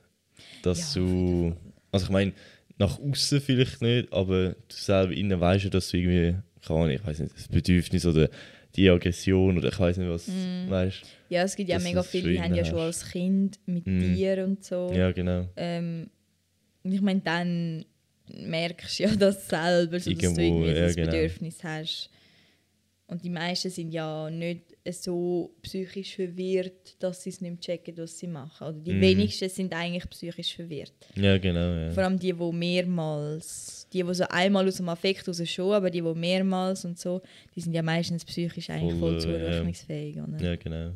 dass 0.61 0.93
Ja, 0.93 1.01
du, 1.01 1.55
also 1.91 2.05
ich 2.05 2.11
meine, 2.11 2.33
nach 2.77 2.99
außen 2.99 3.41
vielleicht 3.41 3.81
nicht, 3.81 4.11
aber 4.13 4.49
du 4.49 4.55
selber 4.75 5.13
innen 5.13 5.39
weißt 5.39 5.63
ja, 5.63 5.69
dass 5.71 5.89
du 5.89 5.97
irgendwie, 5.97 6.35
Ahnung, 6.67 6.89
ich 6.89 7.03
weiß 7.05 7.19
nicht, 7.19 7.33
das 7.35 7.47
Bedürfnis 7.47 8.05
oder 8.05 8.29
die 8.75 8.89
Aggression 8.89 9.57
oder 9.57 9.69
ich 9.69 9.79
weiß 9.79 9.97
nicht 9.97 10.09
was, 10.09 10.27
Mhm. 10.27 10.69
weißt 10.69 11.01
Ja, 11.29 11.43
es 11.43 11.55
gibt 11.55 11.69
ja 11.69 11.79
mega 11.79 12.03
viele, 12.03 12.33
die 12.33 12.41
haben 12.41 12.53
ja 12.53 12.65
schon 12.65 12.79
als 12.79 13.09
Kind 13.09 13.57
mit 13.65 13.85
Mhm. 13.87 13.99
dir 14.15 14.43
und 14.43 14.63
so. 14.63 14.91
Ja, 14.93 15.11
genau. 15.11 15.47
Ähm, 15.55 16.09
und 16.83 16.91
ich 16.91 17.01
meine, 17.01 17.21
dann 17.21 17.85
merkst 18.27 18.99
du 18.99 19.03
ja 19.03 19.15
das 19.15 19.47
selber, 19.47 19.99
so, 19.99 20.11
dass 20.11 20.19
du 20.19 20.25
Irgendwo, 20.41 20.41
irgendwie 20.41 20.67
ja, 20.67 20.87
das 20.87 20.95
genau. 20.97 21.11
Bedürfnis 21.13 21.63
hast. 21.63 22.09
Und 23.07 23.23
die 23.23 23.29
meisten 23.29 23.69
sind 23.69 23.91
ja 23.91 24.31
nicht 24.31 24.75
so 24.89 25.53
psychisch 25.61 26.15
verwirrt, 26.15 26.95
dass 26.97 27.21
sie 27.21 27.29
es 27.29 27.39
nicht 27.39 27.61
checken, 27.61 27.95
was 27.97 28.17
sie 28.17 28.25
machen. 28.25 28.67
Oder 28.67 28.79
die 28.79 28.93
Mhm. 28.93 29.01
wenigsten 29.01 29.47
sind 29.47 29.73
eigentlich 29.75 30.09
psychisch 30.09 30.55
verwirrt. 30.55 30.91
Ja, 31.15 31.37
genau, 31.37 31.71
ja. 31.85 31.91
Vor 31.91 32.03
allem 32.03 32.17
die, 32.17 32.33
die 32.33 32.51
mehrmals, 32.51 33.87
die, 33.93 34.01
die 34.03 34.13
so 34.13 34.25
einmal 34.29 34.67
aus 34.67 34.77
dem 34.77 34.89
Affekt 34.89 35.27
raus 35.27 35.41
schon, 35.49 35.73
aber 35.73 35.89
die, 35.91 36.01
die 36.01 36.13
mehrmals 36.15 36.83
und 36.85 36.97
so, 36.99 37.21
die 37.55 37.61
sind 37.61 37.73
ja 37.73 37.83
meistens 37.83 38.25
psychisch 38.25 38.69
eigentlich 38.71 38.99
voll, 38.99 39.19
Voll, 39.21 39.35
äh, 39.35 39.39
zurechnungsfähig. 39.39 40.17
oder? 40.19 40.41
Ja, 40.43 40.55
genau. 40.55 40.91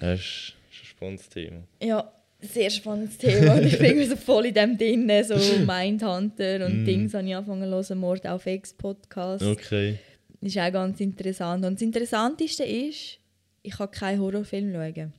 Das 0.00 0.20
ist, 0.20 0.54
ein 0.70 0.86
spannendes 0.86 1.28
Thema. 1.28 1.62
Ja, 1.82 2.12
sehr 2.40 2.70
spannendes 2.70 3.18
Thema. 3.18 3.60
Ich 3.60 3.78
bin 3.78 4.02
so 4.08 4.16
voll 4.16 4.46
in 4.46 4.54
dem 4.54 4.78
drin, 4.78 5.10
so 5.24 5.34
Mindhunter 5.66 6.64
und 6.66 6.82
Mm. 6.82 6.84
Dings 6.84 7.14
habe 7.14 7.26
ich 7.26 7.34
angefangen 7.36 7.62
zu 7.82 7.90
hören, 7.90 7.98
Mord 7.98 8.26
auf 8.26 8.46
Ex-Podcast. 8.46 9.42
Okay. 9.44 9.98
Das 10.40 10.54
ist 10.54 10.58
auch 10.58 10.72
ganz 10.72 11.00
interessant. 11.00 11.64
Und 11.64 11.74
das 11.74 11.82
Interessanteste 11.82 12.64
ist, 12.64 13.18
ich 13.62 13.72
kann 13.72 13.90
keinen 13.90 14.20
Horrorfilm 14.20 14.72
schauen. 14.72 15.12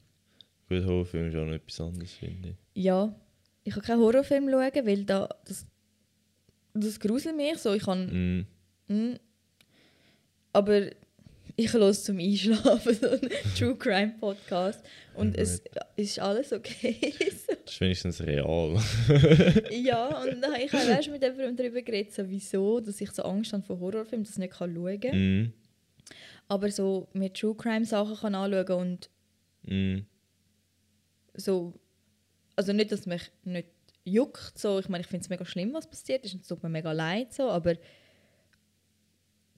Gut, 0.69 0.85
Horrorfilm 0.85 1.27
ist 1.29 1.35
auch 1.35 1.45
noch 1.45 1.53
etwas 1.53 1.81
anderes, 1.81 2.13
finde 2.13 2.49
ich. 2.49 2.83
Ja, 2.83 3.13
ich 3.63 3.73
kann 3.73 3.83
keinen 3.83 3.99
Horrorfilm 3.99 4.49
schauen, 4.49 4.85
weil 4.85 5.03
da, 5.05 5.27
das, 5.45 5.65
das 6.73 6.99
gruselt 6.99 7.35
mich 7.35 7.57
so. 7.57 7.73
Ich 7.73 7.83
kann, 7.83 8.45
Mm. 8.87 8.93
mm, 8.93 9.15
aber 10.53 10.89
ich 11.59 11.73
höre 11.73 11.91
zum 11.91 12.19
Einschlafen 12.19 12.93
so 13.01 13.09
einen 13.09 13.29
True 13.57 13.75
Crime 13.75 14.13
Podcast 14.19 14.85
und 15.15 15.35
Ja, 15.35 15.41
es 15.43 15.61
ist 15.95 16.19
alles 16.19 16.53
okay. 16.53 17.13
so. 17.19 17.53
Das 17.65 17.73
ist 17.73 17.81
wenigstens 17.81 18.21
real. 18.21 18.77
Ja, 19.71 20.21
und 20.23 20.41
dann 20.41 20.53
habe 20.53 20.63
ich 20.63 20.73
auch 20.73 20.87
erst 20.87 21.09
mit 21.09 21.21
jemandem 21.21 21.55
darüber 21.57 21.81
geredet, 21.81 22.13
so, 22.13 22.29
wieso, 22.29 22.79
dass 22.79 23.01
ich 23.01 23.11
so 23.11 23.23
Angst 23.23 23.51
habe 23.53 23.63
vor 23.63 23.79
Horrorfilmen, 23.79 24.23
dass 24.23 24.33
ich 24.33 24.39
nicht 24.39 24.55
schauen 24.55 24.99
kann. 24.99 25.43
mm. 25.43 25.53
Aber 26.47 26.71
so 26.71 27.09
mir 27.13 27.33
True 27.33 27.55
Crime 27.55 27.83
Sachen 27.85 28.15
kann 28.17 28.35
anschauen 28.35 28.79
und 28.79 29.09
Mm. 29.69 30.05
so, 31.33 31.73
also 32.55 32.71
nicht, 32.71 32.91
dass 32.91 33.05
mich 33.05 33.23
nicht 33.43 33.67
juckt, 34.05 34.57
so, 34.57 34.79
ich 34.79 34.87
meine, 34.87 35.01
ich 35.01 35.07
finde 35.07 35.23
es 35.23 35.29
mega 35.29 35.43
schlimm, 35.45 35.73
was 35.73 35.89
passiert 35.89 36.23
ist 36.23 36.33
und 36.35 36.41
es 36.43 36.47
tut 36.47 36.63
mir 36.63 36.69
mega 36.69 36.93
leid, 36.93 37.33
so, 37.33 37.49
aber 37.49 37.75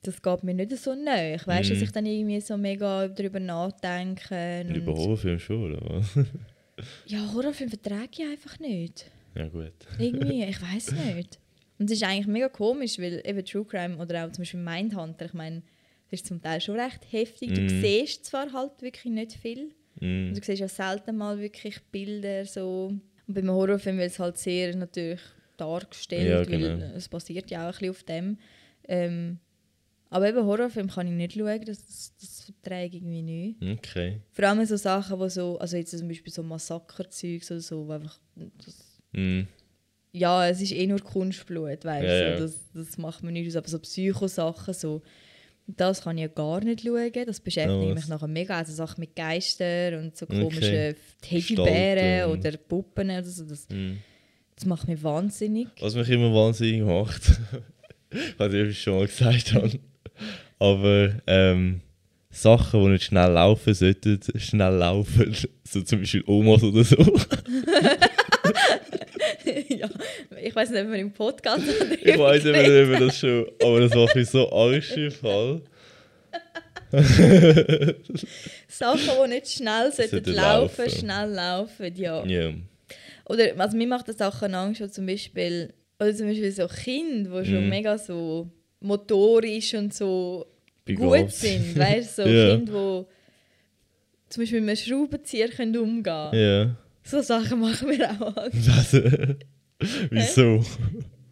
das 0.03 0.21
geht 0.21 0.43
mir 0.43 0.53
nicht 0.53 0.75
so 0.77 0.95
nahe. 0.95 1.35
Ich 1.35 1.45
weiß, 1.47 1.69
dass 1.69 1.77
Mhm. 1.77 1.83
ich 1.83 1.91
dann 1.91 2.05
irgendwie 2.05 2.41
so 2.41 2.57
mega 2.57 3.07
darüber 3.07 3.39
nachdenke. 3.39 4.63
Und 4.67 4.75
über 4.75 4.93
Horrorfilm 4.93 5.39
schon, 5.39 5.71
oder 5.73 5.81
was? 5.89 6.15
ja, 7.05 7.31
Horrorfilme 7.33 7.69
vertrage 7.71 8.09
ich 8.17 8.25
einfach 8.25 8.59
nicht. 8.59 9.09
ja, 9.35 9.47
gut. 9.47 9.73
Irgendwie, 9.97 10.43
ich 10.49 10.61
weiß 10.61 10.93
nicht. 10.93 11.39
Und 11.77 11.89
es 11.89 11.97
ist 11.97 12.03
eigentlich 12.03 12.27
mega 12.27 12.49
komisch, 12.49 12.99
weil 12.99 13.21
eben 13.25 13.43
True 13.45 13.65
Crime 13.65 13.97
oder 13.97 14.25
auch 14.25 14.31
zum 14.31 14.41
Beispiel 14.41 14.59
Mindhunter, 14.59 15.25
ich 15.25 15.33
meine, 15.33 15.61
das 16.09 16.19
ist 16.21 16.27
zum 16.27 16.41
Teil 16.41 16.59
schon 16.59 16.79
recht 16.79 16.99
heftig. 17.11 17.53
Du 17.53 17.61
Mhm. 17.61 17.81
siehst 17.81 18.25
zwar 18.25 18.51
halt 18.51 18.81
wirklich 18.81 19.13
nicht 19.13 19.33
viel. 19.33 19.71
Mm. 20.01 20.29
Und 20.29 20.37
du 20.37 20.41
siehst 20.43 20.59
ja 20.59 20.67
selten 20.67 21.15
mal 21.17 21.39
wirklich 21.39 21.79
Bilder 21.91 22.45
so. 22.45 22.93
Und 23.27 23.33
beim 23.33 23.49
Horrorfilm 23.49 23.97
wird 23.97 24.11
es 24.11 24.19
halt 24.19 24.37
sehr 24.37 24.75
natürlich 24.75 25.21
dargestellt, 25.57 26.47
Ja, 26.47 26.51
weil 26.51 26.59
genau. 26.77 26.85
es 26.95 27.07
basiert 27.07 27.51
ja 27.51 27.69
auch 27.69 27.73
ein 27.73 27.79
bisschen 27.79 27.89
auf 27.91 28.03
dem. 28.03 28.37
Ähm, 28.87 29.39
aber 30.09 30.27
eben 30.29 30.45
Horrorfilm 30.45 30.87
kann 30.89 31.07
ich 31.07 31.13
nicht 31.13 31.33
schauen, 31.33 31.63
das, 31.65 31.85
das, 31.85 32.13
das 32.19 32.41
verträge 32.45 32.97
ich 32.97 33.03
irgendwie 33.03 33.21
nicht. 33.21 33.79
Okay. 33.79 34.21
Vor 34.31 34.45
allem 34.45 34.65
so 34.65 34.75
Sachen, 34.75 35.19
wo 35.19 35.27
so, 35.29 35.57
also 35.59 35.77
jetzt 35.77 35.97
zum 35.97 36.07
Beispiel 36.07 36.33
so 36.33 36.43
Massakerzeugs 36.43 37.51
oder 37.51 37.61
so, 37.61 37.87
wo 37.87 37.91
einfach, 37.91 38.19
das, 38.65 38.85
Mm. 39.11 39.41
ja, 40.11 40.47
es 40.47 40.61
ist 40.61 40.71
eh 40.71 40.85
nur 40.85 40.99
Kunstblut, 40.99 41.83
weißt 41.83 42.03
du, 42.21 42.31
Ja, 42.31 42.37
das, 42.37 42.59
das 42.73 42.97
macht 42.99 43.23
man 43.23 43.33
nicht 43.33 43.47
aus, 43.47 43.55
aber 43.55 43.67
so 43.67 43.79
Psychosachen, 43.79 44.73
so, 44.75 45.01
das 45.65 46.01
kann 46.01 46.17
ich 46.17 46.23
ja 46.23 46.27
gar 46.27 46.63
nicht 46.63 46.81
schauen, 46.81 47.11
das 47.25 47.39
beschäftigt 47.39 47.83
Ja, 47.87 47.93
mich 47.95 48.07
nachher 48.07 48.27
mega, 48.27 48.57
also 48.57 48.71
Sachen 48.73 48.99
mit 49.01 49.15
Geistern 49.15 49.95
und 50.03 50.17
so 50.17 50.25
Okay. 50.25 50.43
komischen 50.43 50.95
Teddybären 51.21 52.31
Gestalten. 52.31 52.39
oder 52.39 52.57
Puppen 52.57 53.09
oder 53.09 53.23
so, 53.23 53.45
das, 53.45 53.67
Mm. 53.69 53.97
das 54.55 54.65
macht 54.65 54.87
mich 54.87 55.01
wahnsinnig. 55.03 55.67
Was 55.79 55.95
mich 55.95 56.09
immer 56.09 56.33
wahnsinnig 56.33 56.81
macht, 56.83 57.39
was 58.37 58.53
ich 58.53 58.79
schon 58.81 58.95
mal 58.95 59.07
gesagt 59.07 59.53
habe, 59.53 59.71
aber 60.59 61.13
ähm, 61.27 61.81
Sachen, 62.31 62.83
die 62.83 62.89
nicht 62.91 63.05
schnell 63.05 63.31
laufen 63.31 63.73
sollten, 63.73 64.19
schnell 64.37 64.75
laufen. 64.75 65.35
So 65.63 65.81
zum 65.81 65.99
Beispiel 66.01 66.23
Omas 66.27 66.61
oder 66.63 66.83
so. 66.83 66.95
ja, 69.69 69.89
ich 70.41 70.55
weiß 70.55 70.69
nicht, 70.71 70.81
ob 70.83 70.89
wir 70.91 70.99
im 70.99 71.11
Podcast 71.11 71.63
Ich 72.03 72.17
weiß 72.17 72.43
nicht, 72.43 72.55
ob 72.55 72.65
wir 72.65 72.99
das 72.99 73.17
schon, 73.19 73.45
aber 73.61 73.79
das 73.81 73.93
macht 73.95 74.15
mich 74.15 74.29
so 74.29 74.49
Angst 74.49 74.95
im 74.97 75.11
Fall. 75.11 75.61
Sachen, 78.67 78.99
die 79.23 79.29
nicht 79.29 79.49
schnell 79.51 79.91
sollten 79.91 80.31
laufen, 80.33 80.81
laufen. 80.85 80.89
schnell 80.89 81.29
laufen, 81.29 81.95
ja. 81.95 82.25
Ja. 82.25 82.51
Oder 83.25 83.51
also 83.59 83.77
mir 83.77 83.87
macht 83.87 84.07
das 84.07 84.17
Sachen 84.17 84.55
Angst, 84.55 84.93
zum 84.93 85.05
Beispiel, 85.05 85.73
oder 85.99 86.15
zum 86.15 86.27
Beispiel 86.27 86.51
so 86.51 86.67
Kinder, 86.67 87.41
die 87.41 87.49
schon 87.49 87.63
Mhm. 87.63 87.69
mega 87.69 87.97
so 87.97 88.49
motorisch 88.79 89.73
und 89.75 89.93
so 89.93 90.45
begabt. 90.85 91.21
gut 91.23 91.31
sind. 91.31 91.77
Weißt 91.77 92.19
du, 92.19 92.23
so 92.23 92.29
Ja. 92.29 92.55
Kinder, 92.55 93.05
die 94.25 94.29
zum 94.29 94.41
Beispiel 94.43 94.61
mit 94.61 94.69
einem 94.69 94.77
Schraubenzieher 94.77 95.49
können 95.49 95.77
umgehen 95.77 96.03
können. 96.03 96.33
Ja. 96.33 96.75
So 97.03 97.21
Sachen 97.21 97.59
machen 97.59 97.89
wir 97.89 98.09
auch. 98.11 98.35
Was? 98.53 98.93
Wieso? 100.11 100.63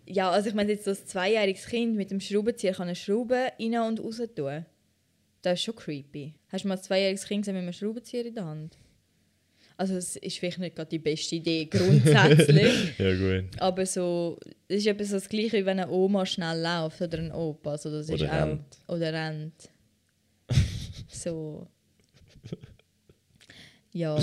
Ja, 0.06 0.32
also 0.32 0.50
ich 0.50 0.56
meine 0.56 0.72
jetzt 0.72 0.86
so 0.86 0.91
ein 0.91 0.98
zweijähriges 1.06 1.66
Kind 1.68 1.95
mit 1.95 2.12
dem 2.12 2.20
Schraubenzieher 2.20 2.74
kann 2.74 2.88
eine 2.88 2.95
Schraube 2.95 3.52
rein 3.60 3.76
und 3.80 4.00
raus 4.00 4.22
tun. 4.36 4.66
Das 5.41 5.54
ist 5.60 5.64
schon 5.66 5.76
creepy. 5.76 6.34
Hast 6.50 6.64
du 6.64 6.68
mal 6.70 6.78
ein 6.78 6.82
zweijähriges 6.84 7.26
Kind 7.26 7.41
gesehen 7.41 7.56
mit 7.56 7.64
einem 7.64 7.74
Schraubenzieher 7.74 8.26
in 8.26 8.36
der 8.36 8.45
Hand? 8.45 8.78
Also 9.80 9.95
es 9.95 10.15
ist 10.15 10.39
vielleicht 10.39 10.57
nicht 10.57 10.75
gerade 10.75 10.89
die 10.89 10.97
beste 10.99 11.36
Idee 11.36 11.65
grundsätzlich, 11.71 12.97
Ja, 12.97 13.13
gut. 13.15 13.49
aber 13.61 13.86
so, 13.86 14.39
das 14.67 14.80
ist 14.80 14.88
etwas 14.88 15.09
so 15.09 15.15
das 15.17 15.30
Gleiche, 15.30 15.53
wie 15.57 15.65
wenn 15.65 15.80
eine 15.80 15.91
Oma 15.91 16.25
schnell 16.25 16.59
läuft 16.61 16.99
oder 17.01 17.19
ein 17.19 17.32
Opa. 17.32 17.71
Also 17.71 17.91
das 17.91 18.07
ist 18.09 18.13
Oder 18.13 18.32
auch, 18.34 18.47
rennt. 18.47 18.78
Oder 18.88 19.13
rennt. 19.13 19.69
so. 21.09 21.67
Ja. 23.93 24.15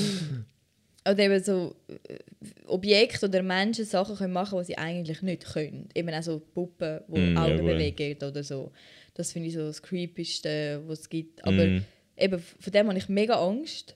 Oder 1.06 1.18
eben 1.18 1.42
so 1.42 1.76
äh, 1.88 2.18
Objekte 2.66 3.26
oder 3.26 3.42
Menschen 3.42 3.84
Sachen 3.84 4.16
können 4.16 4.32
machen, 4.32 4.58
die 4.58 4.64
sie 4.64 4.78
eigentlich 4.78 5.20
nicht 5.22 5.44
können. 5.44 5.88
Eben 5.94 6.14
auch 6.14 6.22
so 6.22 6.40
Puppen, 6.40 7.00
die 7.08 7.20
Mm, 7.20 7.36
ja, 7.36 7.42
Augen 7.44 7.58
gut. 7.58 7.66
bewegen 7.66 8.16
oder 8.24 8.42
so. 8.42 8.72
Das 9.14 9.32
finde 9.32 9.48
ich 9.48 9.54
so 9.54 9.60
das 9.66 9.82
Creepigste, 9.82 10.82
was 10.86 11.00
es 11.00 11.08
gibt. 11.08 11.44
Aber 11.44 11.64
Mm. 11.66 11.84
eben, 12.16 12.38
von 12.38 12.72
dem 12.72 12.88
habe 12.88 12.98
ich 12.98 13.08
mega 13.08 13.34
Angst. 13.34 13.94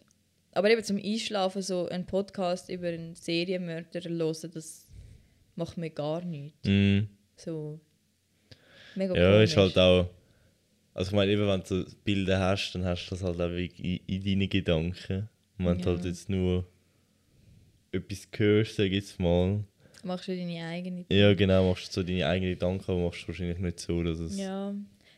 Aber 0.59 0.71
eben 0.71 0.83
zum 0.83 0.97
Einschlafen 0.97 1.63
so 1.63 1.87
einen 1.89 2.05
Podcast 2.05 2.69
über 2.69 2.89
einen 2.89 3.15
Serienmörder 3.15 4.01
hören, 4.01 4.51
das 4.53 4.89
macht 5.55 5.77
mir 5.79 5.91
gar 5.91 6.21
nichts. 6.25 6.67
Mm. 6.67 7.03
So 7.37 7.79
mega 8.97 9.15
Ja, 9.15 9.31
komisch. 9.35 9.51
ist 9.51 9.57
halt 9.57 9.79
auch. 9.79 10.11
Also 10.95 11.11
ich 11.11 11.15
meine, 11.17 11.31
eben 11.31 11.47
wenn 11.47 11.63
du 11.63 11.85
Bilder 12.03 12.41
hast, 12.41 12.73
dann 12.73 12.85
hast 12.85 13.07
du 13.07 13.11
das 13.15 13.23
halt 13.23 13.41
auch 13.41 13.51
in, 13.51 14.01
in 14.07 14.25
deinen 14.25 14.49
Gedanken. 14.49 15.29
Und 15.59 15.67
wenn 15.67 15.79
du 15.79 15.91
Ja. 15.91 15.95
halt 15.95 16.05
jetzt 16.05 16.29
nur 16.29 16.67
etwas 17.93 18.27
hörst, 18.37 18.75
sag 18.75 18.87
ich 18.87 18.93
jetzt 18.95 19.21
mal. 19.21 19.63
Machst 20.03 20.27
du 20.27 20.37
deine 20.37 20.67
eigene 20.67 21.05
Ja, 21.09 21.35
genau, 21.35 21.69
machst 21.71 21.89
du 21.97 22.01
so 22.01 22.03
deine 22.03 22.27
eigenen 22.27 22.55
Gedanken, 22.55 22.91
aber 22.91 23.05
machst 23.05 23.23
du 23.23 23.29
wahrscheinlich 23.29 23.59
nicht 23.59 23.79
so, 23.79 24.03
dass 24.03 24.19
es. 24.19 24.37
Ja. 24.37 24.75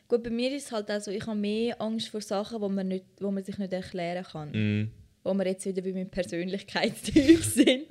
Gut, 0.07 0.23
bei 0.23 0.29
mir 0.29 0.55
ist 0.55 0.65
es 0.65 0.71
halt 0.71 0.91
auch 0.91 0.99
so, 0.99 1.09
ich 1.09 1.25
habe 1.25 1.39
mehr 1.39 1.81
Angst 1.81 2.09
vor 2.09 2.21
Sachen, 2.21 2.61
wo 2.61 2.69
man, 2.69 2.87
nicht, 2.89 3.05
wo 3.19 3.31
man 3.31 3.43
sich 3.43 3.57
nicht 3.57 3.73
erklären 3.73 4.23
kann. 4.23 4.51
Mm. 4.51 4.91
Wo 5.23 5.33
wir 5.35 5.45
jetzt 5.45 5.65
wieder 5.65 5.81
bei 5.83 5.93
meinem 5.93 6.09
Persönlichkeitstyp 6.09 7.43
sind, 7.43 7.85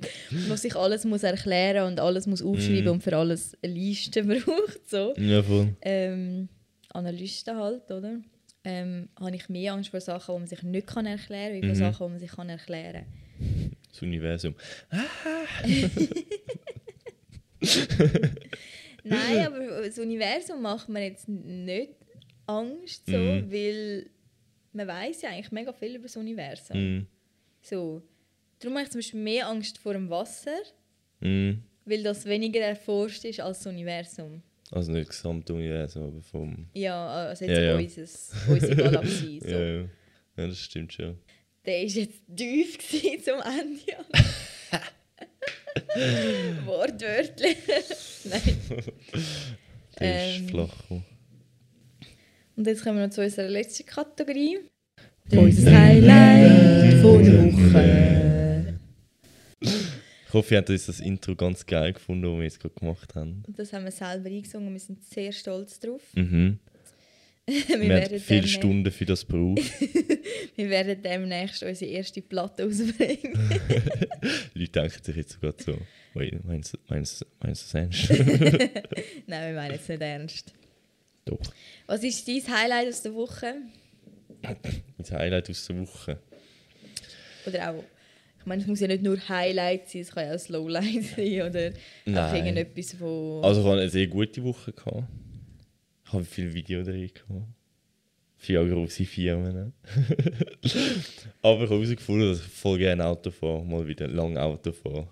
wo 0.49 0.55
sich 0.55 0.75
alles 0.75 1.05
muss 1.05 1.23
erklären 1.23 1.87
und 1.87 1.99
alles 1.99 2.27
muss 2.27 2.41
aufschreiben 2.41 2.83
Mhm. 2.85 2.91
und 2.91 3.03
für 3.03 3.15
alles 3.15 3.57
eine 3.63 3.73
Liste 3.73 4.23
braucht. 4.25 4.89
So. 4.89 5.13
Ja, 5.17 5.41
voll. 5.41 5.69
Ähm, 5.81 6.49
Analysten 6.93 7.55
halt, 7.57 7.89
oder? 7.89 8.19
Ähm, 8.65 9.07
habe 9.19 9.35
ich 9.35 9.47
mehr 9.49 9.73
Angst 9.73 9.89
vor 9.89 10.01
Sachen, 10.01 10.35
die 10.35 10.39
man 10.39 10.47
sich 10.47 10.61
nicht 10.63 10.87
kann 10.87 11.05
erklären 11.05 11.53
kann, 11.53 11.61
wie 11.61 11.67
vor 11.67 11.75
Mhm. 11.75 11.79
Sachen, 11.93 12.05
die 12.07 12.11
man 12.11 12.19
sich 12.19 12.31
kann 12.31 12.49
erklären 12.49 13.05
Das 13.89 14.01
Universum. 14.01 14.55
Nein, 19.03 19.45
aber 19.45 19.81
das 19.87 19.97
Universum 19.99 20.61
macht 20.61 20.89
mir 20.89 21.03
jetzt 21.05 21.27
nicht 21.27 21.91
Angst, 22.45 23.05
so, 23.05 23.17
Mhm. 23.17 23.51
weil 23.51 24.09
man 24.73 24.87
weiß 24.87 25.21
ja 25.23 25.29
eigentlich 25.29 25.51
mega 25.51 25.73
viel 25.73 25.95
über 25.95 26.03
das 26.03 26.17
Universum. 26.17 26.77
Mm. 26.99 27.07
So. 27.61 28.01
Darum 28.59 28.75
habe 28.77 28.85
ich 28.85 28.91
zum 28.91 28.99
Beispiel 28.99 29.19
mehr 29.21 29.47
Angst 29.47 29.77
vor 29.77 29.93
dem 29.93 30.09
Wasser, 30.09 30.55
Mm. 31.19 31.51
weil 31.85 32.01
das 32.03 32.25
weniger 32.25 32.61
erforscht 32.61 33.23
ist 33.25 33.39
als 33.39 33.59
das 33.59 33.67
Universum. 33.67 34.41
Also 34.71 34.91
nicht 34.91 35.09
das 35.09 35.17
gesamte 35.17 35.53
Universum, 35.53 36.03
aber 36.03 36.21
vom. 36.21 36.67
Ja, 36.73 37.07
also 37.27 37.45
jetzt 37.45 37.57
Ja, 37.57 37.63
ja. 37.63 37.75
Unseres, 37.77 38.31
unsere 38.47 38.75
Galaxie. 38.75 39.39
So. 39.43 39.47
Ja, 39.49 39.59
ja. 39.59 39.81
ja, 40.37 40.47
das 40.47 40.59
stimmt 40.59 40.93
schon. 40.93 41.17
Der 41.65 41.73
war 41.75 41.81
jetzt 41.83 42.21
tief 42.35 42.77
zum 43.23 43.39
Ende. 43.41 44.05
Wortwörtlich. 46.65 47.57
Nein. 48.25 48.57
Der 49.99 50.15
Ähm. 50.15 50.43
ist 50.45 50.49
flach. 50.51 50.77
gekommen. 50.81 51.05
Und 52.55 52.67
jetzt 52.67 52.83
kommen 52.83 52.97
wir 52.99 53.07
noch 53.07 53.13
zu 53.13 53.21
unserer 53.21 53.47
letzten 53.49 53.85
Kategorie. 53.85 54.59
Unser 55.31 55.71
Highlight 55.71 56.50
von 57.01 57.25
Woche. 57.25 58.79
Ich 59.61 60.33
hoffe, 60.33 60.53
ihr 60.53 60.57
habt 60.59 60.69
uns 60.69 60.85
das 60.85 60.99
Intro 60.99 61.35
ganz 61.35 61.65
geil 61.65 61.93
gefunden, 61.93 62.23
das 62.23 62.31
wir 62.37 62.43
jetzt 62.43 62.59
gerade 62.59 62.75
gemacht 62.75 63.15
haben. 63.15 63.43
Das 63.47 63.73
haben 63.73 63.83
wir 63.85 63.91
selber 63.91 64.29
eingesungen 64.29 64.67
und 64.67 64.73
wir 64.73 64.79
sind 64.79 65.03
sehr 65.03 65.31
stolz 65.31 65.79
drauf. 65.79 66.01
Mhm. 66.15 66.59
wir, 67.47 67.55
Wir, 67.67 67.75
haben 67.75 67.89
werden 67.89 68.19
viele 68.19 68.41
demnächst- 68.41 68.53
Stunden 68.53 68.91
für 68.91 69.05
das 69.05 69.25
gebraucht. 69.27 69.59
wir 70.55 70.69
werden 70.69 71.01
demnächst 71.01 71.63
unsere 71.63 71.91
erste 71.91 72.21
Platte 72.21 72.63
rausbringen. 72.63 73.33
Die 74.53 74.59
Leute 74.59 74.71
denken 74.71 75.03
sich 75.03 75.15
jetzt 75.15 75.33
sogar 75.33 75.53
so, 75.57 75.77
wait, 76.13 76.43
meinst 76.45 76.73
du 76.73 76.77
meinst, 76.87 77.25
meinst 77.41 77.73
du 77.73 77.77
das 77.79 78.07
ernst? 78.07 78.09
Nein, 79.27 79.53
wir 79.53 79.59
meinen 79.59 79.75
es 79.75 79.89
nicht 79.89 80.01
ernst. 80.01 80.53
Doch. 81.25 81.39
Was 81.87 82.03
ist 82.03 82.27
dein 82.27 82.41
Highlight 82.47 82.87
aus 82.89 83.01
der 83.01 83.13
Woche? 83.13 83.55
Das 84.97 85.11
Highlight 85.11 85.49
aus 85.49 85.67
der 85.67 85.77
Woche. 85.79 86.19
Oder 87.45 87.71
auch, 87.71 87.83
ich 88.39 88.45
meine, 88.45 88.61
es 88.61 88.67
muss 88.67 88.79
ja 88.79 88.87
nicht 88.87 89.03
nur 89.03 89.17
Highlight 89.29 89.89
sein, 89.89 90.01
es 90.01 90.11
kann 90.11 90.25
ja 90.25 90.35
auch 90.35 90.39
ein 90.39 90.53
Lowlight 90.53 91.03
sein 91.15 91.41
oder 91.41 91.71
einfach 92.05 92.35
irgendetwas, 92.35 92.99
wo... 92.99 93.41
Also 93.43 93.61
ich 93.61 93.67
hatte 93.67 93.79
eine 93.79 93.89
sehr 93.89 94.07
gute 94.07 94.43
Woche. 94.43 94.71
Gehabt. 94.73 95.03
Ich 96.05 96.13
habe 96.13 96.25
viele 96.25 96.53
Videos 96.53 96.87
drin 96.87 97.09
gehabt. 97.13 97.47
Vier 98.37 98.65
große 98.65 99.05
Firmen. 99.05 99.73
Aber 101.43 101.63
ich 101.63 101.69
habe 101.69 101.69
herausgefunden, 101.69 102.29
dass 102.29 102.39
ich 102.39 102.47
voll 102.47 102.79
gerne 102.79 103.05
Auto 103.05 103.29
fahre. 103.29 103.63
Mal 103.63 103.87
wieder 103.87 104.07
lang 104.07 104.35
Auto 104.35 104.71
fahre. 104.71 105.07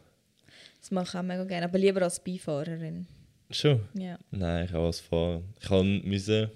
das 0.80 0.90
mache 0.90 1.08
ich 1.08 1.16
auch 1.16 1.24
mega 1.24 1.44
gerne, 1.44 1.68
aber 1.68 1.78
lieber 1.78 2.02
als 2.02 2.24
Beifahrerin. 2.24 3.06
Schon? 3.52 3.82
Ja. 3.94 4.18
Nein, 4.32 4.66
ich 4.66 4.74
habe 4.74 4.88
als 4.88 5.00
Fahrer. 5.00 5.44
Ich 5.62 5.70
musste 6.04 6.52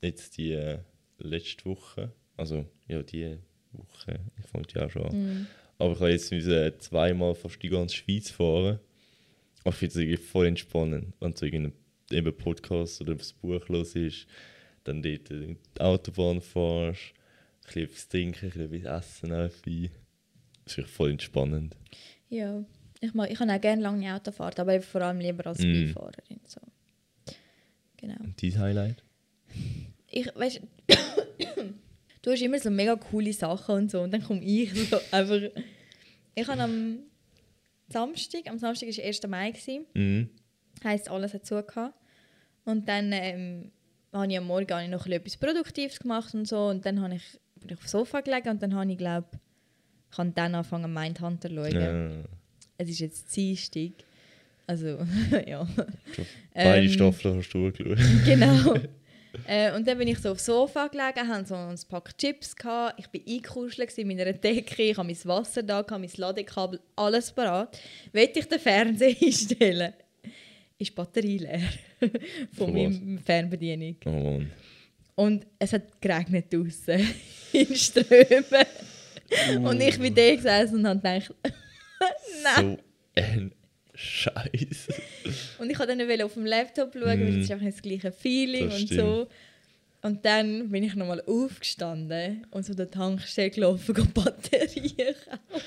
jetzt 0.00 0.36
die 0.38 0.52
äh, 0.52 0.78
letzte 1.18 1.64
Woche, 1.64 2.12
also 2.36 2.66
ja, 2.86 3.02
die 3.02 3.38
Woche, 3.72 4.20
ich 4.38 4.46
fange 4.46 4.66
ja 4.74 4.88
schon 4.88 5.04
an. 5.06 5.16
Mhm. 5.16 5.46
Aber 5.78 5.92
ich 5.92 6.00
habe 6.00 6.10
jetzt 6.10 6.30
müssen 6.32 6.72
zweimal 6.80 7.34
fast 7.34 7.62
die 7.62 7.68
ganze 7.68 7.96
Schweiz 7.96 8.30
fahren. 8.30 8.78
Aber 9.64 9.70
ich 9.70 9.76
finde 9.76 10.12
es 10.14 10.20
voll 10.20 10.46
entspannend, 10.46 11.14
wenn 11.20 11.32
du 11.34 11.44
irgendeinen 11.44 11.72
eben 12.10 12.36
Podcast 12.36 13.00
oder 13.00 13.14
das 13.14 13.32
Buch 13.32 13.68
los 13.68 13.94
ist, 13.94 14.26
dann 14.84 15.02
dort 15.02 15.30
die 15.30 15.56
Autobahn 15.78 16.40
fährst, 16.40 17.00
ein 17.64 17.66
bisschen 17.66 17.82
etwas 17.84 18.08
trinken, 18.08 18.52
ein 18.52 18.68
bisschen 18.70 18.90
etwas 18.90 19.22
essen. 19.22 19.90
Das 20.64 20.78
ist 20.78 20.90
voll 20.90 21.10
entspannend. 21.12 21.76
Ja. 22.28 22.64
Ich, 23.00 23.14
mag, 23.14 23.30
ich 23.30 23.38
kann 23.38 23.50
auch 23.50 23.60
gerne 23.60 23.82
lange 23.82 24.14
Autofahrt, 24.14 24.60
aber 24.60 24.80
vor 24.80 25.02
allem 25.02 25.18
lieber 25.18 25.46
als 25.46 25.58
Mm. 25.58 25.72
Beifahrerin. 25.86 26.40
So. 26.46 26.60
Genau. 27.96 28.16
Und 28.20 28.40
dein 28.40 28.58
Highlight? 28.58 29.02
Ich, 30.08 30.26
weißt, 30.34 30.60
du 32.22 32.30
hast 32.30 32.40
immer 32.42 32.58
so 32.58 32.70
mega 32.70 32.96
coole 32.96 33.32
Sachen 33.32 33.74
und 33.74 33.90
so 33.90 34.00
und 34.02 34.12
dann 34.12 34.22
komme 34.22 34.42
ich 34.44 34.72
so 34.88 34.98
einfach... 35.10 35.40
Ich 36.34 36.46
habe 36.48 36.62
am 36.62 36.98
Samstag, 37.88 38.48
am 38.48 38.58
Samstag 38.58 38.88
war 38.88 38.94
der 38.94 39.04
1. 39.04 39.26
Mai, 39.28 39.50
gewesen, 39.50 39.84
Mhm. 39.94 40.28
heisst 40.82 41.10
alles 41.10 41.34
hat 41.34 41.44
zugehabt. 41.44 41.94
Und 42.64 42.88
dann 42.88 43.12
ähm, 43.12 43.70
habe 44.12 44.30
ich 44.30 44.38
am 44.38 44.46
Morgen 44.46 44.70
habe 44.72 44.84
ich 44.84 44.90
noch 44.90 45.06
etwas 45.06 45.36
Produktives 45.36 45.98
gemacht 46.00 46.32
und 46.34 46.46
so 46.48 46.68
und 46.68 46.86
dann 46.86 47.00
habe 47.02 47.16
ich, 47.16 47.22
bin 47.56 47.68
ich 47.70 47.74
auf 47.74 47.80
dem 47.84 47.88
Sofa 47.88 48.20
gelegen 48.20 48.48
und 48.50 48.62
dann 48.62 48.74
habe 48.74 48.90
ich 48.90 48.98
glaube 48.98 49.28
ich 50.10 50.18
habe 50.18 50.30
dann 50.34 50.54
angefangen 50.54 50.92
Mindhunter 50.92 51.48
zu 51.48 51.54
schauen. 51.54 51.72
Ja. 51.80 52.10
Es 52.78 52.88
ist 52.88 53.00
jetzt 53.00 53.34
Dienstag. 53.36 53.92
Also, 54.66 54.86
ja. 55.46 55.66
Beide 56.54 56.86
Ähm, 56.86 56.88
Staffeln 56.92 57.38
hast 57.38 57.50
du 57.50 57.72
geschaut. 57.72 57.98
Genau. 58.24 58.74
äh, 59.46 59.74
und 59.74 59.86
dann 59.86 59.98
bin 59.98 60.08
ich 60.08 60.18
so 60.18 60.30
aufs 60.30 60.46
Sofa 60.46 60.88
gelegen, 60.88 61.28
hatte 61.28 61.48
so 61.48 61.54
ein 61.54 61.78
Pack 61.88 62.16
Chips, 62.18 62.54
gehabt. 62.54 62.98
ich 62.98 63.06
war 63.06 63.34
eingekuschelt 63.34 63.96
in 63.98 64.08
meiner 64.08 64.32
Decke, 64.32 64.82
ich 64.82 64.96
hatte 64.96 65.06
mein 65.06 65.24
Wasser 65.24 65.62
da, 65.62 65.82
gehabt, 65.82 66.00
mein 66.00 66.10
Ladekabel, 66.16 66.80
alles 66.96 67.32
parat. 67.32 67.78
Wollte 68.12 68.38
ich 68.40 68.48
den 68.48 68.58
Fernseher 68.58 69.16
einstellen, 69.22 69.92
ist 70.78 70.90
die 70.90 70.94
Batterie 70.94 71.38
leer 71.38 71.62
von 72.56 72.72
meiner 72.72 73.20
Fernbedienung. 73.20 73.96
Oh 74.04 74.10
Mann. 74.10 74.52
Und 75.14 75.46
es 75.58 75.72
hat 75.72 76.00
geregnet 76.00 76.52
draußen 76.52 77.00
in 77.52 77.76
Strömen. 77.76 78.44
Und 79.64 79.80
ich 79.80 79.98
bin 79.98 80.14
da 80.14 80.34
gesessen 80.34 80.78
und 80.78 80.86
habe 80.86 80.98
gedacht, 80.98 81.34
nein. 82.42 82.78
So 83.16 83.22
ein 83.22 83.52
Scheiß. 84.02 84.88
Und 85.58 85.70
ich 85.70 85.78
wollte 85.78 85.96
dann 85.96 86.20
auf 86.22 86.34
dem 86.34 86.46
Laptop 86.46 86.92
schauen, 86.92 87.02
weil 87.04 87.22
es 87.28 87.44
ist 87.44 87.50
einfach 87.52 87.66
das 87.66 87.80
gleiche 87.82 88.12
Feeling 88.12 88.68
Das 88.68 88.80
und 88.80 88.88
so. 88.90 89.28
Und 90.02 90.24
dann 90.24 90.68
bin 90.70 90.82
ich 90.82 90.94
nochmal 90.96 91.20
aufgestanden 91.22 92.44
und 92.50 92.64
so 92.66 92.74
der 92.74 92.90
Tankstelle 92.90 93.50
gelaufen, 93.50 93.96
um 93.96 94.12
Batterien 94.12 95.14
kaufen. 95.24 95.62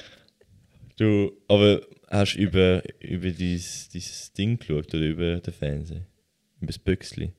Du, 0.97 1.31
aber 1.47 1.81
hast 2.09 2.35
du 2.35 2.39
über, 2.39 2.83
über 2.99 3.29
dieses, 3.31 3.87
dieses 3.89 4.31
Ding 4.33 4.57
geschaut 4.59 4.93
oder 4.93 5.05
über 5.05 5.39
den 5.39 5.53
Fernseher? 5.53 6.05
Über 6.57 6.67
das 6.67 6.79
Büchsli? 6.79 7.31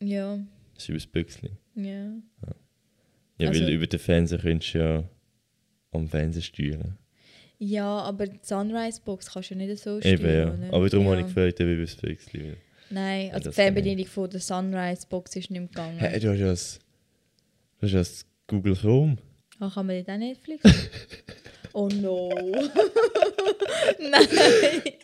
Ja. 0.00 0.38
Das 0.74 0.84
ist 0.84 0.88
über 0.88 0.98
das 0.98 1.06
Büchsli. 1.06 1.50
Ja. 1.74 2.12
Ja, 3.38 3.48
Also- 3.48 3.60
weil 3.62 3.72
über 3.72 3.86
den 3.86 3.98
Fernseher 4.00 4.38
könntest 4.38 4.74
du 4.74 4.78
ja 4.78 5.04
am 5.92 6.08
Fernseher 6.08 6.42
steuern. 6.42 6.98
Ja, 7.58 7.98
aber 8.02 8.26
die 8.26 8.38
Sunrise-Box 8.42 9.32
kannst 9.32 9.50
du 9.50 9.54
ja 9.54 9.66
nicht 9.66 9.82
so 9.82 9.98
Eben, 10.00 10.24
ja. 10.32 10.54
Aber 10.70 10.88
darum 10.88 11.06
ja. 11.06 11.12
habe 11.12 11.20
ich 11.22 11.26
gefragt, 11.34 11.58
über 11.60 11.80
das 11.82 11.96
Büchsli. 11.96 12.40
weil- 12.44 12.56
Nein, 12.90 13.26
Ja, 13.26 13.32
also 13.34 13.38
die 13.40 13.44
das 13.44 13.54
kann 13.56 13.64
Fernbedienung 13.64 14.06
von 14.06 14.30
der 14.30 14.40
Sunrise-Box 14.40 15.36
ist 15.36 15.50
nicht 15.50 15.60
mehr 15.60 15.68
gegangen. 15.68 15.98
Hey, 15.98 16.20
du 16.20 16.30
hast 16.30 16.38
ja 16.38 16.46
das, 16.46 16.78
du 17.80 17.86
hast 17.86 17.92
ja 17.92 17.98
das 17.98 18.24
Google 18.46 18.76
Chrome. 18.76 19.16
Ah, 19.60 19.70
kann 19.74 19.86
man 19.86 19.96
nicht 19.96 20.08
auch 20.08 20.16
Netflix? 20.16 20.62
oh 21.72 21.88
no. 21.88 22.30
Nein. 24.00 24.28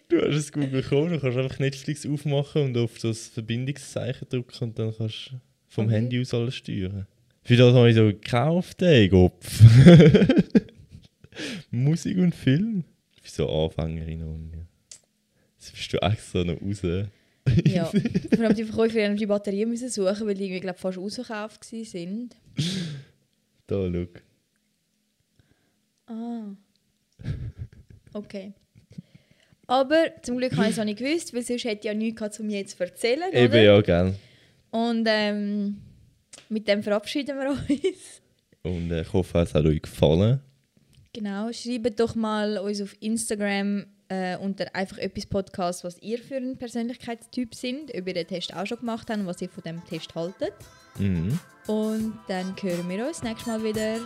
Du 0.09 0.19
hast 0.21 0.35
das 0.37 0.53
Google 0.53 0.83
Chrome, 0.83 1.11
du 1.11 1.19
kannst 1.21 1.37
einfach 1.37 1.59
Netflix 1.59 2.07
aufmachen 2.07 2.63
und 2.63 2.79
auf 2.79 2.99
das 2.99 3.27
Verbindungszeichen 3.29 4.29
drücken 4.29 4.65
und 4.65 4.79
dann 4.79 4.95
kannst 4.97 5.31
du 5.33 5.41
vom 5.69 5.87
Okay. 5.87 5.95
Handy 5.97 6.21
aus 6.21 6.33
alles 6.33 6.55
steuern. 6.55 7.07
Für 7.43 7.57
das 7.57 7.75
habe 7.75 7.91
ich 7.91 7.97
so 7.97 8.05
gekauft, 8.07 8.81
ey, 8.83 9.09
Kopf. 9.09 9.61
Musik 11.70 12.18
und 12.18 12.35
Film. 12.35 12.85
Für 13.22 13.30
so 13.30 13.49
Anfängerin 13.49 14.22
und 14.22 14.53
ja. 14.53 14.66
Das 15.59 15.70
bist 15.70 15.93
du 15.93 15.99
extra 15.99 16.45
noch 16.45 16.61
raus. 16.61 17.09
Ja, 17.64 17.85
vor 17.85 18.45
allem 18.45 18.55
die 18.55 18.64
Verkäufer 18.64 19.05
haben 19.05 19.16
die 19.16 19.26
Batterien 19.26 19.68
müssen 19.68 19.89
suchen, 19.89 20.26
weil 20.26 20.35
die 20.35 20.45
irgendwie 20.45 20.61
glaub, 20.61 20.78
fast 20.78 20.99
ausverkauft 20.99 21.72
waren. 21.72 22.30
Da, 23.66 23.91
schau. 23.91 24.07
Ah. 26.07 26.57
Okay. 28.12 28.53
Aber 29.66 30.07
zum 30.22 30.37
Glück 30.37 30.53
habe 30.57 30.66
ich 30.66 30.72
es 30.72 30.78
auch 30.78 30.85
nicht 30.85 30.99
gewusst, 30.99 31.32
weil 31.35 31.43
sonst 31.43 31.64
hätte 31.64 31.80
ich 31.80 31.85
ja 31.85 31.95
nichts 31.95 32.18
gehabt, 32.18 32.39
um 32.41 32.47
mir 32.47 32.59
jetzt 32.59 32.76
zu 32.76 32.85
erzählen. 32.85 33.32
Eben 33.32 33.53
oder? 33.53 33.62
ja, 33.62 33.80
gell. 33.80 34.14
Und 34.70 35.07
ähm, 35.09 35.80
mit 36.49 36.68
dem 36.68 36.82
verabschieden 36.82 37.39
wir 37.39 37.51
uns. 37.51 38.22
Und 38.62 38.91
äh, 38.91 39.03
ich 39.03 39.12
hoffe, 39.12 39.39
es 39.39 39.55
hat 39.55 39.64
euch 39.64 39.82
gefallen. 39.82 40.41
Genau, 41.15 41.53
schreibt 41.53 42.01
doch 42.01 42.15
mal 42.17 42.59
uns 42.59 42.83
auf 42.83 42.95
Instagram 43.01 43.87
äh, 44.09 44.37
unter 44.37 44.75
einfach 44.75 44.99
etwas 44.99 45.27
Podcast, 45.27 45.85
was 45.85 46.03
ihr 46.03 46.19
für 46.19 46.37
ein 46.37 46.59
Persönlichkeitstyp 46.59 47.55
sind, 47.55 47.95
ob 47.95 48.07
ihr 48.07 48.15
den 48.15 48.27
Test 48.27 48.55
auch 48.55 48.67
schon 48.67 48.81
gemacht 48.81 49.09
habt 49.09 49.21
und 49.21 49.27
was 49.27 49.41
ihr 49.41 49.49
von 49.49 49.62
dem 49.62 49.83
Test 49.85 50.15
haltet. 50.15 50.53
Mhm. 50.99 51.39
Und 51.67 52.19
dann 52.29 52.55
hören 52.61 52.89
wir 52.89 53.07
uns 53.07 53.23
nächstes 53.23 53.47
Mal 53.47 53.62
wieder. 53.62 54.01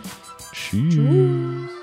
Tschüss. 0.53 0.93
Tschüss. 0.93 1.78